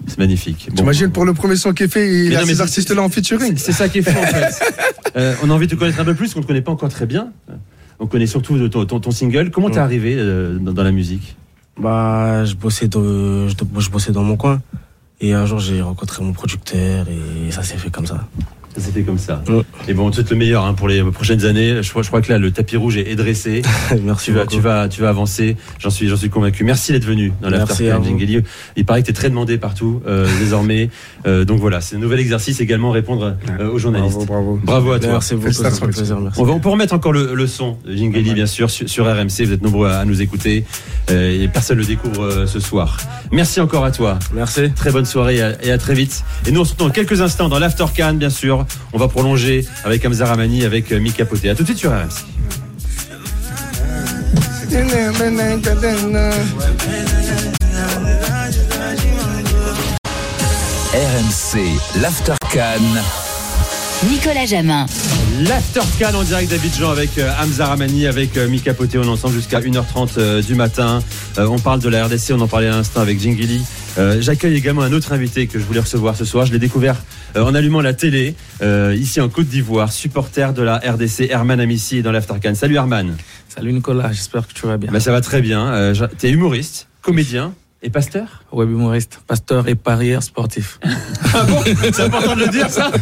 C'est 0.06 0.18
magnifique. 0.18 0.68
Bon. 0.70 0.76
T'imagines 0.76 1.10
pour 1.10 1.24
le 1.26 1.34
premier 1.34 1.56
son 1.56 1.72
qu'il 1.72 1.88
fait, 1.88 2.08
il 2.24 2.28
Mais 2.30 2.36
a 2.36 2.40
non, 2.40 2.46
ces 2.46 2.60
artistes-là 2.60 3.02
en 3.02 3.08
featuring. 3.10 3.54
C'est 3.56 3.72
ça 3.72 3.88
qui 3.88 3.98
est 3.98 4.02
fou 4.02 4.18
en 4.18 4.26
fait. 4.26 4.46
Euh, 5.16 5.34
on 5.42 5.50
a 5.50 5.54
envie 5.54 5.66
de 5.66 5.74
te 5.74 5.78
connaître 5.78 5.98
un 5.98 6.04
peu 6.04 6.14
plus, 6.14 6.32
qu'on 6.34 6.40
ne 6.40 6.44
te 6.44 6.48
connaît 6.48 6.60
pas 6.60 6.70
encore 6.70 6.90
très 6.90 7.06
bien. 7.06 7.32
On 7.98 8.06
connaît 8.06 8.26
surtout 8.26 8.68
ton, 8.68 8.84
ton- 8.84 9.00
ton 9.00 9.10
single. 9.10 9.50
Comment 9.50 9.70
t'es 9.70 9.80
Mm. 9.80 9.82
arrivé 9.82 10.14
euh, 10.16 10.58
dans, 10.58 10.72
dans 10.72 10.82
la 10.84 10.92
musique? 10.92 11.34
Bah, 11.78 12.44
je 12.44 12.54
bossais, 12.54 12.88
je, 12.92 13.48
je 13.78 13.90
bossais 13.90 14.12
dans 14.12 14.22
mon 14.22 14.36
coin. 14.36 14.60
Et 15.20 15.32
un 15.32 15.46
jour, 15.46 15.58
j'ai 15.58 15.80
rencontré 15.82 16.22
mon 16.22 16.32
producteur 16.32 17.06
et 17.08 17.50
ça 17.50 17.62
s'est 17.62 17.76
fait 17.76 17.90
comme 17.90 18.06
ça. 18.06 18.26
Ça 18.78 18.86
s'est 18.86 18.92
fait 18.92 19.02
comme 19.02 19.18
ça. 19.18 19.42
Et 19.88 19.94
bon, 19.94 20.10
tu 20.10 20.22
le 20.22 20.36
meilleur 20.36 20.64
hein, 20.64 20.74
pour 20.74 20.88
les 20.88 21.02
prochaines 21.02 21.44
années. 21.44 21.82
Je 21.82 21.90
crois, 21.90 22.02
je 22.02 22.08
crois 22.08 22.20
que 22.20 22.30
là, 22.32 22.38
le 22.38 22.50
tapis 22.50 22.76
rouge 22.76 22.96
est, 22.96 23.16
dressé. 23.16 23.62
Merci 24.04 24.26
tu 24.26 24.32
vas, 24.32 24.40
beaucoup. 24.40 24.54
tu 24.54 24.60
vas, 24.60 24.88
tu 24.88 25.00
vas 25.00 25.08
avancer. 25.08 25.56
J'en 25.78 25.90
suis, 25.90 26.08
j'en 26.08 26.16
suis 26.16 26.30
convaincu. 26.30 26.64
Merci 26.64 26.92
d'être 26.92 27.04
venu 27.04 27.32
dans 27.42 27.50
l'After. 27.50 27.96
Il 28.76 28.84
paraît 28.84 29.00
que 29.00 29.06
tu 29.06 29.10
es 29.10 29.14
très 29.14 29.30
demandé 29.30 29.58
partout 29.58 30.00
euh, 30.06 30.26
désormais. 30.40 30.90
Euh, 31.26 31.44
donc 31.44 31.60
voilà, 31.60 31.80
c'est 31.80 31.96
un 31.96 31.98
nouvel 31.98 32.20
exercice 32.20 32.60
également 32.60 32.90
répondre 32.90 33.36
euh, 33.58 33.70
aux 33.70 33.78
journalistes. 33.78 34.26
Bravo, 34.26 34.58
bravo. 34.58 34.60
Bravo 34.62 34.92
à 34.92 35.00
toi. 35.00 35.12
Merci 35.12 35.34
beaucoup, 35.34 35.52
ça 35.52 35.70
fait 35.70 35.86
plaisir. 35.88 36.20
Merci. 36.20 36.40
On 36.40 36.44
va 36.44 36.52
on 36.52 36.60
peut 36.60 36.68
remettre 36.68 36.94
encore 36.94 37.12
le, 37.12 37.34
le 37.34 37.46
son 37.46 37.78
Jingeli, 37.86 38.34
bien 38.34 38.46
sûr, 38.46 38.70
sur, 38.70 38.88
sur 38.88 39.06
RMC. 39.06 39.44
Vous 39.44 39.52
êtes 39.52 39.62
nombreux 39.62 39.88
à, 39.88 39.98
à 39.98 40.04
nous 40.04 40.22
écouter 40.22 40.64
euh, 41.10 41.44
et 41.44 41.48
personne 41.48 41.78
ne 41.78 41.82
le 41.82 41.88
découvre 41.88 42.22
euh, 42.24 42.46
ce 42.46 42.60
soir. 42.60 42.98
Merci 43.32 43.60
encore 43.60 43.84
à 43.84 43.90
toi. 43.90 44.18
Merci. 44.34 44.70
Très 44.74 44.90
bonne 44.90 45.06
soirée 45.06 45.36
et 45.36 45.42
à, 45.42 45.64
et 45.64 45.70
à 45.70 45.78
très 45.78 45.94
vite. 45.94 46.24
Et 46.46 46.50
nous, 46.50 46.60
on 46.60 46.64
se 46.64 46.72
retrouve 46.72 46.88
dans 46.88 46.94
quelques 46.94 47.20
instants 47.20 47.48
dans 47.48 47.58
l'After 47.58 47.86
Can, 47.96 48.14
bien 48.14 48.30
sûr. 48.30 48.66
On 48.92 48.98
va 48.98 49.08
prolonger 49.08 49.66
avec 49.84 50.04
Hamza 50.04 50.26
Ramani, 50.26 50.64
avec 50.64 50.92
euh, 50.92 50.98
Mika 50.98 51.24
Poté. 51.24 51.50
À 51.50 51.54
tout 51.54 51.62
de 51.62 51.68
suite 51.68 51.78
sur 51.78 51.90
RMC. 51.90 52.24
RMC, 60.94 62.00
l'Aftercan. 62.00 63.27
Nicolas 64.06 64.46
Jamin. 64.46 64.86
L'After 65.40 65.80
Can 65.98 66.14
en 66.14 66.22
direct 66.22 66.50
d'Abidjan 66.52 66.90
avec 66.90 67.18
euh, 67.18 67.32
Hamza 67.42 67.66
Ramani, 67.66 68.06
avec 68.06 68.36
euh, 68.36 68.48
Mika 68.48 68.72
Poté. 68.72 68.96
On 68.96 69.02
est 69.02 69.08
ensemble 69.08 69.34
jusqu'à 69.34 69.60
1h30 69.60 70.10
euh, 70.18 70.40
du 70.40 70.54
matin. 70.54 71.02
Euh, 71.36 71.46
on 71.46 71.58
parle 71.58 71.80
de 71.80 71.88
la 71.88 72.06
RDC, 72.06 72.30
on 72.32 72.40
en 72.40 72.46
parlait 72.46 72.68
à 72.68 72.70
l'instant 72.70 73.00
avec 73.00 73.18
Jingili. 73.20 73.60
Euh, 73.98 74.20
J'accueille 74.20 74.54
également 74.54 74.82
un 74.82 74.92
autre 74.92 75.12
invité 75.12 75.48
que 75.48 75.58
je 75.58 75.64
voulais 75.64 75.80
recevoir 75.80 76.14
ce 76.14 76.24
soir. 76.24 76.46
Je 76.46 76.52
l'ai 76.52 76.60
découvert 76.60 76.94
euh, 77.36 77.42
en 77.42 77.54
allumant 77.56 77.80
la 77.80 77.92
télé, 77.92 78.36
euh, 78.62 78.94
ici 78.96 79.20
en 79.20 79.28
Côte 79.28 79.48
d'Ivoire, 79.48 79.90
supporter 79.92 80.52
de 80.54 80.62
la 80.62 80.76
RDC, 80.76 81.26
Herman 81.28 81.58
Amissi 81.58 81.98
est 81.98 82.02
dans 82.02 82.12
l'After 82.12 82.34
Can. 82.40 82.54
Salut 82.54 82.76
Herman. 82.76 83.16
Salut 83.48 83.72
Nicolas, 83.72 84.12
j'espère 84.12 84.46
que 84.46 84.52
tu 84.52 84.66
vas 84.66 84.76
bien. 84.76 84.92
Bah, 84.92 85.00
ça 85.00 85.10
va 85.10 85.20
très 85.20 85.40
bien. 85.42 85.66
Euh, 85.72 85.94
T'es 86.18 86.30
humoriste, 86.30 86.86
comédien 87.02 87.52
et 87.82 87.90
pasteur 87.90 88.44
Web 88.52 88.70
humoriste, 88.70 89.20
pasteur 89.26 89.68
et 89.68 89.74
parieur 89.74 90.22
sportif. 90.22 90.80
Ah 91.34 91.44
bon? 91.44 91.62
C'est 91.64 92.00
important 92.00 92.34
de 92.34 92.40
le 92.40 92.48
dire, 92.48 92.70
ça? 92.70 92.90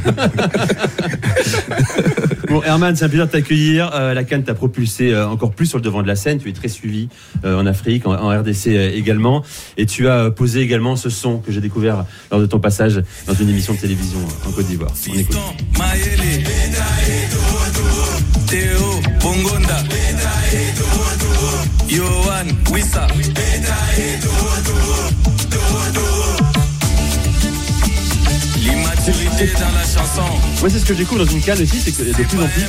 Bon, 2.48 2.62
Herman, 2.62 2.94
c'est 2.94 3.04
un 3.04 3.08
plaisir 3.08 3.26
de 3.26 3.32
t'accueillir. 3.32 3.90
Euh, 3.94 4.14
la 4.14 4.22
Cannes 4.22 4.44
t'a 4.44 4.54
propulsé 4.54 5.12
euh, 5.12 5.26
encore 5.26 5.50
plus 5.50 5.66
sur 5.66 5.78
le 5.78 5.82
devant 5.82 6.02
de 6.02 6.06
la 6.06 6.14
scène. 6.14 6.38
Tu 6.38 6.48
es 6.48 6.52
très 6.52 6.68
suivi 6.68 7.08
euh, 7.44 7.60
en 7.60 7.66
Afrique, 7.66 8.06
en, 8.06 8.12
en 8.12 8.28
RDC 8.28 8.68
euh, 8.68 8.90
également. 8.94 9.42
Et 9.76 9.86
tu 9.86 10.06
as 10.08 10.12
euh, 10.12 10.30
posé 10.30 10.60
également 10.60 10.94
ce 10.94 11.10
son 11.10 11.38
que 11.38 11.50
j'ai 11.50 11.60
découvert 11.60 12.04
lors 12.30 12.40
de 12.40 12.46
ton 12.46 12.60
passage 12.60 13.02
dans 13.26 13.34
une 13.34 13.48
émission 13.48 13.74
de 13.74 13.78
télévision 13.78 14.20
euh, 14.20 14.48
en 14.48 14.52
Côte 14.52 14.66
d'Ivoire. 14.66 14.92
On 15.10 15.14
écoute. 15.18 15.36
Yohan 21.96 22.46
Wissa 22.70 23.06
L'immaturité 28.58 29.52
dans 29.60 29.72
la 29.72 29.82
chanson 29.82 30.22
Moi, 30.60 30.70
c'est 30.70 30.78
ce 30.78 30.84
que 30.86 30.94
je 30.94 30.98
découvre 30.98 31.24
dans 31.24 31.30
une 31.30 31.40
canne 31.42 31.60
aussi, 31.60 31.80
c'est 31.80 31.92
que 31.92 32.02
de 32.02 32.12
plus 32.12 32.38
en 32.40 32.46
plus, 32.48 32.62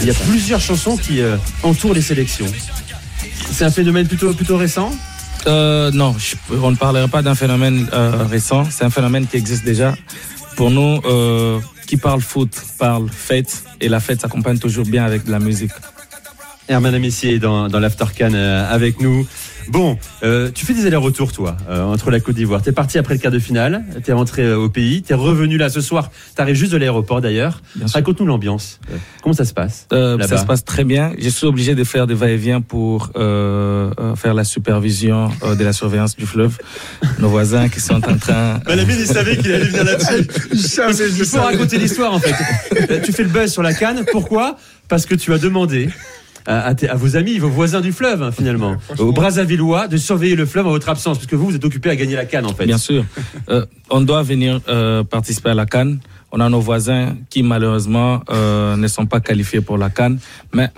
il 0.00 0.06
y 0.06 0.10
a 0.10 0.14
plusieurs 0.14 0.60
chansons 0.60 0.96
qui 0.96 1.20
euh, 1.20 1.36
entourent 1.62 1.94
les 1.94 2.02
sélections. 2.02 2.46
C'est 3.50 3.64
un 3.64 3.70
phénomène 3.70 4.06
plutôt, 4.06 4.32
plutôt 4.32 4.56
récent? 4.56 4.90
Euh, 5.46 5.90
non, 5.92 6.14
je- 6.18 6.36
on 6.56 6.70
ne 6.70 6.76
parlerait 6.76 7.08
pas 7.08 7.22
d'un 7.22 7.34
phénomène 7.34 7.88
euh, 7.92 8.24
récent. 8.24 8.66
C'est 8.70 8.84
un 8.84 8.90
phénomène 8.90 9.26
qui 9.26 9.36
existe 9.36 9.64
déjà. 9.64 9.94
Pour 10.56 10.70
nous, 10.70 11.00
euh, 11.04 11.60
qui 11.86 11.96
parle 11.96 12.20
foot, 12.20 12.50
parle 12.78 13.08
fête. 13.10 13.62
Et 13.80 13.88
la 13.88 14.00
fête 14.00 14.20
s'accompagne 14.20 14.58
toujours 14.58 14.84
bien 14.84 15.04
avec 15.04 15.24
de 15.24 15.30
la 15.30 15.38
musique. 15.38 15.70
Herman 16.68 16.94
Amici 16.94 17.28
est 17.28 17.38
dans, 17.38 17.68
dans 17.68 17.80
l'Aftercan 17.80 18.32
euh, 18.34 18.64
avec 18.70 19.00
nous. 19.00 19.26
Bon, 19.70 19.98
euh, 20.22 20.50
tu 20.52 20.64
fais 20.64 20.72
des 20.72 20.86
allers-retours, 20.86 21.32
toi, 21.32 21.56
euh, 21.68 21.82
entre 21.84 22.10
la 22.10 22.20
Côte 22.20 22.36
d'Ivoire. 22.36 22.62
T'es 22.62 22.72
parti 22.72 22.96
après 22.96 23.14
le 23.14 23.20
quart 23.20 23.30
de 23.30 23.38
finale, 23.38 23.84
t'es 24.02 24.12
rentré 24.12 24.42
euh, 24.42 24.56
au 24.56 24.70
pays, 24.70 25.02
t'es 25.02 25.14
revenu 25.14 25.58
là 25.58 25.68
ce 25.68 25.82
soir. 25.82 26.10
T'arrives 26.34 26.54
juste 26.54 26.72
de 26.72 26.78
l'aéroport 26.78 27.20
d'ailleurs. 27.20 27.60
Raconte-nous 27.92 28.26
l'ambiance. 28.26 28.80
Comment 29.22 29.34
ça 29.34 29.44
se 29.44 29.52
passe 29.52 29.86
ça 29.90 30.38
se 30.38 30.44
passe 30.46 30.64
très 30.64 30.84
bien. 30.84 31.12
Je 31.18 31.28
suis 31.28 31.46
obligé 31.46 31.74
de 31.74 31.84
faire 31.84 32.06
des 32.06 32.14
va-et-vient 32.14 32.60
pour 32.60 33.10
faire 33.14 34.34
la 34.34 34.44
supervision 34.44 35.30
de 35.42 35.64
la 35.64 35.72
surveillance 35.72 36.16
du 36.16 36.26
fleuve. 36.26 36.56
Nos 37.18 37.28
voisins 37.28 37.68
qui 37.68 37.80
sont 37.80 37.96
en 38.08 38.16
train. 38.16 38.60
Malamine, 38.66 38.96
il 38.98 39.06
savait 39.06 39.36
qu'il 39.36 39.52
allait 39.52 39.64
venir 39.64 39.84
là-dessus. 39.84 40.26
Qu'il 41.18 41.26
faut 41.26 41.40
raconter 41.40 41.78
l'histoire 41.78 42.12
en 42.12 42.20
fait. 42.20 43.02
Tu 43.02 43.12
fais 43.12 43.22
le 43.22 43.28
buzz 43.28 43.52
sur 43.52 43.62
la 43.62 43.74
canne. 43.74 44.04
Pourquoi? 44.10 44.56
Parce 44.88 45.06
que 45.06 45.14
tu 45.14 45.32
as 45.32 45.38
demandé 45.38 45.88
à, 46.48 46.68
à 46.70 46.94
vos 46.96 47.16
amis, 47.16 47.38
vos 47.38 47.48
voisins 47.48 47.80
du 47.80 47.92
fleuve 47.92 48.22
hein, 48.22 48.32
finalement, 48.32 48.76
aux 48.98 49.12
Brazzavillois, 49.12 49.86
de 49.88 49.96
surveiller 49.98 50.34
le 50.34 50.46
fleuve 50.46 50.66
en 50.66 50.70
votre 50.70 50.88
absence, 50.88 51.18
parce 51.18 51.26
que 51.26 51.36
vous, 51.36 51.46
vous 51.50 51.54
êtes 51.56 51.64
occupé 51.64 51.90
à 51.90 51.96
gagner 51.96 52.16
la 52.16 52.24
canne 52.24 52.46
en 52.46 52.54
fait. 52.54 52.66
Bien 52.66 52.78
sûr. 52.78 53.04
Euh, 53.50 53.64
on 53.90 54.00
doit 54.00 54.22
venir 54.22 54.60
euh, 54.68 55.04
participer 55.04 55.50
à 55.50 55.54
la 55.54 55.66
Cannes. 55.66 56.00
On 56.30 56.40
a 56.40 56.48
nos 56.50 56.60
voisins 56.60 57.16
qui 57.30 57.42
malheureusement 57.42 58.22
euh, 58.30 58.76
ne 58.76 58.86
sont 58.88 59.06
pas 59.06 59.20
qualifiés 59.20 59.62
pour 59.62 59.78
la 59.78 59.88
Cannes, 59.88 60.18
mais 60.52 60.68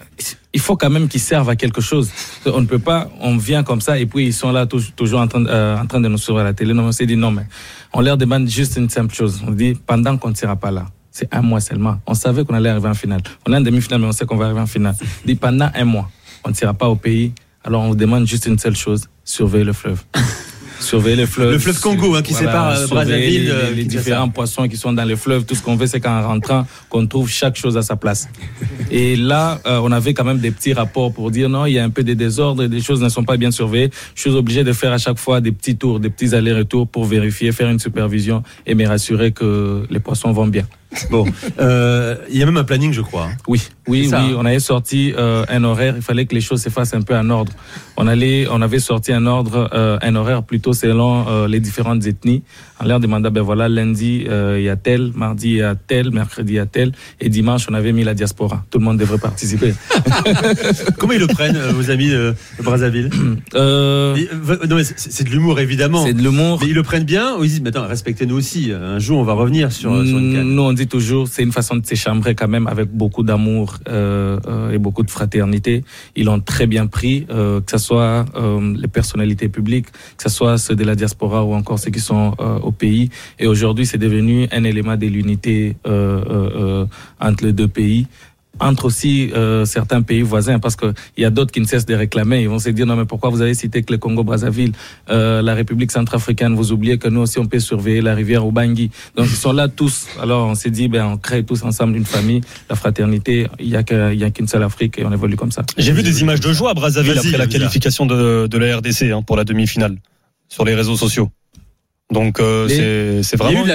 il 0.53 0.61
faut 0.61 0.77
quand 0.77 0.91
même 0.91 1.09
qu'ils 1.09 1.21
servent 1.21 1.49
à 1.51 1.57
quelque 1.57 1.81
chose. 1.81 2.09
On 2.47 2.61
ne 2.61 2.66
peut 2.66 2.79
pas, 2.79 3.09
on 3.21 3.37
vient 3.37 3.62
comme 3.64 3.81
ça 3.81 3.99
et 3.99 4.07
puis 4.07 4.27
ils 4.27 4.33
sont 4.33 4.53
là 4.53 4.66
tou- 4.66 4.81
toujours 4.95 5.21
en 5.21 5.27
train, 5.27 5.41
de- 5.41 5.49
euh, 5.49 5.77
en 5.77 5.87
train 5.87 6.01
de 6.01 6.07
nous 6.09 6.18
suivre 6.18 6.39
à 6.39 6.45
la 6.45 6.53
télé. 6.53 6.73
Non, 6.73 6.85
on 6.85 6.93
s'est 6.93 7.07
dit 7.07 7.16
non, 7.16 7.33
mais 7.33 7.47
on 7.93 8.01
leur 8.01 8.16
demande 8.16 8.49
juste 8.49 8.77
une 8.77 8.89
simple 8.89 9.12
chose. 9.14 9.43
On 9.47 9.51
dit 9.51 9.75
pendant 9.87 10.16
qu'on 10.18 10.31
ne 10.31 10.35
sera 10.37 10.55
pas 10.55 10.71
là. 10.71 10.87
C'est 11.11 11.33
un 11.35 11.43
mois 11.43 11.61
seulement. 11.61 11.99
On 12.07 12.15
savait 12.15 12.45
qu'on 12.45 12.55
allait 12.55 12.69
arriver 12.71 12.89
en 12.89 12.95
finale. 12.95 13.23
On 13.47 13.53
est 13.53 13.57
en 13.57 13.61
demi-finale, 13.61 14.01
mais 14.01 14.07
on 14.07 14.13
sait 14.13 14.27
qu'on 14.27 14.37
va 14.37 14.47
arriver 14.47 14.61
en 14.61 14.67
finale. 14.67 14.95
Dit 15.25 15.35
pendant 15.35 15.71
un 15.75 15.85
mois, 15.85 16.09
on 16.45 16.51
ne 16.51 16.55
sera 16.55 16.73
pas 16.75 16.89
au 16.89 16.97
pays. 16.97 17.33
Alors 17.65 17.83
on 17.83 17.89
vous 17.89 17.97
demande 17.97 18.27
juste 18.27 18.47
une 18.47 18.59
seule 18.59 18.77
chose 18.77 19.09
surveiller 19.25 19.65
le 19.65 19.73
fleuve. 19.73 20.03
surveiller 20.81 21.17
le 21.17 21.27
fleuve. 21.27 21.53
Le 21.53 21.59
fleuve 21.59 21.81
Congo, 21.81 22.15
hein, 22.15 22.23
qui 22.23 22.33
sépare, 22.33 22.71
euh, 22.71 22.87
Brazzaville, 22.87 23.45
les- 23.45 23.51
euh, 23.51 23.71
les, 23.73 23.85
différents 23.85 24.29
poissons 24.31 24.67
qui 24.67 24.77
sont 24.77 24.93
dans 24.93 25.05
le 25.05 25.15
fleuve. 25.17 25.45
Tout 25.45 25.55
ce 25.55 25.63
qu'on 25.63 25.77
veut, 25.77 25.87
c'est 25.87 26.01
qu'en 26.01 26.23
rentrant, 26.27 26.67
qu'on 26.89 27.07
trouve 27.07 27.29
chaque 27.29 27.57
chose 27.57 27.77
à 27.77 27.83
sa 27.83 27.97
place. 27.97 28.29
Et 28.91 29.15
là, 29.17 29.61
euh, 29.67 29.81
on 29.83 29.93
avait 29.93 30.15
quand 30.15 30.25
même 30.25 30.39
des 30.39 30.51
petits 30.51 30.73
rapports 30.73 31.13
pour 31.13 31.31
dire 31.31 31.49
non, 31.49 31.67
il 31.67 31.75
y 31.75 31.79
a 31.79 31.85
un 31.85 31.91
peu 31.91 32.03
de 32.03 32.15
désordre, 32.15 32.67
des 32.67 32.81
choses 32.81 33.03
ne 33.03 33.09
sont 33.09 33.25
pas 33.25 33.37
bien 33.37 33.51
surveillées. 33.51 33.91
Je 34.15 34.23
suis 34.23 34.31
obligé 34.31 34.65
de 34.65 34.73
faire 34.73 34.93
à 34.93 34.99
chaque 34.99 35.19
fois 35.19 35.41
des 35.41 35.53
petits 35.53 35.77
tours, 35.77 36.01
des 36.01 36.11
petits 36.11 36.35
allers-retours 36.35 36.89
pour 36.89 37.05
vérifier, 37.05 37.53
faire 37.53 37.69
une 37.69 37.79
supervision 37.79 38.43
et 38.67 38.75
me 38.75 38.87
rassurer 38.87 39.33
que 39.33 39.87
les 39.91 40.01
poissons 40.01 40.33
vont 40.33 40.47
bien. 40.47 40.67
Bon, 41.11 41.24
euh, 41.61 42.16
il 42.28 42.36
y 42.36 42.43
a 42.43 42.47
même 42.47 42.57
un 42.57 42.64
planning, 42.64 42.93
je 42.93 43.01
crois. 43.01 43.28
Oui, 43.47 43.68
oui, 43.91 44.09
ça, 44.09 44.20
oui. 44.24 44.32
hein. 44.32 44.36
On 44.38 44.45
avait 44.47 44.61
sorti 44.61 45.12
euh, 45.16 45.45
un 45.49 45.64
horaire. 45.64 45.95
Il 45.97 46.03
fallait 46.03 46.26
que 46.26 46.34
les 46.34 46.41
choses 46.41 46.62
se 46.62 46.68
fassent 46.70 46.95
un 46.95 47.03
peu 47.03 47.16
en 47.16 47.28
ordre. 47.30 47.53
On 47.97 48.07
allait, 48.07 48.47
on 48.51 48.62
avait 48.62 48.78
sorti 48.78 49.12
un 49.12 49.26
ordre, 49.26 49.68
euh, 49.74 49.99
un 50.01 50.14
horaire 50.16 50.43
plutôt 50.43 50.72
selon 50.72 51.26
euh, 51.28 51.49
les 51.49 51.61
différentes 51.61 52.07
ethnies. 52.07 52.43
On 52.82 52.86
leur 52.86 52.99
demandait, 52.99 53.28
ben 53.28 53.43
voilà, 53.43 53.68
lundi 53.68 54.24
euh, 54.28 54.57
il 54.59 54.64
y 54.64 54.70
a 54.70 54.76
tel, 54.76 55.12
mardi 55.14 55.51
il 55.51 55.57
y 55.57 55.62
a 55.62 55.74
tel, 55.74 56.11
mercredi 56.11 56.55
il 56.55 56.57
y 56.57 56.59
a 56.59 56.64
tel, 56.66 56.93
et 57.20 57.28
dimanche 57.28 57.66
on 57.70 57.74
avait 57.74 57.93
mis 57.93 58.05
la 58.05 58.14
diaspora. 58.14 58.64
Tout 58.70 58.78
le 58.78 58.84
monde 58.86 58.97
devrait 58.97 59.18
participer. 59.18 59.74
Comment 60.99 61.12
ils 61.12 61.20
le 61.20 61.26
prennent, 61.26 61.57
euh, 61.57 61.72
vos 61.72 61.91
amis 61.91 62.09
de, 62.09 62.34
de 62.59 62.62
Brazzaville 62.62 63.11
Euh, 63.55 64.16
euh, 64.16 64.66
non, 64.68 64.76
mais 64.76 64.84
c'est 64.84 65.24
de 65.24 65.30
l'humour 65.30 65.59
évidemment. 65.61 66.05
C'est 66.07 66.12
de 66.14 66.22
l'humour. 66.22 66.59
Mais 66.62 66.68
ils 66.68 66.74
le 66.74 66.82
prennent 66.82 67.05
bien 67.05 67.36
ou 67.36 67.45
ils 67.45 67.49
disent, 67.49 67.61
mais 67.61 67.68
attends, 67.70 67.86
respectez-nous 67.86 68.36
aussi. 68.36 68.70
Un 68.72 68.99
jour, 68.99 69.18
on 69.18 69.24
va 69.24 69.32
revenir 69.32 69.72
sur, 69.72 69.91
sur 70.07 70.18
une 70.18 70.34
canne. 70.34 70.55
Nous, 70.55 70.62
on 70.62 70.72
dit 70.72 70.86
toujours, 70.86 71.26
c'est 71.28 71.43
une 71.43 71.53
façon 71.53 71.76
de 71.76 71.84
s'échambrer 71.84 72.34
quand 72.34 72.49
même 72.49 72.66
avec 72.66 72.88
beaucoup 72.91 73.22
d'amour 73.22 73.51
euh, 73.51 73.80
euh, 73.80 73.80
et 73.87 74.78
beaucoup 74.78 75.03
de 75.03 75.11
fraternité. 75.11 75.85
Ils 76.16 76.26
l'ont 76.26 76.41
très 76.41 76.66
bien 76.66 76.87
pris, 76.87 77.26
euh, 77.31 77.61
que 77.61 77.70
ce 77.70 77.78
soit 77.78 78.24
euh, 78.35 78.74
les 78.76 78.89
personnalités 78.89 79.49
publiques, 79.49 79.87
que 80.16 80.22
ce 80.22 80.28
soit 80.28 80.59
ceux 80.59 80.76
de 80.76 80.85
la 80.85 80.95
diaspora 80.95 81.45
ou 81.45 81.55
encore 81.55 81.78
ceux 81.78 81.91
qui 81.91 82.01
sont 82.01 82.35
euh, 82.41 82.59
au 82.59 82.72
pays. 82.72 83.11
Et 83.39 83.47
aujourd'hui, 83.47 83.87
c'est 83.87 83.99
devenu 83.99 84.49
un 84.53 84.64
élément 84.64 84.97
de 84.97 85.07
l'unité 85.07 85.76
euh, 85.87 86.22
euh, 86.28 86.51
euh, 86.55 86.87
entre 87.20 87.45
les 87.45 87.53
deux 87.53 87.68
pays 87.68 88.07
entre 88.61 88.85
aussi 88.85 89.31
euh, 89.35 89.65
certains 89.65 90.03
pays 90.03 90.23
voisins, 90.23 90.59
parce 90.59 90.77
qu'il 90.77 90.93
y 91.19 91.25
a 91.25 91.31
d'autres 91.31 91.51
qui 91.53 91.61
ne 91.61 91.65
cessent 91.67 91.87
de 91.87 91.95
réclamer. 91.95 92.43
Ils 92.43 92.49
vont 92.49 92.59
se 92.59 92.69
dire, 92.71 92.87
non, 92.87 92.97
mais 92.97 93.05
pourquoi 93.07 93.31
vous 93.31 93.41
avez 93.41 93.55
cité 93.55 93.83
que 93.83 93.93
le 93.93 93.99
Congo-Brazzaville, 93.99 94.73
euh, 95.11 95.43
la 95.43 95.55
République 95.55 95.91
centrafricaine, 95.91 96.55
vous 96.55 96.73
oubliez 96.73 96.99
que 96.99 97.09
nous 97.09 97.21
aussi, 97.23 97.39
on 97.39 97.47
peut 97.47 97.59
surveiller 97.61 98.01
la 98.03 98.15
rivière 98.15 98.47
Ubangui. 98.47 98.91
Donc, 99.17 99.27
ils 99.27 99.37
sont 99.37 99.53
là 99.53 99.69
tous. 99.69 100.07
Alors, 100.23 100.47
on 100.47 100.55
s'est 100.55 100.71
dit, 100.71 100.89
ben, 100.89 101.05
on 101.07 101.17
crée 101.17 101.43
tous 101.45 101.63
ensemble 101.63 101.97
une 101.97 102.05
famille, 102.05 102.43
la 102.69 102.77
fraternité. 102.77 103.49
Il 103.59 103.69
n'y 103.69 103.77
a 103.77 103.83
que- 103.83 104.13
il 104.13 104.21
y 104.21 104.25
a 104.25 104.31
qu'une 104.31 104.49
seule 104.49 104.63
Afrique 104.63 104.99
et 104.99 105.05
on 105.05 105.13
évolue 105.13 105.37
comme 105.37 105.53
ça. 105.53 105.63
J'ai 105.79 105.93
vu 105.93 106.03
des 106.03 106.21
images 106.21 106.41
de 106.41 106.53
joie 106.53 106.71
à 106.71 106.75
Brazzaville 106.75 107.13
après 107.19 107.39
la 107.39 107.47
qualification 107.47 108.07
de, 108.07 108.47
de 108.47 108.59
la 108.59 108.77
RDC 108.77 109.11
hein, 109.13 109.23
pour 109.23 109.37
la 109.37 109.45
demi-finale 109.45 109.97
sur 110.49 110.65
les 110.65 110.75
réseaux 110.75 110.97
sociaux. 110.97 111.31
Donc 112.11 112.41
euh, 112.41 112.67
c'est 112.69 113.23
c'est 113.23 113.37
vraiment. 113.37 113.61
une- 113.63 113.71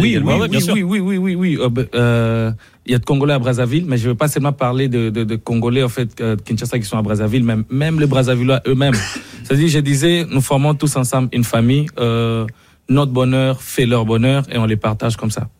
oui, 0.00 0.08
également. 0.10 0.34
Oui, 0.34 0.40
Ouais, 0.40 0.48
bien 0.48 0.58
oui, 0.58 0.64
sûr. 0.64 0.74
oui, 0.74 0.82
oui, 0.82 1.00
oui, 1.00 1.18
oui, 1.18 1.34
oui. 1.34 1.58
Euh, 1.60 1.68
ben, 1.68 1.86
euh, 1.94 2.50
Il 2.86 2.92
y 2.92 2.94
a 2.94 2.98
de 2.98 3.04
Congolais 3.04 3.34
à 3.34 3.38
Brazzaville, 3.38 3.84
mais 3.86 3.98
je 3.98 4.04
ne 4.04 4.08
veux 4.10 4.14
pas 4.16 4.28
seulement 4.28 4.52
parler 4.54 4.88
de, 4.88 5.10
de, 5.10 5.22
de 5.24 5.36
Congolais 5.36 5.82
en 5.82 5.90
fait, 5.90 6.18
euh, 6.22 6.36
de 6.36 6.40
Kinshasa 6.40 6.78
qui 6.78 6.86
sont 6.86 6.96
à 6.96 7.02
Brazzaville, 7.02 7.44
même, 7.44 7.64
même 7.70 8.00
les 8.00 8.06
Brazzavillois 8.06 8.62
eux-mêmes. 8.66 8.94
C'est-à-dire, 9.44 9.68
je 9.68 9.80
disais, 9.80 10.24
nous 10.30 10.40
formons 10.40 10.72
tous 10.74 10.96
ensemble 10.96 11.28
une 11.32 11.44
famille. 11.44 11.86
euh, 11.98 12.46
notre 12.88 13.12
bonheur 13.12 13.60
fait 13.60 13.84
leur 13.84 14.06
bonheur 14.06 14.44
et 14.50 14.56
on 14.56 14.64
les 14.64 14.76
partage 14.78 15.18
comme 15.18 15.30
ça. 15.30 15.50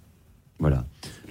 Voilà. 0.59 0.85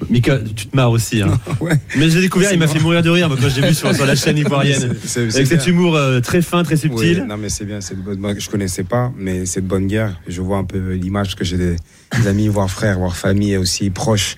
Mika, 0.09 0.39
tu 0.55 0.67
te 0.67 0.75
marres 0.75 0.91
aussi. 0.91 1.21
Hein. 1.21 1.39
Mais 1.97 2.09
j'ai 2.09 2.21
découvert, 2.21 2.51
il 2.53 2.59
m'a 2.59 2.67
fait 2.67 2.79
mourir 2.79 3.01
de 3.01 3.09
rire 3.09 3.27
moi, 3.27 3.37
quand 3.41 3.49
j'ai 3.49 3.61
vu 3.61 3.73
sur, 3.73 3.93
sur 3.95 4.05
la 4.05 4.15
chaîne 4.15 4.37
ivoirienne. 4.37 4.95
Avec 5.15 5.47
cet 5.47 5.49
bien. 5.49 5.65
humour 5.65 5.95
euh, 5.95 6.19
très 6.21 6.41
fin, 6.41 6.63
très 6.63 6.77
subtil. 6.77 7.19
Oui, 7.21 7.27
non, 7.27 7.37
mais 7.37 7.49
c'est 7.49 7.65
bien, 7.65 7.81
c'est 7.81 7.95
Je 7.95 8.49
connaissais 8.49 8.83
pas, 8.83 9.11
mais 9.17 9.45
c'est 9.45 9.61
de 9.61 9.67
bonne 9.67 9.87
guerre. 9.87 10.19
Je 10.27 10.41
vois 10.41 10.57
un 10.57 10.63
peu 10.63 10.93
l'image 10.93 11.35
que 11.35 11.43
j'ai 11.43 11.57
des, 11.57 11.75
des 12.19 12.27
amis, 12.27 12.47
voire 12.47 12.69
frères, 12.69 12.99
voire 12.99 13.15
famille 13.15 13.53
et 13.53 13.57
aussi 13.57 13.89
proches. 13.89 14.35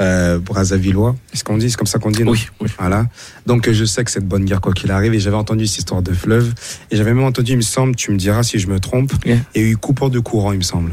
Euh, 0.00 0.38
Brazzavillois, 0.38 1.14
est-ce 1.34 1.44
qu'on 1.44 1.58
dit, 1.58 1.70
c'est 1.70 1.76
comme 1.76 1.86
ça 1.86 1.98
qu'on 1.98 2.10
dit, 2.10 2.24
non 2.24 2.32
Oui, 2.32 2.46
oui. 2.60 2.68
Voilà. 2.78 3.06
Donc 3.46 3.70
je 3.70 3.84
sais 3.84 4.02
que 4.02 4.10
c'est 4.10 4.20
de 4.20 4.26
bonne 4.26 4.46
guerre 4.46 4.62
quoi 4.62 4.72
qu'il 4.72 4.90
arrive, 4.90 5.12
et 5.12 5.20
j'avais 5.20 5.36
entendu 5.36 5.66
cette 5.66 5.80
histoire 5.80 6.00
de 6.00 6.14
fleuve, 6.14 6.54
et 6.90 6.96
j'avais 6.96 7.12
même 7.12 7.24
entendu, 7.24 7.52
il 7.52 7.56
me 7.58 7.62
semble, 7.62 7.94
tu 7.94 8.10
me 8.10 8.16
diras 8.16 8.42
si 8.42 8.58
je 8.58 8.68
me 8.68 8.80
trompe, 8.80 9.12
Yeah. 9.26 9.36
il 9.54 9.62
y 9.62 9.64
a 9.66 9.68
eu 9.68 9.76
coupure 9.76 10.08
de 10.08 10.18
courant, 10.18 10.52
il 10.52 10.58
me 10.58 10.62
semble. 10.64 10.92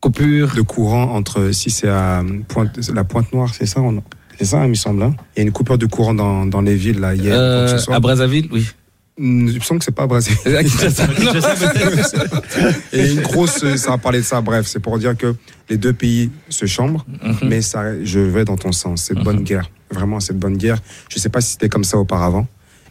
Coupure. 0.00 0.54
De 0.54 0.62
courant 0.62 1.14
entre, 1.14 1.50
si 1.52 1.70
c'est 1.70 1.88
à 1.88 2.22
Pointe, 2.48 2.78
la 2.92 3.04
Pointe 3.04 3.32
Noire, 3.32 3.52
c'est 3.54 3.66
ça, 3.66 3.80
on- 3.80 4.02
c'est 4.38 4.44
ça, 4.46 4.64
il 4.64 4.70
me 4.70 4.74
semble. 4.74 5.02
hein 5.02 5.14
il 5.36 5.40
y 5.40 5.42
a 5.42 5.46
une 5.46 5.52
coupure 5.52 5.76
de 5.78 5.86
courant 5.86 6.14
dans, 6.14 6.46
dans 6.46 6.62
les 6.62 6.74
villes 6.74 6.98
là 7.00 7.14
hier. 7.14 7.34
Euh, 7.36 7.78
à 7.90 8.00
Brazzaville, 8.00 8.48
oui. 8.50 8.66
Il 9.18 9.24
me 9.26 9.60
semble 9.60 9.80
que 9.80 9.84
c'est 9.84 9.94
pas 9.94 10.04
à 10.04 10.06
Brazzaville. 10.06 10.38
Kinshasa. 10.62 11.06
Et 12.92 13.10
une 13.12 13.20
grosse, 13.20 13.76
ça 13.76 13.92
a 13.94 13.98
parlé 13.98 14.20
de 14.20 14.24
ça. 14.24 14.40
Bref, 14.40 14.66
c'est 14.66 14.80
pour 14.80 14.98
dire 14.98 15.14
que 15.16 15.34
les 15.68 15.76
deux 15.76 15.92
pays 15.92 16.30
se 16.48 16.64
chambrent, 16.66 17.04
Mhm. 17.22 17.48
mais 17.48 17.60
ça, 17.60 18.02
je 18.02 18.18
vais 18.20 18.44
dans 18.46 18.56
ton 18.56 18.72
sens. 18.72 19.02
C'est 19.02 19.14
de 19.14 19.22
bonne 19.22 19.42
guerre. 19.42 19.70
Vraiment, 19.90 20.20
c'est 20.20 20.32
de 20.32 20.38
bonne 20.38 20.56
guerre. 20.56 20.78
Je 21.10 21.18
sais 21.18 21.28
pas 21.28 21.40
si 21.42 21.52
c'était 21.52 21.68
comme 21.68 21.84
ça 21.84 21.98
auparavant. 21.98 22.46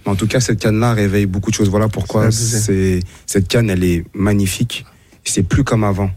Mais 0.05 0.12
en 0.12 0.16
tout 0.16 0.28
cas, 0.28 0.39
cette 0.39 0.60
canne-là 0.60 0.93
réveille 0.93 1.26
beaucoup 1.26 1.49
de 1.49 1.55
choses. 1.55 1.70
Voilà 1.70 1.88
pourquoi 1.88 2.32
c'est, 2.32 2.99
cette 3.26 3.47
canne, 3.47 3.70
elle 3.72 3.84
est 3.84 4.05
magnifique. 4.14 4.86
C'est 5.24 5.43
plus 5.43 5.64
comme 5.64 5.84
avant. 5.84 6.12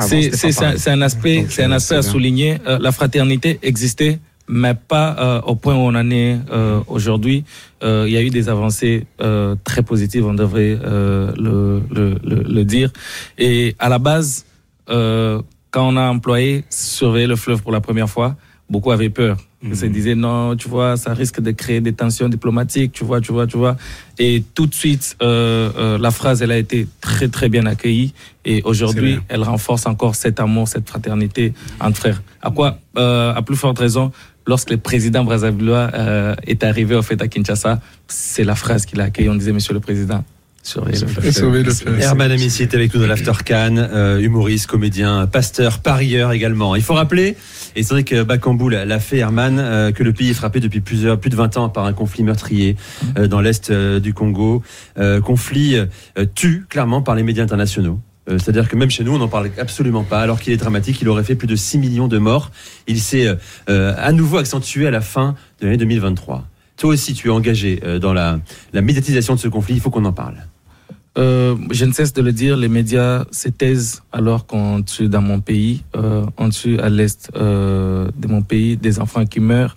C'est 0.00 0.28
un, 0.28 0.52
pareil. 0.52 0.78
c'est 0.78 0.90
un 0.90 1.02
aspect, 1.02 1.46
c'est 1.48 1.64
un 1.64 1.72
aspect 1.72 1.96
à 1.96 2.02
souligner. 2.02 2.58
Euh, 2.66 2.78
la 2.80 2.92
fraternité 2.92 3.58
existait, 3.62 4.18
mais 4.48 4.74
pas 4.74 5.16
euh, 5.18 5.40
au 5.42 5.54
point 5.54 5.74
où 5.74 5.78
on 5.78 5.94
en 5.94 6.10
est 6.10 6.38
euh, 6.52 6.80
aujourd'hui. 6.88 7.44
Euh, 7.82 8.04
il 8.06 8.12
y 8.12 8.16
a 8.16 8.22
eu 8.22 8.30
des 8.30 8.48
avancées 8.48 9.06
euh, 9.20 9.56
très 9.64 9.82
positives, 9.82 10.26
on 10.26 10.34
devrait 10.34 10.78
euh, 10.84 11.32
le, 11.38 11.82
le, 11.90 12.18
le, 12.24 12.42
le 12.42 12.64
dire. 12.64 12.92
Et 13.38 13.74
à 13.78 13.88
la 13.88 13.98
base, 13.98 14.44
euh, 14.90 15.40
quand 15.70 15.88
on 15.88 15.96
a 15.96 16.08
employé 16.10 16.64
surveiller 16.68 17.26
le 17.26 17.36
fleuve 17.36 17.62
pour 17.62 17.72
la 17.72 17.80
première 17.80 18.10
fois, 18.10 18.36
beaucoup 18.70 18.92
avaient 18.92 19.10
peur. 19.10 19.36
Ils 19.62 19.76
se 19.76 19.84
disaient 19.84 20.14
non, 20.14 20.56
tu 20.56 20.70
vois, 20.70 20.96
ça 20.96 21.12
risque 21.12 21.40
de 21.42 21.50
créer 21.50 21.82
des 21.82 21.92
tensions 21.92 22.30
diplomatiques, 22.30 22.92
tu 22.92 23.04
vois, 23.04 23.20
tu 23.20 23.30
vois, 23.30 23.46
tu 23.46 23.58
vois. 23.58 23.76
Et 24.18 24.42
tout 24.54 24.66
de 24.66 24.72
suite, 24.74 25.18
euh, 25.20 25.70
euh, 25.76 25.98
la 25.98 26.10
phrase, 26.10 26.40
elle 26.40 26.50
a 26.50 26.56
été 26.56 26.86
très 27.02 27.28
très 27.28 27.50
bien 27.50 27.66
accueillie. 27.66 28.14
Et 28.46 28.62
aujourd'hui, 28.64 29.18
elle 29.28 29.42
renforce 29.42 29.84
encore 29.84 30.14
cet 30.14 30.40
amour, 30.40 30.66
cette 30.66 30.88
fraternité 30.88 31.52
entre 31.78 31.98
frères. 31.98 32.22
À 32.40 32.50
quoi, 32.50 32.78
euh, 32.96 33.34
à 33.34 33.42
plus 33.42 33.56
forte 33.56 33.78
raison, 33.78 34.12
lorsque 34.46 34.70
le 34.70 34.78
président 34.78 35.24
brazzavillois 35.24 35.90
euh, 35.92 36.34
est 36.46 36.64
arrivé 36.64 36.94
au 36.94 37.02
fait 37.02 37.20
à 37.20 37.28
Kinshasa, 37.28 37.80
c'est 38.08 38.44
la 38.44 38.54
phrase 38.54 38.86
qu'il 38.86 39.00
a 39.00 39.04
accueillie. 39.04 39.28
On 39.28 39.34
disait, 39.34 39.52
Monsieur 39.52 39.74
le 39.74 39.80
Président, 39.80 40.24
surveillez 40.62 41.00
le. 41.00 41.32
Sauver 41.32 41.62
le 41.62 41.70
fleuve. 41.70 42.00
Herman 42.00 42.30
Amici 42.32 42.62
est 42.62 42.74
avec 42.74 42.94
nous 42.94 43.00
dans 43.00 43.06
l'After 43.06 43.32
Cannes, 43.44 43.78
euh, 43.92 44.18
humoriste, 44.20 44.66
comédien, 44.66 45.26
pasteur, 45.26 45.80
parieur 45.80 46.32
également. 46.32 46.74
Il 46.76 46.82
faut 46.82 46.94
rappeler, 46.94 47.36
et 47.76 47.82
c'est 47.82 47.94
vrai 47.94 48.04
que 48.04 48.22
Bakambu 48.22 48.70
l'a 48.70 49.00
fait, 49.00 49.18
Herman, 49.18 49.58
euh, 49.58 49.92
que 49.92 50.02
le 50.02 50.12
pays 50.12 50.30
est 50.30 50.34
frappé 50.34 50.60
depuis 50.60 50.80
plusieurs, 50.80 51.18
plus 51.18 51.30
de 51.30 51.36
20 51.36 51.56
ans 51.56 51.68
par 51.68 51.84
un 51.84 51.92
conflit 51.92 52.24
meurtrier 52.24 52.76
euh, 53.16 53.28
dans 53.28 53.40
l'est 53.40 53.70
euh, 53.70 54.00
du 54.00 54.14
Congo. 54.14 54.62
Euh, 54.98 55.20
conflit 55.20 55.76
euh, 55.76 56.26
tu 56.34 56.66
clairement 56.68 57.02
par 57.02 57.14
les 57.14 57.22
médias 57.22 57.44
internationaux. 57.44 58.00
C'est-à-dire 58.28 58.68
que 58.68 58.76
même 58.76 58.90
chez 58.90 59.02
nous, 59.02 59.12
on 59.12 59.18
n'en 59.18 59.26
parle 59.26 59.50
absolument 59.58 60.04
pas, 60.04 60.20
alors 60.20 60.38
qu'il 60.38 60.52
est 60.52 60.56
dramatique. 60.56 61.00
Il 61.02 61.08
aurait 61.08 61.24
fait 61.24 61.34
plus 61.34 61.48
de 61.48 61.56
6 61.56 61.78
millions 61.78 62.06
de 62.06 62.18
morts. 62.18 62.52
Il 62.86 63.00
s'est 63.00 63.26
à 63.66 64.12
nouveau 64.12 64.36
accentué 64.36 64.86
à 64.86 64.92
la 64.92 65.00
fin 65.00 65.34
de 65.60 65.66
l'année 65.66 65.78
2023. 65.78 66.46
Toi 66.76 66.90
aussi, 66.90 67.14
tu 67.14 67.26
es 67.26 67.30
engagé 67.32 67.82
dans 68.00 68.12
la, 68.12 68.38
la 68.72 68.82
médiatisation 68.82 69.34
de 69.34 69.40
ce 69.40 69.48
conflit. 69.48 69.74
Il 69.74 69.80
faut 69.80 69.90
qu'on 69.90 70.04
en 70.04 70.12
parle. 70.12 70.36
Euh, 71.18 71.56
je 71.70 71.84
ne 71.84 71.92
cesse 71.92 72.12
de 72.12 72.22
le 72.22 72.32
dire, 72.32 72.56
les 72.56 72.68
médias 72.68 73.24
se 73.32 73.48
taisent 73.48 74.02
alors 74.12 74.46
qu'on 74.46 74.82
tue 74.82 75.08
dans 75.08 75.22
mon 75.22 75.40
pays, 75.40 75.82
euh, 75.96 76.24
on 76.38 76.50
tue 76.50 76.78
à 76.78 76.88
l'est 76.88 77.30
euh, 77.34 78.08
de 78.16 78.28
mon 78.28 78.42
pays 78.42 78.76
des 78.76 79.00
enfants 79.00 79.26
qui 79.26 79.40
meurent 79.40 79.74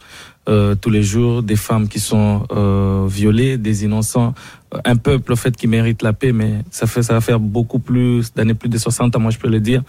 euh, 0.47 0.75
tous 0.75 0.91
les 0.91 1.01
jours, 1.01 1.41
des 1.41 1.55
femmes 1.55 1.87
qui 1.87 1.99
sont 1.99 2.45
euh, 2.51 3.07
violées, 3.09 3.57
des 3.57 3.83
innocents, 3.83 4.33
Euh, 4.73 4.79
un 4.85 4.95
peuple 4.95 5.33
au 5.33 5.35
fait 5.35 5.55
qui 5.55 5.67
mérite 5.67 6.01
la 6.01 6.13
paix, 6.13 6.31
mais 6.31 6.59
ça 6.71 6.87
fait 6.87 7.03
ça 7.03 7.13
va 7.13 7.21
faire 7.21 7.39
beaucoup 7.39 7.79
plus 7.79 8.33
d'années, 8.33 8.53
plus 8.53 8.69
de 8.69 8.77
60 8.77 9.15
ans, 9.15 9.19
moi 9.19 9.31
je 9.31 9.37
peux 9.37 9.49
le 9.49 9.59
dire, 9.59 9.83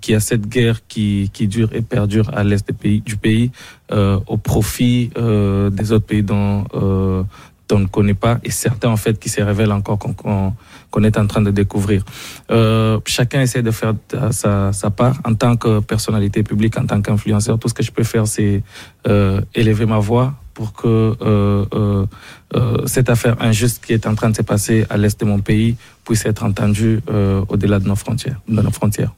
qu'il 0.00 0.14
y 0.14 0.16
a 0.16 0.20
cette 0.20 0.48
guerre 0.48 0.80
qui, 0.88 1.30
qui 1.32 1.46
dure 1.46 1.72
et 1.72 1.80
perdure 1.80 2.28
à 2.34 2.42
l'est 2.42 2.66
des 2.66 2.72
pays, 2.72 3.00
du 3.00 3.16
pays 3.16 3.52
au 3.88 4.36
profit 4.36 5.10
des 5.14 5.92
autres 5.92 6.06
pays 6.06 6.26
euh, 6.32 7.22
on 7.72 7.80
ne 7.80 7.86
connaît 7.86 8.14
pas 8.14 8.38
et 8.44 8.50
certains 8.50 8.88
en 8.90 8.96
fait 8.96 9.18
qui 9.18 9.28
se 9.28 9.40
révèlent 9.42 9.72
encore 9.72 9.98
qu'on 9.98 10.52
qu'on 10.90 11.02
est 11.02 11.18
en 11.18 11.26
train 11.26 11.42
de 11.42 11.50
découvrir. 11.50 12.02
Euh, 12.50 12.98
chacun 13.06 13.42
essaie 13.42 13.62
de 13.62 13.70
faire 13.70 13.92
sa, 14.30 14.72
sa 14.72 14.90
part 14.90 15.16
en 15.24 15.34
tant 15.34 15.54
que 15.56 15.80
personnalité 15.80 16.42
publique, 16.42 16.78
en 16.78 16.86
tant 16.86 17.02
qu'influenceur. 17.02 17.58
Tout 17.58 17.68
ce 17.68 17.74
que 17.74 17.82
je 17.82 17.90
peux 17.92 18.04
faire, 18.04 18.26
c'est 18.26 18.62
euh, 19.06 19.40
élever 19.54 19.84
ma 19.84 19.98
voix 19.98 20.32
pour 20.54 20.72
que 20.72 20.88
euh, 20.88 21.64
euh, 21.74 22.06
euh, 22.56 22.86
cette 22.86 23.10
affaire 23.10 23.36
injuste 23.40 23.84
qui 23.84 23.92
est 23.92 24.06
en 24.06 24.14
train 24.14 24.30
de 24.30 24.36
se 24.36 24.42
passer 24.42 24.86
à 24.88 24.96
l'est 24.96 25.20
de 25.20 25.24
mon 25.26 25.40
pays 25.40 25.76
puisse 26.04 26.24
être 26.24 26.42
entendue 26.42 27.00
euh, 27.10 27.44
au-delà 27.50 27.78
de 27.80 27.86
nos 27.86 27.94
frontières. 27.96 28.40
De 28.48 28.62
nos 28.62 28.70
frontières. 28.70 29.12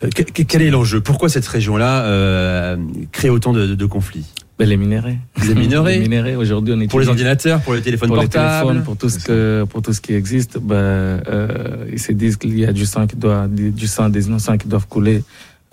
Que- 0.00 0.22
que- 0.22 0.42
Quel 0.42 0.62
est 0.62 0.70
l'enjeu? 0.70 1.00
Pourquoi 1.00 1.28
cette 1.30 1.46
région-là 1.46 2.76
crée 3.12 3.30
autant 3.30 3.52
de- 3.54 3.74
de 3.74 3.86
conflits? 3.86 4.26
Ben, 4.58 4.68
les 4.68 4.76
minerais. 4.76 5.18
Les 5.46 5.54
minerais 5.54 5.98
Les 5.98 6.08
minerais, 6.08 6.36
aujourd'hui, 6.36 6.74
on 6.74 6.86
Pour 6.86 7.00
les 7.00 7.08
ordinateurs, 7.08 7.60
pour 7.60 7.74
les 7.74 7.82
téléphones 7.82 8.08
pour 8.08 8.16
les 8.16 8.24
portables 8.24 8.68
téléphones, 8.68 8.84
pour 8.84 8.96
tout 8.96 9.08
ce 9.08 9.18
que 9.18 9.64
pour 9.68 9.82
tout 9.82 9.92
ce 9.92 10.00
qui 10.00 10.14
existe, 10.14 10.58
ben, 10.58 10.76
euh, 10.76 11.86
ils 11.92 11.98
se 11.98 12.12
disent 12.12 12.36
qu'il 12.36 12.58
y 12.58 12.64
a 12.64 12.72
du 12.72 12.86
sang 12.86 13.06
qui 13.06 13.16
doit 13.16 13.48
du 13.48 13.86
sang 13.86 14.08
des 14.08 14.26
innocents 14.26 14.56
qui 14.56 14.68
doivent 14.68 14.86
couler 14.86 15.22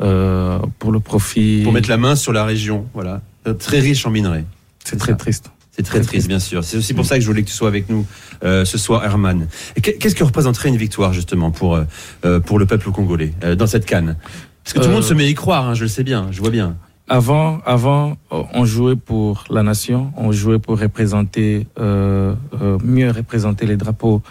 euh, 0.01 0.59
pour 0.79 0.91
le 0.91 0.99
profit. 0.99 1.61
Pour 1.63 1.73
mettre 1.73 1.89
la 1.89 1.97
main 1.97 2.15
sur 2.15 2.33
la 2.33 2.43
région, 2.43 2.87
voilà. 2.93 3.21
Euh, 3.47 3.53
Très 3.53 3.79
riche 3.79 4.05
en 4.05 4.09
minerais. 4.09 4.45
C'est 4.83 4.97
très 4.97 5.15
triste. 5.15 5.51
C'est 5.71 5.83
très 5.83 6.01
triste, 6.01 6.27
bien 6.27 6.39
sûr. 6.39 6.63
C'est 6.63 6.77
aussi 6.77 6.93
pour 6.93 7.05
ça 7.05 7.15
que 7.15 7.21
je 7.21 7.27
voulais 7.27 7.43
que 7.43 7.47
tu 7.47 7.53
sois 7.53 7.69
avec 7.69 7.89
nous 7.89 8.05
euh, 8.43 8.65
ce 8.65 8.77
soir, 8.77 9.03
Herman. 9.05 9.47
Qu'est-ce 9.81 10.15
que 10.15 10.23
représenterait 10.23 10.67
une 10.67 10.77
victoire, 10.77 11.13
justement, 11.13 11.49
pour, 11.49 11.75
euh, 11.75 11.83
euh, 12.25 12.39
pour 12.41 12.59
le 12.59 12.65
peuple 12.65 12.91
congolais, 12.91 13.33
euh, 13.43 13.55
dans 13.55 13.67
cette 13.67 13.85
canne? 13.85 14.17
Parce 14.63 14.73
que 14.73 14.79
tout 14.79 14.87
le 14.87 14.93
monde 14.93 15.03
se 15.03 15.13
met 15.13 15.23
à 15.23 15.27
y 15.27 15.33
croire, 15.33 15.69
hein, 15.69 15.73
je 15.73 15.83
le 15.83 15.87
sais 15.87 16.03
bien, 16.03 16.27
je 16.31 16.41
vois 16.41 16.49
bien. 16.49 16.75
Avant, 17.13 17.59
avant, 17.65 18.15
euh, 18.31 18.41
on 18.53 18.63
jouait 18.63 18.95
pour 18.95 19.43
la 19.49 19.63
nation, 19.63 20.13
on 20.15 20.31
jouait 20.31 20.59
pour 20.59 20.79
représenter, 20.79 21.67
euh, 21.77 22.33
euh, 22.61 22.77
mieux 22.85 23.11
représenter 23.11 23.65
les 23.65 23.75
drapeaux 23.75 24.21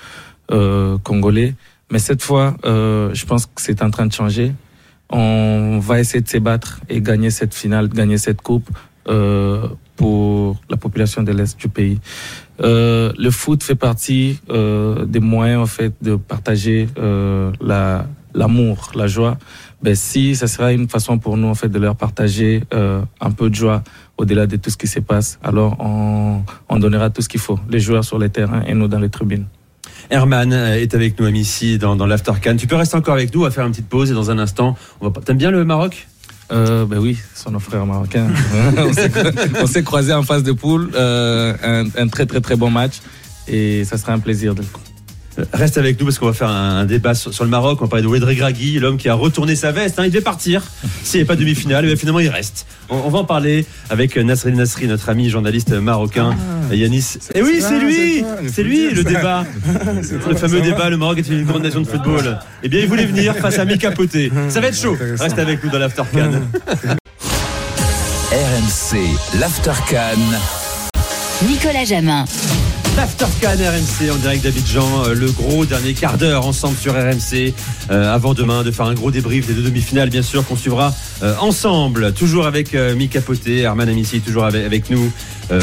euh, 0.50 0.96
congolais. 1.04 1.52
Mais 1.92 1.98
cette 1.98 2.22
fois, 2.22 2.56
euh, 2.64 3.10
je 3.12 3.26
pense 3.26 3.44
que 3.44 3.60
c'est 3.60 3.82
en 3.82 3.90
train 3.90 4.06
de 4.06 4.14
changer. 4.14 4.54
On 5.10 5.78
va 5.78 6.00
essayer 6.00 6.22
de 6.22 6.28
se 6.30 6.38
battre 6.38 6.80
et 6.88 7.02
gagner 7.02 7.28
cette 7.28 7.52
finale, 7.52 7.90
gagner 7.90 8.16
cette 8.16 8.40
coupe 8.40 8.70
euh, 9.08 9.68
pour 9.96 10.56
la 10.70 10.78
population 10.78 11.22
de 11.22 11.32
l'Est 11.32 11.60
du 11.60 11.68
pays. 11.68 12.00
Le 12.60 13.30
foot 13.30 13.62
fait 13.62 13.74
partie 13.74 14.40
des 14.48 15.20
moyens 15.20 15.60
en 15.60 15.66
fait 15.66 15.92
de 16.00 16.16
partager 16.16 16.88
euh, 16.96 17.52
la 17.60 18.06
l'amour, 18.34 18.92
la 18.94 19.06
joie. 19.06 19.38
Ben 19.82 19.94
si 19.94 20.36
ça 20.36 20.46
sera 20.46 20.72
une 20.72 20.88
façon 20.88 21.18
pour 21.18 21.36
nous 21.38 21.48
en 21.48 21.54
fait 21.54 21.68
de 21.70 21.78
leur 21.78 21.96
partager 21.96 22.62
euh, 22.74 23.00
un 23.20 23.30
peu 23.30 23.48
de 23.48 23.54
joie 23.54 23.82
au-delà 24.18 24.46
de 24.46 24.56
tout 24.56 24.68
ce 24.68 24.76
qui 24.76 24.86
se 24.86 25.00
passe, 25.00 25.38
alors 25.42 25.76
on, 25.80 26.42
on 26.68 26.78
donnera 26.78 27.08
tout 27.08 27.22
ce 27.22 27.28
qu'il 27.30 27.40
faut, 27.40 27.58
les 27.70 27.80
joueurs 27.80 28.04
sur 28.04 28.18
les 28.18 28.28
terrains 28.28 28.62
et 28.66 28.74
nous 28.74 28.88
dans 28.88 28.98
les 28.98 29.08
tribunes. 29.08 29.46
Herman 30.10 30.52
euh, 30.52 30.74
est 30.80 30.94
avec 30.94 31.18
nous, 31.18 31.28
ici, 31.28 31.78
dans, 31.78 31.96
dans 31.96 32.06
l'After 32.06 32.32
Cannes. 32.42 32.56
Tu 32.58 32.66
peux 32.66 32.76
rester 32.76 32.96
encore 32.96 33.14
avec 33.14 33.34
nous, 33.34 33.40
on 33.40 33.44
va 33.44 33.50
faire 33.50 33.64
une 33.64 33.72
petite 33.72 33.88
pause 33.88 34.10
et 34.10 34.14
dans 34.14 34.30
un 34.30 34.38
instant, 34.38 34.76
on 35.00 35.08
va... 35.08 35.20
T'aimes 35.22 35.38
bien 35.38 35.50
le 35.50 35.64
Maroc? 35.64 36.08
Euh, 36.52 36.84
ben 36.84 36.98
oui, 36.98 37.16
ce 37.34 37.44
sont 37.44 37.50
nos 37.52 37.60
frères 37.60 37.86
marocains. 37.86 38.26
on 39.62 39.66
s'est- 39.66 39.82
croisés 39.84 40.12
en 40.12 40.22
phase 40.24 40.42
de 40.42 40.52
poule, 40.52 40.90
euh, 40.94 41.54
un, 41.62 41.84
un 41.96 42.08
très 42.08 42.26
très 42.26 42.40
très 42.40 42.56
bon 42.56 42.70
match 42.70 43.00
et 43.48 43.84
ça 43.84 43.96
sera 43.98 44.12
un 44.12 44.18
plaisir 44.18 44.54
de 44.54 44.62
Euh, 44.62 44.64
Reste 45.52 45.78
avec 45.78 45.98
nous 45.98 46.06
parce 46.06 46.18
qu'on 46.18 46.26
va 46.26 46.32
faire 46.32 46.48
un, 46.48 46.78
un 46.80 46.84
débat 46.84 47.14
sur, 47.14 47.32
sur 47.34 47.44
le 47.44 47.50
Maroc. 47.50 47.78
On 47.80 47.84
va 47.84 47.88
parler 47.88 48.02
de 48.02 48.08
Wedre 48.08 48.32
Gragui, 48.34 48.78
l'homme 48.78 48.96
qui 48.96 49.08
a 49.08 49.14
retourné 49.14 49.56
sa 49.56 49.72
veste. 49.72 49.98
hein. 49.98 50.04
il 50.04 50.10
devait 50.10 50.22
partir 50.22 50.62
s'il 51.02 51.18
n'y 51.18 51.20
avait 51.22 51.26
pas 51.28 51.34
de 51.36 51.40
demi-finale. 51.40 51.86
Mais 51.86 51.96
finalement, 51.96 52.20
il 52.20 52.28
reste. 52.28 52.66
On, 52.88 52.96
on 52.96 53.08
va 53.10 53.18
en 53.20 53.24
parler 53.24 53.64
avec 53.90 54.16
Nasrin 54.16 54.52
Nasri, 54.52 54.86
notre 54.86 55.08
ami 55.08 55.28
journaliste 55.30 55.70
marocain, 55.72 56.34
Yanis. 56.72 57.18
Et 57.34 57.42
oui, 57.42 57.60
c'est 57.60 57.78
lui 57.78 58.24
c'est 58.52 58.62
lui, 58.62 58.90
le 58.90 59.04
débat. 59.04 59.44
Le 60.28 60.34
fameux 60.36 60.60
débat 60.60 60.88
le 60.90 60.96
Maroc 60.96 61.18
est 61.18 61.28
une 61.28 61.44
grande 61.44 61.62
nation 61.62 61.80
de 61.80 61.86
football. 61.86 62.38
Eh 62.62 62.68
bien, 62.68 62.80
il 62.80 62.86
voulait 62.88 63.06
venir 63.06 63.34
face 63.36 63.58
à 63.58 63.64
Mika 63.64 63.90
Poté. 63.92 64.30
Ça 64.48 64.60
va 64.60 64.68
être 64.68 64.76
chaud. 64.80 64.96
Reste 65.18 65.38
avec 65.38 65.62
nous 65.64 65.70
dans 65.70 65.78
l'After 65.78 66.02
Cannes. 66.12 66.42
RMC, 68.32 68.98
l'After 69.40 69.72
Cannes. 69.88 70.38
Nicolas 71.48 71.84
Jamin. 71.84 72.24
L'Aftercan 72.96 73.56
RMC 73.56 74.10
en 74.10 74.16
direct 74.16 74.44
d'Abidjan, 74.44 75.04
euh, 75.04 75.14
le 75.14 75.30
gros 75.30 75.64
dernier 75.64 75.94
quart 75.94 76.18
d'heure 76.18 76.46
ensemble 76.46 76.76
sur 76.76 76.92
RMC, 76.92 77.54
euh, 77.90 78.14
avant 78.14 78.34
demain 78.34 78.62
de 78.62 78.70
faire 78.70 78.86
un 78.86 78.94
gros 78.94 79.10
débrief 79.10 79.46
des 79.46 79.54
deux 79.54 79.62
demi-finales, 79.62 80.10
bien 80.10 80.22
sûr, 80.22 80.46
qu'on 80.46 80.56
suivra 80.56 80.92
euh, 81.22 81.34
ensemble, 81.40 82.12
toujours 82.12 82.46
avec 82.46 82.74
euh, 82.74 82.94
Mika 82.94 83.20
Poté, 83.20 83.60
Herman 83.60 83.88
Amici, 83.88 84.20
toujours 84.20 84.44
avec, 84.44 84.64
avec 84.64 84.90
nous, 84.90 85.10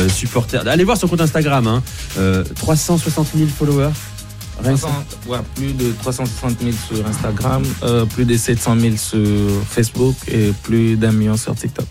supporter. 0.10 0.68
Allez 0.68 0.84
voir 0.84 0.98
son 0.98 1.08
compte 1.08 1.22
Instagram, 1.22 1.66
hein, 1.68 1.84
euh, 2.18 2.44
360 2.56 3.28
000 3.36 3.50
followers. 3.50 3.94
Rien 4.64 4.74
que 4.74 4.80
ça. 4.80 4.88
300 4.88 5.30
ouais, 5.30 5.38
plus 5.56 5.74
de 5.74 5.94
360 6.00 6.58
000 6.60 6.72
sur 6.88 7.08
Instagram, 7.08 7.64
plus 8.16 8.26
de 8.26 8.36
700 8.36 8.78
000 8.80 8.96
sur 8.98 9.20
Facebook 9.70 10.16
et 10.28 10.52
plus 10.64 10.98
d'un 10.98 11.12
million 11.12 11.38
sur 11.38 11.56
TikTok. 11.56 11.88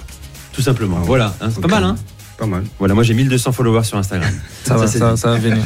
Tout 0.52 0.62
simplement. 0.62 1.00
Voilà, 1.04 1.34
hein, 1.40 1.48
c'est 1.54 1.60
pas 1.60 1.68
mal, 1.68 1.84
hein 1.84 1.96
Pas 2.38 2.46
mal. 2.46 2.64
Voilà, 2.78 2.92
moi 2.94 3.02
j'ai 3.02 3.14
1200 3.14 3.52
followers 3.52 3.84
sur 3.84 3.96
Instagram. 3.96 4.30
Ça, 4.64 4.76
ça, 4.76 4.86
ça 4.86 4.98
va. 4.98 5.16
Ça 5.16 5.28
va 5.30 5.38
venir. 5.38 5.64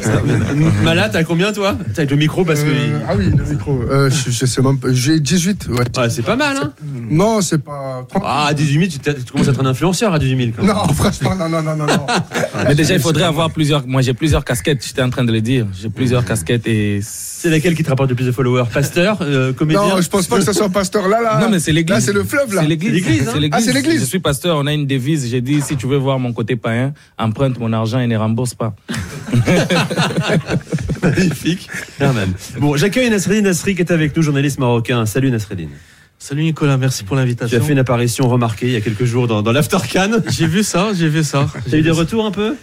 Ça 0.00 0.10
va 0.12 0.20
venir. 0.20 0.72
Malade, 0.82 1.10
t'as 1.12 1.24
combien 1.24 1.52
toi? 1.52 1.76
T'as 1.94 2.02
avec 2.02 2.10
le 2.10 2.16
micro 2.16 2.44
parce 2.44 2.62
que. 2.62 2.68
Euh, 2.68 2.98
ah 3.06 3.14
oui, 3.16 3.30
le 3.36 3.44
micro. 3.44 3.78
Euh, 3.90 4.08
je, 4.08 4.30
je 4.30 4.46
sais 4.46 4.62
même 4.62 4.78
pas. 4.78 4.88
J'ai 4.92 5.20
18. 5.20 5.68
Ouais. 5.68 5.80
Ouais, 5.98 6.10
c'est 6.10 6.22
pas 6.22 6.36
mal, 6.36 6.56
hein 6.56 6.72
Non, 7.10 7.42
c'est 7.42 7.58
pas. 7.58 8.06
Ah, 8.22 8.46
à 8.46 8.54
18 8.54 8.90
000, 8.90 9.02
tu, 9.16 9.32
commences 9.32 9.48
à 9.48 9.50
être 9.50 9.60
un 9.60 9.66
influenceur 9.66 10.14
à 10.14 10.18
18 10.18 10.36
000 10.36 10.50
quand 10.56 10.62
même. 10.62 10.74
Non, 10.74 10.94
franchement, 10.94 11.34
non, 11.34 11.48
non, 11.48 11.62
non, 11.62 11.76
non. 11.76 11.86
non. 11.86 12.06
Mais 12.68 12.74
déjà, 12.74 12.94
il 12.94 13.00
faudrait 13.00 13.24
avoir 13.24 13.50
plusieurs. 13.50 13.86
Moi, 13.86 14.00
j'ai 14.00 14.14
plusieurs 14.14 14.44
casquettes, 14.44 14.84
j'étais 14.86 15.02
en 15.02 15.10
train 15.10 15.24
de 15.24 15.32
le 15.32 15.40
dire. 15.42 15.66
J'ai 15.78 15.90
plusieurs 15.90 16.24
casquettes 16.24 16.66
et. 16.66 17.00
C'est 17.02 17.50
laquelle 17.50 17.76
qui 17.76 17.84
te 17.84 17.88
rapporte 17.88 18.08
le 18.08 18.16
plus 18.16 18.26
de 18.26 18.32
followers? 18.32 18.64
Pasteur, 18.72 19.18
euh, 19.20 19.52
comédien? 19.52 19.80
Non, 19.80 20.00
je 20.00 20.08
pense 20.08 20.26
pas 20.26 20.38
que 20.38 20.44
ce 20.44 20.52
soit 20.52 20.70
pasteur 20.70 21.06
là, 21.06 21.20
là. 21.22 21.38
Non, 21.40 21.48
mais 21.48 21.60
c'est 21.60 21.70
l'église. 21.70 21.94
Là, 21.94 22.00
c'est 22.00 22.12
le 22.12 22.24
fleuve, 22.24 22.52
là. 22.52 22.62
C'est 22.62 22.68
l'église. 22.68 22.92
l'église, 22.92 23.28
hein? 23.28 23.32
C'est 23.34 23.48
Ah, 23.52 23.60
c'est 23.60 23.72
l'église. 23.72 24.00
Je 24.00 24.06
suis 24.06 24.18
pasteur, 24.18 24.56
on 24.56 24.66
a 24.66 24.72
une 24.72 24.86
devise. 24.86 25.28
J'ai 25.30 25.40
dit, 25.40 25.60
si 25.60 25.76
tu 25.76 25.86
veux 25.86 25.97
voir 25.98 26.18
mon 26.18 26.32
côté 26.32 26.56
païen, 26.56 26.92
emprunte 27.18 27.58
mon 27.58 27.72
argent 27.72 27.98
et 28.00 28.06
ne 28.06 28.16
rembourse 28.16 28.54
pas. 28.54 28.74
Magnifique. 31.02 31.68
Herman. 32.00 32.32
Bon, 32.58 32.76
j'accueille 32.76 33.10
Nasreddin 33.10 33.42
Nasri 33.42 33.74
qui 33.74 33.82
est 33.82 33.90
avec 33.92 34.16
nous, 34.16 34.22
journaliste 34.22 34.58
marocain. 34.58 35.04
Salut 35.06 35.30
Nasreddin. 35.30 35.68
Salut 36.18 36.42
Nicolas, 36.42 36.76
merci 36.76 37.04
pour 37.04 37.16
Tu 37.16 37.20
l'invitation. 37.20 37.58
as 37.58 37.60
fait 37.60 37.72
une 37.72 37.78
apparition 37.78 38.28
remarquée 38.28 38.66
il 38.66 38.72
y 38.72 38.76
a 38.76 38.80
quelques 38.80 39.04
jours 39.04 39.28
dans, 39.28 39.40
dans 39.42 39.52
l'Aftercan. 39.52 40.10
J'ai 40.28 40.48
vu 40.48 40.64
ça, 40.64 40.88
j'ai 40.92 41.08
vu 41.08 41.22
ça. 41.22 41.46
T'as 41.70 41.76
eu 41.76 41.82
des 41.82 41.92
retours 41.92 42.26
un 42.26 42.32
peu? 42.32 42.56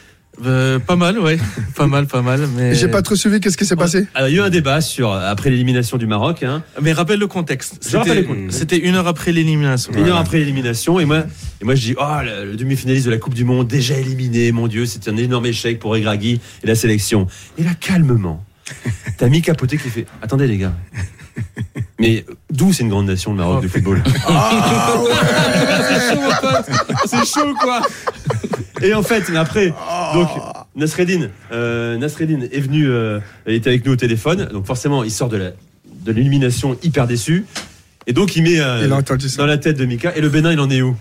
Euh, 0.44 0.80
Pas 0.80 0.96
mal, 0.96 1.18
ouais. 1.20 1.38
pas 1.76 1.88
mal, 1.88 2.08
pas 2.08 2.22
mal. 2.22 2.42
Mais... 2.56 2.76
J'ai 2.76 2.88
pas 2.88 3.02
trop 3.02 3.16
suivi, 3.16 3.40
qu'est-ce 3.40 3.58
qui 3.58 3.66
s'est 3.66 3.76
passé 3.76 4.06
Alors, 4.14 4.28
il 4.30 4.36
y 4.36 4.40
a 4.40 4.42
eu 4.44 4.46
un 4.46 4.50
débat 4.50 4.82
sur, 4.82 5.12
après 5.14 5.50
l'élimination 5.50 5.98
du 5.98 6.08
Maroc, 6.08 6.44
hein, 6.44 6.64
Mais 6.82 6.92
rappelle 6.94 7.20
le 7.20 7.28
contexte. 7.28 7.88
Je 7.90 7.96
rappelle 7.98 8.16
C'était- 8.18 8.22
le 8.22 8.28
contexte. 8.36 8.58
C'était 8.60 8.78
une 8.80 8.96
heure 8.96 9.08
après 9.08 9.32
l'élimination. 9.32 9.94
une 9.94 10.08
heure 10.08 10.18
après 10.18 10.40
l'élimination, 10.40 11.00
et 11.00 11.06
moi, 11.06 11.24
et 11.62 11.66
moi 11.66 11.76
je 11.76 11.82
dis, 11.82 11.96
oh, 11.98 12.04
le, 12.24 12.52
le 12.52 12.58
demi-finaliste 12.58 13.06
de 13.06 13.12
la 13.12 13.18
Coupe 13.18 13.34
du 13.34 13.46
Monde, 13.46 13.68
déjà 13.68 13.98
éliminé, 13.98 14.52
mon 14.52 14.68
Dieu, 14.68 14.86
c'est 14.86 15.08
un 15.08 15.16
énorme 15.18 15.46
échec 15.46 15.80
pour 15.80 15.92
Regragui 15.92 16.42
et 16.64 16.68
la 16.68 16.76
sélection. 16.76 17.28
Et 17.58 17.64
là, 17.64 17.72
calmement, 17.80 18.44
t'as 19.18 19.30
mis 19.30 19.42
Capoté 19.42 19.78
qui 19.78 19.90
fait, 19.90 20.06
attendez 20.22 20.48
les 20.48 20.58
gars, 20.58 20.74
mais 22.00 22.26
d'où 22.52 22.74
c'est 22.74 22.84
une 22.84 22.90
grande 22.90 23.08
nation 23.08 23.32
le 23.32 23.38
Maroc 23.38 23.64
de 23.64 23.68
football 23.68 24.04
Ah 24.28 24.94
C'est 25.90 26.16
chaud, 26.16 26.22
mon 26.22 26.50
pote. 26.50 26.66
C'est 27.06 27.26
chaud, 27.26 27.54
quoi. 27.62 27.82
Et 28.82 28.94
en 28.94 29.04
fait, 29.04 29.30
mais 29.30 29.38
après, 29.38 29.74
donc, 30.14 30.28
Nasreddin, 30.76 31.30
euh, 31.52 31.98
Nasreddin 31.98 32.42
est 32.52 32.60
venu, 32.60 32.90
euh, 32.90 33.20
était 33.48 33.70
avec 33.70 33.86
nous 33.86 33.94
au 33.94 33.96
téléphone. 33.96 34.50
Donc, 34.52 34.66
forcément, 34.66 35.04
il 35.04 35.12
sort 35.12 35.30
de 35.30 35.38
la, 35.38 35.52
de 35.86 36.12
l'élimination 36.12 36.78
hyper 36.84 37.08
déçu. 37.08 37.46
Et 38.08 38.14
donc, 38.14 38.36
il 38.36 38.44
met 38.44 38.60
euh, 38.60 38.84
Il 38.86 38.92
a 38.92 38.98
entendu 38.98 39.28
ça. 39.30 39.38
dans 39.42 39.48
la 39.48 39.58
tête 39.58 39.78
de 39.78 39.86
Mika. 39.86 40.16
Et 40.16 40.22
le 40.22 40.30
Bénin, 40.30 40.52
il 40.52 40.60
en 40.60 40.70
est 40.70 40.82
où? 40.82 40.96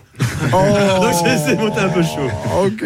Oh 0.53 0.57
Donc, 1.03 1.15
c'est 1.47 1.57
monté 1.57 1.81
un 1.81 1.89
peu 1.91 2.03
chaud. 2.03 2.31
Ok. 2.65 2.85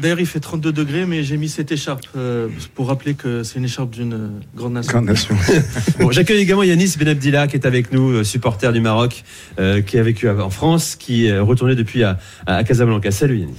D'ailleurs, 0.00 0.20
il 0.20 0.26
fait 0.26 0.40
32 0.40 0.72
degrés, 0.72 1.06
mais 1.06 1.22
j'ai 1.22 1.36
mis 1.38 1.48
cette 1.48 1.72
écharpe 1.72 2.04
euh, 2.16 2.48
pour 2.74 2.88
rappeler 2.88 3.14
que 3.14 3.42
c'est 3.42 3.58
une 3.58 3.64
écharpe 3.64 3.90
d'une 3.90 4.12
euh, 4.12 4.28
grande 4.54 4.74
nation. 4.74 4.92
Grande 4.92 5.06
nation. 5.06 5.36
Bon, 5.98 6.10
J'accueille 6.10 6.40
également 6.42 6.62
Yanis 6.64 6.96
Benabdila 6.98 7.46
qui 7.46 7.56
est 7.56 7.66
avec 7.66 7.92
nous, 7.92 8.10
euh, 8.10 8.24
supporter 8.24 8.72
du 8.72 8.80
Maroc, 8.80 9.24
euh, 9.58 9.80
qui 9.80 9.98
a 9.98 10.02
vécu 10.02 10.28
en 10.28 10.50
France, 10.50 10.96
qui 10.96 11.26
est 11.26 11.38
retourné 11.38 11.74
depuis 11.74 12.02
à, 12.02 12.18
à 12.46 12.62
Casablanca. 12.62 13.10
Salut 13.10 13.38
Yanis. 13.38 13.54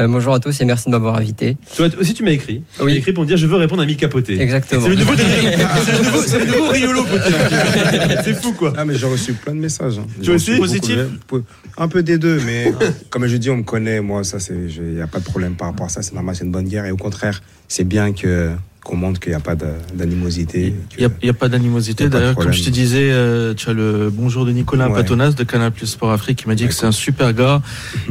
Euh, 0.00 0.08
bonjour 0.08 0.32
à 0.32 0.40
tous 0.40 0.58
et 0.58 0.64
merci 0.64 0.86
de 0.86 0.90
m'avoir 0.92 1.16
invité. 1.16 1.58
Toi 1.76 1.86
aussi, 2.00 2.14
tu 2.14 2.22
m'as 2.24 2.30
écrit. 2.30 2.62
Tu 2.76 2.82
Oui. 2.82 2.92
m'as 2.92 2.98
écrit 2.98 3.12
pour 3.12 3.24
me 3.24 3.28
dire 3.28 3.36
je 3.36 3.46
veux 3.46 3.56
répondre 3.56 3.82
à 3.82 3.86
Mika 3.86 4.08
Poté. 4.08 4.40
Exactement. 4.40 4.80
C'est 4.80 4.88
le 4.88 4.94
nouveau, 4.96 5.12
c'est 6.26 6.38
le 6.38 6.46
nouveau, 6.46 6.68
Riolo. 6.70 7.04
C'est 8.24 8.34
fou 8.40 8.52
quoi. 8.54 8.72
Ah, 8.74 8.86
mais 8.86 8.94
j'ai 8.94 9.04
reçu 9.06 9.34
plein 9.34 9.54
de 9.54 9.60
messages. 9.60 9.98
hein. 9.98 10.06
Tu 10.22 10.30
aussi 10.30 10.56
Positif 10.56 10.96
de- 10.96 11.10
Un 11.76 11.88
peu 11.88 12.02
des 12.02 12.16
deux, 12.16 12.40
mais 12.46 12.72
comme 13.10 13.26
je 13.26 13.36
dis, 13.36 13.50
on 13.50 13.58
me 13.58 13.62
connaît. 13.64 14.00
Moi, 14.00 14.24
ça, 14.24 14.40
c'est, 14.40 14.54
il 14.54 14.82
n'y 14.94 15.02
a 15.02 15.06
pas 15.06 15.18
de 15.18 15.24
problème 15.24 15.56
par 15.56 15.68
rapport 15.68 15.86
à 15.86 15.90
ça. 15.90 16.00
C'est 16.00 16.14
normal, 16.14 16.36
c'est 16.36 16.44
une 16.44 16.52
bonne 16.52 16.68
guerre. 16.68 16.86
Et 16.86 16.90
au 16.90 16.96
contraire, 16.96 17.42
c'est 17.68 17.84
bien 17.84 18.12
que, 18.14 18.50
qu'on 18.84 18.96
montre 18.96 19.20
qu'il 19.20 19.30
n'y 19.30 19.36
a 19.36 19.40
pas 19.40 19.54
d'animosité. 19.94 20.74
Il 20.98 21.08
n'y 21.22 21.28
a, 21.28 21.32
pas 21.32 21.48
d'animosité. 21.48 22.04
A 22.04 22.08
pas 22.08 22.18
D'ailleurs, 22.18 22.34
comme 22.34 22.52
je 22.52 22.64
te 22.64 22.70
disais, 22.70 23.10
euh, 23.12 23.54
tu 23.54 23.70
as 23.70 23.72
le 23.72 24.10
bonjour 24.10 24.44
de 24.44 24.52
Nicolas 24.52 24.88
Ouais. 24.88 24.94
Patonas 24.94 25.32
de 25.32 25.44
Canal 25.44 25.70
Plus 25.70 25.86
Sport 25.86 26.10
Afrique 26.10 26.38
qui 26.38 26.48
m'a 26.48 26.54
dit 26.54 26.66
que 26.66 26.74
c'est 26.74 26.86
un 26.86 26.92
super 26.92 27.32
gars. 27.32 27.62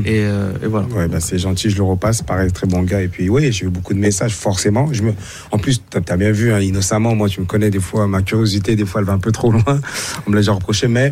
et, 0.05 0.21
euh, 0.23 0.53
et 0.63 0.67
voilà. 0.67 0.87
Ouais, 0.87 1.07
bah, 1.07 1.19
c'est 1.19 1.37
gentil, 1.37 1.69
je 1.69 1.77
le 1.77 1.83
repasse. 1.83 2.21
Pareil, 2.21 2.51
très 2.51 2.67
bon 2.67 2.83
gars. 2.83 3.01
Et 3.01 3.09
puis, 3.09 3.29
oui, 3.29 3.51
j'ai 3.51 3.65
eu 3.65 3.69
beaucoup 3.69 3.93
de 3.93 3.99
messages, 3.99 4.33
forcément. 4.33 4.91
Je 4.93 5.03
me... 5.03 5.13
En 5.51 5.57
plus, 5.57 5.81
tu 5.89 5.97
as, 5.97 6.17
bien 6.17 6.31
vu, 6.31 6.53
hein, 6.53 6.59
innocemment, 6.59 7.15
moi, 7.15 7.27
tu 7.27 7.41
me 7.41 7.45
connais, 7.45 7.69
des 7.69 7.81
fois, 7.81 8.07
ma 8.07 8.21
curiosité, 8.21 8.75
des 8.75 8.85
fois, 8.85 9.01
elle 9.01 9.07
va 9.07 9.13
un 9.13 9.19
peu 9.19 9.31
trop 9.31 9.51
loin. 9.51 9.81
On 10.25 10.29
me 10.29 10.35
l'a 10.35 10.41
déjà 10.41 10.53
reproché, 10.53 10.87
mais 10.87 11.11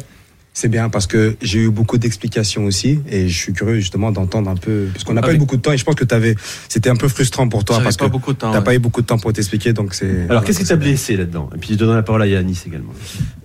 c'est 0.54 0.68
bien 0.68 0.90
parce 0.90 1.08
que 1.08 1.36
j'ai 1.42 1.60
eu 1.60 1.70
beaucoup 1.70 1.98
d'explications 1.98 2.66
aussi. 2.66 3.00
Et 3.10 3.30
je 3.30 3.38
suis 3.38 3.54
curieux, 3.54 3.76
justement, 3.76 4.12
d'entendre 4.12 4.50
un 4.50 4.56
peu. 4.56 4.88
Parce 4.92 5.04
qu'on 5.04 5.14
n'a 5.14 5.22
pas 5.22 5.34
eu 5.34 5.38
beaucoup 5.38 5.58
de 5.58 5.62
temps 5.62 5.72
et 5.72 5.78
je 5.78 5.86
pense 5.86 5.96
que 5.96 6.04
t'avais... 6.04 6.36
c'était 6.68 6.90
un 6.90 6.96
peu 6.96 7.08
frustrant 7.08 7.48
pour 7.48 7.64
toi 7.64 7.80
parce 7.82 7.98
pas 7.98 8.06
que 8.06 8.12
beaucoup 8.12 8.34
de 8.34 8.38
temps. 8.38 8.52
t'as 8.52 8.60
ouais. 8.60 8.64
pas 8.64 8.76
eu 8.76 8.80
beaucoup 8.80 9.02
de 9.02 9.06
temps 9.08 9.18
pour 9.20 9.32
t'expliquer. 9.32 9.74
Donc, 9.74 9.94
c'est. 9.94 10.28
Alors 10.30 10.44
qu'est-ce 10.44 10.60
qui 10.60 10.66
t'a 10.66 10.76
blessé 10.76 11.16
là-dedans? 11.16 11.50
Et 11.56 11.58
puis 11.58 11.70
je 11.72 11.76
donne 11.76 11.96
la 11.96 12.04
parole 12.04 12.22
à 12.22 12.28
Yanis 12.28 12.64
également. 12.66 12.94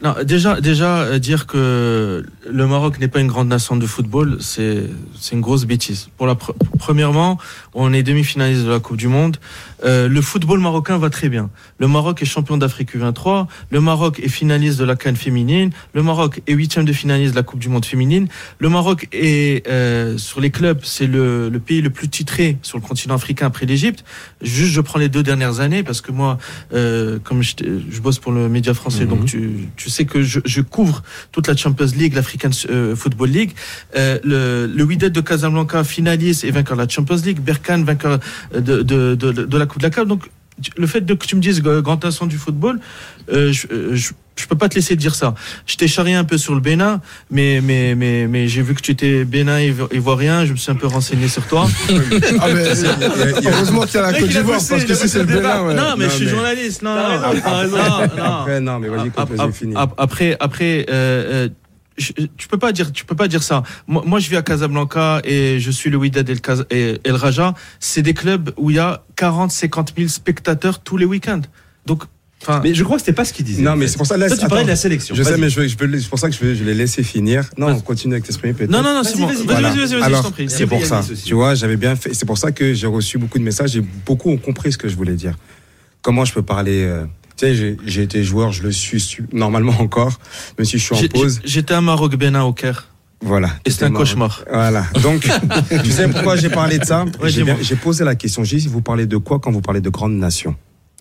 Non, 0.02 0.14
déjà, 0.24 0.60
déjà 0.60 1.02
euh, 1.02 1.18
dire 1.18 1.47
que 1.47 2.24
le 2.51 2.66
Maroc 2.66 2.98
n'est 2.98 3.09
pas 3.09 3.20
une 3.20 3.28
grande 3.28 3.48
nation 3.48 3.76
de 3.76 3.86
football, 3.86 4.39
c'est 4.40 4.85
c'est 5.20 5.35
une 5.35 5.40
grosse 5.40 5.64
bêtise. 5.66 6.09
Pour 6.16 6.26
la 6.26 6.35
pre- 6.35 6.55
premièrement, 6.78 7.39
on 7.74 7.93
est 7.93 8.02
demi-finaliste 8.02 8.64
de 8.64 8.70
la 8.70 8.81
Coupe 8.81 8.97
du 8.97 9.09
Monde. 9.09 9.36
Euh, 9.85 10.09
le 10.09 10.20
football 10.23 10.61
marocain 10.61 10.98
va 10.98 11.11
très 11.11 11.28
bien. 11.28 11.51
Le 11.78 11.89
Maroc 11.89 12.23
est 12.23 12.24
champion 12.24 12.56
d'Afrique 12.56 12.94
U23. 12.97 13.47
Le 13.70 13.81
Maroc 13.81 14.20
est 14.20 14.28
finaliste 14.28 14.78
de 14.78 14.85
la 14.85 14.97
CAN 14.97 15.15
féminine. 15.15 15.70
Le 15.94 16.02
Maroc 16.02 16.43
est 16.47 16.52
huitième 16.55 16.85
de 16.85 16.93
finaliste 16.93 17.32
de 17.32 17.36
la 17.36 17.43
Coupe 17.43 17.59
du 17.61 17.69
Monde 17.69 17.85
féminine. 17.85 18.28
Le 18.59 18.69
Maroc 18.69 19.09
est 19.12 19.66
euh, 19.69 20.16
sur 20.19 20.40
les 20.40 20.51
clubs, 20.51 20.81
c'est 20.82 21.06
le, 21.06 21.48
le 21.48 21.59
pays 21.61 21.82
le 21.82 21.90
plus 21.90 22.09
titré 22.09 22.59
sur 22.62 22.78
le 22.78 22.82
continent 22.82 23.15
africain 23.15 23.47
après 23.47 23.66
l'Égypte. 23.66 24.05
Juste, 24.40 24.73
je 24.73 24.81
prends 24.81 24.98
les 24.98 25.09
deux 25.09 25.23
dernières 25.23 25.61
années 25.61 25.82
parce 25.82 26.01
que 26.01 26.12
moi, 26.12 26.39
euh, 26.73 27.19
comme 27.23 27.43
je, 27.43 27.55
je 27.90 28.01
bosse 28.01 28.19
pour 28.19 28.32
le 28.32 28.48
média 28.48 28.73
français, 28.74 29.05
Mhm. 29.05 29.09
donc 29.11 29.24
tu, 29.27 29.69
tu 29.77 29.90
sais 29.90 30.05
que 30.05 30.23
je, 30.23 30.40
je 30.44 30.61
couvre 30.61 31.02
toute 31.32 31.47
la 31.48 31.56
Champions 31.56 31.86
League, 31.97 32.15
l'African 32.15 32.51
euh, 32.70 32.94
Football 32.97 33.31
League. 33.31 33.52
Euh, 33.97 34.19
le, 34.24 34.66
le 34.66 34.85
Wydad 34.85 35.12
de 35.12 35.20
Casablanca, 35.20 35.85
finaliste 35.85 36.44
et 36.44 36.51
vainqueur 36.51 36.77
de 36.77 36.82
la 36.82 36.89
Champions 36.89 37.16
League. 37.24 37.40
Berkane, 37.40 37.85
vainqueur 37.85 38.19
de, 38.55 38.61
de, 38.82 39.15
de, 39.15 39.32
de 39.32 39.59
la 39.59 39.66
Coupe 39.75 39.83
de 39.83 39.87
la 39.87 39.91
CAF. 39.91 40.07
Donc, 40.07 40.31
le 40.77 40.87
fait 40.87 41.01
de, 41.01 41.15
que 41.15 41.27
tu 41.27 41.35
me 41.35 41.41
dises 41.41 41.61
euh, 41.67 41.83
grand 41.83 42.03
nation 42.03 42.27
du 42.27 42.39
football, 42.39 42.79
euh, 43.33 43.51
je, 43.53 43.67
euh, 43.73 43.91
je, 43.95 44.13
je 44.37 44.47
peux 44.47 44.55
pas 44.55 44.69
te 44.69 44.77
laisser 44.77 44.95
dire 44.95 45.17
ça. 45.17 45.35
Je 45.67 45.75
t'ai 45.75 45.89
charrié 45.89 46.15
un 46.15 46.23
peu 46.23 46.39
sur 46.39 46.55
le 46.55 46.61
Bénin, 46.61 47.01
mais, 47.29 47.61
mais, 47.61 47.97
mais, 47.97 48.29
mais 48.29 48.47
j'ai 48.47 48.63
vu 48.63 48.75
que 48.77 48.81
tu 48.81 48.93
étais 48.93 49.25
Bénin 49.25 49.59
ivo- 49.61 49.89
ivoirien. 49.93 50.45
Je 50.47 50.53
me 50.53 50.57
suis 50.57 50.71
un 50.71 50.77
peu 50.77 50.87
renseigné 50.87 51.27
sur 51.27 51.45
toi. 51.49 51.67
Ah, 52.41 52.47
mais, 52.55 53.49
heureusement 53.49 53.83
qu'il 53.83 53.95
y 53.97 53.99
a 53.99 54.13
la 54.13 54.19
Côte 54.19 54.29
d'Ivoire, 54.29 54.61
parce 54.69 54.85
que 54.85 54.95
si 54.95 55.09
c'est 55.09 55.19
le. 55.19 55.25
Bénin, 55.25 55.63
ouais. 55.67 55.75
Non, 55.75 55.95
mais 55.99 56.05
Non, 56.05 56.11
je 56.11 56.15
suis 56.17 56.25
mais- 56.27 56.31
journaliste. 56.31 56.83
Non, 56.83 56.95
T'as 56.95 57.65
non, 57.65 57.69
non, 57.69 58.17
non. 58.17 58.25
Après, 58.25 58.61
non, 58.61 58.81
je- 61.97 62.12
tu 62.37 62.49
peux 62.49 62.59
pas 62.59 62.73
dire, 62.73 62.93
tu 62.93 63.05
peux 63.05 63.15
pas 63.16 63.29
dire 63.29 63.43
ça. 63.43 63.62
Moi, 63.87 64.03
moi, 64.07 64.19
je 64.21 64.29
vis 64.31 64.37
à 64.37 64.43
Casablanca 64.43 65.21
et 65.25 65.59
je 65.61 65.71
suis 65.71 65.91
le 65.91 65.97
Wydad 65.97 66.29
et 66.71 66.99
El 67.05 67.15
Raja. 67.15 67.55
C'est 67.81 68.03
des 68.03 68.15
clubs 68.15 68.51
où 68.57 68.71
il 68.71 68.77
y 68.77 68.79
a 68.79 69.03
40, 69.16 69.51
50 69.53 69.95
000 69.97 70.09
spectateurs 70.09 70.81
tous 70.81 70.97
les 70.97 71.05
week-ends. 71.07 71.43
Donc, 71.87 72.05
enfin, 72.43 72.61
Mais 72.65 72.75
je 72.75 72.83
crois 72.85 72.97
que 72.97 73.03
c'était 73.03 73.12
pas 73.12 73.25
ce 73.25 73.33
qu'il 73.33 73.45
disait. 73.45 73.62
Non, 73.62 73.77
mais 73.77 73.87
c'est 73.87 73.97
pour 73.97 74.07
ça. 74.07 74.16
laisse- 74.16 74.31
Toi, 74.33 74.39
tu 74.39 74.49
parlais 74.49 74.65
de 74.65 74.69
la 74.69 74.77
sélection. 74.77 75.15
Je 75.15 75.23
sais, 75.23 75.37
mais 75.37 75.49
je, 75.51 75.69
je 75.69 75.77
c'est 75.99 76.09
pour 76.09 76.19
ça 76.19 76.29
que 76.29 76.35
je, 76.35 76.45
vais- 76.45 76.55
je 76.55 76.65
l'ai 76.65 76.75
laissé 76.75 77.03
finir. 77.03 77.49
Non, 77.59 77.69
on 77.69 77.81
continue 77.81 78.15
avec 78.15 78.25
t'exprimer 78.25 78.55
peut-être. 78.55 78.71
non, 78.71 78.83
non, 78.83 78.95
non, 78.95 79.03
c'est 79.05 79.16
bon. 79.19 79.27
vas-y, 79.27 79.37
Vas-y, 79.37 79.47
Voilà. 79.47 80.05
Alors, 80.05 80.23
t'en 80.23 80.31
prie. 80.31 80.49
c'est 80.51 80.66
pour 80.66 80.85
ça. 80.85 81.03
Tu 81.25 81.35
vois, 81.35 81.55
j'avais 81.55 81.77
bien 81.77 81.95
fait. 81.97 82.12
C'est 82.15 82.27
pour 82.27 82.39
ça 82.39 82.53
que 82.53 82.75
j'ai 82.75 82.87
reçu 82.87 83.19
beaucoup 83.19 83.39
de 83.39 83.45
messages 83.45 83.77
et 83.77 83.81
beaucoup 83.81 84.31
ont 84.31 84.37
compris 84.39 84.73
ce 84.73 84.79
que 84.79 84.89
je 84.89 84.97
voulais 84.97 85.15
dire. 85.15 85.35
Comment 86.03 86.25
je 86.25 86.33
peux 86.35 86.43
parler 86.43 86.83
euh, 86.85 87.05
Tu 87.36 87.47
sais, 87.47 87.77
j'ai- 87.86 88.02
été 88.02 88.23
joueur, 88.23 88.52
je 88.52 88.62
le 88.62 88.70
suis 88.73 89.01
su- 89.01 89.27
normalement 89.32 89.74
encore, 89.81 90.19
même 90.59 90.65
si 90.65 90.78
je 90.78 90.85
suis 90.85 90.94
en 90.94 91.09
pause. 91.09 91.40
J'étais 91.44 91.74
à 91.74 91.81
Maroc 91.81 92.15
Bénin 92.16 92.44
au 92.44 92.52
Caire. 92.52 92.89
Voilà. 93.20 93.51
Et 93.65 93.70
c'était 93.70 93.85
un 93.86 93.89
marrant. 93.89 94.05
cauchemar. 94.05 94.44
Voilà. 94.51 94.85
Donc, 95.02 95.28
tu 95.85 95.90
sais 95.90 96.09
pourquoi 96.09 96.36
j'ai 96.36 96.51
parlé 96.51 96.78
de 96.78 96.85
ça 96.85 97.05
Ouais, 97.20 97.31
J'ai 97.31 97.77
posé 97.77 98.05
la 98.05 98.15
question. 98.15 98.44
J'ai 98.44 98.59
dit, 98.59 98.69
vous 98.69 98.82
parlez 98.82 99.06
de 99.06 99.16
quoi 99.16 99.39
quand 99.39 99.51
vous 99.51 99.62
parlez 99.62 99.81
de 99.81 99.89
grandes 99.90 100.16
nations? 100.19 100.55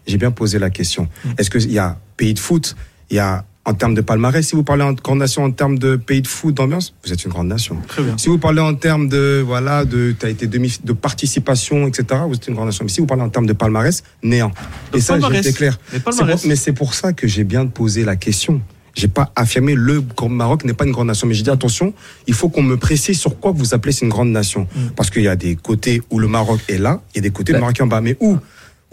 J'ai 0.07 0.17
bien 0.17 0.31
posé 0.31 0.57
la 0.59 0.69
question. 0.69 1.07
Mm. 1.25 1.29
Est-ce 1.37 1.49
qu'il 1.49 1.71
y 1.71 1.79
a 1.79 1.97
pays 2.17 2.33
de 2.33 2.39
foot? 2.39 2.75
Il 3.09 3.17
y 3.17 3.19
a 3.19 3.45
en 3.65 3.73
termes 3.73 3.93
de 3.95 4.01
palmarès. 4.01 4.45
Si 4.45 4.55
vous 4.55 4.63
parlez 4.63 4.83
en 4.83 4.93
grande 4.93 5.19
nation 5.19 5.43
en 5.43 5.51
termes 5.51 5.79
de 5.79 5.95
pays 5.95 6.21
de 6.21 6.27
foot, 6.27 6.53
d'ambiance, 6.53 6.93
vous 7.05 7.13
êtes 7.13 7.23
une 7.23 7.31
grande 7.31 7.47
nation. 7.47 7.77
Très 7.87 8.03
bien. 8.03 8.17
Si 8.17 8.27
vous 8.27 8.37
parlez 8.37 8.59
en 8.61 8.73
termes 8.75 9.07
de 9.07 9.41
voilà 9.45 9.85
de 9.85 10.13
t'as 10.17 10.29
été 10.29 10.47
demi 10.47 10.77
de 10.83 10.93
participation 10.93 11.87
etc. 11.87 12.21
Vous 12.27 12.35
êtes 12.35 12.47
une 12.47 12.55
grande 12.55 12.67
nation. 12.67 12.83
Mais 12.83 12.91
si 12.91 12.99
vous 12.99 13.07
parlez 13.07 13.23
en 13.23 13.29
termes 13.29 13.45
de 13.45 13.53
palmarès, 13.53 14.03
néant. 14.21 14.51
Et 14.93 14.99
ça, 14.99 15.17
été 15.17 15.53
clair. 15.53 15.79
Mais 15.93 16.55
C'est 16.55 16.73
pour- 16.73 16.93
ça 16.93 17.13
que 17.13 17.27
j'ai 17.27 17.43
bien 17.43 17.65
posé 17.67 18.03
la 18.03 18.15
question. 18.17 18.61
J'ai 18.95 19.07
pas 19.07 19.31
affirmé 19.35 19.73
le 19.73 20.03
Maroc 20.29 20.65
n'est 20.65 20.73
pas 20.73 20.85
une 20.85 20.91
grande 20.91 21.07
nation, 21.07 21.25
mais 21.27 21.33
j'ai 21.33 21.41
dit 21.41 21.49
attention, 21.49 21.93
il 22.27 22.35
faut 22.35 22.49
qu'on 22.49 22.61
me 22.61 22.77
précise 22.77 23.19
sur 23.19 23.39
quoi 23.39 23.51
vous 23.51 23.73
appelez 23.73 23.91
c'est 23.91 24.05
une 24.05 24.11
grande 24.11 24.29
nation, 24.29 24.67
Mm. 24.75 24.79
parce 24.95 25.09
qu'il 25.09 25.23
y 25.23 25.27
a 25.27 25.35
des 25.35 25.55
côtés 25.55 26.03
où 26.11 26.19
le 26.19 26.27
Maroc 26.27 26.59
est 26.69 26.77
là, 26.77 27.01
il 27.13 27.17
y 27.17 27.19
a 27.19 27.21
des 27.23 27.31
côtés 27.31 27.53
où 27.53 27.55
le 27.55 27.59
Bah. 27.59 27.61
Maroc 27.61 27.79
est 27.79 27.83
en 27.83 27.87
bas, 27.87 28.01
mais 28.01 28.15
où? 28.19 28.37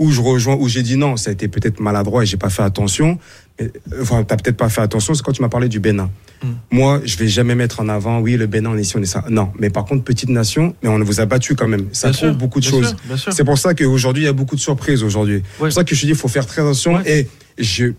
Où 0.01 0.11
je 0.11 0.21
rejoins, 0.23 0.57
où 0.57 0.67
j'ai 0.67 0.83
dit 0.83 0.97
non, 0.97 1.19
ça 1.19 1.29
a 1.29 1.33
été 1.35 1.47
peut-être 1.47 1.79
maladroit 1.79 2.23
et 2.23 2.27
j'ai 2.27 2.39
pas 2.39 2.49
fait 2.49 2.63
attention. 2.63 3.19
Mais, 3.61 3.67
euh, 3.93 4.01
Enfin, 4.01 4.25
t'as 4.25 4.39
peut-être 4.39 4.57
pas 4.57 4.71
fait 4.71 4.81
attention, 4.81 5.13
c'est 5.13 5.23
quand 5.23 5.33
tu 5.33 5.43
m'as 5.43 5.51
parlé 5.51 5.69
du 5.69 5.79
Bénin. 5.79 6.11
Mm. 6.43 6.49
Moi, 6.71 7.03
je 7.05 7.19
vais 7.19 7.29
jamais 7.29 7.55
mettre 7.55 7.81
en 7.81 7.89
avant, 7.91 8.19
oui, 8.19 8.39
le 8.39 8.47
Bénin, 8.47 8.71
on 8.71 8.79
est 8.79 8.81
ici, 8.81 8.97
on 8.97 9.03
est 9.03 9.05
ça. 9.05 9.25
Non, 9.29 9.53
mais 9.59 9.69
par 9.69 9.85
contre, 9.85 10.03
petite 10.03 10.31
nation, 10.31 10.75
mais 10.83 10.89
on 10.89 10.99
vous 11.05 11.21
a 11.21 11.27
battu 11.27 11.55
quand 11.55 11.69
même. 11.69 11.89
Ça 11.93 12.09
Bien 12.09 12.17
prouve 12.17 12.29
sûr, 12.31 12.39
beaucoup 12.39 12.61
de 12.61 12.65
choses. 12.65 12.97
C'est 13.31 13.45
pour 13.45 13.59
ça 13.59 13.75
qu'aujourd'hui, 13.75 14.23
il 14.23 14.27
y 14.27 14.31
a 14.31 14.33
beaucoup 14.33 14.57
de 14.57 14.61
surprises 14.61 15.03
aujourd'hui. 15.05 15.43
C'est 15.53 15.59
pour 15.59 15.73
ça 15.73 15.85
que 15.85 15.95
je 15.95 16.01
dis, 16.01 16.13
il 16.13 16.17
faut 16.17 16.29
faire 16.29 16.47
très 16.47 16.63
attention. 16.63 16.99
Et 17.05 17.29
je, 17.59 17.93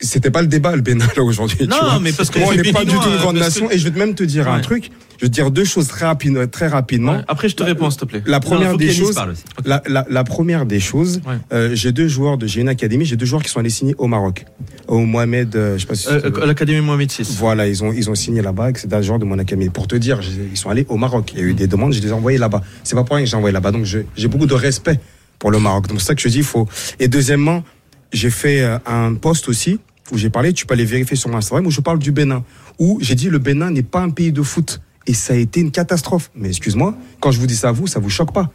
c'était 0.00 0.30
pas 0.30 0.42
le 0.42 0.48
débat, 0.48 0.76
le 0.76 0.82
Bénin, 0.82 1.06
là, 1.16 1.22
aujourd'hui. 1.22 1.66
Non, 1.66 2.00
mais 2.00 2.12
parce 2.12 2.30
que 2.30 2.38
Moi, 2.38 2.48
on 2.52 2.54
n'est 2.56 2.72
pas 2.72 2.84
du 2.84 2.92
tout 2.92 3.08
une 3.08 3.16
grande 3.16 3.36
que- 3.36 3.40
nation. 3.40 3.70
Et 3.70 3.78
je 3.78 3.88
vais 3.88 3.98
même 3.98 4.14
te 4.14 4.24
dire 4.24 4.48
un 4.48 4.60
truc. 4.60 4.90
Je 5.18 5.22
vais 5.24 5.28
te 5.30 5.34
dire 5.34 5.50
deux 5.50 5.64
choses 5.64 5.88
très, 5.88 6.04
rapide, 6.04 6.50
très 6.50 6.66
rapidement. 6.68 7.22
Après, 7.26 7.48
je 7.48 7.56
te 7.56 7.62
réponds, 7.62 7.88
s'il 7.90 8.00
te 8.00 8.04
plaît. 8.04 8.22
La 8.26 8.38
première 8.38 8.76
des 8.76 8.92
choses, 8.92 9.18
la, 9.64 9.82
la, 9.88 10.04
la 10.10 10.24
première 10.24 10.66
des 10.66 10.78
choses, 10.80 11.22
Ouais. 11.26 11.36
euh, 11.54 11.70
j'ai 11.74 11.90
deux 11.92 12.06
joueurs 12.06 12.36
de, 12.36 12.46
j'ai 12.46 12.60
une 12.60 12.68
académie, 12.68 13.06
j'ai 13.06 13.16
deux 13.16 13.24
joueurs 13.24 13.42
qui 13.42 13.48
sont 13.48 13.58
allés 13.60 13.70
signer 13.70 13.94
au 13.96 14.08
Maroc. 14.08 14.44
Au 14.88 14.98
Mohamed, 15.00 15.56
euh, 15.56 15.74
je 15.78 15.80
sais 15.80 15.86
pas 15.86 15.94
si 15.94 16.08
Euh, 16.08 16.20
euh, 16.26 16.46
L'Académie 16.46 16.82
Mohamed 16.82 17.10
VI. 17.10 17.26
voilà, 17.38 17.66
ils 17.66 17.82
ont, 17.82 17.94
ils 17.94 18.10
ont 18.10 18.14
signé 18.14 18.42
là-bas, 18.42 18.72
c'est 18.74 18.92
un 18.92 19.00
joueur 19.00 19.18
de 19.18 19.24
mon 19.24 19.38
académie. 19.38 19.70
Pour 19.70 19.88
te 19.88 19.96
dire, 19.96 20.20
ils 20.52 20.56
sont 20.58 20.68
allés 20.68 20.84
au 20.90 20.98
Maroc. 20.98 21.30
Il 21.32 21.38
y 21.40 21.42
a 21.42 21.46
eu 21.46 21.54
des 21.54 21.66
demandes, 21.66 21.94
je 21.94 22.02
les 22.02 22.08
ai 22.08 22.12
envoyés 22.12 22.36
là-bas. 22.38 22.60
C'est 22.84 22.94
pas 22.94 23.02
pour 23.04 23.16
rien 23.16 23.24
que 23.24 23.30
j'ai 23.30 23.36
envoyé 23.38 23.54
là-bas. 23.54 23.72
Donc, 23.72 23.86
j'ai 23.86 24.28
beaucoup 24.28 24.46
de 24.46 24.54
respect 24.54 25.00
pour 25.38 25.50
le 25.50 25.58
Maroc. 25.58 25.86
Donc, 25.88 26.00
c'est 26.02 26.08
ça 26.08 26.14
que 26.14 26.20
je 26.20 26.28
dis, 26.28 26.38
il 26.38 26.44
faut. 26.44 26.68
Et 27.00 27.08
deuxièmement, 27.08 27.64
j'ai 28.12 28.30
fait 28.30 28.60
euh, 28.60 28.78
un 28.86 29.14
post 29.14 29.48
aussi 29.48 29.78
où 30.12 30.18
j'ai 30.18 30.30
parlé, 30.30 30.52
tu 30.52 30.66
peux 30.66 30.74
aller 30.74 30.84
vérifier 30.84 31.16
sur 31.16 31.28
mon 31.28 31.38
Instagram, 31.38 31.66
où 31.66 31.70
je 31.70 31.80
parle 31.80 31.98
du 31.98 32.12
Bénin. 32.12 32.44
Où 32.78 32.98
j'ai 33.00 33.14
dit, 33.14 33.28
le 33.28 33.38
Bénin 33.38 33.70
n'est 33.70 33.82
pas 33.82 34.00
un 34.00 34.10
pays 34.10 34.32
de 34.32 34.42
foot. 34.42 34.80
Et 35.06 35.14
ça 35.14 35.34
a 35.34 35.36
été 35.36 35.60
une 35.60 35.70
catastrophe. 35.70 36.30
Mais 36.34 36.48
excuse-moi, 36.48 36.96
quand 37.20 37.30
je 37.30 37.40
vous 37.40 37.46
dis 37.46 37.56
ça 37.56 37.70
à 37.70 37.72
vous, 37.72 37.86
ça 37.86 38.00
vous 38.00 38.10
choque 38.10 38.32
pas. 38.32 38.50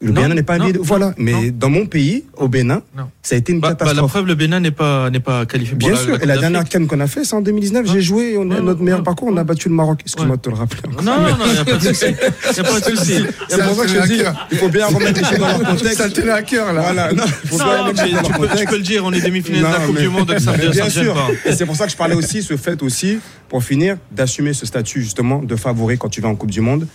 Le 0.00 0.10
Non, 0.10 0.20
Bénin 0.22 0.34
n'est 0.34 0.42
pas 0.42 0.54
un 0.54 0.58
non. 0.58 0.72
Voilà. 0.80 1.14
Mais 1.16 1.50
dans 1.50 1.70
mon 1.70 1.86
pays, 1.86 2.24
au 2.36 2.46
Bénin, 2.48 2.82
ça 3.22 3.34
a 3.34 3.38
été 3.38 3.52
une 3.52 3.60
Bah, 3.60 3.68
bah, 3.70 3.76
la 3.80 3.84
catastrophe. 3.86 4.10
preuve, 4.10 4.26
le 4.26 4.34
Bénin 4.34 4.60
n'est 4.60 4.70
pas, 4.70 5.08
n'est 5.08 5.20
pas 5.20 5.46
qualifié 5.46 5.74
Bien 5.76 5.92
la, 5.92 5.96
sûr, 5.96 6.08
la 6.08 6.14
et 6.16 6.18
Coupe 6.18 6.28
la 6.28 6.36
dernière 6.38 6.64
CAN 6.68 6.86
qu'on 6.86 7.00
a 7.00 7.06
fait, 7.06 7.24
c'est 7.24 7.34
en 7.34 7.40
2019. 7.40 7.86
J'ai 7.90 8.02
joué, 8.02 8.32
et 8.32 8.38
on 8.38 8.50
a 8.50 8.60
notre 8.60 8.82
meilleur 8.82 9.02
parcours, 9.02 9.28
on 9.30 9.36
a 9.38 9.44
battu 9.44 9.68
le 9.70 9.74
Maroc. 9.74 10.00
Excuse-moi 10.02 10.36
de 10.36 10.42
te 10.42 10.50
le 10.50 10.56
rappeler. 10.56 10.80
encore. 10.86 11.02
Non, 11.02 11.16
non, 11.16 11.28
non, 11.38 11.44
il 11.46 11.52
n'y 11.52 11.58
a 11.58 11.64
pas 11.64 11.76
de 11.76 11.82
souci. 11.82 12.04
Il 12.08 12.62
n'y 12.62 12.68
a 12.68 12.70
pas 12.70 12.80
de 12.80 12.84
souci. 12.96 13.24
C'est 13.48 13.64
pour 13.64 13.74
ça 13.76 13.82
que 13.84 13.88
je 13.88 14.06
dis, 14.06 14.22
il 14.52 14.58
faut 14.58 14.68
bien 14.68 14.86
remettre 14.86 15.20
les 15.20 15.26
choses 15.26 15.38
dans 15.38 15.46
leur 15.48 15.62
contexte. 15.70 15.96
Ça 15.96 16.10
tenait 16.10 16.32
à 16.32 16.42
cœur, 16.42 16.72
là. 16.72 16.82
Voilà, 16.82 17.12
non, 17.12 17.24
tu 17.24 18.66
peux, 18.66 18.76
le 18.76 18.82
dire, 18.82 19.02
on 19.04 19.12
est 19.12 19.20
demi-finaliste 19.22 19.68
de 19.68 19.72
la 19.72 19.86
Coupe 19.86 19.98
du 19.98 20.08
Monde, 20.08 20.34
bien 20.72 20.90
sûr. 20.90 21.16
Et 21.46 21.52
c'est 21.52 21.64
pour 21.66 21.76
ça 21.76 21.86
que 21.86 21.92
je 21.92 21.96
parlais 21.96 22.14
aussi, 22.14 22.42
ce 22.42 22.56
fait 22.56 22.82
aussi, 22.82 23.18
pour 23.48 23.62
finir, 23.64 23.96
d'assumer 24.12 24.52
ce 24.52 24.66
statut 24.66 25.00
justement 25.02 25.38
de 25.42 25.56
favori 25.56 25.96
quand 25.98 26.08
tu 26.08 26.20
vas 26.20 26.28
en 26.28 26.34
Coupe 26.34 26.50
du 26.50 26.60
Monde. 26.60 26.86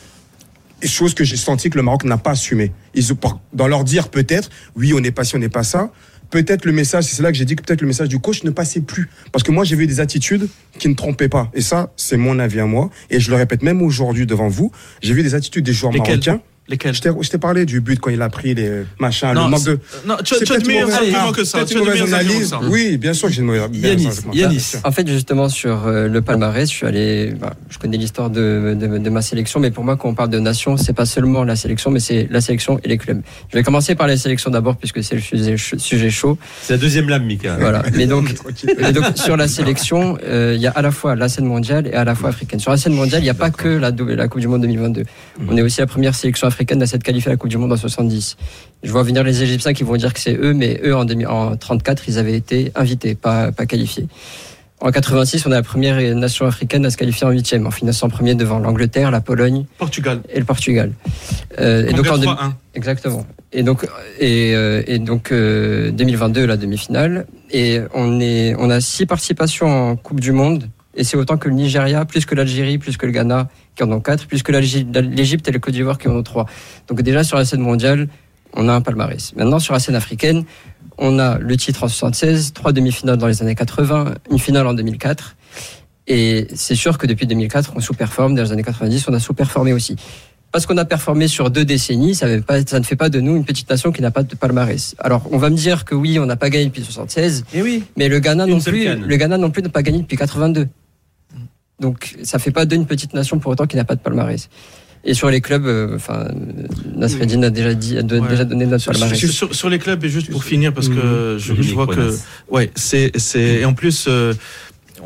Chose 0.84 1.14
que 1.14 1.24
j'ai 1.24 1.36
senti 1.38 1.70
que 1.70 1.78
le 1.78 1.84
Maroc 1.84 2.04
n'a 2.06 2.18
pas 2.18 2.32
assumé. 2.32 2.72
Ils, 2.94 3.12
ont- 3.14 3.18
dans 3.54 3.68
leur 3.68 3.84
dire 3.84 4.10
peut-être, 4.10 4.50
oui, 4.76 4.94
on 4.94 5.00
n'est 5.00 5.12
pas 5.12 5.24
ci, 5.24 5.36
on 5.36 5.40
n'est 5.40 5.50
pas 5.50 5.64
ça. 5.64 5.92
Peut-être 6.30 6.64
le 6.66 6.72
message, 6.72 7.06
c'est 7.06 7.24
là 7.24 7.32
que 7.32 7.38
j'ai 7.38 7.46
dit 7.46 7.56
que 7.56 7.64
peut-être 7.64 7.82
le 7.82 7.88
message 7.88 8.08
du 8.08 8.20
coach 8.20 8.44
ne 8.44 8.52
passait 8.52 8.82
plus. 8.82 9.10
Parce 9.32 9.44
que 9.44 9.52
moi, 9.52 9.64
j'ai 9.64 9.76
vu 9.76 9.88
des 9.88 10.00
attitudes 10.00 10.48
qui 10.78 10.88
ne 10.88 10.94
trompaient 10.94 11.28
pas. 11.28 11.50
Et 11.56 11.62
ça, 11.62 11.92
c'est 11.98 12.18
mon 12.18 12.38
avis 12.38 12.60
à 12.60 12.66
moi. 12.66 12.92
Et 13.10 13.20
je 13.20 13.32
le 13.32 13.36
répète 13.36 13.64
même 13.64 13.82
aujourd'hui 13.82 14.28
devant 14.28 14.48
vous. 14.48 14.72
J'ai 15.02 15.14
vu 15.16 15.24
des 15.24 15.34
attitudes 15.34 15.66
des 15.66 15.74
joueurs 15.74 15.92
Lesquelles? 15.92 16.20
marocains. 16.26 16.42
Lesquels 16.70 16.94
Je 16.94 17.02
t'ai 17.02 17.10
je 17.22 17.30
t'ai 17.30 17.38
parlé 17.40 17.66
du 17.66 17.82
but 17.82 18.00
quand 18.00 18.12
il 18.12 18.22
a 18.22 18.30
pris 18.30 18.54
les 18.54 18.84
machins, 19.00 19.34
Non, 19.34 19.46
le 19.46 19.50
manque 19.50 19.60
c'est- 19.62 19.72
de. 19.72 19.80
non, 20.06 20.18
tu 20.24 20.36
as- 20.36 20.38
C'est 20.38 20.46
tu 20.46 20.54
as 20.54 20.58
de 20.58 20.62
peut-être 20.64 20.68
meilleurs 20.68 20.88
une 20.90 20.94
mauvaise- 20.94 20.98
arguments 21.16 21.30
ah, 21.30 21.36
que 21.36 21.44
ça, 21.44 21.58
peut-être 21.58 21.68
tu 21.70 21.74
une 21.76 21.80
as 21.82 21.84
de 21.86 21.90
mauvaise 22.00 22.14
analyse. 22.14 22.56
Oui, 22.70 22.98
bien 22.98 23.14
sûr 23.14 23.28
que 23.28 23.34
j'ai 23.34 23.40
une 23.42 23.48
mauvaise 23.48 23.62
argument. 23.64 23.88
Yanis. 23.88 24.08
Bien 24.32 24.60
sûr. 24.60 24.80
En 24.84 24.92
fait, 24.92 25.08
justement, 25.08 25.50
sur 25.50 25.88
euh, 25.88 26.08
le 26.08 26.22
palmarès, 26.22 26.70
je 26.70 26.76
suis 26.76 26.86
allé. 26.86 27.34
bah, 27.40 27.54
je 27.70 27.78
connais 27.80 27.98
l'histoire 27.98 28.30
de, 28.30 28.76
de, 28.80 28.98
de 29.00 29.10
ma 29.10 29.22
sélection, 29.24 29.60
mais 29.60 29.72
pour 29.72 29.84
moi, 29.84 29.98
quand 29.98 30.10
on 30.10 30.14
parle 30.14 30.30
de 30.30 30.38
nation, 30.40 30.78
c'est 30.78 30.94
pas 30.94 31.06
seulement 31.08 31.44
la 31.44 31.56
sélection, 31.56 31.90
mais 31.90 32.00
c'est 32.00 32.28
la 32.30 32.40
sélection 32.40 32.80
et 32.84 32.88
les 32.88 33.00
clubs. 33.00 33.22
Je 33.52 33.58
vais 33.58 33.64
commencer 33.64 33.96
par 33.96 34.06
la 34.06 34.16
sélection 34.16 34.52
d'abord, 34.52 34.78
puisque 34.78 35.04
c'est 35.04 35.16
le 35.16 35.22
sujet, 35.22 35.56
sujet 35.58 36.10
chaud. 36.12 36.38
C'est 36.62 36.74
la 36.74 36.78
deuxième 36.80 37.10
lame, 37.10 37.26
Mika. 37.26 37.58
Voilà. 37.60 37.82
Mais 37.96 38.06
donc, 38.06 38.36
mais 38.80 38.92
donc 38.94 39.06
sur 39.18 39.38
la 39.38 39.48
sélection, 39.48 40.20
euh, 40.24 40.54
il 40.56 40.62
y 40.62 40.68
a 40.68 40.72
à 40.72 40.84
la 40.84 40.92
fois 40.92 41.16
la 41.16 41.30
scène 41.30 41.46
mondiale 41.46 41.88
et 41.88 41.94
à 41.96 42.04
la 42.04 42.14
fois 42.14 42.30
africaine. 42.30 42.60
Sur 42.60 42.70
la 42.70 42.78
scène 42.78 42.94
mondiale, 42.94 43.22
il 43.22 43.26
n'y 43.26 43.30
a 43.32 43.34
pas 43.34 43.50
que 43.50 43.68
la 43.70 44.28
Coupe 44.28 44.42
du 44.42 44.48
Monde 44.48 44.62
2022. 44.62 45.04
On 45.48 45.58
est 45.58 45.64
aussi 45.64 45.80
la 45.80 45.88
première 45.88 46.14
sélection 46.14 46.46
africaine 46.46 46.59
à 46.60 46.86
s'être 46.86 47.04
qualifiée 47.04 47.30
à 47.30 47.34
la 47.34 47.38
Coupe 47.38 47.50
du 47.50 47.58
Monde 47.58 47.72
en 47.72 47.78
70. 47.78 48.38
Je 48.84 48.92
vois 48.92 49.04
venir 49.04 49.24
les 49.24 49.44
Égyptiens 49.44 49.74
qui 49.74 49.84
vont 49.84 49.96
dire 49.96 50.14
que 50.14 50.20
c'est 50.20 50.36
eux, 50.36 50.54
mais 50.54 50.80
eux 50.84 50.96
en, 50.96 51.06
2000 51.06 51.28
en 51.28 51.56
34, 51.56 52.04
ils 52.08 52.18
avaient 52.18 52.36
été 52.36 52.72
invités, 52.76 53.16
pas, 53.16 53.52
pas 53.52 53.66
qualifiés. 53.66 54.08
En 54.82 54.92
86, 54.92 55.46
on 55.46 55.52
est 55.52 55.56
la 55.56 55.64
première 55.64 56.00
nation 56.16 56.46
africaine 56.46 56.86
à 56.86 56.90
se 56.90 56.96
qualifier 56.98 57.28
en 57.28 57.32
huitième, 57.32 57.68
en 57.68 57.72
finissant 57.72 58.08
premier 58.10 58.36
devant 58.36 58.60
l'Angleterre, 58.60 59.12
la 59.12 59.20
Pologne 59.20 59.66
Portugal. 59.78 60.22
et 60.34 60.40
le 60.40 60.46
Portugal. 60.46 60.94
Euh, 61.60 61.88
et 61.88 61.94
donc 61.94 62.08
en 62.10 62.18
deux- 62.18 62.26
3-1. 62.28 62.54
exactement. 62.76 63.26
Et 63.52 63.64
donc 63.64 63.86
et, 64.20 64.54
euh, 64.56 64.82
et 64.88 65.00
donc 65.00 65.32
euh, 65.32 65.92
2022 65.92 66.46
la 66.46 66.56
demi-finale 66.56 67.26
et 67.52 67.80
on 67.94 68.22
est 68.22 68.56
on 68.58 68.70
a 68.70 68.80
six 68.80 69.06
participations 69.06 69.68
en 69.92 69.96
Coupe 69.98 70.22
du 70.22 70.32
Monde 70.32 70.70
et 70.96 71.04
c'est 71.04 71.18
autant 71.18 71.38
que 71.38 71.50
le 71.50 71.56
Nigeria, 71.56 72.06
plus 72.06 72.26
que 72.26 72.36
l'Algérie, 72.36 72.78
plus 72.78 72.96
que 72.96 73.06
le 73.06 73.12
Ghana 73.12 73.50
qui 73.80 73.84
en 73.84 73.92
ont 73.94 74.02
quatre, 74.02 74.28
plus 74.28 74.44
que 74.44 74.52
l'Algé- 74.52 74.86
l'Égypte 75.02 75.48
et 75.48 75.52
le 75.52 75.60
Côte 75.60 75.74
d'Ivoire 75.74 75.98
qui 75.98 76.10
en 76.10 76.16
ont 76.18 76.24
trois. 76.24 76.46
Donc 76.90 77.02
déjà 77.02 77.24
sur 77.24 77.38
la 77.38 77.46
scène 77.46 77.62
mondiale, 77.62 78.10
on 78.54 78.68
a 78.68 78.74
un 78.74 78.82
palmarès. 78.82 79.34
Maintenant 79.38 79.60
sur 79.60 79.74
la 79.74 79.80
scène 79.80 79.96
africaine, 79.96 80.44
on 80.98 81.18
a 81.18 81.38
le 81.38 81.56
titre 81.56 81.84
en 81.84 81.88
76, 81.88 82.52
trois 82.54 82.74
demi-finales 82.74 83.16
dans 83.18 83.28
les 83.28 83.42
années 83.42 83.56
80, 83.56 84.16
une 84.32 84.40
finale 84.40 84.68
en 84.68 84.74
2004. 84.74 85.38
Et 86.08 86.48
c'est 86.56 86.76
sûr 86.76 86.98
que 86.98 87.08
depuis 87.08 87.26
2004, 87.26 87.72
on 87.76 87.80
sous-performe. 87.80 88.36
Dans 88.36 88.44
les 88.44 88.52
années 88.52 88.64
90, 88.64 89.08
on 89.08 89.14
a 89.14 89.20
sous-performé 89.20 89.72
aussi. 89.72 89.96
Parce 90.52 90.66
qu'on 90.66 90.78
a 90.78 90.84
performé 90.86 91.28
sur 91.30 91.50
deux 91.52 91.64
décennies, 91.64 92.16
ça, 92.16 92.28
veut 92.28 92.42
pas, 92.42 92.60
ça 92.66 92.80
ne 92.80 92.84
fait 92.84 92.96
pas 92.98 93.10
de 93.10 93.22
nous 93.22 93.36
une 93.38 93.46
petite 93.46 93.70
nation 93.70 93.92
qui 93.94 94.02
n'a 94.02 94.10
pas 94.12 94.24
de 94.24 94.36
palmarès. 94.36 94.96
Alors, 95.00 95.22
on 95.32 95.38
va 95.38 95.50
me 95.52 95.56
dire 95.56 95.86
que 95.86 95.94
oui, 95.96 96.18
on 96.20 96.26
n'a 96.26 96.36
pas 96.36 96.50
gagné 96.50 96.66
depuis 96.66 96.84
76, 96.84 97.46
Et 97.54 97.62
oui. 97.62 97.84
mais 97.96 98.10
le 98.10 98.20
Ghana 98.20 98.46
Une 98.46 98.56
non 98.56 98.60
plus, 98.60 98.84
canne. 98.86 99.06
le 99.06 99.16
Ghana 99.16 99.38
non 99.38 99.52
plus 99.52 99.62
n'a 99.62 99.70
pas 99.70 99.84
gagné 99.84 100.00
depuis 100.00 100.18
82. 100.18 100.68
Donc, 101.80 102.16
ça 102.24 102.40
fait 102.40 102.52
pas 102.52 102.66
d'une 102.66 102.86
petite 102.86 103.14
nation 103.14 103.40
pour 103.40 103.52
autant 103.52 103.66
qui 103.68 103.76
n'a 103.78 103.86
pas 103.86 103.96
de 103.96 104.02
palmarès. 104.02 104.50
Et 105.06 105.14
sur 105.14 105.30
les 105.30 105.40
clubs, 105.40 105.66
euh, 105.66 105.96
enfin, 105.96 106.28
euh, 106.28 106.34
Nasreddin 106.94 107.42
a 107.44 107.50
déjà 107.50 107.74
dit, 107.74 107.98
a 107.98 108.02
de- 108.02 108.20
Ouais. 108.20 108.28
déjà 108.28 108.44
donné 108.44 108.66
notre 108.66 108.84
Sur, 108.84 108.92
palmarès. 108.92 109.18
sur- 109.18 109.32
sur- 109.32 109.56
sur 109.56 109.70
les 109.70 109.80
clubs, 109.80 110.04
et 110.04 110.10
juste 110.10 110.30
pour 110.30 110.44
finir, 110.44 110.74
parce 110.74 110.90
que 110.90 111.38
je, 111.40 111.54
je 111.62 111.74
vois 111.74 111.88
que. 111.88 112.14
Ouais, 112.50 112.70
c'est. 112.76 113.12
c'est- 113.18 113.62
Et 113.62 113.66
en 113.66 113.74
plus. 113.74 114.06
euh, 114.10 114.34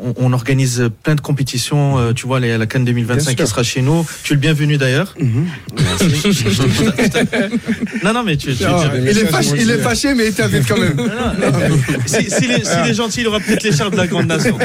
on, 0.02 0.14
on 0.16 0.32
organise 0.32 0.88
plein 1.02 1.14
de 1.14 1.20
compétitions, 1.20 1.98
euh, 1.98 2.12
tu 2.12 2.26
vois, 2.26 2.40
les- 2.40 2.58
la 2.58 2.66
Cannes 2.66 2.84
2025 2.84 3.36
Bien 3.36 3.44
qui 3.44 3.50
sera 3.50 3.62
chez 3.62 3.82
nous. 3.82 4.06
Tu 4.22 4.32
es 4.32 4.36
le 4.36 4.40
bienvenu 4.40 4.76
d'ailleurs. 4.76 5.14
Mhm. 5.18 5.46
non, 8.04 8.12
non, 8.12 8.22
mais 8.24 8.36
tu, 8.36 8.50
tu, 8.52 8.58
tu- 8.58 8.64
il, 9.00 9.08
est 9.18 9.26
fâché, 9.26 9.54
il 9.60 9.70
est 9.70 9.78
fâché, 9.78 10.14
mais 10.14 10.28
il 10.28 10.34
t'invite 10.34 10.66
quand 10.66 10.78
même. 10.78 10.94
Non, 10.96 11.04
non, 11.04 11.76
si, 12.06 12.30
si 12.30 12.46
les, 12.46 12.64
si 12.64 12.82
les 12.84 12.94
gentils, 12.94 13.20
il 13.22 13.28
aura 13.28 13.40
peut-être 13.40 13.62
l'écharpe 13.62 13.92
de 13.92 13.96
la 13.98 14.06
grande 14.06 14.26
nation. 14.26 14.56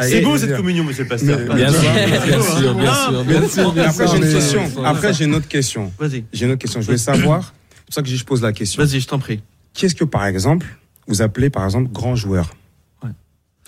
C'est 0.00 0.20
beau 0.20 0.36
cette 0.38 0.56
communion, 0.56 0.84
monsieur 0.84 1.04
le 1.04 1.08
pasteur. 1.08 1.38
Bien 1.54 1.70
sûr, 1.70 1.80
bien 2.26 2.42
sûr, 2.42 2.74
bien 2.74 2.94
sûr, 2.94 3.24
bien 3.24 3.48
sûr, 3.48 3.72
bien 3.72 3.84
Après, 3.84 4.06
j'ai 4.08 4.16
une 4.16 4.32
question. 4.32 4.62
Après, 4.84 5.14
j'ai 5.14 5.24
une 5.24 5.34
autre 5.34 5.48
question. 5.48 5.92
Vas-y, 5.98 6.24
J'ai 6.32 6.46
une 6.46 6.52
autre 6.52 6.60
question. 6.60 6.80
Je 6.80 6.86
voulais 6.86 6.98
savoir, 6.98 7.54
c'est 7.76 7.84
pour 7.86 7.94
ça 7.94 8.02
que 8.02 8.08
je 8.08 8.24
pose 8.24 8.42
la 8.42 8.52
question. 8.52 8.82
vas-y, 8.84 9.00
je 9.00 9.06
t'en 9.06 9.18
prie. 9.18 9.40
Qu'est-ce 9.74 9.94
que, 9.94 10.04
par 10.04 10.26
exemple, 10.26 10.66
vous 11.08 11.22
appelez, 11.22 11.50
par 11.50 11.64
exemple, 11.64 11.90
grand 11.92 12.16
joueur? 12.16 12.50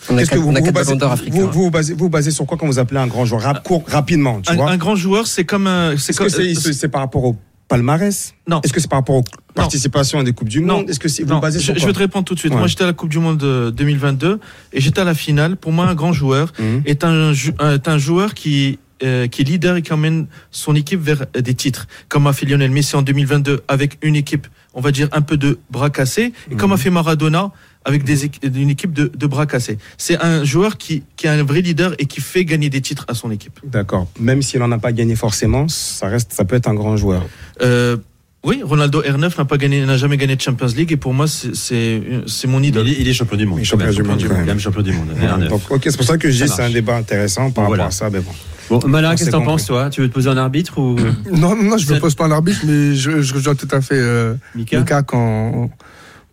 Qu'est-ce 0.09 0.31
que 0.31 0.37
vous 0.39 0.53
vous 0.53 0.73
basez, 0.73 0.95
vous, 0.95 1.05
africains. 1.05 1.41
vous, 1.47 1.51
vous 1.65 1.71
basez, 1.71 1.95
vous 1.95 2.09
basez 2.09 2.31
sur 2.31 2.47
quoi 2.47 2.57
quand 2.59 2.67
vous 2.67 2.79
appelez 2.79 3.01
un 3.01 3.07
grand 3.07 3.25
joueur? 3.25 3.43
Rap- 3.43 3.63
court, 3.65 3.85
Rapidement, 3.89 4.41
tu 4.41 4.53
Un, 4.53 4.57
vois. 4.57 4.71
un 4.71 4.77
grand 4.77 4.95
joueur, 4.97 5.27
c'est 5.27 5.45
comme 5.45 5.67
un. 5.67 5.97
C'est 5.97 6.11
Est-ce 6.11 6.19
comme, 6.19 6.27
que 6.29 6.55
c'est 6.55 6.73
c'est- 6.73 6.89
par 6.89 7.01
rapport 7.01 7.25
au 7.25 7.37
palmarès? 7.69 8.35
Non. 8.47 8.61
Est-ce 8.63 8.73
que 8.73 8.81
c'est 8.81 8.89
par 8.91 8.99
rapport 9.01 9.17
aux 9.17 9.25
participations 9.55 10.19
à 10.19 10.23
des 10.25 10.33
Coupes 10.33 10.49
du 10.49 10.61
Non. 10.61 10.79
Monde? 10.79 10.91
Est-ce 10.91 11.01
que 11.01 11.09
c'est 11.09 11.23
vous 11.23 11.31
Non, 11.31 11.39
basez 11.41 11.59
je, 11.59 11.65
sur 11.65 11.75
je 11.75 11.81
quoi? 11.81 11.87
vais 11.89 11.93
te 11.95 11.99
répondre 11.99 12.25
tout 12.25 12.35
de 12.35 12.39
suite. 12.39 12.53
Ouais. 12.53 12.59
Moi, 12.59 12.69
j'étais 12.69 12.85
à 12.85 12.87
la 12.87 12.93
Coupe 12.93 13.09
du 13.09 13.19
Monde 13.19 13.39
de 13.39 13.71
2022 13.71 14.39
et 14.73 14.81
j'étais 14.81 15.01
à 15.01 15.05
la 15.05 15.15
finale. 15.15 15.57
Pour 15.57 15.73
moi, 15.73 15.87
un 15.87 15.95
grand 15.95 16.13
joueur 16.13 16.53
Mhm. 16.59 16.83
est 16.85 17.03
un, 17.05 17.33
est 17.33 17.89
un 17.89 17.99
joueur 17.99 18.35
qui, 18.35 18.79
euh, 19.03 19.27
qui 19.27 19.43
est 19.43 19.45
leader 19.45 19.77
et 19.77 19.83
qui 19.83 19.93
emmène 19.93 20.27
son 20.51 20.75
équipe 20.75 21.01
vers 21.01 21.23
euh, 21.37 21.41
des 21.41 21.55
titres, 21.55 21.87
comme 22.09 22.27
a 22.27 22.33
fait 22.33 22.47
Lionel 22.47 22.71
Messi 22.71 22.97
en 22.97 23.03
2022 23.03 23.63
avec 23.69 23.99
une 24.03 24.15
équipe, 24.17 24.47
on 24.75 24.81
va 24.81 24.91
dire, 24.93 25.09
un 25.13 25.21
peu 25.23 25.37
de 25.37 25.59
bras 25.71 25.91
cassés, 25.91 26.33
et 26.51 26.55
Mhm. 26.55 26.57
comme 26.61 26.73
a 26.73 26.77
fait 26.77 26.91
Maradona 26.91 27.51
avec 27.87 28.05
des, 28.05 28.27
équ- 28.27 28.41
une 28.55 28.69
équipe 28.69 28.93
de, 28.93 29.11
de 29.17 29.27
bras 29.27 29.47
cassés. 29.47 29.79
C'est 29.97 30.19
un 30.23 30.45
joueur 30.45 30.77
qui, 30.77 31.03
qui 31.17 31.27
est 31.27 31.31
un 31.31 31.43
vrai 31.45 31.63
leader 31.63 31.95
et 31.99 32.05
qui 32.05 32.21
fait 32.21 32.45
gagner 32.45 32.69
des 32.69 32.83
titres 32.83 33.07
à 33.09 33.15
son 33.15 33.31
équipe. 33.31 33.59
D'accord. 33.65 34.07
Même 34.21 34.43
s'il 34.43 34.61
n'en 34.61 34.71
a 34.73 34.79
pas 34.79 34.93
gagné 34.93 35.17
forcément, 35.17 35.67
ça 35.69 36.09
reste, 36.09 36.33
ça 36.35 36.45
peut 36.45 36.57
être 36.57 36.69
un 36.69 36.75
grand 36.75 36.97
joueur. 36.99 37.25
Euh, 37.63 37.97
Oui, 38.45 38.61
Ronaldo 38.63 39.03
R9 39.03 39.39
n'a 39.39 39.45
pas 39.45 39.57
gagné, 39.57 39.85
n'a 39.87 39.97
jamais 39.97 40.17
gagné 40.19 40.37
de 40.37 40.41
Champions 40.41 40.69
League 40.77 40.93
et 40.93 40.97
pour 40.97 41.13
moi 41.15 41.27
c'est 41.29 42.47
mon 42.47 42.63
idole. 42.63 42.87
Il 42.89 42.95
est, 42.95 43.01
il 43.03 43.09
est 43.09 43.13
champion 43.15 43.37
du 43.37 43.47
monde. 43.47 43.59
Il 43.59 43.63
est 43.63 43.65
champion 43.65 43.91
du 43.91 44.03
monde, 44.05 44.23
quand 44.29 44.45
même. 44.45 44.61
champion 44.61 44.83
du 44.83 44.93
monde. 44.93 45.09
Voilà, 45.17 45.39
R9. 45.39 45.49
donc, 45.49 45.63
ok, 45.71 45.83
c'est 45.85 45.97
pour 45.97 46.07
ça 46.07 46.17
que 46.19 46.31
je 46.31 46.45
dis 46.45 46.49
c'est 46.51 46.63
un 46.63 46.71
débat 46.71 46.97
intéressant 46.97 47.51
par 47.51 47.67
Voilà. 47.67 47.85
rapport 47.85 47.95
à 47.95 47.99
ça. 47.99 48.11
Mais 48.11 48.21
bon. 48.21 48.33
Bon, 48.69 48.81
Malin, 48.89 49.15
qu'est-ce 49.15 49.27
que 49.27 49.31
t'en 49.31 49.43
penses, 49.45 49.65
toi? 49.67 49.91
Tu 49.91 50.01
veux 50.01 50.09
te 50.09 50.13
poser 50.15 50.29
un 50.29 50.37
arbitre 50.37 50.79
ou 50.79 50.97
Non, 51.33 51.55
non, 51.55 51.79
je 51.79 51.89
ne 51.89 51.95
me 51.95 52.01
pose 52.01 52.17
pas 52.17 52.25
un 52.27 52.33
arbitre, 52.33 52.61
mais 52.67 52.95
je, 52.97 53.21
je 53.23 53.35
rejoins 53.35 53.55
tout 53.55 53.69
à 53.71 53.81
fait 53.81 53.95
euh, 53.99 54.35
Mika? 54.57 54.79
Mika 54.81 55.03
quand, 55.03 55.71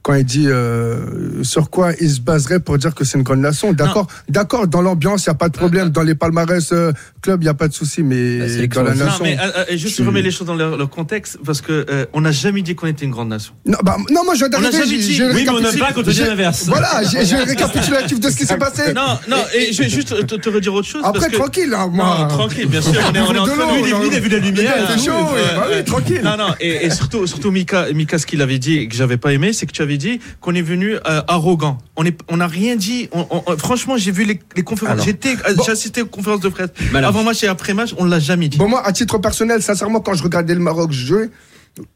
quand 0.03 0.13
il 0.15 0.25
dit 0.25 0.47
euh, 0.47 1.41
sur 1.43 1.69
quoi 1.69 1.93
il 1.99 2.09
se 2.09 2.19
baserait 2.19 2.59
pour 2.59 2.77
dire 2.77 2.93
que 2.93 3.03
c'est 3.05 3.17
une 3.17 3.23
grande 3.23 3.39
nation. 3.39 3.71
D'accord, 3.73 4.07
d'accord. 4.29 4.67
Dans 4.67 4.81
l'ambiance, 4.81 5.25
il 5.25 5.29
n'y 5.29 5.31
a 5.31 5.35
pas 5.35 5.47
de 5.49 5.57
problème. 5.57 5.89
Dans 5.89 6.03
les 6.03 6.13
palmarès 6.13 6.71
euh, 6.73 6.91
club, 7.21 7.41
il 7.41 7.45
n'y 7.45 7.49
a 7.49 7.53
pas 7.53 7.69
de 7.69 7.73
souci, 7.73 8.03
mais 8.03 8.39
Bah, 8.39 8.45
c'est 8.49 8.67
dans 8.67 8.83
la. 8.83 8.95
Non, 8.95 9.05
nation. 9.05 9.23
mais 9.23 9.37
euh, 9.39 9.63
euh, 9.71 9.77
juste 9.77 9.95
tu- 9.95 10.03
remets 10.03 10.21
les 10.21 10.31
choses 10.31 10.45
dans 10.47 10.55
leur, 10.55 10.77
leur 10.77 10.89
contexte 10.89 11.39
parce 11.45 11.61
que 11.61 11.85
euh, 11.89 12.05
on 12.13 12.21
n'a 12.21 12.31
jamais 12.31 12.61
dit 12.61 12.75
qu'on 12.75 12.87
était 12.87 13.05
une 13.05 13.11
grande 13.11 13.29
nation. 13.29 13.53
Non, 13.65 13.77
bah, 13.81 13.95
non, 14.11 14.25
moi 14.25 14.35
je 14.35 14.45
viens 14.45 14.49
On 14.59 14.61
jamais 14.71 14.85
dit. 14.85 15.21
Oui, 15.21 15.43
mais 15.45 15.49
on 15.49 15.53
récapitulé- 15.55 15.61
n'aime 15.71 15.79
pas 15.79 15.93
quand 15.93 16.01
on 16.05 16.11
dit 16.11 16.19
l'inverse. 16.19 16.65
Voilà, 16.67 17.01
j'ai 17.03 17.35
un 17.35 17.45
récapitulatif 17.45 18.19
de 18.19 18.29
ce 18.29 18.35
qui 18.35 18.45
s'est 18.45 18.57
passé. 18.57 18.93
Non, 18.93 19.17
non, 19.29 19.37
et 19.55 19.71
je 19.71 19.83
vais 19.83 19.89
juste 19.89 20.27
te, 20.27 20.35
te 20.35 20.49
redire 20.49 20.73
autre 20.73 20.87
chose. 20.87 21.01
Après, 21.05 21.21
parce 21.21 21.31
que- 21.31 21.37
tranquille, 21.37 21.73
hein, 21.73 21.89
moi. 21.91 22.17
Non, 22.21 22.27
tranquille, 22.27 22.67
bien 22.67 22.81
sûr. 22.81 22.91
On 23.09 23.13
est, 23.15 23.19
on 23.21 23.33
est 23.33 23.39
en 23.39 23.45
De 23.45 23.49
train 23.51 23.57
l'eau, 23.65 23.71
de 23.71 24.01
lui, 24.01 24.07
il 24.11 24.15
a 24.15 24.19
vu 24.19 24.29
la 24.29 24.37
lumière. 24.39 24.73
Il 24.89 24.99
fait 24.99 25.05
chaud, 25.09 25.29
bah 25.55 25.83
tranquille. 25.85 26.21
Non, 26.23 26.35
non, 26.37 26.53
et, 26.59 26.85
et 26.85 26.89
surtout, 26.89 27.25
surtout 27.25 27.51
Mika, 27.51 27.85
Mika, 27.93 28.17
ce 28.19 28.25
qu'il 28.25 28.41
avait 28.41 28.59
dit 28.59 28.79
et 28.79 28.87
que 28.89 28.95
j'avais 28.95 29.17
pas 29.17 29.31
aimé, 29.31 29.53
c'est 29.53 29.65
que 29.65 29.71
tu 29.71 29.81
avais 29.81 29.92
dit 29.97 30.19
qu'on 30.41 30.55
est 30.55 30.61
venu 30.61 30.95
euh, 30.95 31.21
arrogant. 31.27 31.77
On 31.95 32.05
est, 32.05 32.17
on 32.29 32.37
n'a 32.37 32.47
rien 32.47 32.75
dit. 32.75 33.09
On- 33.11 33.25
on- 33.29 33.57
franchement, 33.57 33.97
j'ai 33.97 34.11
vu 34.11 34.23
les, 34.25 34.39
les 34.55 34.63
conférences. 34.63 35.03
J'étais, 35.05 35.35
euh, 35.47 35.55
j'ai 35.65 35.71
assisté 35.71 36.01
aux 36.01 36.05
conférences 36.07 36.41
de 36.41 36.49
presse 36.49 36.69
avant 36.93 37.23
match 37.23 37.43
et 37.43 37.47
après 37.47 37.73
match. 37.73 37.93
On 37.97 38.05
l'a 38.05 38.19
jamais 38.19 38.47
dit. 38.49 38.57
Bon, 38.57 38.67
moi, 38.69 38.85
à 38.85 38.91
titre 38.91 39.17
personnel, 39.17 39.61
sincèrement, 39.61 39.99
quand 39.99 40.13
je 40.13 40.23
regardais 40.23 40.53
le 40.53 40.59
Maroc 40.61 40.91
jouer, 40.91 41.29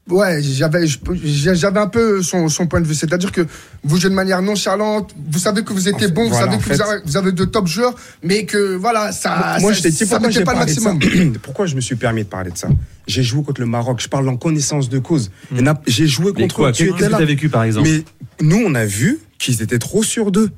ouais, 0.10 0.42
j'avais, 0.42 0.86
j'avais 0.88 1.80
un 1.80 1.88
peu 1.88 2.22
son, 2.24 2.50
son 2.50 2.66
point 2.68 2.82
de 2.82 2.88
vue. 2.88 2.96
C'est-à-dire 2.96 3.32
que 3.32 3.46
vous 3.84 3.98
jouez 3.98 4.10
de 4.10 4.16
manière 4.16 4.42
nonchalante, 4.42 5.14
vous 5.32 5.40
savez 5.40 5.64
que 5.64 5.74
vous 5.74 5.88
étiez 5.88 6.08
bon, 6.08 6.24
vous 6.24 6.30
voilà, 6.30 6.46
savez 6.52 6.58
que 6.58 6.64
fait- 6.64 6.76
vous, 6.76 6.82
avez, 6.82 7.02
vous 7.06 7.18
avez 7.18 7.32
de 7.32 7.46
top 7.46 7.68
joueurs, 7.68 7.94
mais 8.24 8.46
que 8.46 8.76
voilà, 8.76 9.12
ça, 9.12 9.58
Moi, 9.62 9.74
ça, 9.74 9.82
je 9.84 9.88
dit 9.90 9.96
ça 10.06 10.20
pourquoi 10.20 10.44
pas 10.44 10.54
le 10.54 10.60
maximum. 10.60 11.00
Pourquoi 11.44 11.66
je 11.66 11.76
me 11.76 11.82
suis 11.82 11.96
permis 11.96 12.24
de 12.24 12.30
parler 12.30 12.52
de 12.52 12.58
ça? 12.58 12.70
J'ai 13.08 13.24
joué 13.24 13.44
contre 13.44 13.62
le 13.62 13.68
Maroc. 13.68 14.00
Je 14.02 14.08
parle 14.08 14.28
en 14.30 14.38
connaissance 14.38 14.90
de 14.90 15.00
cause. 15.00 15.32
A- 15.66 15.82
J'ai 15.88 16.08
joué 16.08 16.32
Mais 16.36 16.42
contre. 16.48 16.72
Tu 16.72 16.86
Qu'est-ce 16.86 16.96
étais 16.96 17.06
que 17.06 17.12
là. 17.12 17.18
t'as 17.20 17.26
vécu, 17.26 17.50
par 17.50 17.64
exemple? 17.64 17.88
Mais 17.90 18.04
nous, 18.46 18.62
on 18.66 18.76
a 18.76 18.86
vu 18.86 19.20
qu'ils 19.40 19.62
étaient 19.62 19.80
trop 19.80 20.04
sûrs 20.04 20.32
d'eux. 20.32 20.50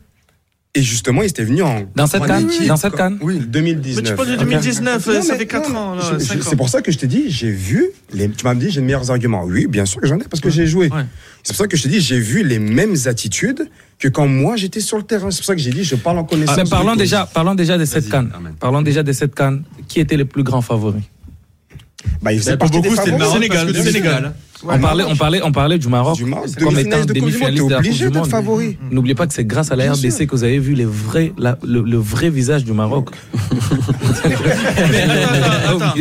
Et 0.76 0.84
justement, 0.84 1.24
ils 1.24 1.30
étaient 1.30 1.44
venus 1.44 1.64
en. 1.64 1.82
Dans 1.96 2.06
cette 2.06 2.24
canne 2.28 2.46
équipe, 2.48 2.68
Dans 2.68 2.78
cette 2.78 2.96
canne 2.96 3.18
Oui, 3.22 3.40
2019. 3.40 4.04
Mais 4.04 4.10
tu 4.10 4.16
parles 4.16 4.28
de 4.28 4.34
Ok. 4.36 4.40
2019, 4.50 5.08
Non, 5.08 5.22
ça 5.24 5.36
fait 5.36 5.48
4 5.48 5.72
non, 5.72 5.80
ans. 5.80 5.98
C'est 6.20 6.56
pour 6.56 6.70
ça 6.70 6.84
que 6.84 6.92
je 6.92 6.98
t'ai 7.00 7.08
dit, 7.08 7.26
j'ai 7.30 7.50
vu. 7.50 7.88
Les, 8.14 8.30
tu 8.30 8.46
m'as 8.46 8.54
dit, 8.54 8.70
j'ai 8.70 8.80
de 8.82 8.86
meilleurs 8.86 9.10
arguments. 9.10 9.44
Oui, 9.46 9.66
bien 9.66 9.86
sûr 9.88 10.00
que 10.00 10.06
j'en 10.06 10.18
ai 10.20 10.24
parce 10.26 10.42
que 10.42 10.52
j'ai 10.52 10.68
joué. 10.68 10.90
Ouais. 10.90 11.02
C'est 11.44 11.54
pour 11.54 11.64
ça 11.64 11.68
que 11.68 11.76
je 11.76 11.82
t'ai 11.84 11.90
dit, 11.90 12.00
j'ai 12.00 12.20
vu 12.20 12.44
les 12.44 12.60
mêmes 12.60 12.96
attitudes 13.06 13.68
que 13.98 14.08
quand 14.10 14.28
moi 14.28 14.58
j'étais 14.58 14.80
sur 14.80 14.98
le 14.98 15.04
terrain. 15.04 15.32
C'est 15.32 15.38
pour 15.38 15.46
ça 15.48 15.56
que 15.56 15.62
j'ai 15.62 15.72
dit, 15.72 15.84
je 15.84 15.96
parle 15.96 16.20
en 16.20 16.24
connaissance. 16.24 16.56
Ah, 16.60 16.64
mais 16.64 16.70
parlons 16.70 16.96
déjà, 16.96 17.26
parlons 17.26 17.56
déjà 17.56 17.78
de 17.80 17.86
cette 17.86 18.08
canne. 18.08 18.32
Parlons 18.60 18.84
déjà 18.84 19.02
de 19.02 19.12
cette 19.12 19.34
canne. 19.34 19.64
Qui 19.88 20.00
était 20.00 20.18
le 20.18 20.26
plus 20.26 20.44
grand 20.44 20.62
favori? 20.62 21.02
Bah, 22.22 22.32
il 22.32 22.40
faisait 22.40 22.58
des 22.58 22.68
beaucoup, 22.68 22.96
c'était 22.96 23.12
le. 23.12 23.18
Maroc. 23.18 23.34
Sénégal, 23.34 23.68
le 23.68 23.74
Sénégal. 23.74 24.34
Ouais, 24.64 24.76
on, 24.76 24.80
parlait, 24.80 25.04
on, 25.08 25.16
parlait, 25.16 25.42
on 25.44 25.52
parlait 25.54 25.78
du 25.78 25.88
Maroc 25.88 26.18
Du 26.18 26.26
Maroc, 26.26 26.48
comme 26.60 26.78
étant 26.78 27.06
demi-finaliste 27.06 27.08
de 27.08 27.14
demi-finaliste 27.14 27.70
la 27.70 27.78
Coupe 27.78 28.12
du 28.12 28.18
Monde. 28.18 28.28
favori. 28.30 28.78
N'oubliez 28.92 29.16
pas 29.16 29.26
que 29.26 29.34
c'est 29.34 29.46
grâce 29.46 29.72
à 29.72 29.76
la 29.78 29.86
Bien 29.86 29.94
RDC 29.94 30.12
sûr. 30.12 30.28
que 30.28 30.32
vous 30.36 30.44
avez 30.44 30.60
vu 30.60 30.74
les 30.74 30.86
vrais, 30.86 31.32
la- 31.38 31.58
le, 31.66 31.82
le 31.82 31.98
vrai 31.98 32.30
visage 32.30 32.66
du 32.66 32.74
Maroc. 32.74 33.10
Mais 34.92 35.04
attends, 35.04 35.76
attends, 35.76 35.86
attends, 35.86 35.96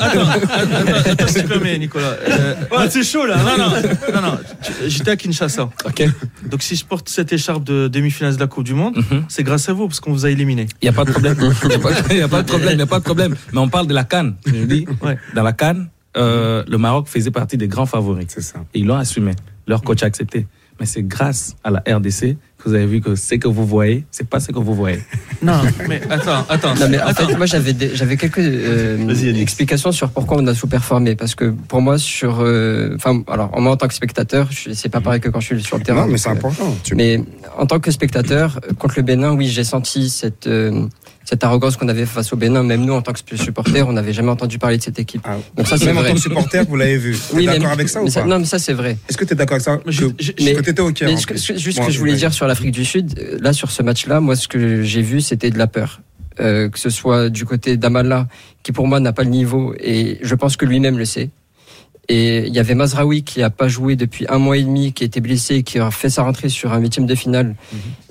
attends, 0.00 0.20
attends, 0.30 1.10
attends, 1.10 1.26
s'il 1.26 1.44
te 1.44 1.58
plaît, 1.58 1.78
Nicolas. 1.78 2.16
Euh, 2.28 2.54
Ouais, 2.70 2.90
c'est 2.90 3.02
chaud 3.02 3.26
là. 3.26 3.36
non, 3.36 3.56
non, 3.58 3.70
non, 4.14 4.22
non. 4.22 4.38
J'étais 4.86 5.10
à 5.12 5.16
Kinshasa. 5.16 5.70
Ok. 5.84 6.04
Donc 6.50 6.62
si 6.62 6.76
je 6.76 6.84
porte 6.84 7.08
cette 7.08 7.32
écharpe 7.32 7.64
de 7.64 7.88
demi-finale 7.88 8.34
de 8.34 8.40
la 8.40 8.46
Coupe 8.46 8.64
du 8.64 8.74
Monde, 8.74 8.96
Mhm. 8.96 9.24
c'est 9.28 9.42
grâce 9.42 9.68
à 9.68 9.72
vous 9.72 9.86
parce 9.88 10.00
qu'on 10.00 10.12
vous 10.12 10.26
a 10.26 10.30
éliminé. 10.30 10.66
Il 10.80 10.84
n'y 10.86 10.88
a 10.90 10.92
pas 10.92 11.04
de 11.04 11.10
problème. 11.12 11.36
Il 11.62 11.68
n'y 11.68 11.74
a, 11.74 11.78
pas- 11.78 12.14
y 12.14 12.20
a 12.20 12.28
pas 12.28 12.42
de 12.42 12.46
problème. 12.48 12.78
y 12.78 12.82
a 12.82 12.86
pas 12.86 12.98
de 12.98 13.04
problème. 13.04 13.36
Mais 13.52 13.58
on 13.58 13.68
parle 13.68 13.86
de 13.86 13.94
la 13.94 14.04
canne. 14.04 14.34
Je 14.46 14.52
dis, 14.64 14.86
Ouais. 15.02 15.16
dans 15.34 15.42
la 15.42 15.52
canne, 15.52 15.88
euh, 16.16 16.62
le 16.68 16.78
Maroc 16.78 17.08
faisait 17.08 17.30
partie 17.30 17.56
des 17.56 17.68
grands 17.68 17.86
favoris. 17.86 18.26
C'est 18.28 18.42
ça. 18.42 18.60
Et 18.74 18.80
ils 18.80 18.86
l'ont 18.86 18.96
assumé. 18.96 19.32
Leur 19.66 19.82
coach 19.82 20.02
a 20.02 20.06
accepté. 20.06 20.46
Mais 20.80 20.86
c'est 20.86 21.02
grâce 21.02 21.54
à 21.62 21.70
la 21.70 21.82
RDC 21.86 22.36
que 22.58 22.68
vous 22.68 22.74
avez 22.74 22.86
vu 22.86 23.00
que 23.00 23.14
ce 23.14 23.34
que 23.36 23.46
vous 23.46 23.66
voyez, 23.66 24.04
c'est 24.10 24.26
pas 24.28 24.40
ce 24.40 24.50
que 24.52 24.58
vous 24.58 24.74
voyez. 24.74 25.00
Non, 25.42 25.60
mais 25.88 26.00
attends, 26.08 26.44
attends. 26.48 26.74
Non, 26.76 26.86
mais 26.88 27.00
en 27.02 27.06
attends. 27.08 27.26
fait, 27.26 27.36
moi, 27.36 27.46
j'avais 27.46 27.72
des- 27.72 27.96
j'avais 27.96 28.16
quelques 28.16 28.38
euh, 28.38 29.08
explications 29.40 29.90
sur 29.90 30.10
pourquoi 30.10 30.36
on 30.38 30.46
a 30.46 30.54
sous-performé. 30.54 31.16
Parce 31.16 31.34
que 31.34 31.46
pour 31.68 31.82
moi, 31.82 31.98
sur. 31.98 32.38
euh, 32.40 32.94
Enfin, 32.94 33.22
alors, 33.28 33.60
moi, 33.60 33.72
en 33.72 33.76
tant 33.76 33.88
que 33.88 33.94
spectateur, 33.94 34.48
je- 34.52 34.72
c'est 34.72 34.88
pas 34.88 35.00
pareil 35.00 35.20
que 35.20 35.28
quand 35.28 35.40
je 35.40 35.46
suis 35.46 35.62
sur 35.62 35.78
le 35.78 35.82
terrain. 35.82 36.06
Non, 36.06 36.12
mais 36.12 36.18
c'est 36.18 36.28
euh, 36.28 36.32
important. 36.32 36.74
Tu- 36.84 36.94
Mais 36.94 37.20
en 37.58 37.66
tant 37.66 37.80
que 37.80 37.90
spectateur, 37.90 38.60
euh, 38.68 38.72
contre 38.74 38.94
le 38.98 39.02
Bénin, 39.02 39.34
oui, 39.34 39.48
j'ai 39.48 39.64
senti 39.64 40.08
cette, 40.10 40.46
euh, 40.46 40.86
cette 41.24 41.44
arrogance 41.44 41.76
qu'on 41.76 41.88
avait 41.88 42.06
face 42.06 42.32
au 42.32 42.36
Bénin. 42.36 42.62
Même 42.62 42.84
nous, 42.84 42.92
en 42.94 43.02
tant 43.02 43.12
que 43.12 43.36
supporters, 43.36 43.86
on 43.88 43.92
n'avait 43.92 44.12
jamais 44.12 44.30
entendu 44.30 44.58
parler 44.58 44.78
de 44.78 44.82
cette 44.82 44.98
équipe. 44.98 45.22
Ah, 45.24 45.36
Donc 45.56 45.66
ça, 45.68 45.78
c'est 45.78 45.86
Même 45.86 45.96
en 45.98 46.00
vrai. 46.00 46.10
tant 46.10 46.14
que 46.16 46.20
supporter, 46.20 46.64
vous 46.68 46.76
l'avez 46.76 46.96
vu. 46.98 47.12
T'es 47.16 47.34
Oui, 47.36 47.46
mais- 47.46 47.58
d'accord 47.58 47.72
avec 47.72 47.88
ça 47.88 48.02
ou 48.02 48.10
pas 48.10 48.24
Non, 48.24 48.38
mais 48.38 48.44
ça, 48.44 48.58
c'est 48.58 48.72
vrai. 48.72 48.96
Est-ce 49.08 49.16
que 49.16 49.24
tu 49.24 49.32
es 49.32 49.36
d'accord 49.36 49.54
avec 49.54 49.64
ça 49.64 49.80
Mais 49.86 49.92
je- 49.92 50.06
que, 50.06 50.12
je- 50.22 50.32
mais- 50.42 50.54
que 50.54 50.60
t'étais 50.62 50.80
au 50.82 50.92
Caire, 50.92 51.08
Mais 51.08 51.14
en 51.14 51.18
ce 51.18 51.26
que- 51.26 51.34
plus 51.34 51.40
ce- 51.42 51.52
juste 51.58 51.76
ce 51.76 51.80
Moi, 51.80 51.86
que 51.86 51.92
je 51.92 51.98
voulais 51.98 52.14
dire 52.14 52.32
sur 52.32 52.46
l'Afrique 52.46 52.72
du 52.72 52.84
Sud, 52.84 53.18
euh, 53.18 53.38
là 53.40 53.52
sur 53.52 53.70
ce 53.70 53.82
match-là, 53.82 54.20
moi 54.20 54.36
ce 54.36 54.48
que 54.48 54.82
j'ai 54.82 55.02
vu 55.02 55.20
c'était 55.20 55.50
de 55.50 55.58
la 55.58 55.66
peur. 55.66 56.00
Euh, 56.40 56.70
que 56.70 56.78
ce 56.78 56.88
soit 56.88 57.28
du 57.28 57.44
côté 57.44 57.76
d'Amala, 57.76 58.26
qui 58.62 58.72
pour 58.72 58.86
moi 58.86 59.00
n'a 59.00 59.12
pas 59.12 59.22
le 59.22 59.28
niveau, 59.28 59.74
et 59.78 60.18
je 60.22 60.34
pense 60.34 60.56
que 60.56 60.64
lui-même 60.64 60.96
le 60.96 61.04
sait. 61.04 61.28
Et 62.08 62.46
il 62.48 62.54
y 62.54 62.58
avait 62.58 62.74
Mazraoui 62.74 63.22
qui 63.22 63.42
a 63.42 63.50
pas 63.50 63.68
joué 63.68 63.94
depuis 63.96 64.26
un 64.28 64.38
mois 64.38 64.56
et 64.58 64.62
demi, 64.64 64.92
qui 64.92 65.04
était 65.04 65.20
blessé, 65.20 65.62
qui 65.62 65.78
a 65.78 65.90
fait 65.90 66.10
sa 66.10 66.22
rentrée 66.24 66.48
sur 66.48 66.72
un 66.72 66.78
huitième 66.78 67.06
de 67.06 67.14
finale. 67.14 67.54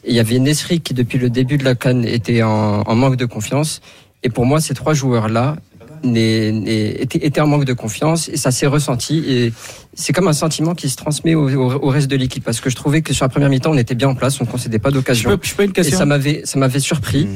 Et 0.05 0.09
il 0.11 0.15
y 0.15 0.19
avait 0.19 0.39
Nesri 0.39 0.79
qui 0.79 0.93
depuis 0.93 1.17
le 1.17 1.29
début 1.29 1.57
de 1.57 1.63
la 1.65 1.75
canne 1.75 2.05
était 2.05 2.41
en, 2.41 2.81
en 2.81 2.95
manque 2.95 3.17
de 3.17 3.25
confiance. 3.25 3.81
Et 4.23 4.29
pour 4.29 4.45
moi, 4.45 4.61
ces 4.61 4.73
trois 4.73 4.93
joueurs-là 4.93 5.57
étaient, 6.03 7.41
en 7.41 7.47
manque 7.47 7.65
de 7.65 7.73
confiance 7.73 8.29
et 8.29 8.37
ça 8.37 8.51
s'est 8.51 8.67
ressenti. 8.67 9.23
Et 9.27 9.53
c'est 9.93 10.13
comme 10.13 10.27
un 10.27 10.33
sentiment 10.33 10.73
qui 10.73 10.89
se 10.89 10.95
transmet 10.95 11.35
au, 11.35 11.49
au- 11.49 11.83
au 11.83 11.89
reste 11.89 12.07
de 12.09 12.15
l'équipe 12.15 12.43
parce 12.43 12.59
que 12.61 12.69
je 12.69 12.75
trouvais 12.75 13.01
que 13.01 13.13
sur 13.13 13.25
la 13.25 13.29
première 13.29 13.49
mi-temps, 13.49 13.71
on 13.71 13.77
était 13.77 13.95
bien 13.95 14.09
en 14.09 14.15
place, 14.15 14.39
on 14.41 14.45
ne 14.45 14.49
concédait 14.49 14.79
pas 14.79 14.89
Je 14.89 14.93
d'occasion. 14.95 15.29
peux, 15.29 15.39
je 15.41 15.53
peux 15.55 15.63
une 15.63 15.73
Et 15.75 15.83
ça 15.83 16.05
m'avait, 16.05 16.41
ça 16.45 16.57
m'avait 16.59 16.79
surpris. 16.79 17.27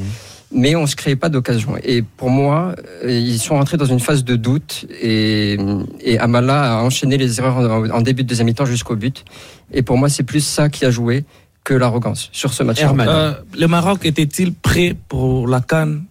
Mais 0.52 0.76
on 0.76 0.88
se 0.88 0.96
créait 0.96 1.16
pas 1.16 1.30
d'occasion. 1.30 1.76
Et 1.84 2.02
pour 2.02 2.30
moi, 2.30 2.76
euh, 3.04 3.12
ils 3.12 3.40
sont 3.40 3.56
rentrés 3.56 3.78
dans 3.78 3.86
une 3.86 4.00
phase 4.00 4.24
de 4.24 4.36
doute. 4.36 4.86
Et, 5.02 5.58
et 6.00 6.18
Amala 6.20 6.80
a 6.80 6.84
enchaîné 6.84 7.18
les 7.18 7.40
erreurs 7.40 7.58
en, 7.58 7.90
en 7.90 8.02
début 8.02 8.24
de 8.24 8.30
deuxième 8.30 8.48
mi-temps 8.48 8.66
jusqu'au 8.66 8.96
but. 8.96 9.26
Et 9.72 9.82
pour 9.82 9.98
moi, 9.98 10.08
c'est 10.08 10.24
plus 10.24 10.46
ça 10.46 10.70
qui 10.70 10.86
a 10.86 10.92
joué 10.92 11.26
que 11.64 11.74
l'arrogance 11.74 12.30
sur 12.32 12.54
ce 12.54 12.64
match. 12.64 12.80
Euh, 12.84 13.34
le 13.58 13.68
Maroc 13.68 14.06
était-il 14.06 14.54
prêt 14.54 14.96
pour 15.10 15.48
la 15.48 15.62
canne 15.62 16.06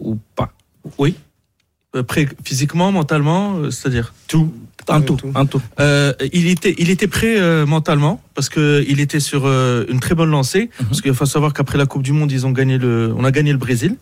ou 0.00 0.18
pas? 0.36 0.52
Oui. 0.98 1.16
Euh, 1.96 2.02
Prêt 2.02 2.28
physiquement, 2.44 2.92
mentalement, 2.92 3.56
euh, 3.56 3.70
c'est-à-dire? 3.70 4.12
Tout. 4.26 4.52
En 4.96 5.00
tout, 5.02 5.16
en 5.34 5.46
tout. 5.46 5.60
Euh, 5.80 6.12
il 6.32 6.46
était, 6.48 6.74
il 6.78 6.90
était 6.90 7.06
prêt 7.08 7.38
euh, 7.38 7.66
mentalement 7.66 8.20
parce 8.34 8.48
que 8.48 8.84
il 8.88 9.00
était 9.00 9.20
sur 9.20 9.42
euh, 9.46 9.84
une 9.88 10.00
très 10.00 10.14
bonne 10.14 10.30
lancée. 10.30 10.70
Parce 10.78 11.00
qu'il 11.02 11.14
faut 11.14 11.26
savoir 11.26 11.52
qu'après 11.52 11.78
la 11.78 11.86
Coupe 11.86 12.02
du 12.02 12.12
Monde, 12.12 12.30
ils 12.32 12.46
ont 12.46 12.50
gagné 12.52 12.78
le, 12.78 13.12
on 13.16 13.24
a 13.24 13.30
gagné 13.30 13.52
le 13.52 13.58
Brésil. 13.58 13.96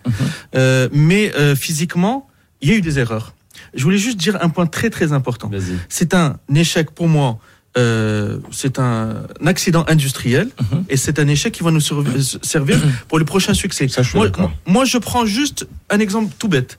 Euh, 0.55 0.89
mais 0.93 1.33
euh, 1.37 1.55
physiquement, 1.57 2.29
il 2.63 2.71
y 2.71 2.73
a 2.73 2.77
eu 2.77 2.81
des 2.81 2.99
erreurs. 2.99 3.35
Je 3.75 3.83
voulais 3.83 3.99
juste 3.99 4.17
dire 4.19 4.39
un 4.43 4.49
point 4.49 4.67
très 4.67 4.91
très 4.91 5.13
important. 5.13 5.51
C'est 5.89 6.15
un 6.15 6.37
échec 6.55 6.91
pour 6.93 7.09
moi. 7.09 7.39
euh, 7.77 8.39
c'est 8.51 8.79
un, 8.79 9.25
accident 9.45 9.85
industriel 9.89 10.49
et 10.89 10.97
c'est 10.97 11.19
un 11.19 11.29
échec 11.29 11.53
qui 11.53 11.63
va 11.63 11.71
nous 11.71 11.81
serv- 11.81 12.39
servir 12.43 12.79
pour 13.09 13.19
le 13.19 13.25
prochain 13.27 13.53
succès. 13.53 13.87
Ça, 13.89 14.03
je 14.03 14.09
suis 14.11 14.17
moi, 14.19 14.29
d'accord. 14.29 14.51
moi, 14.67 14.85
je 14.87 14.97
prends 14.99 15.27
juste 15.27 15.67
un 15.91 15.99
exemple 16.01 16.33
tout 16.39 16.49
bête. 16.49 16.79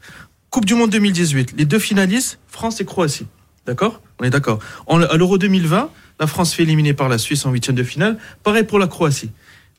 Coupe 0.50 0.66
du 0.66 0.74
Monde 0.76 0.90
2018, 0.90 1.54
les 1.58 1.66
deux 1.66 1.78
finalistes, 1.78 2.40
France 2.48 2.82
et 2.82 2.86
Croatie. 2.86 3.28
D'accord? 3.68 4.02
On 4.20 4.24
est 4.24 4.30
d'accord. 4.30 4.60
À 4.88 5.18
l'Euro 5.18 5.38
2020, 5.38 5.90
la 6.20 6.28
France 6.28 6.54
fait 6.54 6.64
éliminer 6.64 6.94
par 6.94 7.10
la 7.10 7.18
Suisse 7.18 7.46
en 7.46 7.52
huitième 7.52 7.76
de 7.76 7.84
finale. 7.84 8.18
Pareil 8.44 8.64
pour 8.64 8.80
la 8.80 8.88
Croatie. 8.88 9.32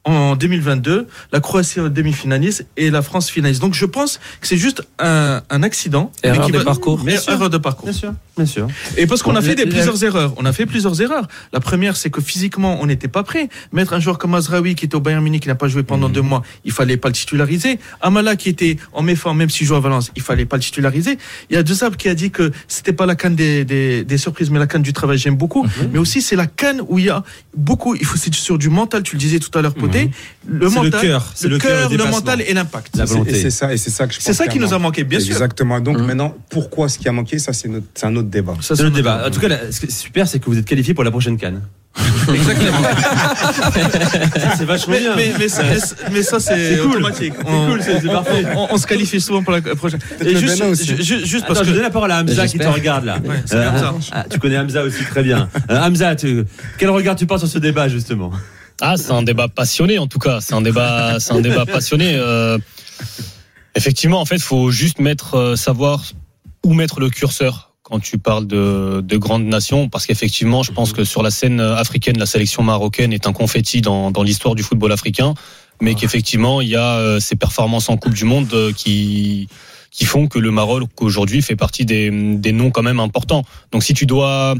En 0.05 0.37
2022, 0.37 1.07
la 1.33 1.41
Croatie 1.41 1.81
est 1.81 1.91
demi-finaliste 1.91 2.67
et 2.79 2.91
la 2.91 3.03
France 3.03 3.29
finaliste. 3.29 3.61
Donc 3.61 3.75
je 3.75 3.85
pense 3.85 4.19
que 4.41 4.47
c'est 4.47 4.57
juste 4.57 4.83
un, 4.99 5.43
un 5.51 5.63
accident. 5.63 6.13
Erreur 6.23 6.47
mais 6.47 6.53
de 6.53 6.59
va- 6.59 6.65
parcours. 6.65 7.01
mais 7.05 7.13
Bien 7.13 7.21
sûr. 7.21 7.33
erreur 7.35 7.51
de 7.51 7.59
parcours. 7.59 7.85
Bien 7.91 7.93
sûr. 7.93 8.15
Bien 8.37 8.47
sûr. 8.47 8.69
Et 8.97 9.07
parce 9.07 9.23
qu'on 9.23 9.35
a 9.37 9.43
fait 9.43 9.55
des, 9.57 9.67
plusieurs 9.67 10.03
erreurs. 10.05 10.33
On 10.39 10.45
a 10.47 10.53
fait 10.53 10.65
plusieurs 10.65 11.03
erreurs. 11.03 11.27
La 11.53 11.61
première, 11.61 11.97
c'est 11.97 12.09
que 12.09 12.21
physiquement, 12.23 12.79
on 12.81 12.87
n'était 12.87 13.09
pas 13.09 13.23
prêt. 13.25 13.49
Mettre 13.73 13.93
un 13.93 14.01
joueur 14.01 14.17
comme 14.17 14.35
Azraoui, 14.35 14.77
qui 14.77 14.85
était 14.87 14.95
au 14.95 15.01
Bayern 15.01 15.23
Munich, 15.23 15.43
qui 15.43 15.49
n'a 15.49 15.57
pas 15.57 15.67
joué 15.69 15.83
pendant 15.83 16.09
deux 16.09 16.23
mois, 16.23 16.43
il 16.65 16.71
fallait 16.73 16.97
pas 16.97 17.09
le 17.09 17.15
titulariser. 17.15 17.79
Amala, 18.01 18.37
qui 18.37 18.49
était 18.49 18.79
en 18.93 19.03
méforme, 19.03 19.39
même 19.39 19.51
s'il 19.51 19.67
joue 19.67 19.75
à 19.75 19.81
Valence, 19.81 20.13
il 20.17 20.23
fallait 20.23 20.47
pas 20.47 20.57
le 20.57 20.63
titulariser. 20.63 21.19
Il 21.51 21.55
y 21.55 21.59
a 21.59 21.63
Dezab 21.65 21.97
qui 21.97 22.09
a 22.09 22.15
dit 22.15 22.31
que 22.31 22.53
c'était 22.69 22.93
pas 22.93 23.05
la 23.07 23.17
canne 23.17 23.35
des, 23.35 23.65
des, 23.65 24.05
des 24.05 24.19
surprises, 24.19 24.51
mais 24.51 24.61
la 24.61 24.69
canne 24.69 24.83
du 24.83 24.93
travail, 24.93 25.19
j'aime 25.19 25.37
beaucoup. 25.37 25.67
Mais 25.93 25.99
aussi, 25.99 26.23
c'est 26.23 26.37
la 26.37 26.47
canne 26.47 26.81
où 26.89 26.99
il 27.01 27.07
y 27.07 27.11
a 27.11 27.25
beaucoup, 27.57 27.95
il 27.97 28.05
faut, 28.07 28.17
c'est 28.17 28.33
sur 28.33 28.57
du 28.57 28.71
mental, 28.71 29.03
tu 29.03 29.17
le 29.17 29.21
disais 29.21 29.41
tout 29.41 29.51
à 29.59 29.63
l'heure, 29.63 29.75
Pony. 29.75 29.88
Côté. 29.89 30.11
Le 30.47 30.69
C'est 30.69 30.75
le 30.77 30.83
mental, 30.85 31.01
cœur, 31.01 31.33
c'est 31.35 31.49
le 31.49 31.55
le 31.55 31.59
cœur, 31.59 31.89
cœur, 31.91 31.99
le 32.07 32.11
mental 32.11 32.41
et 32.41 32.55
l'impact. 32.55 32.97
La 32.97 33.05
Et 33.05 33.07
c'est- 33.07 33.13
volonté. 33.13 33.31
Et 33.31 33.43
c'est 33.43 33.51
ça, 33.51 33.73
et 33.73 33.77
c'est 33.77 33.91
ça 33.91 34.07
que 34.07 34.15
je 34.15 34.21
C'est 34.21 34.33
ça 34.33 34.47
qui 34.47 34.59
nous 34.59 34.73
a 34.73 34.79
manqué, 34.79 35.05
bien 35.05 35.21
sûr. 35.21 35.33
Exactement. 35.33 35.81
Donc 35.81 35.99
Mhm. 35.99 36.07
maintenant, 36.07 36.35
pourquoi 36.51 36.89
ce 36.89 36.99
qui 36.99 37.09
a 37.09 37.13
manqué, 37.13 37.39
ça 37.39 37.53
c'est 37.53 37.69
un 38.05 38.17
autre 38.17 38.29
débat. 38.29 38.55
C'est 38.61 38.79
notre 38.81 38.95
débat. 38.95 39.25
En 39.27 39.31
tout 39.31 39.41
cas, 39.41 39.49
là, 39.49 39.59
ce 39.71 39.81
qui 39.81 39.87
est 39.87 39.91
super, 39.91 40.27
c'est 40.29 40.39
que 40.39 40.47
vous 40.47 40.57
êtes 40.59 40.65
qualifié 40.65 40.95
pour 40.95 41.05
la 41.05 41.11
prochaine 41.11 41.37
canne. 41.37 41.61
Exactement. 42.33 42.83
Ça, 42.83 44.55
c'est 44.57 44.65
vachement 44.65 44.95
mais, 44.95 45.01
bien. 45.01 45.17
mais, 45.17 45.49
mais 46.13 46.23
ça, 46.23 46.39
c'est 46.39 46.79
cool. 46.81 46.91
automatique. 46.93 47.33
C'est 47.37 47.45
cool, 47.45 47.83
c'est- 47.83 48.09
on- 48.09 48.13
parfait. 48.13 48.45
On, 48.55 48.69
on 48.71 48.77
se 48.77 48.87
qualifie 48.87 49.21
souvent 49.21 49.43
pour 49.43 49.53
la 49.53 49.61
prochaine. 49.63 49.99
Ju- 50.23 51.27
juste 51.27 51.47
parce 51.47 51.59
Attends, 51.61 51.65
je 51.65 51.71
que 51.71 51.75
donne 51.75 51.83
la 51.83 51.91
parole 51.91 52.13
à 52.13 52.19
Hamza 52.21 52.47
qui 52.47 52.59
te 52.59 52.67
regarde 52.67 53.05
là. 53.05 53.19
Ouais, 53.25 53.37
Euh, 53.53 53.71
Hamza. 53.71 53.95
ah, 54.13 54.25
tu 54.31 54.39
connais 54.39 54.59
Hamza 54.59 54.83
aussi 54.83 55.03
très 55.11 55.23
bien. 55.23 55.49
Euh, 55.71 55.81
Hamza, 55.81 56.15
tu- 56.15 56.45
quel 56.79 56.91
regard 56.91 57.17
tu 57.17 57.27
portes 57.27 57.41
sur 57.41 57.49
ce 57.49 57.59
débat 57.59 57.89
justement? 57.89 58.31
Ah, 58.81 58.97
c'est 58.97 59.11
un 59.11 59.23
débat 59.23 59.49
passionné 59.49 59.99
en 59.99 60.07
tout 60.07 60.19
cas. 60.19 60.41
C'est 60.41 60.55
un 60.55 60.61
débat, 60.63 61.19
c'est 61.21 61.33
un 61.33 61.41
débat 61.41 61.67
passionné. 61.67 62.15
Euh, 62.15 62.59
effectivement, 63.75 64.21
en 64.21 64.25
fait, 64.25 64.39
faut 64.39 64.71
juste 64.71 64.99
mettre, 64.99 65.35
euh, 65.35 65.57
savoir 65.57 66.05
où 66.65 66.75
mettre 66.75 67.01
le 67.01 67.11
curseur 67.11 67.73
quand 67.83 68.01
tu 68.01 68.19
parles 68.19 68.47
de, 68.47 69.01
de 69.03 69.17
grandes 69.17 69.47
nations, 69.47 69.89
parce 69.89 70.05
qu'effectivement, 70.05 70.63
je 70.63 70.73
pense 70.73 70.93
que 70.93 71.05
sur 71.05 71.23
la 71.23 71.31
scène 71.31 71.59
africaine, 71.61 72.19
la 72.19 72.27
sélection 72.27 72.63
marocaine 72.63 73.15
est 73.15 73.27
un 73.27 73.33
confetti 73.33 73.81
dans, 73.81 74.11
dans 74.11 74.23
l'histoire 74.23 74.55
du 74.55 74.63
football 74.63 74.93
africain, 74.93 75.33
mais 75.81 75.95
qu'effectivement, 75.95 76.61
il 76.61 76.69
y 76.69 76.77
a 76.77 76.97
euh, 76.97 77.19
ces 77.19 77.35
performances 77.35 77.89
en 77.89 77.97
Coupe 77.97 78.13
du 78.13 78.25
Monde 78.25 78.49
euh, 78.53 78.73
qui 78.73 79.49
qui 79.91 80.05
font 80.05 80.29
que 80.29 80.39
le 80.39 80.51
Maroc 80.51 80.91
aujourd'hui 81.01 81.41
fait 81.41 81.57
partie 81.57 81.87
des, 81.87 82.11
des 82.11 82.53
noms 82.53 82.71
quand 82.71 82.83
même 82.83 83.01
importants. 83.01 83.43
Donc, 83.73 83.83
si 83.83 83.95
tu 83.95 84.05
dois 84.05 84.55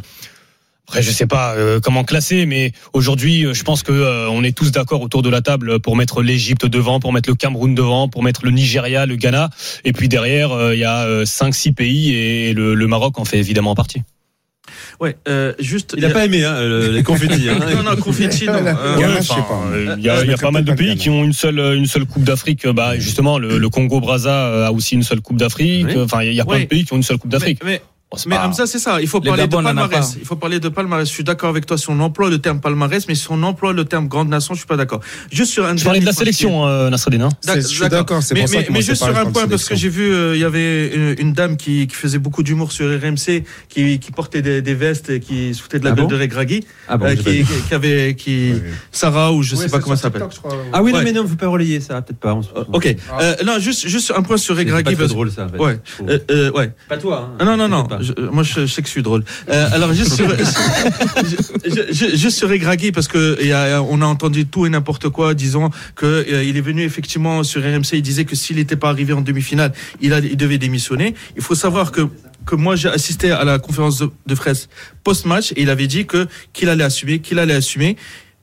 après, 0.89 1.03
je 1.03 1.11
sais 1.11 1.27
pas 1.27 1.55
euh, 1.55 1.81
comment 1.81 2.03
classer, 2.03 2.47
mais 2.47 2.73
aujourd'hui, 2.95 3.45
euh, 3.45 3.53
je 3.53 3.63
pense 3.63 3.83
que 3.83 3.93
euh, 3.93 4.29
on 4.31 4.43
est 4.43 4.57
tous 4.57 4.73
d'accord 4.73 5.03
autour 5.03 5.21
de 5.23 5.29
la 5.29 5.43
table 5.43 5.81
pour 5.81 5.97
mettre 5.97 6.23
l'Égypte 6.23 6.65
devant, 6.65 6.99
pour 6.99 7.13
mettre 7.13 7.29
le 7.29 7.35
Cameroun 7.35 7.75
devant, 7.75 8.09
pour 8.09 8.23
mettre 8.23 8.45
le 8.47 8.51
Nigeria, 8.53 9.05
le 9.05 9.17
Ghana, 9.17 9.51
et 9.85 9.93
puis 9.93 10.09
derrière, 10.09 10.51
euh, 10.53 10.75
il 10.75 10.81
y 10.81 10.85
a 10.85 11.05
euh, 11.05 11.27
cinq, 11.27 11.55
six 11.55 11.73
pays 11.73 12.15
et 12.15 12.55
le, 12.55 12.75
le 12.75 12.87
Maroc 12.87 13.19
en 13.19 13.27
fait 13.27 13.39
évidemment 13.39 13.75
partie. 13.75 14.03
Ouais, 15.01 15.17
euh, 15.29 15.53
juste. 15.59 15.95
Il 15.97 16.05
a 16.05 16.11
pas 16.11 16.25
aimé 16.25 16.43
hein, 16.45 16.61
le- 16.63 16.89
les 16.91 17.03
confettis. 17.05 17.49
hein. 17.49 17.59
non, 17.75 17.83
non, 17.83 17.97
confetti, 17.97 18.47
non. 18.47 18.55
Euh, 18.67 18.97
Ghana, 18.99 19.15
Ouais, 19.15 19.21
je 19.21 19.27
sais 19.27 19.33
enfin, 19.35 19.43
pas. 19.43 19.77
euh, 19.77 19.95
Il 19.99 20.05
y 20.05 20.09
a, 20.09 20.25
il 20.25 20.31
y 20.31 20.35
a 20.35 20.37
pas 20.39 20.51
mal 20.51 20.65
de 20.65 20.73
pays 20.73 20.97
qui 20.97 21.09
ont 21.11 21.23
une 21.25 21.33
seule 21.33 21.59
une 21.77 21.87
seule 21.87 22.05
Coupe 22.07 22.25
d'Afrique. 22.25 22.67
Bah 22.67 22.99
justement, 22.99 23.39
le, 23.39 23.59
le 23.59 23.69
Congo 23.69 24.01
Brazza 24.01 24.67
a 24.69 24.73
aussi 24.73 24.95
une 24.95 25.03
seule 25.03 25.21
Coupe 25.21 25.37
d'Afrique. 25.37 25.87
Oui. 25.91 26.01
Enfin, 26.03 26.23
il 26.23 26.33
y 26.33 26.41
a 26.41 26.45
plein 26.47 26.61
de 26.61 26.65
pays 26.65 26.85
qui 26.85 26.93
ont 26.93 26.97
une 26.97 27.03
seule 27.03 27.19
Coupe 27.19 27.31
d'Afrique. 27.31 27.61
Mais, 27.65 27.73
mais, 27.73 27.81
mais 28.27 28.37
pas- 28.37 28.47
Hamza, 28.47 28.67
c'est 28.67 28.79
ça. 28.79 29.01
Il 29.03 29.07
faut 29.07 29.21
Le 29.21 29.27
parler 29.27 29.47
de 29.47 29.55
palmarès. 29.55 29.91
pas. 29.91 30.19
Il 30.19 30.25
faut 30.27 30.37
parler 30.37 30.61
de 30.61 30.69
palmarès. 30.71 31.07
Je 31.07 31.13
suis 31.13 31.25
d'accord 31.25 31.51
avec 31.51 31.67
toi 31.67 31.77
si 31.77 31.91
on 31.91 32.01
emploie 32.01 32.31
le 32.31 32.39
terme 32.39 32.59
palmarès, 32.61 33.07
mais 33.07 33.15
si 33.15 33.27
on 33.31 33.43
emploie 33.43 33.73
le 33.75 33.85
terme 33.85 34.09
grande 34.09 34.29
nation, 34.31 34.55
je 34.55 34.61
suis 34.61 34.67
pas 34.67 34.77
d'accord. 34.79 35.01
Juste 35.31 35.53
sur 35.53 35.67
un. 35.67 35.77
Je 35.77 35.85
parlais 35.85 36.01
de 36.01 36.07
la 36.07 36.13
sélection, 36.13 36.67
euh, 36.67 36.89
Nasreddin. 36.89 37.21
hein. 37.27 37.29
C'est- 37.43 37.61
je 37.61 37.67
suis 37.67 37.89
d'accord, 37.89 38.23
c'est 38.23 38.35
mais, 38.35 38.45
mais- 38.51 38.67
mais 38.71 38.81
c'est 38.81 38.93
juste 38.93 39.05
sur 39.05 39.17
un 39.17 39.27
point, 39.27 39.47
parce 39.47 39.65
que 39.69 39.75
j'ai 39.75 39.89
vu, 39.91 40.11
euh, 40.13 40.35
il 40.37 40.41
y 40.41 40.45
avait 40.45 40.89
une, 40.95 41.17
une 41.19 41.33
dame 41.35 41.57
qui, 41.59 41.87
qui 41.87 41.95
faisait 41.95 42.19
beaucoup 42.19 42.43
d'humour 42.43 42.73
sur 42.73 42.87
RMC, 42.89 43.45
qui, 43.69 43.99
qui 43.99 44.11
portait 44.13 44.41
des, 44.43 44.63
des 44.63 44.75
vestes 44.75 45.11
et 45.11 45.21
qui 45.21 45.55
se 45.55 45.61
foutait 45.63 45.79
de 45.79 45.85
la 45.85 45.91
Ah 45.91 45.95
gueule 45.95 46.05
bon 46.07 46.11
de 46.11 46.19
Regragui, 46.19 46.65
Ah 46.89 46.97
bon, 46.97 47.07
euh, 47.07 47.15
qui, 47.15 47.75
avait, 47.75 48.15
qui, 48.17 48.55
Sarah 48.91 49.33
ou 49.33 49.43
je 49.43 49.55
Ouais, 49.55 49.63
sais 49.65 49.69
pas 49.69 49.77
c'est 49.79 49.83
comment 49.83 49.97
ça 49.97 50.03
s'appelle. 50.05 50.23
Ah 50.73 50.83
oui, 50.83 50.93
non, 50.93 51.03
mais 51.03 51.13
non, 51.13 51.25
vous 51.25 51.37
pouvez 51.37 51.51
relayer 51.51 51.81
ça, 51.81 52.01
peut-être 52.01 52.19
pas. 52.21 52.33
Ok. 52.73 52.97
Ah. 53.13 53.21
Euh, 53.23 53.35
non, 53.45 53.59
juste, 53.59 53.87
juste 53.87 54.13
un 54.17 54.23
point 54.23 54.37
sur 54.39 54.57
C'est 54.57 54.65
pas 54.65 54.77
Regragui. 54.77 54.97
parce- 54.97 55.11
drôle 55.11 55.31
ça. 55.31 55.47
Ouais. 55.59 55.79
ouais. 56.55 56.73
Pas 56.89 56.97
toi. 56.97 57.31
hein. 57.39 57.45
Non, 57.45 57.57
non, 57.57 57.69
non. 57.69 57.87
Je- 58.01 58.13
moi, 58.31 58.43
je, 58.43 58.61
je 58.61 58.67
sais 58.67 58.83
que 58.83 58.89
je 58.89 58.93
suis 58.93 59.03
drôle. 59.03 59.25
Euh, 59.49 59.69
alors, 59.73 59.93
je- 59.95 60.05
je- 62.17 62.29
sur 62.29 62.49
Regragui, 62.49 62.93
parce 62.93 63.09
que 63.09 63.43
y 63.45 63.53
a, 63.53 63.83
on 63.83 64.01
a 64.03 64.07
entendu 64.07 64.47
tout 64.47 64.67
et 64.67 64.71
n'importe 64.71 65.09
quoi, 65.09 65.35
disons 65.35 65.71
que 65.95 66.07
euh, 66.07 66.45
il 66.45 66.57
est 66.57 66.61
venu 66.61 66.83
effectivement 66.83 67.43
sur 67.43 67.63
RMC, 67.63 67.93
il 67.95 68.03
disait 68.03 68.25
que 68.25 68.37
s'il 68.37 68.57
n'était 68.57 68.77
pas 68.77 68.91
arrivé 68.91 69.13
en 69.13 69.21
demi-finale, 69.21 69.73
il, 70.01 70.13
il 70.31 70.37
devait 70.37 70.59
démissionner. 70.59 71.15
Il 71.37 71.43
faut 71.43 71.55
savoir 71.55 71.93
que 71.93 72.03
que 72.47 72.55
moi 72.55 72.77
j'ai 72.77 72.89
assisté 72.89 73.31
à 73.31 73.45
la 73.45 73.59
conférence 73.59 73.99
de, 73.99 74.11
de 74.27 74.35
presse 74.35 74.69
post-match 75.05 75.53
et 75.53 75.63
il 75.63 75.71
avait 75.71 75.87
dit 75.87 76.07
que 76.07 76.27
qu'il 76.55 76.69
allait 76.71 76.85
assumer, 76.85 77.19
qu'il 77.19 77.39
allait 77.39 77.55
assumer. 77.55 77.97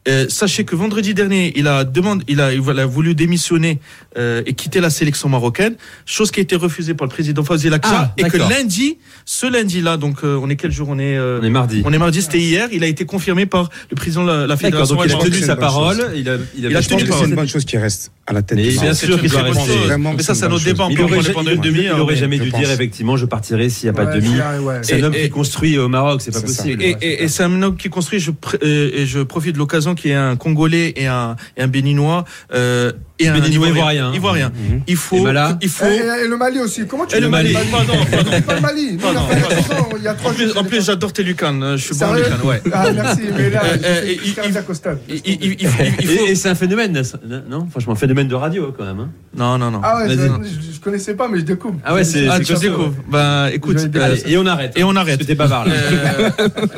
Euh, 0.07 0.27
sachez 0.30 0.65
que 0.65 0.76
vendredi 0.76 1.14
dernier, 1.14 1.52
il 1.56 1.68
a 1.68 1.84
demandé, 1.84 2.23
il 2.27 2.40
a, 2.40 2.53
il 2.53 2.80
a 2.80 2.86
voulu 2.86 3.15
démissionner 3.15 3.80
euh, 4.18 4.44
et 4.45 4.53
quitter 4.53 4.80
la 4.80 4.90
sélection 4.90 5.30
marocaine, 5.30 5.76
chose 6.06 6.30
qui 6.32 6.40
a 6.40 6.44
été 6.44 6.56
refusée 6.56 6.94
par 6.94 7.07
le 7.07 7.11
président 7.11 7.44
Fazil 7.44 7.73
Akcha, 7.73 7.90
Ah, 7.91 8.14
et 8.18 8.23
que 8.23 8.38
lundi, 8.38 8.98
ce 9.26 9.48
lundi-là, 9.52 9.98
donc 9.98 10.23
euh, 10.23 10.40
on 10.41 10.49
est 10.49 10.56
quel 10.56 10.72
jour 10.72 10.90
On 10.90 10.99
est, 10.99 11.18
euh, 11.18 11.40
On 11.41 11.45
est 11.45 11.49
mardi. 11.49 11.82
on 11.86 11.91
est 11.91 11.98
mardi, 11.98 12.22
c'était 12.22 12.40
hier. 12.40 12.68
Il 12.72 12.84
a 12.84 12.88
été 12.88 13.06
confirmé 13.06 13.45
par 13.45 13.69
le 13.90 13.95
président 13.95 14.26
de 14.26 14.45
la, 14.45 14.57
fédération. 14.57 14.95
donc 14.95 15.06
il 15.06 15.14
a 15.14 15.18
tenu 15.18 15.40
sa 15.40 15.56
parole. 15.56 15.98
chose. 15.98 16.11
Il 16.15 16.30
a, 16.30 16.38
il 16.56 16.65
a, 16.68 16.69
Il 16.69 16.77
a 16.77 16.82
tenu 16.82 17.02
c'est 17.06 17.26
une 17.26 17.36
bonne 17.36 17.48
chose 17.48 17.65
qui 17.65 17.77
reste 17.77 18.11
à 18.27 18.34
la 18.34 18.41
tête 18.41 18.57
Mais 18.57 18.64
bien 18.69 18.93
sûr 18.95 19.19
qu'il 19.19 19.30
doit. 19.30 19.43
Vraiment, 19.43 20.14
Mais 20.14 20.23
ça, 20.23 20.34
une 20.34 20.39
c'est 20.39 20.45
un 20.45 20.47
bonne 20.47 20.56
autre 20.56 20.64
chose. 20.64 20.73
débat. 20.73 20.85
On 20.85 20.89
Il 20.89 20.95
peut 20.97 21.03
en 21.03 21.06
aurait, 21.06 21.15
parler 21.18 21.27
ja- 21.27 21.34
pendant 21.34 21.52
il- 21.52 21.56
une 21.57 21.61
demi-heure. 21.61 21.97
il 21.97 22.02
aurait 22.02 22.14
mais- 22.15 22.19
jamais 22.19 22.39
dû 22.39 22.49
pense. 22.49 22.60
dire 22.60 22.72
effectivement 22.72 23.18
je 23.18 23.26
partirai 23.27 23.69
s'il 23.69 23.85
n'y 23.85 23.89
a 23.89 23.93
pas 23.93 24.06
de 24.11 24.19
demi. 24.19 24.34
c'est- 24.35 24.60
ouais. 24.64 24.76
C'est 24.81 24.97
Et- 24.97 25.02
un 25.02 25.06
homme 25.06 25.14
et- 25.14 25.22
qui 25.23 25.30
construit 25.30 25.77
au 25.77 25.88
Maroc, 25.88 26.22
c'est 26.22 26.31
pas 26.31 26.39
ça. 26.39 26.45
possible. 26.47 26.81
Et, 26.84 27.27
c'est 27.27 27.43
un 27.43 27.61
homme 27.61 27.77
qui 27.77 27.89
construit. 27.89 28.19
Je, 28.19 28.31
pr- 28.31 28.57
euh, 28.64 28.91
et 28.95 29.06
je 29.06 29.19
profite 29.19 29.53
de 29.53 29.60
l'occasion 29.60 29.93
qu'il 29.93 30.10
y 30.10 30.14
ait 30.14 30.18
un 30.18 30.35
Congolais 30.38 30.93
et 30.95 31.06
un, 31.06 31.35
et 31.56 31.61
un 31.61 31.68
Béninois 31.68 32.26
euh, 32.53 32.91
et 33.19 33.27
un 33.27 33.39
Béninois 33.39 33.69
ivoirien. 33.69 34.13
Ivoirien. 34.13 34.49
Mhm. 34.49 34.81
Il 34.87 34.95
faut, 34.95 35.17
Et 35.17 35.21
Mala 35.21 35.57
il 35.61 35.69
faut. 35.69 35.85
Et, 35.85 36.23
et 36.25 36.27
le 36.27 36.37
Mali 36.37 36.59
aussi. 36.59 36.85
Comment 36.87 37.05
tu 37.05 37.15
Et 37.15 37.19
le 37.19 37.29
Mali. 37.29 37.53
Mali 37.53 37.67
Pardon, 37.71 37.93
pardon. 38.11 38.29
C'est 38.31 38.45
pas 38.45 38.55
le 38.55 38.61
Mali. 38.61 38.93
Nous, 38.93 38.99
Pardon, 38.99 39.21
on 39.27 39.31
a 39.31 39.35
fait 39.35 39.41
pardon. 39.41 39.55
la 39.55 39.61
saison, 39.63 39.87
il 39.97 40.03
y 40.03 40.07
a 40.07 40.11
En 40.11 40.15
trois 40.15 40.33
plus, 40.33 40.57
en 40.57 40.81
j'adore 40.81 41.13
tes. 41.13 41.23
Je 41.25 41.31
suis 41.77 41.95
bon 41.95 42.05
en 42.05 42.15
Sérieux 42.15 42.23
Lucan, 42.25 42.47
ouais. 42.47 42.61
Ah, 42.73 42.91
merci. 42.93 43.21
Mais 43.37 43.49
là, 43.49 43.61
Et, 46.27 46.35
c'est 46.35 46.49
un 46.49 46.55
phénomène, 46.55 47.01
non 47.49 47.67
Franchement, 47.69 47.95
phénomène 47.95 48.27
de 48.27 48.35
radio 48.35 48.73
quand 48.77 48.85
même. 48.85 48.99
hein. 48.99 49.09
Non, 49.37 49.57
non, 49.57 49.71
non. 49.71 49.81
Ah 49.83 49.97
ouais, 49.97 50.09
je, 50.09 50.79
connaissais 50.79 51.15
pas, 51.15 51.27
mais 51.27 51.39
je 51.39 51.43
découvre. 51.43 51.79
Ah 51.83 51.93
ouais, 51.93 52.03
c'est- 52.03 52.27
Ah, 52.29 52.39
tu 52.39 52.53
découvres. 52.53 52.93
Ben, 53.09 53.47
écoute. 53.47 53.77
Euh, 53.95 54.15
et 54.25 54.37
on 54.37 54.45
arrête. 54.45 54.73
et 54.77 54.83
on 54.83 54.95
arrête. 54.95 55.17
Parce 55.17 55.27
que 55.27 55.31
t'es 55.31 55.35
bavard. 55.35 55.65
Euh, 55.67 56.29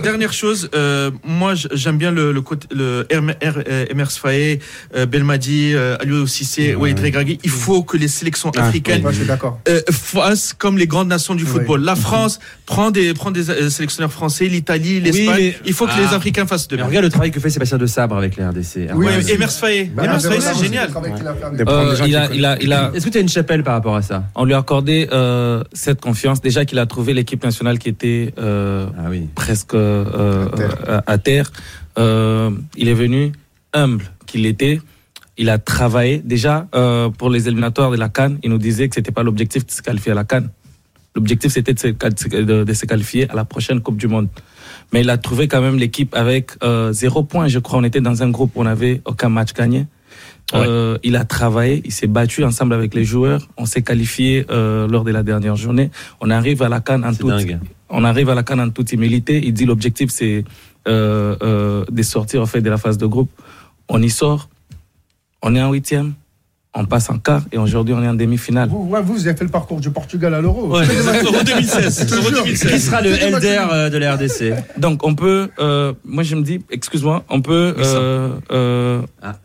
dernière 0.01 0.33
chose, 0.33 0.69
euh, 0.75 1.11
moi 1.23 1.53
j'aime 1.73 1.97
bien 1.97 2.11
le, 2.11 2.39
côté 2.41 2.67
Emers 3.09 4.11
Faé, 4.11 4.59
euh, 4.95 5.05
Belmadi, 5.05 5.75
Aliou 5.99 6.26
Cissé, 6.27 6.75
Walid 6.75 6.99
Regragui. 6.99 7.39
Il 7.43 7.49
faut 7.49 7.83
que 7.83 7.97
les 7.97 8.07
sélections 8.07 8.51
Ah, 8.57 8.67
africaines 8.67 9.05
Ouais, 9.05 9.13
euh, 9.69 9.81
fassent 9.91 10.53
comme 10.53 10.77
les 10.77 10.87
grandes 10.87 11.07
nations 11.07 11.35
du 11.35 11.43
Oui. 11.43 11.49
football. 11.49 11.81
La 11.83 11.95
France 11.95 12.39
prend 12.65 12.91
des 12.91 13.13
prend 13.13 13.31
des 13.31 13.49
euh, 13.49 13.69
sélectionneurs 13.69 14.11
français, 14.11 14.45
l'Italie, 14.45 14.99
l'Espagne. 14.99 15.35
mais- 15.37 15.55
Il 15.65 15.73
faut 15.73 15.85
que 15.85 15.91
Ah. 15.95 16.01
les 16.09 16.13
Africains 16.15 16.45
fassent 16.45 16.67
de 16.67 16.75
même. 16.77 16.85
regarde 16.85 17.05
le 17.05 17.09
travail 17.11 17.31
que 17.31 17.39
fait 17.39 17.49
Sébastien 17.49 17.77
de 17.77 17.85
Sabre 17.85 18.15
avec 18.17 18.35
les 18.37 18.43
RDC. 18.45 18.87
Oui, 18.93 19.05
Ouais, 19.07 19.17
aussi. 19.17 19.31
Emers 19.31 19.49
Bah, 19.95 20.03
Emers 20.05 20.21
c'est 20.21 20.63
génial. 20.63 20.89
Euh, 21.67 22.93
Est-ce 22.93 23.05
que 23.05 23.09
tu 23.09 23.17
as 23.17 23.21
une 23.21 23.29
chapelle 23.29 23.63
par 23.63 23.73
rapport 23.73 23.95
à 23.95 24.01
ça? 24.01 24.25
On 24.35 24.45
lui 24.45 24.53
a 24.53 24.57
accordé 24.59 25.07
euh, 25.11 25.63
cette 25.73 26.01
confiance. 26.01 26.41
Déjà 26.41 26.65
qu'il 26.65 26.79
a 26.79 26.85
trouvé 26.85 27.13
l'équipe 27.13 27.43
nationale 27.43 27.79
qui 27.79 27.89
était 27.89 28.33
euh, 28.37 28.87
Ah 28.97 29.03
oui. 29.09 29.27
presque 29.35 29.73
euh, 29.73 30.45
À 30.45 30.55
terre. 30.57 30.77
euh, 30.89 31.01
à 31.07 31.17
terre. 31.17 31.51
Euh, 31.97 32.51
il 32.75 32.89
est 32.89 32.93
venu 32.93 33.31
humble 33.73 34.05
qu'il 34.25 34.45
était. 34.45 34.81
Il 35.37 35.49
a 35.49 35.57
travaillé 35.59 36.17
déjà 36.19 36.67
euh, 36.73 37.09
pour 37.09 37.29
les 37.29 37.47
éliminatoires 37.47 37.91
de 37.91 37.97
la 37.97 38.09
Cannes. 38.09 38.39
Il 38.43 38.49
nous 38.49 38.57
disait 38.57 38.87
que 38.89 38.95
c'était 38.95 39.11
pas 39.11 39.23
l'objectif 39.23 39.65
de 39.65 39.71
se 39.71 39.81
qualifier 39.81 40.11
à 40.11 40.15
la 40.15 40.23
Cannes. 40.23 40.49
L'objectif 41.15 41.51
c'était 41.51 41.73
de, 41.73 41.79
se 41.79 41.87
qual- 41.87 42.13
de- 42.13 42.63
de 42.63 42.73
se 42.73 42.85
qualifier 42.85 43.29
à 43.29 43.35
la 43.35 43.45
prochaine 43.45 43.81
Coupe 43.81 43.97
du 43.97 44.07
Monde. 44.07 44.27
Mais 44.93 45.01
il 45.01 45.09
a 45.09 45.17
trouvé 45.17 45.47
quand 45.47 45.61
même 45.61 45.77
l'équipe 45.77 46.15
avec 46.15 46.51
euh, 46.63 46.91
zéro 46.93 47.23
point. 47.23 47.47
Je 47.47 47.59
crois 47.59 47.79
on 47.79 47.83
était 47.83 48.01
dans 48.01 48.23
un 48.23 48.29
groupe 48.29 48.51
où 48.55 48.61
on 48.61 48.65
n'avait 48.65 49.01
aucun 49.05 49.29
match 49.29 49.53
gagné. 49.53 49.85
Euh, 50.53 50.97
il 51.03 51.15
a 51.17 51.25
travaillé, 51.25 51.81
il 51.85 51.91
s'est 51.91 52.07
battu 52.07 52.43
ensemble 52.45 52.73
avec 52.73 52.93
les 52.95 53.03
joueurs. 53.03 53.47
On 53.57 53.65
s'est 53.65 53.81
qualifié 53.81 54.45
euh, 54.49 54.87
lors 54.87 55.03
de 55.03 55.11
la 55.11 55.21
dernière 55.21 55.55
journée. 55.57 55.91
On 56.21 56.29
arrive 56.29 56.61
à 56.61 56.69
la 56.69 56.79
Cannes 56.79 57.03
en 57.03 57.13
toute, 57.13 57.27
dingue. 57.29 57.59
on 57.89 58.03
arrive 58.05 58.29
à 58.29 58.35
la 58.35 58.43
Cannes 58.43 58.61
en 58.61 58.69
toute 58.69 58.91
humilité. 58.93 59.41
Il 59.43 59.53
dit 59.53 59.65
l'objectif 59.65 60.09
c'est 60.09 60.45
euh, 60.87 61.35
euh, 61.41 61.83
de 61.91 62.01
sortir 62.01 62.41
en 62.41 62.45
fait 62.45 62.61
de 62.61 62.69
la 62.69 62.77
phase 62.77 62.97
de 62.97 63.05
groupe. 63.05 63.29
On 63.89 64.01
y 64.01 64.09
sort. 64.09 64.49
On 65.41 65.55
est 65.55 65.61
en 65.61 65.71
huitième. 65.71 66.13
On 66.79 66.85
passe 66.85 67.09
en 67.09 67.17
quart 67.17 67.41
et 67.51 67.57
aujourd'hui 67.57 67.95
on 67.95 68.03
est 68.03 68.07
en 68.07 68.13
demi-finale. 68.13 68.69
Vous, 68.69 68.87
ouais, 68.89 69.01
vous, 69.01 69.13
vous 69.13 69.27
avez 69.27 69.35
fait 69.35 69.43
le 69.45 69.49
parcours 69.49 69.79
du 69.79 69.89
Portugal 69.89 70.33
à 70.35 70.41
l'Euro. 70.41 70.67
Ouais, 70.77 70.85
Euro 71.23 71.43
2016. 71.43 71.99
Je 72.01 72.05
te 72.05 72.13
Euro 72.15 72.29
jure. 72.29 72.43
2016. 72.43 72.71
Qui 72.71 72.79
sera 72.79 73.01
le 73.01 73.13
fini. 73.13 73.33
euh, 73.33 73.89
de 73.89 73.97
la 73.97 74.15
RDC 74.15 74.53
Donc 74.77 75.03
on 75.03 75.15
peut, 75.15 75.49
euh, 75.57 75.93
moi 76.05 76.21
je 76.21 76.35
me 76.35 76.43
dis, 76.43 76.61
excuse-moi, 76.69 77.23
on 77.29 77.41
peut, 77.41 77.73
euh, 77.79 78.29
euh, 78.51 79.01
Ah. 79.23 79.35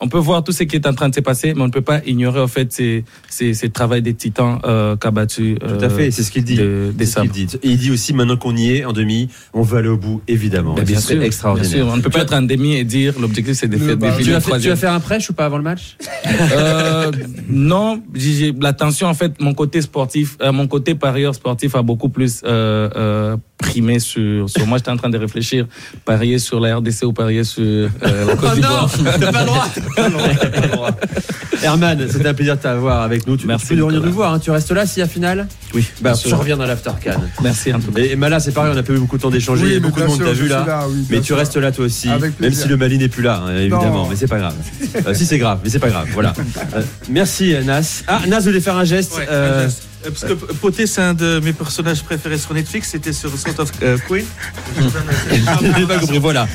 On 0.00 0.08
peut 0.08 0.18
voir 0.18 0.42
tout 0.42 0.52
ce 0.52 0.62
qui 0.64 0.76
est 0.76 0.86
en 0.86 0.94
train 0.94 1.08
de 1.10 1.14
se 1.14 1.20
passer, 1.20 1.52
mais 1.54 1.60
on 1.62 1.66
ne 1.66 1.72
peut 1.72 1.82
pas 1.82 2.00
ignorer 2.06 2.40
en 2.40 2.46
fait 2.48 2.72
ces, 2.72 3.04
ces, 3.28 3.52
ces 3.54 3.68
travail 3.68 4.00
des 4.02 4.14
titans 4.14 4.58
euh, 4.64 4.96
qu'a 4.96 5.10
battu. 5.10 5.56
Tout 5.60 5.84
à 5.84 5.88
fait, 5.90 6.10
c'est 6.10 6.22
ce 6.22 6.30
qu'il 6.30 6.44
dit. 6.44 6.56
De, 6.56 6.90
des 6.94 7.04
ce 7.06 7.20
qu'il 7.20 7.28
Sabres. 7.28 7.32
dit. 7.34 7.48
Et 7.62 7.68
il 7.70 7.76
dit 7.78 7.90
aussi 7.90 8.12
maintenant 8.14 8.36
qu'on 8.36 8.56
y 8.56 8.70
est 8.76 8.84
en 8.84 8.92
demi, 8.92 9.28
on 9.52 9.62
veut 9.62 9.78
aller 9.78 9.88
au 9.88 9.98
bout, 9.98 10.22
évidemment. 10.26 10.74
Ben, 10.74 10.84
bien 10.84 11.00
sûr, 11.00 11.22
extraordinaire. 11.22 11.70
bien 11.70 11.80
sûr. 11.84 11.92
On 11.92 11.96
ne 11.96 12.02
peut 12.02 12.10
pas 12.10 12.20
être 12.22 12.32
en 12.34 12.42
demi 12.42 12.74
et 12.76 12.84
dire 12.84 13.14
l'objectif 13.20 13.54
c'est 13.56 13.68
de 13.68 13.76
Le 13.76 13.86
faire 13.86 13.96
des 13.96 14.06
Tu 14.16 14.24
finales 14.24 14.32
vas, 14.34 14.40
faire, 14.40 14.58
tu 14.60 14.68
vas 14.68 14.76
faire 14.76 14.92
un 14.94 15.00
prêche 15.00 15.28
ou 15.30 15.34
pas 15.34 15.44
avant 15.44 15.58
le 15.58 15.64
match? 15.64 15.96
Euh, 16.52 17.10
non, 17.48 18.02
j'ai 18.14 18.32
j'ai- 18.32 18.54
la 18.60 18.72
tension 18.72 19.06
en 19.08 19.14
fait, 19.14 19.40
mon 19.40 19.52
côté 19.54 19.80
sportif, 19.82 20.36
euh, 20.42 20.52
mon 20.52 20.66
côté 20.66 20.94
parieur 20.94 21.34
sportif 21.34 21.74
a 21.74 21.82
beaucoup 21.82 22.08
plus 22.08 22.40
euh, 22.44 22.88
euh, 22.96 23.36
primé 23.58 23.98
sur, 23.98 24.48
sur 24.48 24.66
moi. 24.66 24.78
J'étais 24.78 24.90
en 24.90 24.96
train 24.96 25.10
de 25.10 25.18
réfléchir, 25.18 25.66
parier 26.04 26.38
sur 26.38 26.60
la 26.60 26.76
RDC 26.76 27.02
ou 27.04 27.12
parier 27.12 27.44
sur 27.44 27.62
euh, 27.62 27.88
la 28.02 28.36
Côte 28.36 28.50
Oh 28.52 28.54
d'Ivoire. 28.54 28.90
Herman, 31.62 32.06
c'était 32.10 32.28
un 32.28 32.34
plaisir 32.34 32.56
de 32.56 32.62
t'avoir 32.62 33.02
avec 33.02 33.26
nous. 33.26 33.36
Tu, 33.36 33.46
Merci, 33.46 33.66
tu 33.68 33.76
peux 33.76 33.82
revenir 33.82 34.00
Nicolas. 34.00 34.10
nous 34.10 34.16
voir. 34.16 34.32
hein. 34.34 34.38
Tu 34.38 34.50
restes 34.50 34.70
là 34.70 34.86
s'il 34.86 35.00
y 35.00 35.02
a 35.02 35.08
finale 35.08 35.46
Oui. 35.74 35.86
Bah, 36.00 36.14
sûr. 36.14 36.38
reviens 36.38 36.56
dans 36.56 36.64
l'After 36.66 36.92
Can. 37.04 37.20
Merci 37.42 37.70
cas. 37.70 37.78
Et, 37.98 38.12
et 38.12 38.16
Mala, 38.16 38.40
c'est 38.40 38.52
pareil, 38.52 38.70
on 38.72 38.74
n'a 38.74 38.82
pas 38.82 38.92
eu 38.94 38.98
beaucoup 38.98 39.16
de 39.18 39.22
temps 39.22 39.30
d'échanger. 39.30 39.62
Oui, 39.64 39.68
Il 39.70 39.74
y 39.74 39.76
a 39.76 39.80
mais 39.80 39.86
beaucoup 39.88 40.00
de 40.00 40.06
monde, 40.06 40.22
je 40.26 40.42
vu 40.42 40.48
là. 40.48 40.64
là, 40.66 40.84
oui, 40.88 41.04
bien 41.08 41.18
mais 41.18 41.20
tu 41.20 41.34
restes 41.34 41.56
là 41.56 41.70
toi 41.72 41.84
aussi. 41.84 42.08
Même 42.40 42.52
si 42.52 42.66
le 42.68 42.76
Mali 42.76 42.96
n'est 42.98 43.08
plus 43.08 43.22
là, 43.22 43.42
hein, 43.46 43.56
évidemment. 43.56 44.04
Non. 44.04 44.06
Mais 44.08 44.16
c'est 44.16 44.26
pas 44.28 44.38
grave. 44.38 44.54
Euh, 45.06 45.12
si 45.14 45.26
c'est 45.26 45.38
grave, 45.38 45.58
mais 45.62 45.68
c'est 45.70 45.78
pas 45.78 45.90
grave. 45.90 46.08
Voilà. 46.12 46.32
Euh, 46.74 46.82
merci 47.08 47.54
Nas. 47.64 48.02
Ah, 48.06 48.20
Nas 48.28 48.40
voulait 48.40 48.60
faire 48.60 48.76
un 48.76 48.84
geste. 48.84 49.16
Ouais, 49.16 49.26
euh, 49.30 49.60
un 49.60 49.62
geste. 49.64 49.82
Euh, 50.06 50.10
Parce 50.10 50.24
que 50.24 50.32
Poté, 50.54 50.86
c'est 50.86 51.00
un 51.02 51.14
de 51.14 51.40
mes 51.44 51.52
personnages 51.52 52.02
préférés 52.02 52.38
sur 52.38 52.54
Netflix. 52.54 52.88
C'était 52.92 53.12
sur 53.12 53.30
Sort 53.36 53.60
of 53.60 53.70
euh, 53.82 53.98
Queen. 54.08 54.24
J'ai 55.78 55.86
pas 55.86 55.98
compris. 55.98 56.18
Voilà. 56.18 56.48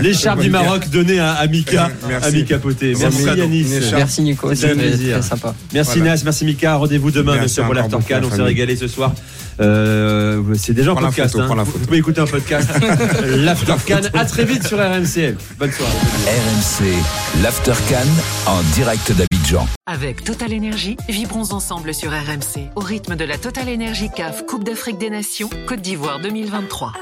L'écharpe 0.00 0.40
du. 0.40 0.50
Maroc 0.50 0.88
donnée 0.90 1.18
à, 1.18 1.32
à 1.32 1.46
Mika. 1.46 1.90
Merci. 2.08 2.28
À 2.28 2.30
Mika 2.30 2.58
Poté. 2.58 2.94
C'est 2.94 3.02
Merci. 3.02 3.38
Yanis. 3.38 3.66
Merci 3.92 4.22
Nico, 4.22 4.54
C'était 4.54 4.72
un 4.72 4.76
plaisir. 4.76 5.18
très 5.18 5.28
sympa. 5.28 5.54
Merci 5.72 5.98
Voilà. 5.98 6.14
Nas, 6.14 6.22
merci 6.24 6.44
Mika. 6.44 6.76
Rendez-vous 6.76 7.10
demain, 7.10 7.36
bien 7.38 7.48
sûr, 7.48 7.64
pour 7.64 7.74
l'Aftercan. 7.74 8.20
On 8.24 8.34
s'est 8.34 8.42
régalé 8.42 8.76
ce 8.76 8.88
soir. 8.88 9.12
Euh, 9.60 10.42
c'est 10.56 10.72
déjà 10.74 10.94
la 10.94 11.00
podcast. 11.00 11.32
photo, 11.32 11.42
hein. 11.42 11.46
prends 11.46 11.54
la 11.54 11.62
Vous- 11.62 11.70
photo. 11.72 11.80
Vous 11.80 11.86
pouvez 11.86 11.98
écouter 11.98 12.20
un 12.20 12.26
podcast. 12.26 12.68
L'Aftercan. 13.24 14.00
À 14.14 14.24
très 14.24 14.44
vite 14.44 14.66
sur 14.66 14.78
RMC. 14.78 15.36
Bonne 15.58 15.72
soirée. 15.72 15.92
RMC, 16.26 17.42
l'Aftercan 17.42 18.06
en 18.46 18.60
direct 18.74 19.12
d'Abidjan. 19.12 19.66
Avec 19.86 20.24
Total 20.24 20.52
Énergie, 20.52 20.96
vibrons 21.08 21.52
ensemble 21.52 21.94
sur 21.94 22.10
RMC 22.10 22.70
au 22.76 22.80
rythme 22.80 23.16
de 23.16 23.24
la 23.24 23.38
Total 23.38 23.68
Énergie 23.68 24.10
CAF 24.14 24.44
Coupe 24.46 24.64
d'Afrique 24.64 24.98
des 24.98 25.10
Nations 25.10 25.50
Côte 25.66 25.80
d'Ivoire 25.82 26.20
2023. 26.20 26.92